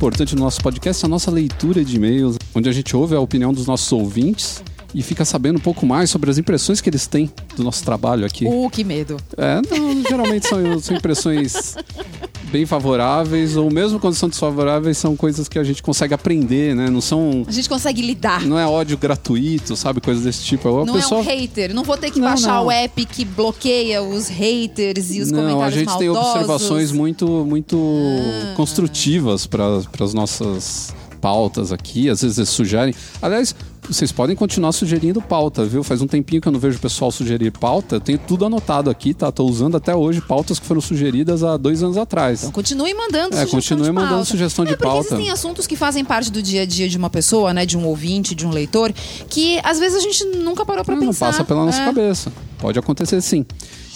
Importante 0.00 0.34
no 0.34 0.40
nosso 0.40 0.62
podcast, 0.62 1.04
a 1.04 1.08
nossa 1.08 1.30
leitura 1.30 1.84
de 1.84 1.96
e-mails, 1.96 2.38
onde 2.54 2.70
a 2.70 2.72
gente 2.72 2.96
ouve 2.96 3.14
a 3.14 3.20
opinião 3.20 3.52
dos 3.52 3.66
nossos 3.66 3.92
ouvintes 3.92 4.64
e 4.94 5.02
fica 5.02 5.26
sabendo 5.26 5.58
um 5.58 5.60
pouco 5.60 5.84
mais 5.84 6.08
sobre 6.08 6.30
as 6.30 6.38
impressões 6.38 6.80
que 6.80 6.88
eles 6.88 7.06
têm 7.06 7.30
do 7.54 7.62
nosso 7.62 7.84
trabalho 7.84 8.24
aqui. 8.24 8.46
Uh, 8.46 8.70
que 8.70 8.82
medo. 8.82 9.18
É, 9.36 9.60
não, 9.70 10.02
geralmente 10.02 10.48
são, 10.48 10.80
são 10.80 10.96
impressões 10.96 11.76
bem 12.50 12.66
favoráveis, 12.66 13.56
ou 13.56 13.70
mesmo 13.72 13.98
quando 13.98 14.14
são 14.14 14.28
desfavoráveis, 14.28 14.98
são 14.98 15.16
coisas 15.16 15.48
que 15.48 15.58
a 15.58 15.64
gente 15.64 15.82
consegue 15.82 16.12
aprender, 16.14 16.74
né? 16.74 16.90
Não 16.90 17.00
são. 17.00 17.44
A 17.46 17.52
gente 17.52 17.68
consegue 17.68 18.02
lidar. 18.02 18.44
Não 18.46 18.58
é 18.58 18.66
ódio 18.66 18.98
gratuito, 18.98 19.76
sabe? 19.76 20.00
Coisas 20.00 20.24
desse 20.24 20.42
tipo. 20.44 20.68
A 20.80 20.84
Não 20.84 20.94
pessoa... 20.94 21.20
é 21.20 21.22
um 21.22 21.26
hater. 21.26 21.74
Não 21.74 21.84
vou 21.84 21.96
ter 21.96 22.10
que 22.10 22.18
Não, 22.20 22.28
baixar 22.28 22.56
não. 22.56 22.66
o 22.66 22.70
app 22.70 23.04
que 23.06 23.24
bloqueia 23.24 24.02
os 24.02 24.28
haters 24.28 25.10
e 25.14 25.20
os 25.20 25.30
Não, 25.30 25.38
a 25.40 25.42
comentários 25.50 25.74
gente 25.78 25.98
tem 25.98 26.08
maldosos. 26.08 26.30
observações 26.34 26.92
muito, 26.92 27.26
muito 27.46 27.78
Ah. 27.78 28.54
construtivas 28.56 29.46
para 29.46 29.80
as 30.00 30.12
nossas 30.14 30.94
pautas 31.20 31.72
aqui. 31.72 32.08
Às 32.08 32.22
vezes 32.22 32.38
eles 32.38 32.48
sugerem. 32.50 32.94
Aliás, 33.20 33.54
vocês 33.88 34.12
podem 34.12 34.36
continuar 34.36 34.72
sugerindo 34.72 35.20
pauta, 35.20 35.64
viu? 35.64 35.82
Faz 35.82 36.00
um 36.00 36.06
tempinho 36.06 36.40
que 36.40 36.46
eu 36.48 36.52
não 36.52 36.60
vejo 36.60 36.78
o 36.78 36.80
pessoal 36.80 37.10
sugerir 37.10 37.50
pauta. 37.50 37.96
Eu 37.96 38.00
tenho 38.00 38.18
tudo 38.18 38.44
anotado 38.44 38.88
aqui, 38.90 39.12
tá? 39.12 39.30
Tô 39.32 39.44
usando 39.44 39.76
até 39.76 39.94
hoje 39.94 40.20
pautas 40.20 40.58
que 40.58 40.66
foram 40.66 40.80
sugeridas 40.80 41.42
há 41.42 41.56
dois 41.56 41.82
anos 41.82 41.96
atrás. 41.96 42.40
Então 42.40 42.52
continue 42.52 42.94
mandando 42.94 43.34
É, 43.36 43.46
sugestão 43.46 43.50
continue 43.60 43.82
de 43.86 43.92
mandando 43.92 44.12
pauta. 44.14 44.24
sugestão 44.30 44.64
de 44.64 44.72
é, 44.72 44.76
porque 44.76 44.88
pauta. 44.88 45.06
existem 45.14 45.30
assuntos 45.30 45.66
que 45.66 45.76
fazem 45.76 46.04
parte 46.04 46.30
do 46.30 46.42
dia 46.42 46.62
a 46.62 46.66
dia 46.66 46.88
de 46.88 46.96
uma 46.96 47.10
pessoa, 47.10 47.52
né? 47.52 47.66
De 47.66 47.76
um 47.76 47.84
ouvinte, 47.86 48.34
de 48.34 48.46
um 48.46 48.50
leitor, 48.50 48.92
que 49.28 49.58
às 49.64 49.78
vezes 49.78 49.96
a 49.98 50.00
gente 50.00 50.24
nunca 50.38 50.64
parou 50.64 50.84
pra 50.84 50.94
Ah, 50.94 50.98
não 50.98 51.06
pensar. 51.08 51.26
passa 51.26 51.44
pela 51.44 51.64
nossa 51.66 51.80
É. 51.80 51.84
cabeça. 51.86 52.32
Pode 52.58 52.78
acontecer 52.78 53.20
sim. 53.22 53.44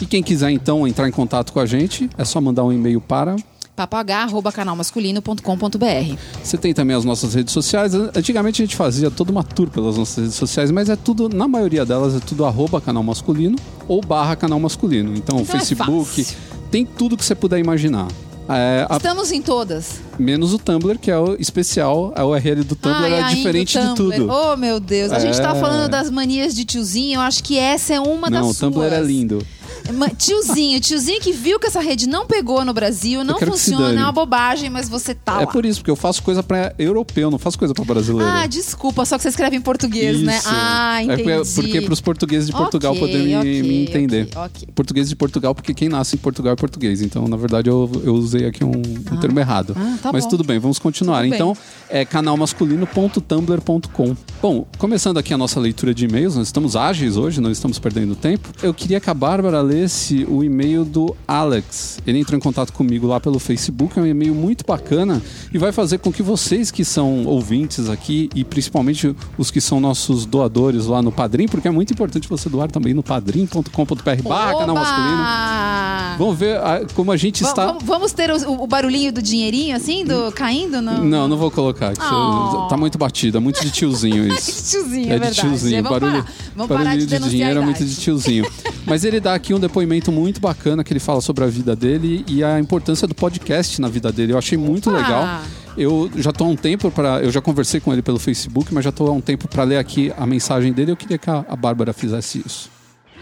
E 0.00 0.06
quem 0.06 0.22
quiser 0.22 0.50
então 0.50 0.88
entrar 0.88 1.06
em 1.08 1.12
contato 1.12 1.52
com 1.52 1.60
a 1.60 1.66
gente, 1.66 2.08
é 2.18 2.24
só 2.24 2.40
mandar 2.40 2.64
um 2.64 2.72
e-mail 2.72 3.00
para 3.00 3.36
papagá.canalmasculino.com.br 3.74 6.16
Você 6.42 6.56
tem 6.56 6.72
também 6.74 6.96
as 6.96 7.04
nossas 7.04 7.34
redes 7.34 7.52
sociais. 7.52 7.92
Antigamente 7.94 8.62
a 8.62 8.64
gente 8.64 8.76
fazia 8.76 9.10
toda 9.10 9.32
uma 9.32 9.42
tour 9.42 9.68
pelas 9.68 9.96
nossas 9.96 10.16
redes 10.24 10.36
sociais, 10.36 10.70
mas 10.70 10.88
é 10.88 10.96
tudo, 10.96 11.28
na 11.28 11.48
maioria 11.48 11.84
delas, 11.84 12.14
é 12.14 12.20
tudo 12.20 12.44
arroba 12.44 12.80
canal 12.80 13.02
masculino 13.02 13.56
ou 13.88 14.00
barra 14.00 14.36
canal 14.36 14.60
masculino. 14.60 15.12
Então, 15.16 15.40
Então 15.40 15.56
é 15.56 15.58
Facebook, 15.58 16.22
fácil. 16.24 16.36
tem 16.70 16.86
tudo 16.86 17.16
que 17.16 17.24
você 17.24 17.34
puder 17.34 17.58
imaginar. 17.58 18.06
É, 18.46 18.86
a- 18.90 18.96
Estamos 18.96 19.32
em 19.32 19.40
todas. 19.40 20.00
menos 20.18 20.52
o 20.52 20.58
Tumblr, 20.58 20.98
que 20.98 21.10
é 21.10 21.18
o 21.18 21.34
especial, 21.40 22.12
a 22.14 22.26
URL 22.26 22.62
do 22.62 22.76
Tumblr 22.76 23.04
Ai, 23.14 23.32
é 23.32 23.34
diferente 23.34 23.78
o 23.78 23.80
de 23.80 23.94
Tumblr. 23.94 24.16
tudo. 24.18 24.30
Oh, 24.30 24.54
meu 24.56 24.78
Deus. 24.78 25.10
A 25.12 25.18
gente 25.18 25.40
tá 25.40 25.56
É. 25.56 25.60
falando 25.60 25.88
das 25.90 26.10
manias 26.10 26.54
de 26.54 26.62
tiozinho. 26.66 27.14
Eu 27.16 27.20
acho 27.22 27.42
que 27.42 27.58
essa 27.58 27.94
é 27.94 28.00
uma 28.00 28.28
Não, 28.28 28.44
o 28.44 28.48
das 28.48 28.58
Tumblr 28.58 28.86
suas. 28.86 28.92
é 28.92 29.00
lindo. 29.02 29.38
Tiozinho, 30.16 30.80
tiozinho 30.80 31.20
que 31.20 31.32
viu 31.32 31.58
que 31.58 31.66
essa 31.66 31.80
rede 31.80 32.08
não 32.08 32.26
pegou 32.26 32.64
no 32.64 32.72
Brasil, 32.72 33.22
não 33.22 33.38
funciona, 33.38 34.00
é 34.00 34.02
uma 34.02 34.12
bobagem, 34.12 34.70
mas 34.70 34.88
você 34.88 35.14
tá 35.14 35.42
É 35.42 35.44
lá. 35.44 35.52
por 35.52 35.64
isso, 35.66 35.80
porque 35.80 35.90
eu 35.90 35.96
faço 35.96 36.22
coisa 36.22 36.42
pra 36.42 36.74
europeu, 36.78 37.30
não 37.30 37.38
faço 37.38 37.58
coisa 37.58 37.74
pra 37.74 37.84
brasileiro. 37.84 38.28
Ah, 38.30 38.46
desculpa, 38.46 39.04
só 39.04 39.16
que 39.16 39.22
você 39.22 39.28
escreve 39.28 39.56
em 39.56 39.60
português, 39.60 40.20
né? 40.20 40.38
Isso. 40.38 40.48
Ah, 40.50 41.00
É 41.00 41.04
entendi. 41.04 41.22
porque, 41.24 41.50
porque 41.54 41.80
pros 41.82 42.00
portugueses 42.00 42.46
de 42.46 42.52
Portugal 42.52 42.92
Ok, 42.92 43.00
poderem 43.00 43.26
me, 43.26 43.36
ok, 43.36 43.62
me 43.62 43.82
entender. 43.84 44.28
ok, 44.34 44.42
ok. 44.44 44.68
Português 44.74 45.08
de 45.08 45.16
Portugal, 45.16 45.54
porque 45.54 45.74
quem 45.74 45.88
nasce 45.88 46.16
em 46.16 46.18
Portugal 46.18 46.52
é 46.54 46.56
português. 46.56 47.02
Então, 47.02 47.28
na 47.28 47.36
verdade, 47.36 47.68
eu, 47.68 47.90
eu 48.04 48.14
usei 48.14 48.46
aqui 48.46 48.64
um, 48.64 48.70
um 48.72 49.16
termo 49.20 49.38
errado. 49.38 49.76
Ah, 49.78 49.96
tá 50.02 50.10
Mas 50.12 50.24
bom. 50.24 50.30
tudo 50.30 50.44
bem, 50.44 50.58
vamos 50.58 50.78
continuar. 50.78 51.18
Tudo 51.18 51.28
bem. 51.30 51.34
então, 51.38 51.54
é 51.90 52.04
canalmasculino.tumblr.com. 52.04 54.16
Bom, 54.40 54.66
começando 54.78 55.18
aqui 55.18 55.32
a 55.34 55.38
nossa 55.38 55.58
leitura 55.60 55.94
de 55.94 56.04
e-mails, 56.06 56.36
nós 56.36 56.48
estamos 56.48 56.76
ágeis 56.76 57.16
hoje, 57.16 57.40
não 57.40 57.50
estamos 57.50 57.78
perdendo 57.78 58.14
tempo. 58.14 58.48
Eu 58.62 58.72
queria 58.74 59.00
que 59.00 59.08
a 59.10 59.14
Bárbara 59.14 59.60
lesse 59.74 60.24
o 60.28 60.44
e-mail 60.44 60.84
do 60.84 61.14
Alex. 61.26 61.98
Ele 62.06 62.18
entrou 62.20 62.36
em 62.38 62.40
contato 62.40 62.72
comigo 62.72 63.06
lá 63.06 63.18
pelo 63.18 63.38
Facebook, 63.40 63.98
é 63.98 64.02
um 64.02 64.06
e-mail 64.06 64.34
muito 64.34 64.64
bacana 64.64 65.20
e 65.52 65.58
vai 65.58 65.72
fazer 65.72 65.98
com 65.98 66.12
que 66.12 66.22
vocês 66.22 66.70
que 66.70 66.84
são 66.84 67.24
ouvintes 67.26 67.88
aqui 67.88 68.30
e 68.34 68.44
principalmente 68.44 69.14
os 69.36 69.50
que 69.50 69.60
são 69.60 69.80
nossos 69.80 70.24
doadores 70.26 70.86
lá 70.86 71.02
no 71.02 71.10
Padrim, 71.10 71.48
porque 71.48 71.66
é 71.66 71.70
muito 71.70 71.92
importante 71.92 72.28
você 72.28 72.48
doar 72.48 72.70
também 72.70 72.94
no 72.94 73.02
padrim.com.br 73.02 74.22
barra 74.22 74.58
canal 74.58 74.76
masculino. 74.76 75.24
Vamos 76.18 76.38
ver 76.38 76.56
ah, 76.58 76.80
como 76.94 77.10
a 77.10 77.16
gente 77.16 77.42
está. 77.42 77.76
vamos- 77.82 78.12
ter 78.14 78.30
o, 78.30 78.62
o 78.62 78.66
barulhinho 78.68 79.12
do 79.12 79.20
dinheirinho, 79.20 79.74
assim, 79.74 80.04
do 80.04 80.30
caindo? 80.30 80.80
Não, 80.80 81.02
Não, 81.04 81.26
não 81.26 81.36
vou 81.36 81.50
colocar. 81.50 81.92
Oh. 81.98 82.68
Tá 82.68 82.76
muito 82.76 82.96
batido, 82.96 83.38
é 83.38 83.40
muito 83.40 83.60
de 83.60 83.70
tiozinho 83.72 84.28
isso. 84.32 84.70
tiozinho, 84.70 85.10
é, 85.10 85.16
É 85.16 85.18
de 85.18 85.18
verdade. 85.18 85.34
tiozinho, 85.40 85.82
Vamos 85.82 85.98
barulho, 86.00 86.22
parar, 86.22 86.34
vamos 86.54 86.68
parar 86.68 86.84
barulhinho 86.84 87.06
de 87.08 87.18
de, 87.18 87.28
dinheiro 87.30 87.58
a 87.58 87.62
é 87.62 87.64
muito 87.64 87.84
de 87.84 87.96
tiozinho. 87.96 88.44
Mas 88.86 89.02
ele 89.04 89.18
dá 89.18 89.34
aqui 89.34 89.52
um 89.54 89.58
depoimento 89.66 90.12
muito 90.12 90.40
bacana 90.40 90.84
que 90.84 90.92
ele 90.92 91.00
fala 91.00 91.20
sobre 91.20 91.44
a 91.44 91.46
vida 91.46 91.74
dele 91.74 92.24
e 92.28 92.44
a 92.44 92.58
importância 92.60 93.06
do 93.06 93.14
podcast 93.14 93.80
na 93.80 93.88
vida 93.88 94.12
dele. 94.12 94.32
Eu 94.32 94.38
achei 94.38 94.56
muito 94.58 94.90
Opa! 94.90 94.98
legal. 94.98 95.42
Eu 95.76 96.10
já 96.16 96.32
tô 96.32 96.44
há 96.44 96.48
um 96.48 96.56
tempo 96.56 96.90
para, 96.90 97.20
eu 97.22 97.32
já 97.32 97.40
conversei 97.40 97.80
com 97.80 97.92
ele 97.92 98.02
pelo 98.02 98.18
Facebook, 98.18 98.72
mas 98.72 98.84
já 98.84 98.92
tô 98.92 99.08
há 99.08 99.12
um 99.12 99.20
tempo 99.20 99.48
para 99.48 99.64
ler 99.64 99.78
aqui 99.78 100.12
a 100.16 100.24
mensagem 100.24 100.72
dele. 100.72 100.92
Eu 100.92 100.96
queria 100.96 101.18
que 101.18 101.28
a, 101.28 101.44
a 101.48 101.56
Bárbara 101.56 101.92
fizesse 101.92 102.42
isso. 102.44 102.73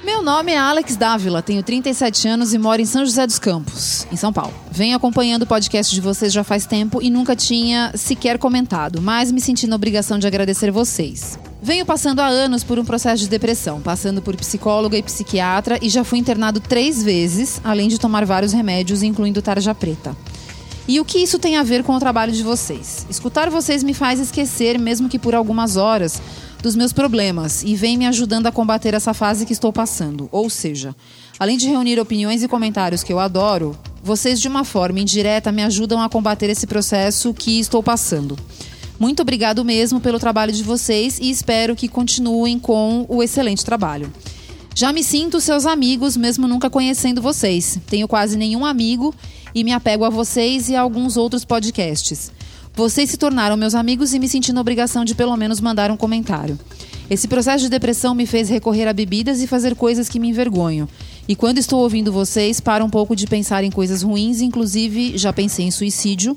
Meu 0.05 0.21
nome 0.21 0.51
é 0.51 0.59
Alex 0.59 0.97
Dávila, 0.97 1.43
tenho 1.43 1.63
37 1.63 2.27
anos 2.27 2.53
e 2.53 2.59
moro 2.59 2.83
em 2.83 2.85
São 2.85 3.05
José 3.05 3.25
dos 3.25 3.39
Campos, 3.39 4.05
em 4.11 4.17
São 4.17 4.33
Paulo. 4.33 4.53
Venho 4.69 4.97
acompanhando 4.97 5.43
o 5.43 5.47
podcast 5.47 5.95
de 5.95 6.01
vocês 6.01 6.33
já 6.33 6.43
faz 6.43 6.67
tempo 6.67 7.01
e 7.01 7.09
nunca 7.09 7.37
tinha 7.37 7.93
sequer 7.95 8.37
comentado, 8.37 9.01
mas 9.01 9.31
me 9.31 9.41
senti 9.41 9.65
na 9.69 9.77
obrigação 9.77 10.19
de 10.19 10.27
agradecer 10.27 10.73
vocês. 10.73 11.39
Venho 11.63 11.87
passando 11.87 12.19
há 12.19 12.27
anos 12.27 12.65
por 12.65 12.81
um 12.81 12.85
processo 12.85 13.23
de 13.23 13.29
depressão, 13.29 13.81
passando 13.81 14.21
por 14.21 14.35
psicóloga 14.37 14.99
e 14.99 15.03
psiquiatra 15.05 15.79
e 15.81 15.89
já 15.89 16.03
fui 16.03 16.19
internado 16.19 16.59
três 16.59 17.01
vezes, 17.01 17.61
além 17.63 17.87
de 17.87 18.01
tomar 18.01 18.25
vários 18.25 18.53
remédios, 18.53 19.05
incluindo 19.05 19.41
tarja 19.41 19.73
preta. 19.73 20.17
E 20.89 20.99
o 20.99 21.05
que 21.05 21.19
isso 21.19 21.39
tem 21.39 21.57
a 21.57 21.63
ver 21.63 21.85
com 21.85 21.95
o 21.95 22.01
trabalho 22.01 22.33
de 22.33 22.43
vocês? 22.43 23.07
Escutar 23.09 23.49
vocês 23.49 23.85
me 23.85 23.95
faz 23.95 24.19
esquecer, 24.19 24.81
mesmo 24.81 25.09
que 25.09 25.19
por 25.19 25.33
algumas 25.33 25.77
horas, 25.77 26.21
dos 26.63 26.77
meus 26.77 26.93
problemas 26.93 27.63
e 27.65 27.75
vem 27.75 27.99
me 27.99 28.07
ajudando 28.07 28.47
a 28.47 28.53
combater 28.53 28.95
essa 28.95 29.13
fase 29.13 29.45
que 29.45 29.53
estou 29.53 29.73
passando. 29.73 30.29
Ou 30.31 30.49
seja, 30.49 30.95
além 31.39 31.59
de 31.59 31.69
reunir 31.69 31.99
opiniões 31.99 32.43
e 32.43 32.49
comentários 32.49 33.03
que 33.03 33.13
eu 33.13 33.19
adoro, 33.19 33.77
vocês 34.03 34.41
de 34.41 34.47
uma 34.47 34.65
forma 34.65 35.01
indireta 35.01 35.51
me 35.51 35.63
ajudam 35.63 36.01
a 36.01 36.09
combater 36.09 36.49
esse 36.49 36.67
processo 36.67 37.35
que 37.35 37.59
estou 37.59 37.83
passando. 37.83 38.39
Muito 38.99 39.21
obrigado 39.21 39.65
mesmo 39.65 40.01
pelo 40.01 40.21
trabalho 40.21 40.53
de 40.53 40.63
vocês 40.63 41.19
e 41.19 41.29
espero 41.29 41.75
que 41.75 41.89
continuem 41.89 42.59
com 42.61 43.05
o 43.09 43.23
excelente 43.23 43.65
trabalho. 43.65 44.13
Já 44.75 44.93
me 44.93 45.03
sinto 45.03 45.41
seus 45.41 45.67
amigos, 45.67 46.17
mesmo 46.17 46.47
nunca 46.47 46.71
conhecendo 46.71 47.21
vocês. 47.21 47.79
Tenho 47.89 48.07
quase 48.07 48.39
nenhum 48.39 48.65
amigo 48.65 49.13
e 49.55 49.65
me 49.65 49.73
apego 49.73 50.05
a 50.05 50.11
vocês 50.11 50.69
e 50.69 50.77
a 50.77 50.81
alguns 50.81 51.17
outros 51.17 51.45
podcasts. 51.45 52.31
Vocês 52.75 53.11
se 53.11 53.17
tornaram 53.17 53.57
meus 53.57 53.75
amigos 53.75 54.15
e 54.15 54.19
me 54.19 54.29
senti 54.29 54.53
na 54.53 54.61
obrigação 54.61 55.05
de 55.05 55.15
pelo 55.15 55.37
menos 55.37 55.61
mandar 55.61 55.91
um 55.91 55.97
comentário. 55.97 56.59
Esse 57.11 57.29
processo 57.29 57.65
de 57.65 57.71
depressão 57.71 58.15
me 58.15 58.25
fez 58.25 58.49
recorrer 58.49 58.89
a 58.89 58.93
bebidas 58.93 59.43
e 59.43 59.47
fazer 59.47 59.75
coisas 59.75 60.09
que 60.09 60.19
me 60.19 60.29
envergonham. 60.31 60.89
E 61.29 61.37
quando 61.37 61.59
estou 61.59 61.81
ouvindo 61.83 62.11
vocês, 62.11 62.61
paro 62.61 62.85
um 62.85 62.91
pouco 62.91 63.15
de 63.15 63.27
pensar 63.27 63.63
em 63.63 63.71
coisas 63.71 64.03
ruins, 64.03 64.41
inclusive 64.41 65.19
já 65.19 65.33
pensei 65.33 65.67
em 65.67 65.71
suicídio, 65.71 66.37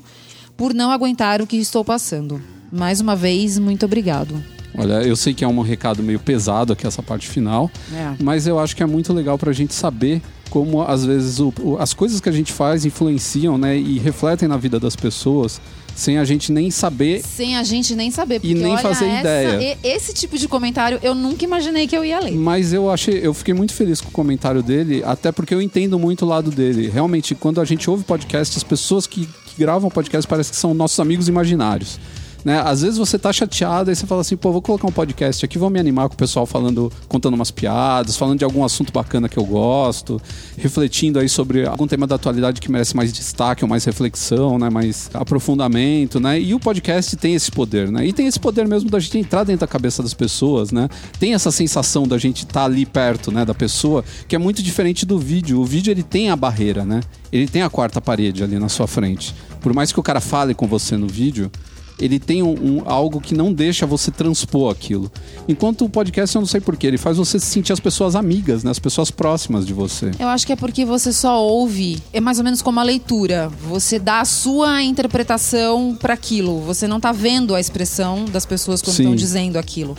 por 0.56 0.74
não 0.74 0.90
aguentar 0.90 1.40
o 1.40 1.46
que 1.46 1.56
estou 1.56 1.82
passando. 1.84 2.40
Mais 2.70 3.00
uma 3.00 3.16
vez, 3.16 3.58
muito 3.58 3.86
obrigado. 3.86 4.42
Olha, 4.76 5.02
eu 5.02 5.16
sei 5.16 5.32
que 5.32 5.42
é 5.42 5.48
um 5.48 5.60
recado 5.62 6.02
meio 6.02 6.20
pesado 6.20 6.74
aqui 6.74 6.86
essa 6.86 7.02
parte 7.02 7.26
final, 7.28 7.70
É. 7.94 8.14
mas 8.22 8.46
eu 8.46 8.58
acho 8.58 8.76
que 8.76 8.82
é 8.82 8.86
muito 8.86 9.10
legal 9.14 9.38
pra 9.38 9.50
gente 9.52 9.72
saber 9.72 10.20
como 10.50 10.82
às 10.82 11.04
vezes 11.04 11.40
o- 11.40 11.52
as 11.78 11.94
coisas 11.94 12.20
que 12.20 12.28
a 12.28 12.32
gente 12.32 12.52
faz 12.52 12.84
influenciam, 12.84 13.56
né, 13.56 13.78
e 13.78 13.98
refletem 13.98 14.46
na 14.46 14.58
vida 14.58 14.78
das 14.78 14.94
pessoas 14.94 15.60
sem 15.96 16.18
a 16.18 16.24
gente 16.24 16.52
nem 16.52 16.70
saber. 16.70 17.22
Sem 17.24 17.56
a 17.56 17.64
gente 17.64 17.96
nem 17.96 18.10
saber. 18.10 18.36
E 18.36 18.38
porque 18.40 18.54
nem 18.54 18.72
olha, 18.74 18.78
fazer 18.82 19.06
essa- 19.06 19.20
ideia. 19.20 19.76
e- 19.82 19.88
esse 19.88 20.12
tipo 20.12 20.38
de 20.38 20.46
comentário 20.46 21.00
eu 21.02 21.14
nunca 21.14 21.44
imaginei 21.44 21.86
que 21.88 21.96
eu 21.96 22.04
ia 22.04 22.20
ler. 22.20 22.32
Mas 22.32 22.72
eu 22.72 22.88
achei, 22.90 23.18
eu 23.22 23.32
fiquei 23.34 23.54
muito 23.54 23.72
feliz 23.72 24.00
com 24.00 24.08
o 24.08 24.12
comentário 24.12 24.62
dele, 24.62 25.02
até 25.04 25.32
porque 25.32 25.54
eu 25.54 25.60
entendo 25.60 25.98
muito 25.98 26.24
o 26.24 26.28
lado 26.28 26.50
dele. 26.50 26.88
Realmente, 26.88 27.34
quando 27.34 27.60
a 27.60 27.64
gente 27.64 27.88
ouve 27.90 28.04
podcast, 28.04 28.56
as 28.56 28.62
pessoas 28.62 29.06
que, 29.06 29.26
que 29.26 29.54
gravam 29.58 29.90
podcast 29.90 30.28
parece 30.28 30.50
que 30.50 30.56
são 30.56 30.74
nossos 30.74 31.00
amigos 31.00 31.28
imaginários. 31.28 31.98
Né? 32.46 32.60
Às 32.60 32.82
vezes 32.82 32.96
você 32.96 33.18
tá 33.18 33.32
chateado 33.32 33.90
e 33.90 33.96
você 33.96 34.06
fala 34.06 34.20
assim, 34.20 34.36
pô, 34.36 34.52
vou 34.52 34.62
colocar 34.62 34.86
um 34.86 34.92
podcast 34.92 35.44
aqui, 35.44 35.58
vou 35.58 35.68
me 35.68 35.80
animar 35.80 36.08
com 36.08 36.14
o 36.14 36.16
pessoal 36.16 36.46
falando, 36.46 36.92
contando 37.08 37.34
umas 37.34 37.50
piadas, 37.50 38.16
falando 38.16 38.38
de 38.38 38.44
algum 38.44 38.64
assunto 38.64 38.92
bacana 38.92 39.28
que 39.28 39.36
eu 39.36 39.44
gosto, 39.44 40.22
refletindo 40.56 41.18
aí 41.18 41.28
sobre 41.28 41.66
algum 41.66 41.88
tema 41.88 42.06
da 42.06 42.14
atualidade 42.14 42.60
que 42.60 42.70
merece 42.70 42.94
mais 42.94 43.12
destaque 43.12 43.64
ou 43.64 43.68
mais 43.68 43.84
reflexão, 43.84 44.60
né? 44.60 44.70
Mais 44.70 45.10
aprofundamento, 45.12 46.20
né? 46.20 46.40
E 46.40 46.54
o 46.54 46.60
podcast 46.60 47.16
tem 47.16 47.34
esse 47.34 47.50
poder, 47.50 47.90
né? 47.90 48.06
E 48.06 48.12
tem 48.12 48.28
esse 48.28 48.38
poder 48.38 48.68
mesmo 48.68 48.88
da 48.88 49.00
gente 49.00 49.18
entrar 49.18 49.42
dentro 49.42 49.62
da 49.62 49.66
cabeça 49.66 50.00
das 50.00 50.14
pessoas, 50.14 50.70
né? 50.70 50.88
Tem 51.18 51.34
essa 51.34 51.50
sensação 51.50 52.06
da 52.06 52.16
gente 52.16 52.44
estar 52.44 52.66
ali 52.66 52.86
perto, 52.86 53.32
né, 53.32 53.44
da 53.44 53.54
pessoa, 53.54 54.04
que 54.28 54.36
é 54.36 54.38
muito 54.38 54.62
diferente 54.62 55.04
do 55.04 55.18
vídeo. 55.18 55.60
O 55.60 55.64
vídeo 55.64 55.90
ele 55.90 56.04
tem 56.04 56.30
a 56.30 56.36
barreira, 56.36 56.84
né? 56.84 57.00
Ele 57.32 57.48
tem 57.48 57.62
a 57.62 57.68
quarta 57.68 58.00
parede 58.00 58.44
ali 58.44 58.56
na 58.56 58.68
sua 58.68 58.86
frente. 58.86 59.34
Por 59.60 59.74
mais 59.74 59.90
que 59.90 59.98
o 59.98 60.02
cara 60.02 60.20
fale 60.20 60.54
com 60.54 60.68
você 60.68 60.96
no 60.96 61.08
vídeo, 61.08 61.50
ele 61.98 62.18
tem 62.18 62.42
um, 62.42 62.50
um- 62.52 62.82
algo 62.84 63.20
que 63.20 63.34
não 63.34 63.52
deixa 63.52 63.86
você 63.86 64.10
transpor 64.10 64.70
aquilo. 64.70 65.10
Enquanto 65.48 65.84
o 65.84 65.88
podcast, 65.88 66.34
eu 66.36 66.40
não 66.40 66.46
sei 66.46 66.60
porquê, 66.60 66.86
ele 66.86 66.98
faz 66.98 67.16
você 67.16 67.38
sentir 67.40 67.72
as 67.72 67.80
pessoas 67.80 68.14
amigas, 68.14 68.62
né? 68.64 68.70
As 68.70 68.78
pessoas 68.78 69.10
próximas 69.10 69.66
de 69.66 69.72
você. 69.72 70.10
Eu 70.18 70.28
acho 70.28 70.46
que 70.46 70.52
é 70.52 70.56
porque 70.56 70.84
você 70.84 71.12
só 71.12 71.42
ouve, 71.42 72.02
é 72.12 72.20
mais 72.20 72.38
ou 72.38 72.44
menos 72.44 72.60
como 72.62 72.78
a 72.80 72.82
leitura. 72.82 73.50
Você 73.68 73.98
dá 73.98 74.20
a 74.20 74.24
sua 74.24 74.82
interpretação 74.82 75.96
para 76.00 76.14
aquilo. 76.14 76.60
Você 76.62 76.86
não 76.86 77.00
tá 77.00 77.12
vendo 77.12 77.54
a 77.54 77.60
expressão 77.60 78.24
das 78.26 78.44
pessoas 78.44 78.82
quando 78.82 78.98
estão 78.98 79.14
dizendo 79.16 79.56
aquilo. 79.56 79.96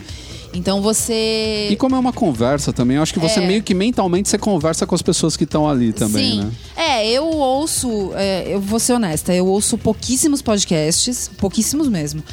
Então 0.53 0.81
você 0.81 1.67
E 1.71 1.75
como 1.75 1.95
é 1.95 1.99
uma 1.99 2.13
conversa 2.13 2.71
também, 2.73 2.97
eu 2.97 3.03
acho 3.03 3.13
que 3.13 3.19
você 3.19 3.39
É. 3.39 3.47
meio 3.47 3.61
que 3.63 3.73
mentalmente 3.73 4.29
você 4.29 4.37
conversa 4.37 4.85
com 4.85 4.95
as 4.95 5.01
pessoas 5.01 5.35
que 5.37 5.43
estão 5.43 5.67
ali 5.69 5.93
também, 5.93 6.31
Sim. 6.31 6.43
né? 6.43 6.51
É, 6.75 7.11
eu 7.11 7.25
ouço, 7.25 8.11
é, 8.15 8.45
eu 8.47 8.59
vou 8.61 8.79
ser 8.79 8.93
honesta, 8.93 9.33
eu 9.33 9.45
ouço 9.45 9.77
pouquíssimos 9.77 10.41
podcasts, 10.41 11.29
pouquíssimos 11.37 11.87
mesmo. 11.89 12.23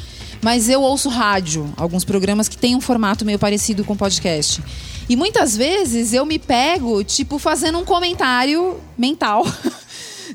Mas 0.41 0.69
eu 0.69 0.81
ouço 0.81 1.09
rádio, 1.09 1.73
alguns 1.75 2.03
programas 2.03 2.47
que 2.47 2.57
têm 2.57 2.75
um 2.75 2.81
formato 2.81 3.25
meio 3.25 3.39
parecido 3.39 3.83
com 3.83 3.95
podcast. 3.95 4.61
E 5.09 5.15
muitas 5.15 5.55
vezes 5.57 6.13
eu 6.13 6.25
me 6.25 6.37
pego, 6.37 7.03
tipo, 7.03 7.39
fazendo 7.39 7.79
um 7.79 7.85
comentário 7.85 8.77
mental. 8.97 9.45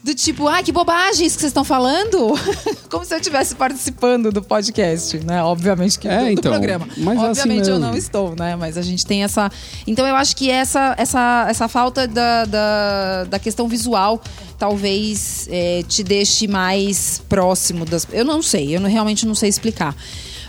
Do 0.03 0.15
tipo, 0.15 0.49
ah, 0.49 0.63
que 0.63 0.73
bobagem 0.73 1.27
isso 1.27 1.37
que 1.37 1.43
vocês 1.43 1.51
estão 1.51 1.63
falando. 1.63 2.33
Como 2.91 3.05
se 3.05 3.13
eu 3.15 3.19
estivesse 3.19 3.55
participando 3.55 4.33
do 4.33 4.41
podcast, 4.43 5.19
né? 5.19 5.43
Obviamente 5.45 5.99
que 5.99 6.09
É, 6.09 6.19
do, 6.21 6.25
do 6.25 6.31
então, 6.31 6.53
programa. 6.53 6.89
mas 6.97 7.19
assim 7.19 7.27
Obviamente 7.27 7.69
eu 7.69 7.75
mesmo. 7.75 7.91
não 7.91 7.95
estou, 7.97 8.35
né? 8.35 8.57
Mas 8.57 8.79
a 8.79 8.83
gente 8.83 9.05
tem 9.05 9.23
essa. 9.25 9.53
Então 9.87 10.07
eu 10.07 10.17
acho 10.17 10.35
que 10.35 10.51
essa, 10.51 10.95
essa, 10.97 11.47
essa 11.51 11.69
falta 11.69 12.09
da, 12.09 12.47
da, 12.47 13.25
da 13.25 13.39
questão 13.39 13.69
visual 13.69 14.23
talvez 14.59 15.47
é, 15.51 15.83
te 15.87 16.03
deixe 16.03 16.49
mais 16.49 17.23
próximo 17.29 17.85
das. 17.85 18.07
Eu 18.11 18.25
não 18.25 18.41
sei, 18.43 18.75
eu 18.75 18.81
não- 18.81 18.89
realmente 18.91 19.27
não 19.27 19.35
sei 19.35 19.51
explicar. 19.51 19.95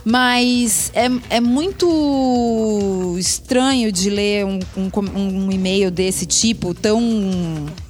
Mas 0.03 0.91
é, 0.95 1.09
é 1.29 1.39
muito 1.39 3.15
estranho 3.19 3.91
de 3.91 4.09
ler 4.09 4.45
um, 4.45 4.59
um, 4.75 4.91
um 5.15 5.51
e-mail 5.51 5.91
desse 5.91 6.25
tipo, 6.25 6.73
tão. 6.73 6.99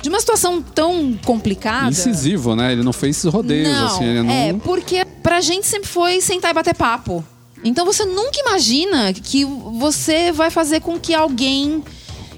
de 0.01 0.09
uma 0.09 0.19
situação 0.19 0.61
tão 0.61 1.17
complicada. 1.25 1.89
Incisivo, 1.89 2.55
né? 2.55 2.73
Ele 2.73 2.83
não 2.83 2.91
fez 2.91 3.23
rodeios, 3.23 3.69
Não, 3.69 3.85
assim, 3.85 4.03
ele 4.03 4.23
não. 4.23 4.31
É, 4.33 4.53
porque 4.53 5.05
pra 5.23 5.39
gente 5.39 5.65
sempre 5.67 5.87
foi 5.87 6.19
sentar 6.19 6.51
e 6.51 6.53
bater 6.53 6.75
papo. 6.75 7.23
Então 7.63 7.85
você 7.85 8.03
nunca 8.03 8.39
imagina 8.39 9.13
que 9.13 9.45
você 9.45 10.31
vai 10.31 10.49
fazer 10.49 10.81
com 10.81 10.99
que 10.99 11.13
alguém 11.13 11.83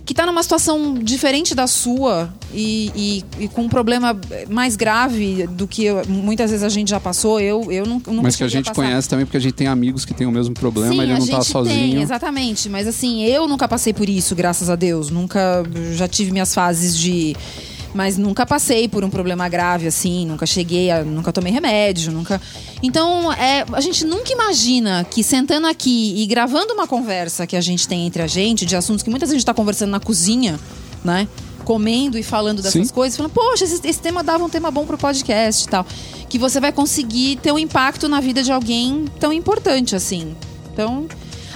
que 0.05 0.13
tá 0.13 0.25
numa 0.25 0.43
situação 0.43 0.95
diferente 0.95 1.55
da 1.55 1.65
sua 1.65 2.31
e, 2.53 2.91
e- 2.95 3.43
e 3.45 3.47
com 3.47 3.63
um 3.63 3.69
problema 3.69 4.17
mais 4.49 4.75
grave 4.75 5.47
do 5.47 5.67
que 5.67 5.85
eu- 5.85 6.03
muitas 6.07 6.51
vezes 6.51 6.63
a 6.63 6.69
gente 6.69 6.89
já 6.89 6.99
passou, 6.99 7.39
eu, 7.39 7.71
eu 7.71 7.85
não, 7.85 7.95
nunca 7.95 8.21
Mas 8.23 8.35
que 8.35 8.43
a 8.43 8.47
gente 8.47 8.65
passar. 8.65 8.75
conhece 8.75 9.09
também, 9.09 9.25
porque 9.25 9.37
a 9.37 9.41
gente 9.41 9.53
tem 9.53 9.67
amigos 9.67 10.05
que 10.05 10.13
têm 10.13 10.27
o 10.27 10.31
mesmo 10.31 10.53
problema, 10.53 10.93
Sim, 10.93 11.01
ele 11.01 11.13
não 11.13 11.25
tá 11.25 11.39
gente 11.41 11.45
sozinho. 11.51 11.93
Tem, 11.93 12.01
exatamente. 12.01 12.69
Mas 12.69 12.87
assim, 12.87 13.23
eu 13.25 13.47
nunca 13.47 13.67
passei 13.67 13.93
por 13.93 14.07
isso, 14.07 14.35
graças 14.35 14.69
a 14.69 14.75
Deus. 14.75 15.09
Nunca 15.09 15.63
já 15.95 16.07
tive 16.07 16.31
minhas 16.31 16.53
fases 16.53 16.97
de. 16.97 17.35
Mas 17.93 18.17
nunca 18.17 18.43
passei 18.43 18.87
por 18.87 19.03
um 19.03 19.09
problema 19.09 19.47
grave, 19.47 19.85
assim, 19.85 20.25
nunca 20.25 20.47
cheguei 20.47 20.89
a. 20.89 21.03
nunca 21.03 21.31
tomei 21.31 21.53
remédio, 21.53 22.11
nunca. 22.11 22.41
Então, 22.81 23.31
é, 23.33 23.63
a 23.71 23.81
gente 23.81 24.03
nunca 24.03 24.33
imagina 24.33 25.05
que 25.09 25.23
sentando 25.23 25.67
aqui 25.67 26.15
e 26.17 26.25
gravando 26.25 26.73
uma 26.73 26.87
conversa 26.87 27.45
que 27.45 27.55
a 27.55 27.61
gente 27.61 27.87
tem 27.87 28.07
entre 28.07 28.23
a 28.23 28.27
gente, 28.27 28.65
de 28.65 28.75
assuntos 28.75 29.03
que 29.03 29.09
muitas 29.11 29.29
vezes 29.29 29.35
a 29.35 29.39
gente 29.39 29.45
tá 29.45 29.53
conversando 29.53 29.91
na 29.91 29.99
cozinha, 29.99 30.59
né? 31.03 31.27
Comendo 31.63 32.17
e 32.17 32.23
falando 32.23 32.61
dessas 32.61 32.87
Sim. 32.87 32.93
coisas, 32.93 33.17
falando, 33.17 33.31
poxa, 33.31 33.63
esse, 33.63 33.85
esse 33.87 33.99
tema 33.99 34.23
dava 34.23 34.43
um 34.43 34.49
tema 34.49 34.69
bom 34.69 34.85
pro 34.85 34.97
podcast 34.97 35.65
e 35.65 35.69
tal. 35.69 35.85
Que 36.29 36.37
você 36.37 36.59
vai 36.59 36.71
conseguir 36.71 37.37
ter 37.37 37.51
um 37.51 37.59
impacto 37.59 38.07
na 38.07 38.19
vida 38.19 38.43
de 38.43 38.51
alguém 38.51 39.05
tão 39.19 39.31
importante 39.31 39.95
assim. 39.95 40.35
Então, 40.71 41.07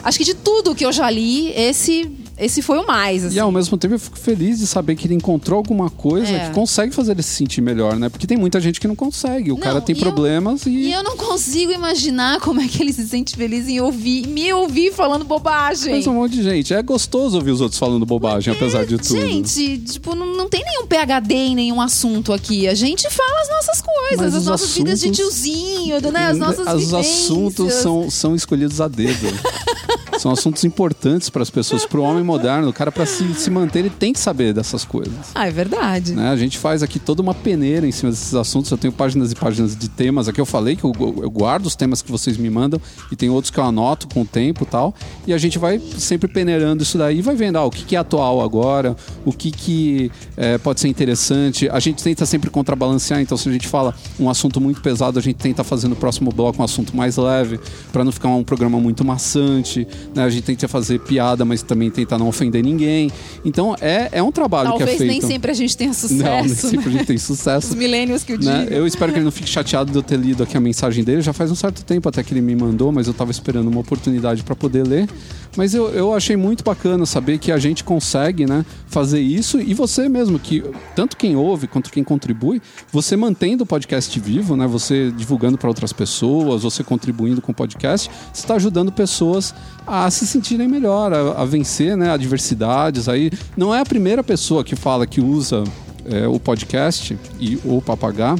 acho 0.04 0.18
que 0.18 0.24
de 0.24 0.34
tudo 0.34 0.76
que 0.76 0.86
eu 0.86 0.92
já 0.92 1.10
li, 1.10 1.52
esse, 1.52 2.12
esse 2.38 2.62
foi 2.62 2.78
o 2.78 2.86
mais. 2.86 3.26
Assim. 3.26 3.36
E 3.36 3.40
ao 3.40 3.52
mesmo 3.52 3.78
tempo 3.78 3.96
eu 3.96 4.00
fico 4.00 4.18
feliz 4.18 4.60
de 4.60 4.68
saber 4.68 4.96
que 4.96 5.08
ele 5.08 5.14
encontrou 5.14 5.58
alguma 5.58 5.90
coisa 5.90 6.32
É. 6.32 6.48
que 6.48 6.54
consegue 6.56 6.94
fazer 6.94 7.12
ele 7.14 7.24
se 7.24 7.36
sentir 7.36 7.62
melhor, 7.62 7.96
né? 7.98 8.10
Porque 8.10 8.28
tem 8.28 8.38
muita 8.38 8.60
gente 8.62 8.80
que 8.80 8.88
não 8.88 8.96
consegue. 8.96 9.52
O 9.52 9.56
Não, 9.56 9.62
cara 9.62 9.82
tem 9.82 9.96
e 9.96 10.00
eu- 10.00 10.04
problemas 10.04 10.66
E 10.66 10.70
e. 10.70 10.92
eu 10.94 11.04
não 11.04 11.18
consigo 11.18 11.72
imaginar 11.72 12.40
como 12.42 12.62
é 12.62 12.68
que 12.68 12.82
ele 12.82 12.94
se 12.94 13.08
sente 13.08 13.36
feliz 13.36 13.68
em 13.68 13.80
ouvir, 13.80 14.28
me 14.28 14.52
ouvir 14.54 14.94
falando 14.94 15.26
bobagem. 15.26 15.94
Mas 15.96 16.08
um 16.08 16.14
monte 16.14 16.34
de 16.34 16.44
gente. 16.44 16.74
É 16.74 16.82
gostoso 16.82 17.36
ouvir 17.38 17.52
os 17.52 17.62
outros 17.62 17.80
falando 17.80 18.06
bobagem, 18.06 18.54
apesar 18.54 18.86
de 18.86 18.98
tudo. 18.98 19.20
Gente, 19.20 19.78
tipo, 19.80 20.16
não, 20.16 20.26
não 20.36 20.48
tem 20.50 20.64
nenhum 20.64 20.86
PHD 20.88 21.34
em 21.34 21.56
nenhum 21.56 21.82
assunto 21.82 22.32
aqui. 22.34 22.68
A 22.68 22.74
gente 22.76 23.10
fala 23.10 23.42
as 23.42 23.50
nossas 23.50 23.82
coisas, 23.82 24.18
Mas 24.26 24.34
as 24.36 24.42
os 24.42 24.48
nossas 24.48 24.72
vidas 24.74 25.00
de 25.00 25.06
assuntos- 25.10 25.18
tiozinho, 25.42 26.12
né? 26.12 26.28
As 26.28 26.38
nossas 26.38 26.68
Os 26.84 26.94
assuntos 26.94 27.74
são, 27.74 28.10
são 28.10 28.36
escolhidos 28.36 28.80
a 28.82 28.88
dedo. 28.88 29.28
são 30.20 30.32
assuntos 30.32 30.64
importantes 30.64 31.30
para 31.30 31.44
as 31.44 31.50
pessoas, 31.50 31.86
para 31.86 32.00
o 32.00 32.04
homem 32.04 32.24
moderno. 32.28 32.70
O 32.70 32.74
cara, 32.74 32.92
para 32.92 33.06
se, 33.06 33.34
se 33.34 33.50
manter, 33.50 33.80
ele 33.80 33.90
tem 33.90 34.14
que 34.14 34.20
saber 34.20 34.54
dessas 34.54 34.86
coisas. 34.86 35.14
Ah, 35.34 35.48
é 35.48 35.52
verdade. 35.52 36.14
né? 36.14 36.30
A 36.30 36.36
gente 36.36 36.58
faz 36.58 36.84
aqui 36.84 37.00
toda 37.00 37.22
uma 37.22 37.34
peneira 37.34 37.88
em 37.88 37.92
cima 37.92 38.12
desses 38.12 38.34
assuntos. 38.36 38.70
Eu 38.70 38.78
tenho 38.78 38.94
páginas 38.94 39.32
e 39.32 39.36
páginas 39.36 39.76
de 39.76 39.90
temas. 39.90 40.28
Aqui 40.28 40.40
eu 40.40 40.46
falei 40.46 40.76
que 40.76 40.84
eu, 40.84 40.94
eu 41.00 41.30
guardo 41.32 41.66
os 41.66 41.76
temas 41.76 42.02
que 42.02 42.12
vocês 42.12 42.38
me 42.38 42.50
mandam 42.50 42.80
e 43.12 43.16
tem 43.16 43.30
outros 43.30 43.50
que 43.50 43.60
eu 43.60 43.64
anoto 43.64 44.08
com 44.08 44.22
o 44.22 44.26
tempo 44.26 44.64
e 44.64 44.68
tal. 44.68 44.94
E 45.26 45.34
a 45.34 45.38
gente 45.38 45.58
vai 45.58 45.80
sempre 45.80 46.28
peneirando 46.28 46.84
isso 46.84 46.98
daí 46.98 47.20
e 47.20 47.22
vai 47.22 47.36
vendo 47.36 47.58
ah, 47.58 47.66
o 47.66 47.72
que, 47.72 47.84
que 47.84 47.96
é 47.96 48.00
atual 48.00 48.42
agora, 48.42 48.96
o 49.26 49.32
que, 49.32 49.50
que 49.52 50.12
é, 50.36 50.58
pode 50.58 50.80
ser 50.80 50.88
interessante. 50.88 51.70
A 51.70 51.80
gente 51.80 52.04
tenta 52.04 52.26
sempre 52.26 52.50
contrabalancear. 52.50 53.22
Então, 53.22 53.38
se 53.38 53.48
a 53.48 53.52
gente 53.52 53.68
fala 53.68 53.96
um 54.20 54.30
assunto 54.30 54.60
muito 54.60 54.82
pesado, 54.82 55.18
a 55.18 55.22
gente 55.22 55.38
tenta 55.38 55.64
fazer 55.64 55.88
no 55.88 55.96
próximo 55.96 56.32
bloco 56.32 56.62
um 56.62 56.66
assunto 56.66 56.96
mais 56.96 57.18
leve, 57.18 57.60
para 57.92 58.04
não 58.04 58.12
ficar 58.12 58.30
um 58.30 58.44
programa 58.44 58.80
muito 58.80 59.06
maçante. 59.06 59.88
Né? 60.14 60.24
A 60.24 60.30
gente 60.30 60.44
tenta 60.44 60.68
fazer 60.68 61.00
piada, 61.00 61.46
mas 61.46 61.62
também 61.62 61.90
não 62.18 62.28
ofender 62.28 62.64
ninguém. 62.64 63.12
Então, 63.44 63.76
é, 63.82 64.10
é 64.12 64.24
um 64.24 64.32
trabalho 64.32 64.70
que 64.70 64.76
é 64.76 64.78
Talvez 64.80 64.98
feito. 64.98 65.12
nem 65.12 65.22
sempre 65.22 65.52
a 65.52 65.54
gente 65.54 65.76
tenha 65.76 65.94
sucesso. 65.94 66.24
Não, 66.24 66.40
nem 66.40 66.50
né? 66.50 66.56
sempre 66.56 66.90
a 66.90 66.92
gente 66.92 67.06
tem 67.06 67.18
sucesso. 67.18 67.70
Os 67.70 67.76
milênios 67.76 68.24
que 68.24 68.34
eu 68.34 68.38
digo. 68.38 68.52
né? 68.52 68.68
Eu 68.70 68.86
espero 68.88 69.12
que 69.12 69.18
ele 69.18 69.26
não 69.26 69.32
fique 69.32 69.50
chateado 69.50 69.92
de 69.92 69.98
eu 69.98 70.04
ter 70.04 70.18
lido 70.18 70.44
aqui 70.44 70.58
a 70.58 70.60
mensagem 70.60 71.04
dele. 71.04 71.22
Já 71.22 71.34
faz 71.34 71.52
um 71.52 71.56
certo 71.56 71.84
tempo 71.84 72.08
até 72.10 72.24
que 72.24 72.34
ele 72.34 72.42
me 72.42 72.56
mandou, 72.56 72.92
mas 72.92 73.08
eu 73.08 73.14
tava 73.14 73.32
esperando 73.32 73.68
uma 73.68 73.80
oportunidade 73.80 74.44
para 74.44 74.56
poder 74.56 74.86
ler. 74.86 75.08
Mas 75.56 75.74
eu, 75.74 75.90
eu 75.90 76.14
achei 76.14 76.36
muito 76.36 76.64
bacana 76.64 77.06
saber 77.06 77.40
que 77.40 77.52
a 77.52 77.58
gente 77.58 77.84
consegue 77.84 78.46
né, 78.46 78.64
fazer 78.86 79.20
isso 79.20 79.60
e 79.60 79.74
você 79.74 80.08
mesmo, 80.08 80.38
que 80.38 80.64
tanto 80.96 81.18
quem 81.18 81.36
ouve 81.36 81.68
quanto 81.68 81.92
quem 81.92 82.04
contribui, 82.04 82.62
você 82.92 83.18
mantendo 83.18 83.64
o 83.64 83.68
podcast 83.68 84.20
vivo, 84.20 84.56
né, 84.56 84.68
você 84.68 85.12
divulgando 85.12 85.58
para 85.58 85.68
outras 85.68 85.92
pessoas, 85.92 86.62
você 86.62 86.84
contribuindo 86.84 87.42
com 87.42 87.52
o 87.52 87.56
podcast, 87.56 88.10
você 88.32 88.42
está 88.42 88.54
ajudando 88.56 88.92
pessoas 88.92 89.54
a 89.86 90.10
se 90.12 90.28
sentirem 90.28 90.68
melhor, 90.68 91.12
a, 91.12 91.42
a 91.42 91.46
vencer 91.46 91.98
né, 91.98 92.07
adversidades. 92.12 93.08
Aí 93.10 93.32
não 93.56 93.74
é 93.74 93.80
a 93.80 93.86
primeira 93.86 94.24
pessoa 94.24 94.64
que 94.64 94.76
fala 94.76 95.06
que 95.08 95.22
usa 95.22 95.64
é, 96.06 96.28
o 96.28 96.40
podcast 96.40 97.18
e 97.40 97.58
o 97.66 97.82
papagá 97.82 98.36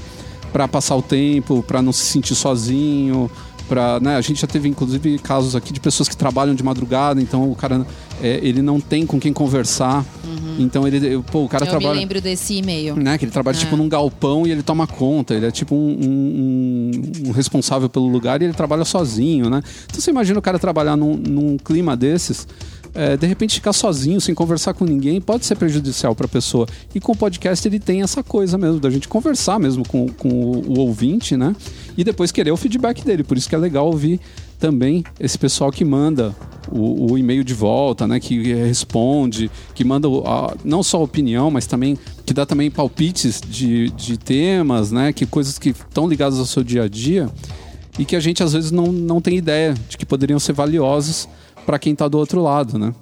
para 0.54 0.68
passar 0.68 0.96
o 0.96 1.02
tempo, 1.02 1.64
para 1.68 1.82
não 1.82 1.92
se 1.92 2.06
sentir 2.06 2.34
sozinho, 2.36 3.30
para, 3.68 4.00
né, 4.00 4.16
a 4.16 4.22
gente 4.22 4.40
já 4.40 4.48
teve 4.48 4.70
inclusive 4.70 5.20
casos 5.20 5.54
aqui 5.54 5.74
de 5.74 5.80
pessoas 5.82 6.08
que 6.08 6.16
trabalham 6.16 6.56
de 6.56 6.64
madrugada, 6.64 7.22
então 7.22 7.52
o 7.52 7.54
cara 7.56 7.86
é, 8.24 8.40
ele 8.42 8.62
não 8.62 8.80
tem 8.80 9.06
com 9.06 9.20
quem 9.20 9.34
conversar. 9.34 10.06
Então 10.58 10.88
ele, 10.88 11.22
pô, 11.32 11.44
o 11.44 11.50
cara 11.50 11.66
Uhum. 11.66 11.70
eu 11.72 11.76
me 11.76 11.80
trabalha 11.82 12.00
lembro 12.00 12.22
desse 12.22 12.56
e-mail. 12.56 12.96
né? 12.96 13.18
Que 13.18 13.26
ele 13.26 13.32
trabalha 13.32 13.56
É. 13.56 13.60
tipo 13.60 13.76
num 13.78 13.88
galpão 13.90 14.48
e 14.48 14.52
ele 14.52 14.64
toma 14.64 14.88
conta. 14.88 15.36
Ele 15.36 15.46
é 15.46 15.52
tipo 15.52 15.76
um, 15.76 15.80
um- 16.02 16.92
um- 17.26 17.28
um 17.28 17.32
responsável 17.32 17.88
pelo 17.90 18.08
lugar 18.08 18.42
e 18.42 18.46
ele 18.46 18.54
trabalha 18.54 18.84
sozinho, 18.86 19.50
né? 19.50 19.62
Então 19.86 20.02
você 20.02 20.10
imagina 20.10 20.40
o 20.40 20.42
cara 20.42 20.58
trabalhar 20.58 20.96
num, 20.96 21.16
num 21.16 21.58
clima 21.58 21.96
desses. 21.96 22.48
É, 22.98 23.16
de 23.16 23.28
repente 23.28 23.54
ficar 23.56 23.74
sozinho, 23.74 24.20
sem 24.20 24.34
conversar 24.34 24.74
com 24.74 24.84
ninguém, 24.84 25.22
pode 25.22 25.46
ser 25.46 25.56
prejudicial 25.56 26.16
para 26.16 26.26
a 26.26 26.30
pessoa. 26.30 26.66
E 26.96 27.00
com 27.00 27.12
o 27.12 27.16
podcast 27.16 27.68
ele 27.68 27.80
tem 27.80 28.02
essa 28.02 28.24
coisa 28.24 28.58
mesmo, 28.58 28.80
da 28.80 28.90
gente 28.90 29.08
conversar 29.08 29.60
mesmo 29.60 29.88
com, 29.88 30.08
com 30.10 30.30
o, 30.30 30.74
o 30.78 30.80
ouvinte, 30.80 31.38
né? 31.38 31.56
E 31.98 32.04
depois 32.04 32.32
querer 32.32 32.52
o 32.52 32.58
feedback 32.58 33.04
dele. 33.06 33.24
Por 33.24 33.38
isso 33.38 33.48
que 33.48 33.56
é 33.56 33.58
legal 33.58 33.86
ouvir 33.86 34.20
também 34.60 35.04
esse 35.20 35.38
pessoal 35.38 35.72
que 35.72 35.86
manda 35.86 36.36
o, 36.72 37.12
o 37.14 37.18
e-mail 37.18 37.44
de 37.44 37.54
volta, 37.54 38.08
né? 38.08 38.20
Que 38.20 38.54
responde, 38.54 39.50
que 39.76 39.84
manda 39.84 40.08
a- 40.26 40.56
não 40.66 40.82
só 40.82 41.04
opinião, 41.04 41.52
mas 41.52 41.68
também 41.68 41.98
que 42.26 42.34
dá 42.34 42.46
também 42.46 42.70
palpites 42.72 43.40
de, 43.48 43.90
de 43.92 44.18
temas, 44.18 44.92
né? 44.92 45.14
Que 45.14 45.26
coisas 45.26 45.60
que 45.60 45.70
estão 45.70 46.08
ligadas 46.10 46.40
ao 46.40 46.46
seu 46.46 46.64
dia 46.64 46.84
a 46.84 46.88
dia 46.88 47.30
e 48.00 48.06
que 48.06 48.16
a 48.16 48.20
gente 48.20 48.44
às 48.44 48.54
vezes 48.54 48.72
não, 48.72 48.92
não 48.92 49.22
tem 49.22 49.38
ideia 49.38 49.74
de 49.90 49.98
que 49.98 50.06
poderiam 50.06 50.40
ser 50.40 50.54
valiosos 50.54 51.28
para 51.68 51.78
quem 51.78 51.92
está 51.92 52.08
do 52.08 52.18
outro 52.18 52.42
lado, 52.42 52.80
né? 52.80 52.96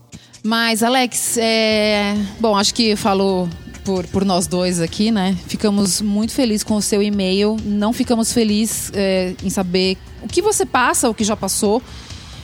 Mas, 0.43 0.81
Alex, 0.81 1.37
é... 1.37 2.17
bom, 2.39 2.57
acho 2.57 2.73
que 2.73 2.95
falou 2.95 3.47
por, 3.83 4.07
por 4.07 4.25
nós 4.25 4.47
dois 4.47 4.81
aqui, 4.81 5.11
né? 5.11 5.37
Ficamos 5.47 6.01
muito 6.01 6.33
felizes 6.33 6.63
com 6.63 6.75
o 6.75 6.81
seu 6.81 7.01
e-mail. 7.01 7.57
Não 7.63 7.93
ficamos 7.93 8.33
felizes 8.33 8.91
é, 8.95 9.35
em 9.43 9.51
saber 9.51 9.97
o 10.23 10.27
que 10.27 10.41
você 10.41 10.65
passa, 10.65 11.07
o 11.07 11.13
que 11.13 11.23
já 11.23 11.37
passou. 11.37 11.81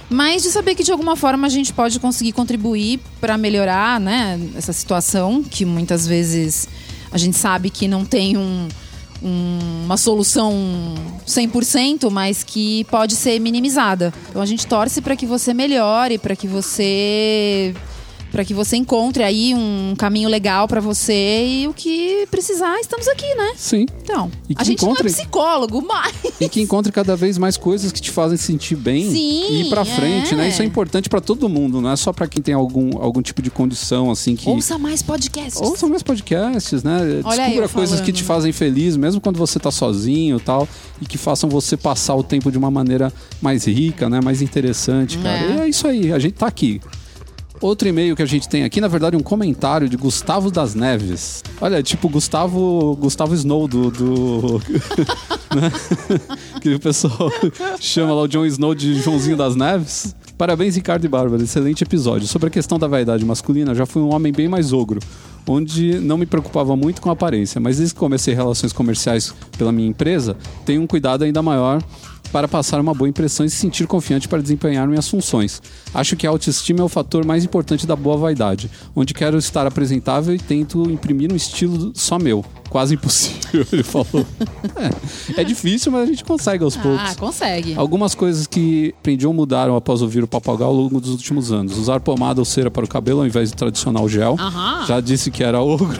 Mas 0.10 0.44
de 0.44 0.50
saber 0.50 0.76
que 0.76 0.84
de 0.84 0.92
alguma 0.92 1.16
forma 1.16 1.48
a 1.48 1.50
gente 1.50 1.74
pode 1.74 2.00
conseguir 2.00 2.34
contribuir 2.34 3.00
para 3.20 3.36
melhorar, 3.38 4.00
né, 4.00 4.40
essa 4.56 4.74
situação 4.74 5.42
que 5.42 5.66
muitas 5.66 6.06
vezes 6.06 6.68
a 7.12 7.18
gente 7.18 7.38
sabe 7.38 7.70
que 7.70 7.88
não 7.88 8.06
tem 8.06 8.38
um, 8.38 8.68
um- 9.24 9.84
uma 9.86 9.98
solução 9.98 10.54
100%, 11.26 12.10
mas 12.10 12.44
que 12.44 12.84
pode 12.86 13.16
ser 13.16 13.40
minimizada. 13.40 14.14
Então 14.30 14.42
a 14.42 14.46
gente 14.46 14.66
torce 14.68 15.02
para 15.02 15.16
que 15.16 15.26
você 15.26 15.54
melhore, 15.54 16.18
para 16.18 16.36
que 16.36 16.48
você 16.48 17.74
para 18.32 18.46
que 18.46 18.54
você 18.54 18.78
encontre 18.78 19.24
aí 19.24 19.54
um 19.54 19.94
caminho 19.98 20.30
legal 20.30 20.68
para 20.68 20.80
você 20.80 21.46
e 21.46 21.68
o 21.68 21.74
que 21.74 22.26
precisar, 22.32 22.80
estamos 22.80 23.08
aqui, 23.08 23.28
né? 23.36 23.54
Sim. 23.58 23.86
Então, 24.02 24.32
E 24.50 24.56
que 24.56 24.62
a 24.62 24.66
gente 24.66 24.84
encontre- 24.84 25.04
não 25.04 25.10
é 25.10 25.14
psicólogo, 25.14 25.82
mas 25.86 26.14
E 26.40 26.48
que 26.50 26.62
encontre 26.62 26.92
cada 26.92 27.16
vez 27.16 27.38
mais 27.38 27.58
coisas 27.58 27.92
que 27.92 28.02
te 28.02 28.10
fazem 28.10 28.38
sentir 28.38 28.76
bem 28.76 29.12
Sim, 29.12 29.48
e 29.52 29.62
ir 29.64 29.70
pra 29.70 29.84
frente, 29.84 30.34
é. 30.34 30.38
né? 30.38 30.50
Isso 30.50 30.62
é 30.62 30.66
importante 30.66 31.10
pra 31.10 31.20
todo 31.20 31.50
mundo, 31.50 31.82
não 31.82 31.92
é 31.92 31.96
só 31.96 32.14
pra 32.14 32.28
quem 32.28 32.42
tem 32.42 32.54
algum, 32.54 32.98
algum 33.02 33.22
tipo 33.22 33.42
de 33.42 33.52
condição, 33.52 34.10
assim, 34.10 34.36
que. 34.36 34.50
ouça 34.50 34.78
mais 34.78 35.02
podcasts. 35.02 35.62
Ouça 35.62 35.88
mais 35.88 36.02
podcasts, 36.02 36.84
né? 36.84 37.22
Olha 37.24 37.44
Descubra 37.46 37.68
coisas 37.70 37.90
falando, 38.00 38.06
que 38.06 38.14
te 38.14 38.22
né? 38.22 38.28
fazem 38.28 38.52
feliz, 38.52 38.96
mesmo 38.96 39.20
quando 39.20 39.38
você 39.38 39.60
tá 39.60 39.70
sozinho 39.72 40.38
e 40.38 40.40
tal, 40.40 40.68
e 41.02 41.06
que 41.06 41.18
façam 41.18 41.50
você 41.50 41.76
passar 41.76 42.16
o 42.16 42.24
tempo 42.24 42.52
de 42.52 42.58
uma 42.58 42.72
maneira 42.72 43.12
mais 43.42 43.66
rica, 43.66 44.10
né? 44.10 44.22
Mais 44.22 44.42
interessante, 44.42 45.18
cara. 45.18 45.38
É. 45.38 45.56
E 45.58 45.60
é 45.62 45.70
isso 45.70 45.86
aí, 45.88 46.12
a 46.14 46.20
gente 46.20 46.34
tá 46.34 46.48
aqui. 46.48 46.80
Outro 47.62 47.88
e-mail 47.88 48.16
que 48.16 48.24
a 48.24 48.26
gente 48.26 48.50
tem 48.50 48.64
aqui, 48.64 48.82
na 48.82 48.88
verdade, 48.88 49.16
um 49.16 49.22
comentário 49.22 49.88
de 49.88 49.96
Gustavo 49.96 50.50
das 50.50 50.74
Neves. 50.74 51.44
Olha, 51.62 51.84
tipo 51.84 52.10
Gustavo, 52.10 52.98
Gustavo 53.00 53.36
Snow 53.36 53.68
do. 53.68 53.92
do 53.92 54.62
né? 55.56 55.72
que 56.60 56.74
o 56.74 56.80
pessoal 56.80 57.32
chama 57.80 58.16
lá 58.16 58.24
o 58.24 58.28
Jon 58.28 58.48
Snow 58.48 58.74
de 58.74 58.96
Joãozinho 58.96 59.38
das 59.38 59.56
Neves. 59.56 60.16
Parabéns, 60.40 60.76
Ricardo 60.76 61.06
e 61.06 61.08
Bárbara. 61.08 61.44
Excelente 61.44 61.84
episódio. 61.84 62.28
Sobre 62.28 62.48
a 62.48 62.50
questão 62.50 62.80
da 62.80 62.88
vaidade 62.88 63.24
masculina, 63.24 63.76
já 63.76 63.86
fui 63.86 64.02
um 64.02 64.12
homem 64.12 64.34
bem 64.34 64.48
mais 64.48 64.74
ogro, 64.74 65.00
onde 65.48 66.00
não 66.00 66.18
me 66.18 66.26
preocupava 66.26 66.76
muito 66.76 67.00
com 67.00 67.12
a 67.12 67.14
aparência, 67.14 67.62
mas 67.62 67.78
desde 67.78 67.94
que 67.94 68.00
comecei 68.00 68.34
relações 68.34 68.74
comerciais 68.74 69.36
pela 69.56 69.72
minha 69.72 69.88
empresa, 69.88 70.36
tenho 70.66 70.82
um 70.82 70.88
cuidado 70.88 71.24
ainda 71.24 71.44
maior 71.44 71.80
para 72.32 72.48
passar 72.48 72.80
uma 72.80 72.94
boa 72.94 73.10
impressão 73.10 73.46
e 73.46 73.50
se 73.50 73.58
sentir 73.58 73.88
confiante 73.88 74.28
para 74.28 74.42
desempenhar 74.42 74.88
minhas 74.88 75.08
funções. 75.08 75.62
Acho 75.94 76.16
que 76.16 76.26
a 76.26 76.30
autoestima 76.30 76.82
é 76.82 76.84
o 76.84 76.90
fator 76.90 77.26
mais 77.26 77.44
importante 77.44 77.86
da 77.86 77.96
boa 77.96 78.18
vaidade, 78.18 78.70
onde 78.96 79.14
quero 79.14 79.38
estar 79.38 79.68
apresentável 79.68 80.34
e 80.34 80.40
tento 80.40 80.90
imprimir 80.90 81.32
um 81.32 81.36
estilo 81.36 81.92
só 81.96 82.18
meu. 82.18 82.46
Quase 82.72 82.96
impossível, 82.96 83.66
ele 83.72 83.84
falou. 83.84 84.26
É, 85.36 85.42
é 85.42 85.44
difícil, 85.44 85.92
mas 85.92 86.04
a 86.04 86.06
gente 86.06 86.24
consegue 86.24 86.64
aos 86.64 86.78
Ah, 86.78 86.82
poucos. 86.82 87.16
consegue. 87.18 87.76
Algumas 87.76 88.16
coisas 88.16 88.48
que 88.48 88.96
aprendi 89.00 89.28
ou 89.28 89.34
mudaram 89.34 89.76
após 89.76 90.02
ouvir 90.02 90.24
o 90.24 90.28
Papagal 90.28 90.70
ao 90.70 90.74
longo 90.76 91.00
dos 91.02 91.12
últimos 91.12 91.52
anos. 91.52 91.78
Usar 91.78 92.00
pomada 92.00 92.40
ou 92.40 92.46
cera 92.46 92.72
para 92.72 92.86
o 92.86 92.88
cabelo 92.88 93.20
ao 93.20 93.28
invés 93.28 93.52
do 93.52 93.58
tradicional 93.58 94.08
gel. 94.08 94.38
Aham. 94.40 94.86
Já 94.88 95.02
disse 95.02 95.30
que 95.30 95.44
era 95.44 95.60
ogro. 95.62 96.00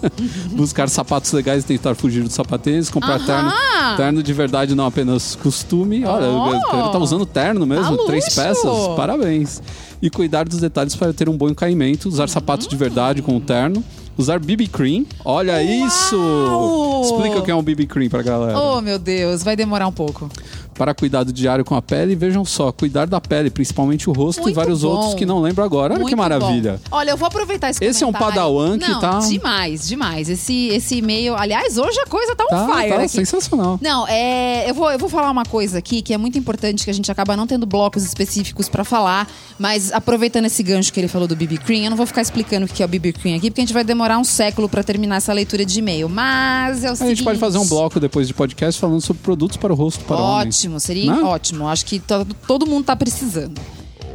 Buscar 0.52 0.88
sapatos 0.90 1.32
legais 1.32 1.64
e 1.64 1.66
tentar 1.66 1.94
fugir 1.94 2.22
do 2.22 2.30
sapatênis. 2.30 2.90
Comprar 2.90 3.16
Aham. 3.16 3.24
terno. 3.26 3.52
Terno 3.96 4.22
de 4.22 4.32
verdade, 4.34 4.74
não 4.74 4.84
apenas 4.86 5.34
costume. 5.36 6.04
Olha, 6.04 6.26
Oh. 6.30 6.48
ele 6.52 6.60
tá 6.92 6.98
usando 6.98 7.24
terno 7.26 7.64
mesmo, 7.66 7.96
Tá 7.96 8.04
três 8.04 8.34
peças. 8.34 8.88
Parabéns. 8.94 9.62
E 10.02 10.08
cuidar 10.10 10.46
dos 10.48 10.58
detalhes 10.60 10.94
para 10.94 11.12
ter 11.12 11.28
um 11.28 11.36
bom 11.36 11.52
caimento. 11.54 12.08
Usar 12.08 12.28
sapatos 12.28 12.66
de 12.68 12.76
verdade 12.76 13.22
com 13.22 13.36
o 13.36 13.40
terno. 13.40 13.82
Usar 14.16 14.38
BB 14.38 14.66
Cream. 14.68 15.06
Olha 15.24 15.62
isso! 15.62 17.02
Explica 17.04 17.38
o 17.38 17.42
que 17.42 17.50
é 17.50 17.54
um 17.54 17.62
BB 17.62 17.86
Cream 17.86 18.10
pra 18.10 18.22
galera. 18.22 18.58
Oh, 18.58 18.80
meu 18.80 18.98
Deus, 18.98 19.42
vai 19.42 19.56
demorar 19.56 19.86
um 19.86 19.92
pouco. 19.92 20.28
Para 20.80 20.94
cuidado 20.94 21.30
diário 21.30 21.62
com 21.62 21.74
a 21.74 21.82
pele, 21.82 22.14
vejam 22.16 22.42
só, 22.42 22.72
cuidar 22.72 23.06
da 23.06 23.20
pele, 23.20 23.50
principalmente 23.50 24.08
o 24.08 24.14
rosto 24.14 24.40
e 24.40 24.44
Muito 24.44 24.54
vários 24.56 24.80
bom. 24.80 24.88
outros 24.88 25.12
que 25.12 25.26
não 25.26 25.38
lembro 25.42 25.62
agora. 25.62 25.92
Olha 25.92 26.00
Muito 26.00 26.08
que 26.08 26.16
maravilha. 26.16 26.80
bom. 26.88 26.96
Olha, 26.96 27.10
eu 27.10 27.18
vou 27.18 27.28
aproveitar 27.28 27.68
esse 27.68 27.84
Esse 27.84 28.02
é 28.02 28.06
um 28.06 28.10
comentário. 28.12 28.34
padawan 28.36 28.78
que 28.78 28.88
Não, 28.88 28.98
tá- 28.98 29.18
demais, 29.18 29.86
demais. 29.86 30.30
Esse, 30.30 30.68
esse 30.68 30.96
e-mail... 30.96 31.36
Aliás, 31.36 31.76
hoje 31.76 32.00
a 32.00 32.06
coisa 32.06 32.34
tá 32.34 32.44
on 32.44 32.48
Tá, 32.48 32.66
fire 32.78 32.88
tá 32.94 32.96
aqui. 33.02 33.08
sensacional. 33.10 33.78
Não, 33.82 34.08
é, 34.08 34.70
eu, 34.70 34.74
vou, 34.74 34.90
eu 34.90 34.98
vou 34.98 35.10
falar 35.10 35.30
uma 35.30 35.44
coisa 35.44 35.76
aqui 35.76 36.00
que 36.00 36.14
é 36.14 36.16
muito 36.16 36.38
importante, 36.38 36.82
que 36.82 36.90
a 36.90 36.94
gente 36.94 37.12
acaba 37.12 37.36
não 37.36 37.46
tendo 37.46 37.66
blocos 37.66 38.02
específicos 38.02 38.66
pra 38.70 38.82
falar, 38.82 39.28
mas 39.58 39.92
aproveitando 39.92 40.46
esse 40.46 40.62
gancho 40.62 40.90
que 40.94 40.98
ele 40.98 41.08
falou 41.08 41.28
do 41.28 41.36
BB 41.36 41.58
Cream, 41.58 41.84
eu 41.84 41.90
não 41.90 41.96
vou 41.98 42.06
ficar 42.06 42.22
explicando 42.22 42.64
o 42.64 42.68
que 42.70 42.82
é 42.82 42.86
o 42.86 42.88
BB 42.88 43.12
Cream 43.12 43.36
aqui, 43.36 43.50
porque 43.50 43.60
a 43.60 43.64
gente 43.66 43.74
vai 43.74 43.84
demorar 43.84 44.16
um 44.16 44.24
século 44.24 44.66
pra 44.66 44.82
terminar 44.82 45.16
essa 45.16 45.30
leitura 45.34 45.62
de 45.62 45.78
e-mail. 45.78 46.08
Mas 46.08 46.84
é 46.84 46.88
o 46.88 46.92
A 46.92 46.96
seguinte... 46.96 47.16
gente 47.18 47.24
pode 47.26 47.38
fazer 47.38 47.58
um 47.58 47.66
bloco 47.68 48.00
depois 48.00 48.26
de 48.26 48.32
podcast 48.32 48.80
falando 48.80 49.02
sobre 49.02 49.22
produtos 49.22 49.58
para 49.58 49.70
o 49.74 49.76
rosto 49.76 50.02
para 50.04 50.16
homens. 50.16 50.56
Ótimo, 50.56 50.69
seria 50.78 51.12
Né? 51.16 51.22
ótimo. 51.22 51.66
Acho 51.66 51.84
que 51.86 51.98
to- 51.98 52.26
todo 52.46 52.66
mundo 52.66 52.84
tá 52.84 52.94
precisando. 52.94 53.60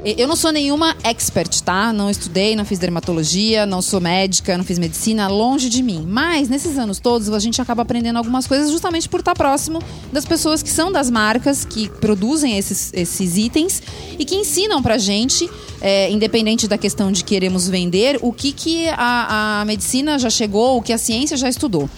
Eu 0.06 0.27
não 0.27 0.36
sou 0.36 0.52
nenhuma 0.52 0.95
expert, 1.03 1.61
tá? 1.64 1.91
Não 1.91 2.11
estudei, 2.11 2.56
não 2.56 2.64
fiz 2.64 2.77
dermatologia, 2.77 3.65
não 3.65 3.82
sou 3.82 3.99
médica, 3.99 4.56
não 4.56 4.64
fiz 4.64 4.77
medicina, 4.77 5.27
longe 5.27 5.68
de 5.68 5.82
mim. 5.82 6.06
Mas 6.07 6.48
nesses 6.48 6.77
anos 6.77 6.99
todos 6.99 7.27
a 7.32 7.40
gente 7.40 7.60
acaba 7.60 7.82
aprendendo 7.82 8.18
algumas 8.18 8.45
coisas 8.45 8.69
justamente 8.69 9.10
por 9.10 9.22
estar 9.22 9.34
próximo 9.34 9.82
das 10.14 10.23
pessoas 10.23 10.61
que 10.61 10.69
são 10.69 10.91
das 10.91 11.10
marcas 11.10 11.65
que 11.65 11.90
produzem 11.90 12.56
esses, 12.56 12.91
esses 12.94 13.36
itens 13.36 13.82
e 14.19 14.23
que 14.23 14.36
ensinam 14.36 14.80
pra 14.84 14.99
gente, 14.99 15.49
é, 15.82 16.11
independente 16.11 16.68
da 16.68 16.77
questão 16.77 17.11
de 17.11 17.23
queremos 17.23 17.68
vender, 17.68 18.19
o 18.22 18.32
que, 18.32 18.52
que 18.52 18.88
a, 18.90 19.61
a 19.61 19.65
medicina 19.65 20.19
já 20.19 20.30
chegou, 20.30 20.77
o 20.77 20.84
que 20.84 20.94
a 20.94 20.99
ciência 20.99 21.36
já 21.36 21.49
estudou. 21.49 21.90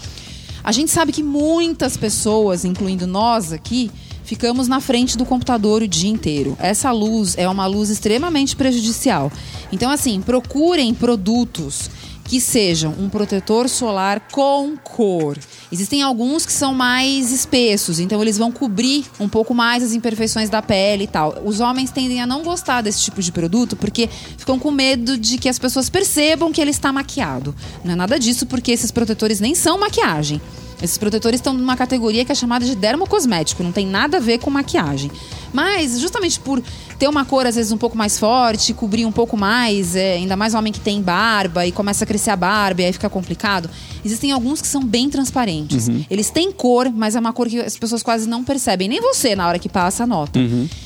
A 0.64 0.72
gente 0.72 0.92
sabe 0.92 1.12
que 1.12 1.22
muitas 1.24 1.98
pessoas, 1.98 2.64
incluindo 2.64 3.06
nós 3.06 3.52
aqui, 3.52 3.92
ficamos 4.28 4.68
na 4.68 4.82
frente 4.82 5.18
do 5.18 5.26
computador 5.26 5.82
o 5.82 5.88
dia 5.88 6.10
inteiro. 6.10 6.58
Essa 6.60 6.92
luz 6.92 7.34
é 7.38 7.48
uma 7.48 7.66
luz 7.66 7.90
extremamente 7.90 8.58
prejudicial. 8.58 9.32
Então, 9.72 9.90
assim, 9.90 10.22
procurem 10.22 10.94
produtos 10.94 11.90
que 12.26 12.42
sejam 12.42 12.94
um 13.00 13.08
protetor 13.08 13.70
solar 13.70 14.20
com 14.30 14.76
cor. 14.84 15.38
Existem 15.72 16.02
alguns 16.02 16.46
que 16.46 16.52
são 16.52 16.74
mais 16.74 17.32
espessos, 17.32 18.02
então 18.02 18.22
eles 18.22 18.38
vão 18.38 18.52
cobrir 18.52 19.06
um 19.18 19.30
pouco 19.30 19.54
mais 19.54 19.82
as 19.82 19.94
imperfeições 19.94 20.50
da 20.50 20.62
pele 20.62 21.06
e 21.06 21.08
tal. 21.08 21.42
Os 21.46 21.62
homens 21.62 21.90
tendem 21.90 22.22
a 22.22 22.28
não 22.28 22.44
gostar 22.44 22.82
desse 22.82 23.02
tipo 23.02 23.22
de 23.22 23.32
produto 23.32 23.78
porque 23.78 24.10
ficam 24.38 24.60
com 24.60 24.72
medo 24.72 25.18
de 25.18 25.38
que 25.38 25.48
as 25.48 25.58
pessoas 25.58 25.90
percebam 25.90 26.52
que 26.52 26.60
ele 26.60 26.72
está 26.72 26.92
maquiado. 26.92 27.56
Não 27.82 27.94
é 27.94 27.96
nada 27.96 28.20
disso, 28.20 28.46
porque 28.46 28.74
esses 28.74 28.92
protetores 28.92 29.40
nem 29.40 29.56
são 29.56 29.80
maquiagem. 29.80 30.42
Esses 30.82 30.98
protetores 30.98 31.40
estão 31.40 31.54
numa 31.54 31.76
categoria 31.76 32.24
que 32.24 32.32
é 32.32 32.36
chamada 32.36 32.66
de 32.66 32.76
dermocosmético, 32.76 33.64
não 33.64 33.72
tem 33.72 33.88
nada 33.88 34.18
a 34.18 34.20
ver 34.20 34.38
com 34.38 34.50
maquiagem. 34.50 35.12
Mas, 35.58 36.00
justamente 36.00 36.40
por 36.40 36.62
ter 37.00 37.08
uma 37.08 37.26
cor 37.26 37.48
às 37.48 37.56
vezes 37.56 37.72
um 37.72 37.80
pouco 37.80 37.98
mais 37.98 38.20
forte, 38.20 38.76
cobrir 38.76 39.08
um 39.08 39.12
pouco 39.12 39.36
mais, 39.36 39.96
é, 39.96 40.14
ainda 40.14 40.36
mais 40.36 40.54
homem 40.54 40.72
que 40.72 40.80
tem 40.80 41.02
barba 41.02 41.66
e 41.66 41.72
começa 41.72 42.04
a 42.04 42.08
crescer 42.08 42.30
a 42.30 42.36
barba 42.36 42.84
e 42.84 42.86
aí 42.86 42.94
fica 42.94 43.10
complicado, 43.10 43.68
existem 44.06 44.32
alguns 44.32 44.62
que 44.62 44.68
são 44.68 44.84
bem 44.84 45.10
transparentes. 45.10 45.90
Eles 46.12 46.30
têm 46.30 46.52
cor, 46.52 46.92
mas 46.94 47.16
é 47.16 47.20
uma 47.20 47.34
cor 47.34 47.48
que 47.48 47.60
as 47.60 47.76
pessoas 47.76 48.04
quase 48.04 48.30
não 48.30 48.44
percebem. 48.44 48.88
Nem 48.88 49.02
você, 49.02 49.36
na 49.36 49.48
hora 49.48 49.58
que 49.58 49.68
passa, 49.68 50.06
nota. 50.06 50.40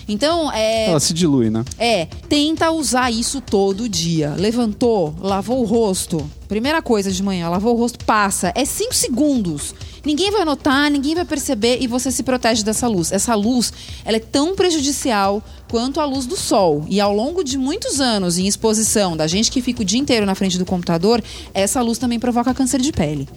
Então, 0.07 0.49
é. 0.53 0.89
Ela 0.89 0.99
se 1.01 1.13
dilui, 1.13 1.49
né? 1.49 1.65
É, 1.77 2.05
tenta 2.29 2.71
usar 2.71 3.11
isso 3.11 3.41
todo 3.41 3.89
dia. 3.89 4.35
Levantou, 4.37 5.13
lavou 5.19 5.59
o 5.61 5.65
rosto. 5.65 6.25
Primeira 6.47 6.81
coisa 6.81 7.11
de 7.11 7.21
manhã, 7.21 7.49
lavou 7.49 7.75
o 7.75 7.77
rosto, 7.77 8.03
passa. 8.05 8.53
É 8.55 8.63
5 8.63 8.95
segundos. 8.95 9.75
Ninguém 10.03 10.31
vai 10.31 10.43
notar, 10.43 10.89
ninguém 10.89 11.13
vai 11.13 11.25
perceber 11.25 11.77
e 11.79 11.85
você 11.85 12.11
se 12.11 12.23
protege 12.23 12.63
dessa 12.63 12.87
luz. 12.87 13.11
Essa 13.11 13.35
luz, 13.35 13.71
ela 14.03 14.17
é 14.17 14.19
tão 14.19 14.55
prejudicial 14.55 15.43
quanto 15.69 15.99
a 15.99 16.05
luz 16.05 16.25
do 16.25 16.35
sol. 16.35 16.83
E 16.89 16.99
ao 16.99 17.15
longo 17.15 17.43
de 17.43 17.55
muitos 17.57 18.01
anos 18.01 18.39
em 18.39 18.47
exposição, 18.47 19.15
da 19.15 19.27
gente 19.27 19.51
que 19.51 19.61
fica 19.61 19.83
o 19.83 19.85
dia 19.85 19.99
inteiro 19.99 20.25
na 20.25 20.33
frente 20.33 20.57
do 20.57 20.65
computador, 20.65 21.23
essa 21.53 21.81
luz 21.81 21.99
também 21.99 22.19
provoca 22.19 22.53
câncer 22.53 22.81
de 22.81 22.91
pele. 22.91 23.29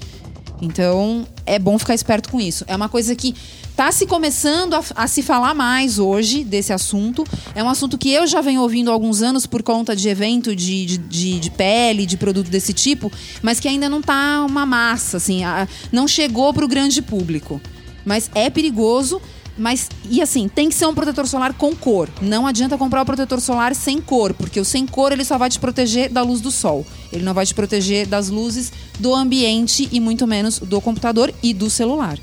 Então, 0.64 1.26
é 1.46 1.58
bom 1.58 1.78
ficar 1.78 1.94
esperto 1.94 2.28
com 2.30 2.40
isso. 2.40 2.64
É 2.66 2.74
uma 2.74 2.88
coisa 2.88 3.14
que 3.14 3.34
está 3.70 3.90
se 3.92 4.06
começando 4.06 4.74
a, 4.74 4.82
a 4.96 5.06
se 5.06 5.22
falar 5.22 5.52
mais 5.54 5.98
hoje 5.98 6.44
desse 6.44 6.72
assunto. 6.72 7.24
É 7.54 7.62
um 7.62 7.68
assunto 7.68 7.98
que 7.98 8.10
eu 8.10 8.26
já 8.26 8.40
venho 8.40 8.60
ouvindo 8.62 8.90
há 8.90 8.92
alguns 8.94 9.20
anos 9.22 9.46
por 9.46 9.62
conta 9.62 9.94
de 9.94 10.08
evento 10.08 10.54
de, 10.54 10.86
de, 10.86 10.98
de, 10.98 11.40
de 11.40 11.50
pele, 11.50 12.06
de 12.06 12.16
produto 12.16 12.48
desse 12.48 12.72
tipo, 12.72 13.10
mas 13.42 13.60
que 13.60 13.68
ainda 13.68 13.88
não 13.88 14.00
tá 14.00 14.44
uma 14.48 14.64
massa, 14.64 15.16
assim, 15.18 15.44
a- 15.44 15.68
não 15.92 16.06
chegou 16.08 16.52
para 16.54 16.64
o 16.64 16.68
grande 16.68 17.02
público. 17.02 17.60
Mas 18.04 18.30
é 18.34 18.48
perigoso. 18.50 19.20
Mas, 19.56 19.88
e 20.10 20.20
assim, 20.20 20.48
tem 20.48 20.68
que 20.68 20.74
ser 20.74 20.86
um 20.86 20.94
protetor 20.94 21.26
solar 21.26 21.54
com 21.54 21.74
cor. 21.74 22.08
Não 22.20 22.46
adianta 22.46 22.76
comprar 22.76 23.02
o 23.02 23.06
protetor 23.06 23.40
solar 23.40 23.74
sem 23.74 24.00
cor, 24.00 24.34
porque 24.34 24.58
o 24.58 24.64
sem 24.64 24.86
cor 24.86 25.12
ele 25.12 25.24
só 25.24 25.38
vai 25.38 25.48
te 25.48 25.58
proteger 25.58 26.10
da 26.10 26.22
luz 26.22 26.40
do 26.40 26.50
sol. 26.50 26.84
Ele 27.12 27.24
não 27.24 27.34
vai 27.34 27.46
te 27.46 27.54
proteger 27.54 28.06
das 28.06 28.28
luzes 28.28 28.72
do 28.98 29.14
ambiente 29.14 29.88
e 29.92 30.00
muito 30.00 30.26
menos 30.26 30.58
do 30.58 30.80
computador 30.80 31.32
e 31.42 31.54
do 31.54 31.70
celular. 31.70 32.18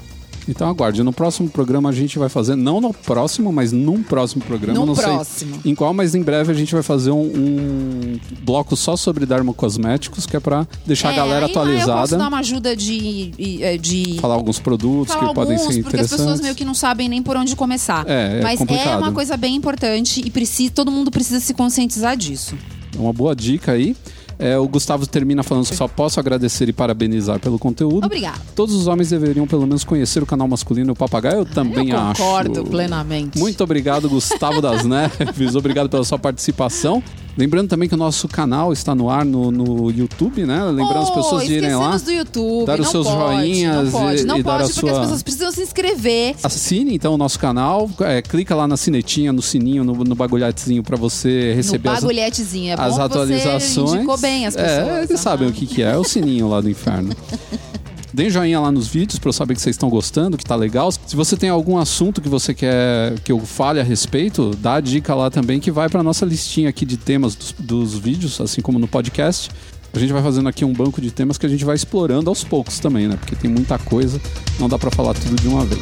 Então 0.47 0.67
aguarde. 0.67 1.03
No 1.03 1.13
próximo 1.13 1.49
programa 1.49 1.89
a 1.89 1.91
gente 1.91 2.17
vai 2.17 2.27
fazer, 2.29 2.55
não 2.55 2.81
no 2.81 2.93
próximo, 2.93 3.51
mas 3.53 3.71
num 3.71 4.01
próximo 4.01 4.43
programa. 4.43 4.77
No 4.79 4.85
não 4.85 4.95
próximo. 4.95 5.55
sei 5.61 5.71
em 5.71 5.75
qual, 5.75 5.93
mas 5.93 6.15
em 6.15 6.21
breve 6.21 6.51
a 6.51 6.55
gente 6.55 6.73
vai 6.73 6.83
fazer 6.83 7.11
um, 7.11 7.21
um 7.21 8.19
bloco 8.43 8.75
só 8.75 8.95
sobre 8.97 9.25
dermocosméticos, 9.25 10.25
que 10.25 10.35
é 10.35 10.39
pra 10.39 10.67
deixar 10.85 11.09
a 11.09 11.13
É, 11.13 11.15
galera 11.15 11.35
aí 11.35 11.41
lá 11.41 11.47
Eu 11.47 11.53
posso 11.53 11.59
atualizada. 11.69 12.17
dar 12.17 12.27
uma 12.27 12.39
ajuda 12.39 12.75
de. 12.75 13.31
de- 13.31 13.77
de 13.77 14.17
Falar 14.19 14.33
alguns 14.35 14.59
produtos 14.59 15.13
falar 15.13 15.29
que 15.29 15.35
podem 15.35 15.55
alguns, 15.57 15.73
ser 15.75 15.83
porque 15.83 15.95
as 15.97 16.05
interessantes. 16.05 16.17
pessoas 16.25 16.41
meio 16.41 16.55
que 16.55 16.65
não 16.65 16.73
sabem 16.73 17.07
nem 17.07 17.21
por 17.21 17.37
onde 17.37 17.55
começar. 17.55 18.05
É, 18.07 18.39
é 18.39 18.41
Mas 18.41 18.57
complicado. 18.59 18.87
é 18.93 18.97
uma 18.97 19.11
coisa 19.11 19.37
bem 19.37 19.55
importante 19.55 20.21
e 20.25 20.29
precisa, 20.29 20.71
todo 20.73 20.91
mundo 20.91 21.11
precisa 21.11 21.39
se 21.39 21.53
conscientizar 21.53 22.17
disso. 22.17 22.55
É 22.95 22.99
uma 22.99 23.13
boa 23.13 23.35
dica 23.35 23.71
aí. 23.73 23.95
É, 24.41 24.57
o 24.57 24.67
Gustavo 24.67 25.05
termina 25.05 25.43
falando 25.43 25.67
que 25.67 25.75
só 25.75 25.87
posso 25.87 26.19
agradecer 26.19 26.67
e 26.67 26.73
parabenizar 26.73 27.39
pelo 27.39 27.59
conteúdo. 27.59 28.03
Obrigada. 28.05 28.39
Todos 28.55 28.73
os 28.73 28.87
homens 28.87 29.11
deveriam 29.11 29.45
pelo 29.45 29.67
menos 29.67 29.83
conhecer 29.83 30.23
o 30.23 30.25
canal 30.25 30.47
masculino 30.47 30.93
o 30.93 30.95
Papagaio. 30.95 31.39
Eu 31.41 31.45
também 31.45 31.91
eu 31.91 31.99
acho. 31.99 32.19
concordo 32.23 32.63
plenamente. 32.65 33.37
Muito 33.37 33.63
obrigado, 33.63 34.09
Gustavo 34.09 34.59
das 34.59 34.83
Neves. 34.83 35.53
Obrigado 35.55 35.89
pela 35.89 36.03
sua 36.03 36.17
participação. 36.17 37.03
Lembrando 37.37 37.69
também 37.69 37.87
que 37.87 37.95
o 37.95 37.97
nosso 37.97 38.27
canal 38.27 38.73
está 38.73 38.93
no 38.93 39.09
ar 39.09 39.23
no, 39.23 39.51
no 39.51 39.89
YouTube, 39.89 40.45
né? 40.45 40.63
Lembrando 40.65 40.97
as 41.03 41.09
Oh, 41.09 41.13
pessoas 41.13 41.45
de 41.47 41.53
irem 41.53 41.75
lá. 41.75 41.95
do 41.97 42.11
YouTube. 42.11 42.65
dar 42.65 42.79
os 42.79 42.89
seus 42.89 43.07
pode, 43.07 43.19
joinhas 43.37 43.85
Não 43.85 43.91
pode, 43.91 44.21
e- 44.21 44.25
não 44.25 44.37
e 44.37 44.43
pode 44.43 44.63
porque 44.73 44.79
sua- 44.79 44.91
as 44.91 44.99
pessoas 44.99 45.23
precisam 45.23 45.51
se 45.51 45.61
inscrever. 45.61 46.35
Assine 46.43 46.93
então 46.95 47.13
o 47.13 47.17
nosso 47.17 47.39
canal, 47.39 47.89
é, 48.01 48.21
clica 48.21 48.53
lá 48.53 48.67
na 48.67 48.75
sinetinha, 48.75 49.31
no 49.31 49.41
sininho, 49.41 49.83
no, 49.83 49.93
no 50.03 50.13
bagulhetezinho 50.15 50.83
para 50.83 50.97
você 50.97 51.49
No 51.51 51.55
receber 51.55 51.89
as, 51.89 51.99
bagulhetezinho. 52.01 52.71
É 52.71 52.73
as 52.73 52.79
que 52.79 52.91
Você 52.95 53.01
atualizações. 53.01 53.93
indicou 53.93 54.17
bem 54.17 54.45
as 54.45 54.55
pessoas. 54.55 54.87
É, 54.87 55.03
eles 55.03 55.19
sabem 55.19 55.47
o 55.47 55.51
que, 55.53 55.65
que 55.65 55.81
é, 55.83 55.91
é 55.93 55.97
o 55.97 56.03
sininho 56.03 56.49
lá 56.49 56.59
do 56.61 56.69
inferno. 56.69 57.15
Deem 58.13 58.29
joinha 58.29 58.59
lá 58.59 58.71
nos 58.71 58.87
vídeos 58.87 59.17
para 59.19 59.29
eu 59.29 59.33
saber 59.33 59.55
que 59.55 59.61
vocês 59.61 59.75
estão 59.75 59.89
gostando, 59.89 60.37
que 60.37 60.43
tá 60.43 60.55
legal. 60.55 60.91
Se 60.91 61.15
você 61.15 61.37
tem 61.37 61.49
algum 61.49 61.77
assunto 61.77 62.21
que 62.21 62.27
você 62.27 62.53
quer 62.53 63.17
que 63.23 63.31
eu 63.31 63.39
fale 63.39 63.79
a 63.79 63.83
respeito, 63.83 64.51
dá 64.57 64.75
a 64.75 64.81
dica 64.81 65.15
lá 65.15 65.31
também 65.31 65.61
que 65.61 65.71
vai 65.71 65.87
para 65.87 66.03
nossa 66.03 66.25
listinha 66.25 66.69
aqui 66.69 66.85
de 66.85 66.97
temas 66.97 67.35
dos, 67.35 67.55
dos 67.57 67.97
vídeos, 67.97 68.41
assim 68.41 68.61
como 68.61 68.77
no 68.77 68.87
podcast. 68.87 69.49
A 69.93 69.99
gente 69.99 70.11
vai 70.11 70.21
fazendo 70.21 70.49
aqui 70.49 70.65
um 70.65 70.73
banco 70.73 71.01
de 71.01 71.09
temas 71.09 71.37
que 71.37 71.45
a 71.45 71.49
gente 71.49 71.63
vai 71.63 71.75
explorando 71.75 72.29
aos 72.29 72.43
poucos 72.43 72.79
também, 72.79 73.07
né? 73.07 73.15
Porque 73.15 73.35
tem 73.35 73.49
muita 73.49 73.77
coisa, 73.79 74.19
não 74.59 74.67
dá 74.67 74.77
para 74.77 74.91
falar 74.91 75.13
tudo 75.13 75.35
de 75.35 75.47
uma 75.47 75.65
vez. 75.65 75.81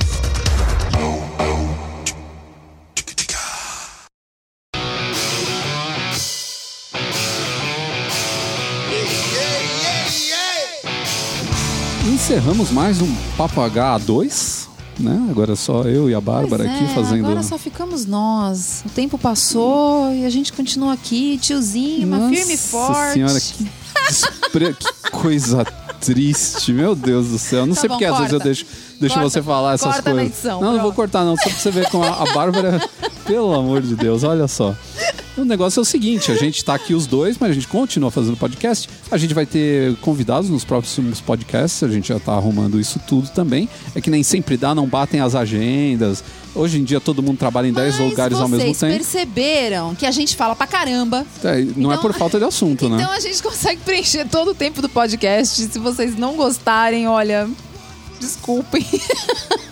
Encerramos 12.30 12.70
mais 12.70 13.02
um 13.02 13.12
Papo 13.36 13.60
H2, 13.60 14.68
né? 15.00 15.28
Agora 15.32 15.56
só 15.56 15.82
eu 15.82 16.08
e 16.12 16.14
a 16.14 16.22
Bárbara 16.22 16.64
Pois 16.64 16.76
aqui 16.76 16.84
é, 16.86 16.94
fazendo. 16.94 17.26
Agora 17.26 17.42
só 17.42 17.58
ficamos 17.58 18.06
nós. 18.06 18.84
O 18.86 18.90
tempo 18.90 19.18
passou 19.18 20.14
e 20.14 20.24
a 20.24 20.30
gente 20.30 20.54
continua 20.54 20.94
aqui, 20.94 21.40
tiozinho, 21.40 22.08
mas 22.08 22.30
firme 22.30 22.54
e 22.54 22.56
Nossa 22.56 22.68
forte. 22.68 23.14
senhora, 23.14 23.42
que, 23.42 23.68
despre... 24.08 24.74
que 24.76 25.10
coisa 25.10 25.66
triste, 26.00 26.72
meu 26.72 26.94
Deus 26.94 27.30
do 27.30 27.40
céu. 27.40 27.66
Não 27.66 27.74
Tá 27.74 27.82
sei 27.82 27.88
bom, 27.90 27.96
porque 27.96 28.06
às 28.06 28.18
vezes 28.20 28.34
eu 28.34 28.40
corta. 28.40 28.44
deixo, 28.46 28.66
deixo 29.00 29.16
Corta. 29.16 29.30
você 29.30 29.42
falar 29.42 29.74
essas 29.74 29.94
Corta 29.94 30.10
na 30.10 30.16
coisas. 30.22 30.34
edição, 30.38 30.62
não, 30.62 30.74
não 30.74 30.82
vou 30.82 30.94
cortar 30.94 31.24
não, 31.26 31.36
só 31.38 31.44
pra 31.44 31.54
você 31.60 31.72
ver 31.72 31.90
como 31.90 32.04
a, 32.04 32.24
a 32.24 32.34
Bárbara... 32.34 32.82
Pelo 33.26 33.54
amor 33.54 33.84
de 33.84 33.96
Deus, 33.96 34.24
olha 34.24 34.48
só. 34.48 34.74
O 35.38 35.46
negócio 35.46 35.80
é 35.80 35.84
o 35.84 35.86
seguinte, 35.86 36.32
a 36.32 36.36
gente 36.36 36.66
tá 36.66 36.74
aqui 36.74 36.96
os 36.96 37.06
dois, 37.06 37.38
mas 37.40 37.52
a 37.52 37.54
gente 37.54 37.68
continua 37.68 38.10
fazendo 38.10 38.36
podcast. 38.36 38.90
A 39.12 39.18
gente 39.20 39.36
vai 39.36 39.46
ter 39.46 39.96
convidados 39.98 40.50
nos 40.50 40.66
próximos 40.66 41.22
podcasts, 41.22 41.84
a 41.84 41.88
gente 41.88 42.08
já 42.08 42.20
tá 42.20 42.34
arrumando 42.34 42.80
isso 42.80 43.00
tudo 43.08 43.30
também. 43.30 43.70
É 43.94 44.02
que 44.02 44.10
nem 44.10 44.24
sempre 44.24 44.58
dá, 44.58 44.74
não 44.74 44.88
batem 44.88 45.20
as 45.20 45.36
agendas. 45.36 46.24
Hoje 46.56 46.80
em 46.80 46.84
dia 46.84 47.00
todo 47.00 47.22
mundo 47.22 47.38
trabalha 47.38 47.68
em 47.68 47.72
10 47.74 48.00
Mas 48.00 48.10
lugares 48.10 48.38
ao 48.40 48.48
mesmo 48.48 48.66
vocês 48.66 48.80
tempo. 48.80 48.94
perceberam 48.94 49.94
que 49.94 50.08
a 50.08 50.12
gente 50.12 50.36
fala 50.36 50.56
pra 50.56 50.66
caramba. 50.66 51.24
É, 51.44 51.62
não 51.78 51.92
é 51.92 51.96
Então- 51.96 52.10
por 52.10 52.14
falta 52.18 52.40
de 52.40 52.46
assunto, 52.46 52.90
né? 52.90 52.98
Então 53.00 53.12
a 53.12 53.20
gente 53.20 53.44
consegue 53.44 53.80
preencher 53.82 54.26
todo 54.28 54.52
o 54.52 54.56
tempo 54.56 54.82
do 54.82 54.90
podcast. 54.90 55.68
Se 55.72 55.78
vocês 55.78 56.18
não 56.18 56.36
gostarem, 56.36 57.08
olha, 57.08 57.48
desculpem. 58.20 58.86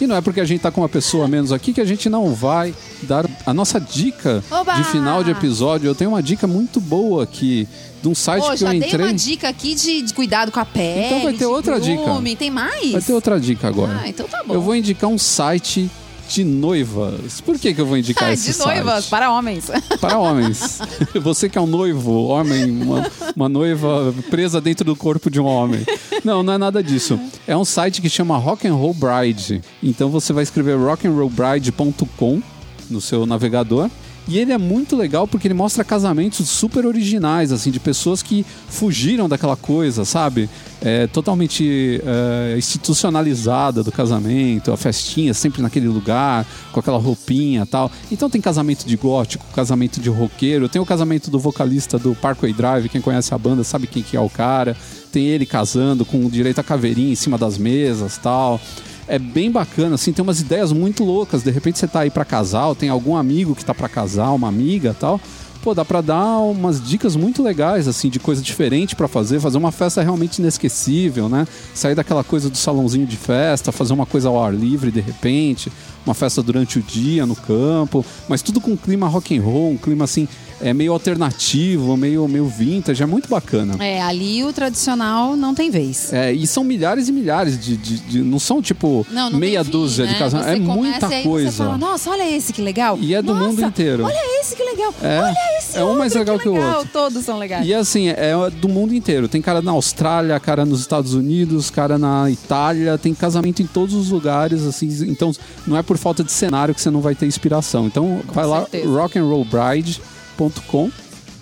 E 0.00 0.06
não 0.06 0.16
é 0.16 0.20
porque 0.20 0.40
a 0.40 0.44
gente 0.44 0.60
tá 0.60 0.70
com 0.70 0.80
uma 0.80 0.88
pessoa 0.88 1.26
a 1.26 1.28
menos 1.28 1.52
aqui 1.52 1.72
que 1.72 1.80
a 1.80 1.84
gente 1.84 2.08
não 2.08 2.34
vai 2.34 2.74
dar 3.02 3.24
a 3.46 3.54
nossa 3.54 3.80
dica 3.80 4.42
Oba! 4.50 4.74
de 4.74 4.84
final 4.84 5.22
de 5.22 5.30
episódio. 5.30 5.86
Eu 5.88 5.94
tenho 5.94 6.10
uma 6.10 6.22
dica 6.22 6.46
muito 6.46 6.80
boa 6.80 7.22
aqui 7.22 7.68
de 8.02 8.08
um 8.08 8.14
site 8.14 8.42
Pô, 8.42 8.50
que 8.50 8.56
já 8.56 8.74
eu 8.74 8.80
dei 8.80 8.88
entrei. 8.88 9.06
uma 9.06 9.14
dica 9.14 9.48
aqui 9.48 9.74
de, 9.74 10.02
de 10.02 10.12
cuidado 10.12 10.50
com 10.50 10.58
a 10.60 10.64
pele. 10.64 11.06
Então 11.06 11.22
vai 11.22 11.32
ter 11.32 11.46
outra 11.46 11.78
grooming. 11.78 12.30
dica. 12.30 12.38
Tem 12.38 12.50
mais? 12.50 12.92
Vai 12.92 13.02
ter 13.02 13.12
outra 13.12 13.38
dica 13.38 13.68
agora. 13.68 14.00
Ah, 14.02 14.08
então 14.08 14.26
tá 14.26 14.42
bom. 14.44 14.54
Eu 14.54 14.60
vou 14.60 14.74
indicar 14.74 15.08
um 15.08 15.18
site 15.18 15.88
de 16.34 16.42
noivas. 16.42 17.40
Por 17.40 17.56
que, 17.58 17.72
que 17.72 17.80
eu 17.80 17.86
vou 17.86 17.96
indicar 17.96 18.28
Ah, 18.28 18.32
esse 18.32 18.52
de 18.52 18.58
noivas, 18.58 18.94
site? 19.04 19.10
para 19.10 19.30
homens. 19.30 19.70
Para 20.00 20.18
homens. 20.18 20.80
Você 21.22 21.48
que 21.48 21.56
é 21.56 21.60
um 21.60 21.66
noivo, 21.66 22.24
homem, 22.26 22.70
uma, 22.82 23.08
uma 23.36 23.48
noiva 23.48 24.12
presa 24.30 24.60
dentro 24.60 24.84
do 24.84 24.96
corpo 24.96 25.30
de 25.30 25.40
um 25.40 25.44
homem. 25.46 25.86
Não, 26.24 26.42
não 26.42 26.52
é 26.54 26.58
nada 26.58 26.82
disso. 26.82 27.18
É 27.46 27.56
um 27.56 27.64
site 27.64 28.02
que 28.02 28.10
chama 28.10 28.36
Rock 28.36 28.66
and 28.66 28.74
Roll 28.74 28.94
Bride. 28.94 29.62
Então 29.82 30.08
você 30.10 30.32
vai 30.32 30.42
escrever 30.42 30.76
rockandrollbride.com 30.76 32.42
no 32.90 33.00
seu 33.00 33.24
navegador. 33.26 33.88
E 34.26 34.38
ele 34.38 34.52
é 34.52 34.58
muito 34.58 34.96
legal 34.96 35.28
porque 35.28 35.46
ele 35.46 35.54
mostra 35.54 35.84
casamentos 35.84 36.48
super 36.48 36.86
originais, 36.86 37.52
assim, 37.52 37.70
de 37.70 37.78
pessoas 37.78 38.22
que 38.22 38.44
fugiram 38.68 39.28
daquela 39.28 39.56
coisa, 39.56 40.04
sabe? 40.04 40.48
É, 40.80 41.06
totalmente 41.06 42.00
é, 42.04 42.56
institucionalizada 42.56 43.82
do 43.82 43.92
casamento, 43.92 44.72
a 44.72 44.76
festinha 44.76 45.34
sempre 45.34 45.60
naquele 45.60 45.88
lugar, 45.88 46.46
com 46.72 46.80
aquela 46.80 46.98
roupinha 46.98 47.66
tal. 47.66 47.90
Então 48.10 48.30
tem 48.30 48.40
casamento 48.40 48.86
de 48.86 48.96
gótico, 48.96 49.44
casamento 49.54 50.00
de 50.00 50.08
roqueiro, 50.08 50.68
tem 50.68 50.80
o 50.80 50.86
casamento 50.86 51.30
do 51.30 51.38
vocalista 51.38 51.98
do 51.98 52.14
Parkway 52.14 52.52
Drive, 52.52 52.88
quem 52.88 53.00
conhece 53.00 53.34
a 53.34 53.38
banda 53.38 53.62
sabe 53.62 53.86
quem 53.86 54.02
que 54.02 54.16
é 54.16 54.20
o 54.20 54.30
cara. 54.30 54.76
Tem 55.12 55.26
ele 55.26 55.46
casando 55.46 56.04
com 56.04 56.28
direito 56.28 56.60
a 56.60 56.64
caveirinha 56.64 57.12
em 57.12 57.14
cima 57.14 57.38
das 57.38 57.56
mesas 57.56 58.18
tal. 58.18 58.60
É 59.06 59.18
bem 59.18 59.50
bacana, 59.50 59.96
assim, 59.96 60.12
tem 60.12 60.22
umas 60.22 60.40
ideias 60.40 60.72
muito 60.72 61.04
loucas. 61.04 61.42
De 61.42 61.50
repente 61.50 61.78
você 61.78 61.86
tá 61.86 62.00
aí 62.00 62.10
pra 62.10 62.24
casal, 62.24 62.74
tem 62.74 62.88
algum 62.88 63.16
amigo 63.16 63.54
que 63.54 63.64
tá 63.64 63.74
pra 63.74 63.88
casar, 63.88 64.30
uma 64.30 64.48
amiga 64.48 64.96
tal. 64.98 65.20
Pô, 65.62 65.74
dá 65.74 65.82
pra 65.82 66.02
dar 66.02 66.40
umas 66.40 66.82
dicas 66.82 67.16
muito 67.16 67.42
legais, 67.42 67.88
assim, 67.88 68.10
de 68.10 68.18
coisa 68.20 68.42
diferente 68.42 68.94
pra 68.94 69.08
fazer, 69.08 69.40
fazer 69.40 69.56
uma 69.56 69.72
festa 69.72 70.02
realmente 70.02 70.38
inesquecível, 70.38 71.26
né? 71.26 71.46
Sair 71.72 71.94
daquela 71.94 72.22
coisa 72.22 72.50
do 72.50 72.56
salãozinho 72.56 73.06
de 73.06 73.16
festa, 73.16 73.72
fazer 73.72 73.94
uma 73.94 74.04
coisa 74.04 74.28
ao 74.28 74.42
ar 74.42 74.52
livre 74.52 74.90
de 74.90 75.00
repente, 75.00 75.72
uma 76.06 76.14
festa 76.14 76.42
durante 76.42 76.78
o 76.78 76.82
dia 76.82 77.24
no 77.26 77.34
campo, 77.36 78.04
mas 78.28 78.42
tudo 78.42 78.60
com 78.60 78.72
um 78.72 78.76
clima 78.76 79.06
rock 79.08 79.36
and 79.36 79.42
roll, 79.42 79.70
um 79.70 79.76
clima 79.78 80.04
assim, 80.04 80.28
é 80.60 80.72
meio 80.72 80.92
alternativo, 80.92 81.96
meio, 81.96 82.26
meio 82.28 82.46
vintage, 82.46 83.02
é 83.02 83.06
muito 83.06 83.28
bacana. 83.28 83.74
É, 83.84 84.00
ali 84.00 84.44
o 84.44 84.52
tradicional 84.52 85.36
não 85.36 85.54
tem 85.54 85.70
vez. 85.70 86.12
É, 86.12 86.32
e 86.32 86.46
são 86.46 86.62
milhares 86.64 87.08
e 87.08 87.12
milhares 87.12 87.58
de. 87.58 87.76
de- 87.76 87.98
de- 87.98 88.22
não 88.22 88.38
são 88.38 88.62
tipo 88.62 89.06
Não, 89.10 89.30
não 89.30 89.38
meia 89.38 89.64
fim, 89.64 89.70
dúzia 89.70 90.06
de 90.06 90.12
né? 90.12 90.18
casamentos. 90.18 90.52
É 90.54 90.58
muita 90.58 91.22
coisa. 91.22 91.64
Fala, 91.64 91.78
nossa, 91.78 92.10
olha 92.10 92.28
esse 92.36 92.52
que 92.52 92.62
legal. 92.62 92.96
E 93.00 93.14
é 93.14 93.20
do 93.22 93.34
Nossa, 93.34 93.46
mundo 93.48 93.62
inteiro. 93.62 94.04
Olha 94.04 94.40
esse 94.40 94.54
que 94.56 94.62
legal. 94.62 94.94
É, 95.02 95.20
olha 95.20 95.34
esse 95.58 95.78
é 95.78 95.84
um 95.84 95.96
mais 95.96 96.14
legal 96.14 96.38
que 96.38 96.48
o 96.48 96.52
legal. 96.54 96.78
outro. 96.78 96.90
Todos 96.92 97.24
são 97.24 97.38
legais. 97.38 97.66
E 97.66 97.74
assim, 97.74 98.08
é 98.08 98.32
do 98.60 98.68
mundo 98.68 98.94
inteiro. 98.94 99.26
Tem 99.28 99.42
cara 99.42 99.60
na 99.60 99.72
Austrália, 99.72 100.38
cara 100.40 100.64
nos 100.64 100.80
Estados 100.80 101.14
Unidos, 101.14 101.70
cara 101.70 101.98
na 101.98 102.30
Itália, 102.30 102.96
tem 102.96 103.12
casamento 103.14 103.60
em 103.62 103.66
todos 103.66 103.94
os 103.94 104.10
lugares, 104.10 104.62
assim. 104.64 104.88
Então, 105.08 105.32
não 105.66 105.76
é 105.76 105.82
por 105.82 105.93
falta 105.98 106.24
de 106.24 106.32
cenário 106.32 106.74
que 106.74 106.80
você 106.80 106.90
não 106.90 107.00
vai 107.00 107.14
ter 107.14 107.26
inspiração. 107.26 107.86
Então, 107.86 108.20
vai 108.32 108.46
lá, 108.46 108.60
certeza. 108.62 108.88
rockandrollbride.com. 108.88 110.90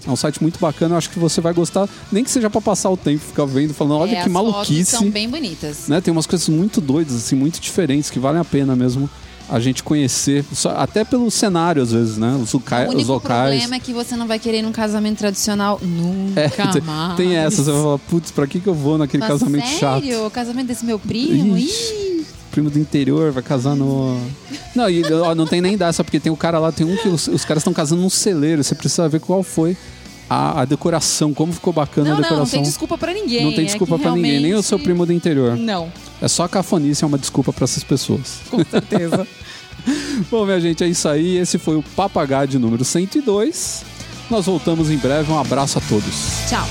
É 0.04 0.10
um 0.10 0.16
site 0.16 0.42
muito 0.42 0.58
bacana, 0.58 0.94
eu 0.94 0.98
acho 0.98 1.08
que 1.10 1.18
você 1.18 1.40
vai 1.40 1.52
gostar, 1.54 1.88
nem 2.10 2.24
que 2.24 2.30
seja 2.30 2.50
pra 2.50 2.60
passar 2.60 2.90
o 2.90 2.96
tempo, 2.96 3.20
ficar 3.20 3.44
vendo, 3.44 3.72
falando, 3.72 4.00
olha 4.00 4.16
É, 4.16 4.22
que 4.24 4.28
maluquice. 4.28 4.90
são 4.90 5.08
bem 5.08 5.28
bonitas. 5.28 5.86
né? 5.86 6.00
Tem 6.00 6.10
umas 6.10 6.26
coisas 6.26 6.48
muito 6.48 6.80
doidas, 6.80 7.14
assim, 7.14 7.36
muito 7.36 7.60
diferentes, 7.60 8.10
que 8.10 8.18
valem 8.18 8.40
a 8.40 8.44
pena 8.44 8.74
mesmo 8.74 9.08
a 9.48 9.60
gente 9.60 9.82
conhecer, 9.84 10.44
só- 10.52 10.70
até 10.76 11.04
pelo 11.04 11.30
cenário, 11.30 11.80
às 11.82 11.92
vezes, 11.92 12.16
né? 12.18 12.36
Os, 12.42 12.52
loca- 12.52 12.86
O 12.88 12.94
único 12.94 13.12
locais. 13.12 13.50
problema 13.50 13.76
é 13.76 13.78
que 13.78 13.92
você 13.92 14.16
não 14.16 14.26
vai 14.26 14.40
querer 14.40 14.58
ir 14.58 14.62
num 14.62 14.72
casamento 14.72 15.18
tradicional 15.18 15.78
nunca 15.80 16.40
É, 16.40 16.48
tem, 16.72 16.82
mais. 16.82 17.16
tem 17.16 17.36
essa, 17.36 17.62
você 17.62 17.70
vai 17.70 17.82
falar, 17.82 17.98
putz, 17.98 18.30
pra 18.32 18.46
que, 18.48 18.58
que 18.58 18.66
eu 18.66 18.74
vou 18.74 18.98
naquele 18.98 19.22
Fala, 19.24 19.38
casamento 19.38 19.66
chato? 19.68 20.02
Sério? 20.02 20.26
O 20.26 20.30
casamento 20.30 20.66
desse 20.66 20.84
meu 20.84 20.98
primo? 20.98 21.56
Ixi. 21.56 21.94
Ih. 21.94 22.11
Primo 22.52 22.70
do 22.70 22.78
interior 22.78 23.32
vai 23.32 23.42
casar 23.42 23.74
no. 23.74 24.16
Não, 24.74 24.88
e 24.88 25.02
ó, 25.12 25.34
não 25.34 25.46
tem 25.46 25.60
nem 25.60 25.76
dessa, 25.76 26.04
porque 26.04 26.20
tem 26.20 26.30
o 26.30 26.36
cara 26.36 26.58
lá, 26.58 26.70
tem 26.70 26.86
um 26.86 26.96
que 26.96 27.08
os, 27.08 27.26
os 27.26 27.44
caras 27.44 27.62
estão 27.62 27.72
casando 27.72 28.02
num 28.02 28.10
celeiro, 28.10 28.62
você 28.62 28.74
precisa 28.74 29.08
ver 29.08 29.20
qual 29.20 29.42
foi 29.42 29.74
a, 30.28 30.60
a 30.60 30.64
decoração, 30.66 31.32
como 31.32 31.52
ficou 31.52 31.72
bacana 31.72 32.10
Não, 32.10 32.12
a 32.12 32.16
não, 32.16 32.22
decoração. 32.22 32.44
não 32.44 32.50
tem 32.50 32.62
desculpa 32.62 32.98
pra 32.98 33.12
ninguém. 33.14 33.44
Não 33.44 33.52
tem 33.52 33.62
é 33.64 33.66
desculpa 33.66 33.96
que 33.96 34.02
pra 34.02 34.12
ninguém, 34.12 34.32
nem 34.32 34.40
o 34.40 34.44
realmente- 34.48 34.66
seu 34.66 34.78
primo 34.78 35.04
do 35.06 35.12
interior. 35.12 35.56
Não, 35.56 35.90
É 36.20 36.28
só 36.28 36.44
a 36.44 36.48
cafonice 36.48 37.02
é 37.02 37.06
uma 37.06 37.18
desculpa 37.18 37.52
pra 37.52 37.64
essas 37.64 37.82
pessoas. 37.82 38.40
com 38.50 38.62
certeza. 38.64 39.26
Bom, 40.30 40.44
minha 40.44 40.60
gente, 40.60 40.84
é 40.84 40.86
isso 40.88 41.08
aí. 41.08 41.38
Esse 41.38 41.58
foi 41.58 41.76
o 41.76 41.82
Papagaio 41.82 42.46
de 42.46 42.58
número 42.58 42.84
102. 42.84 43.82
Nós 44.30 44.46
voltamos 44.46 44.90
em 44.90 44.96
breve. 44.96 45.32
Um 45.32 45.38
abraço 45.38 45.78
a 45.78 45.80
todos. 45.88 46.14
Tchau. 46.48 46.66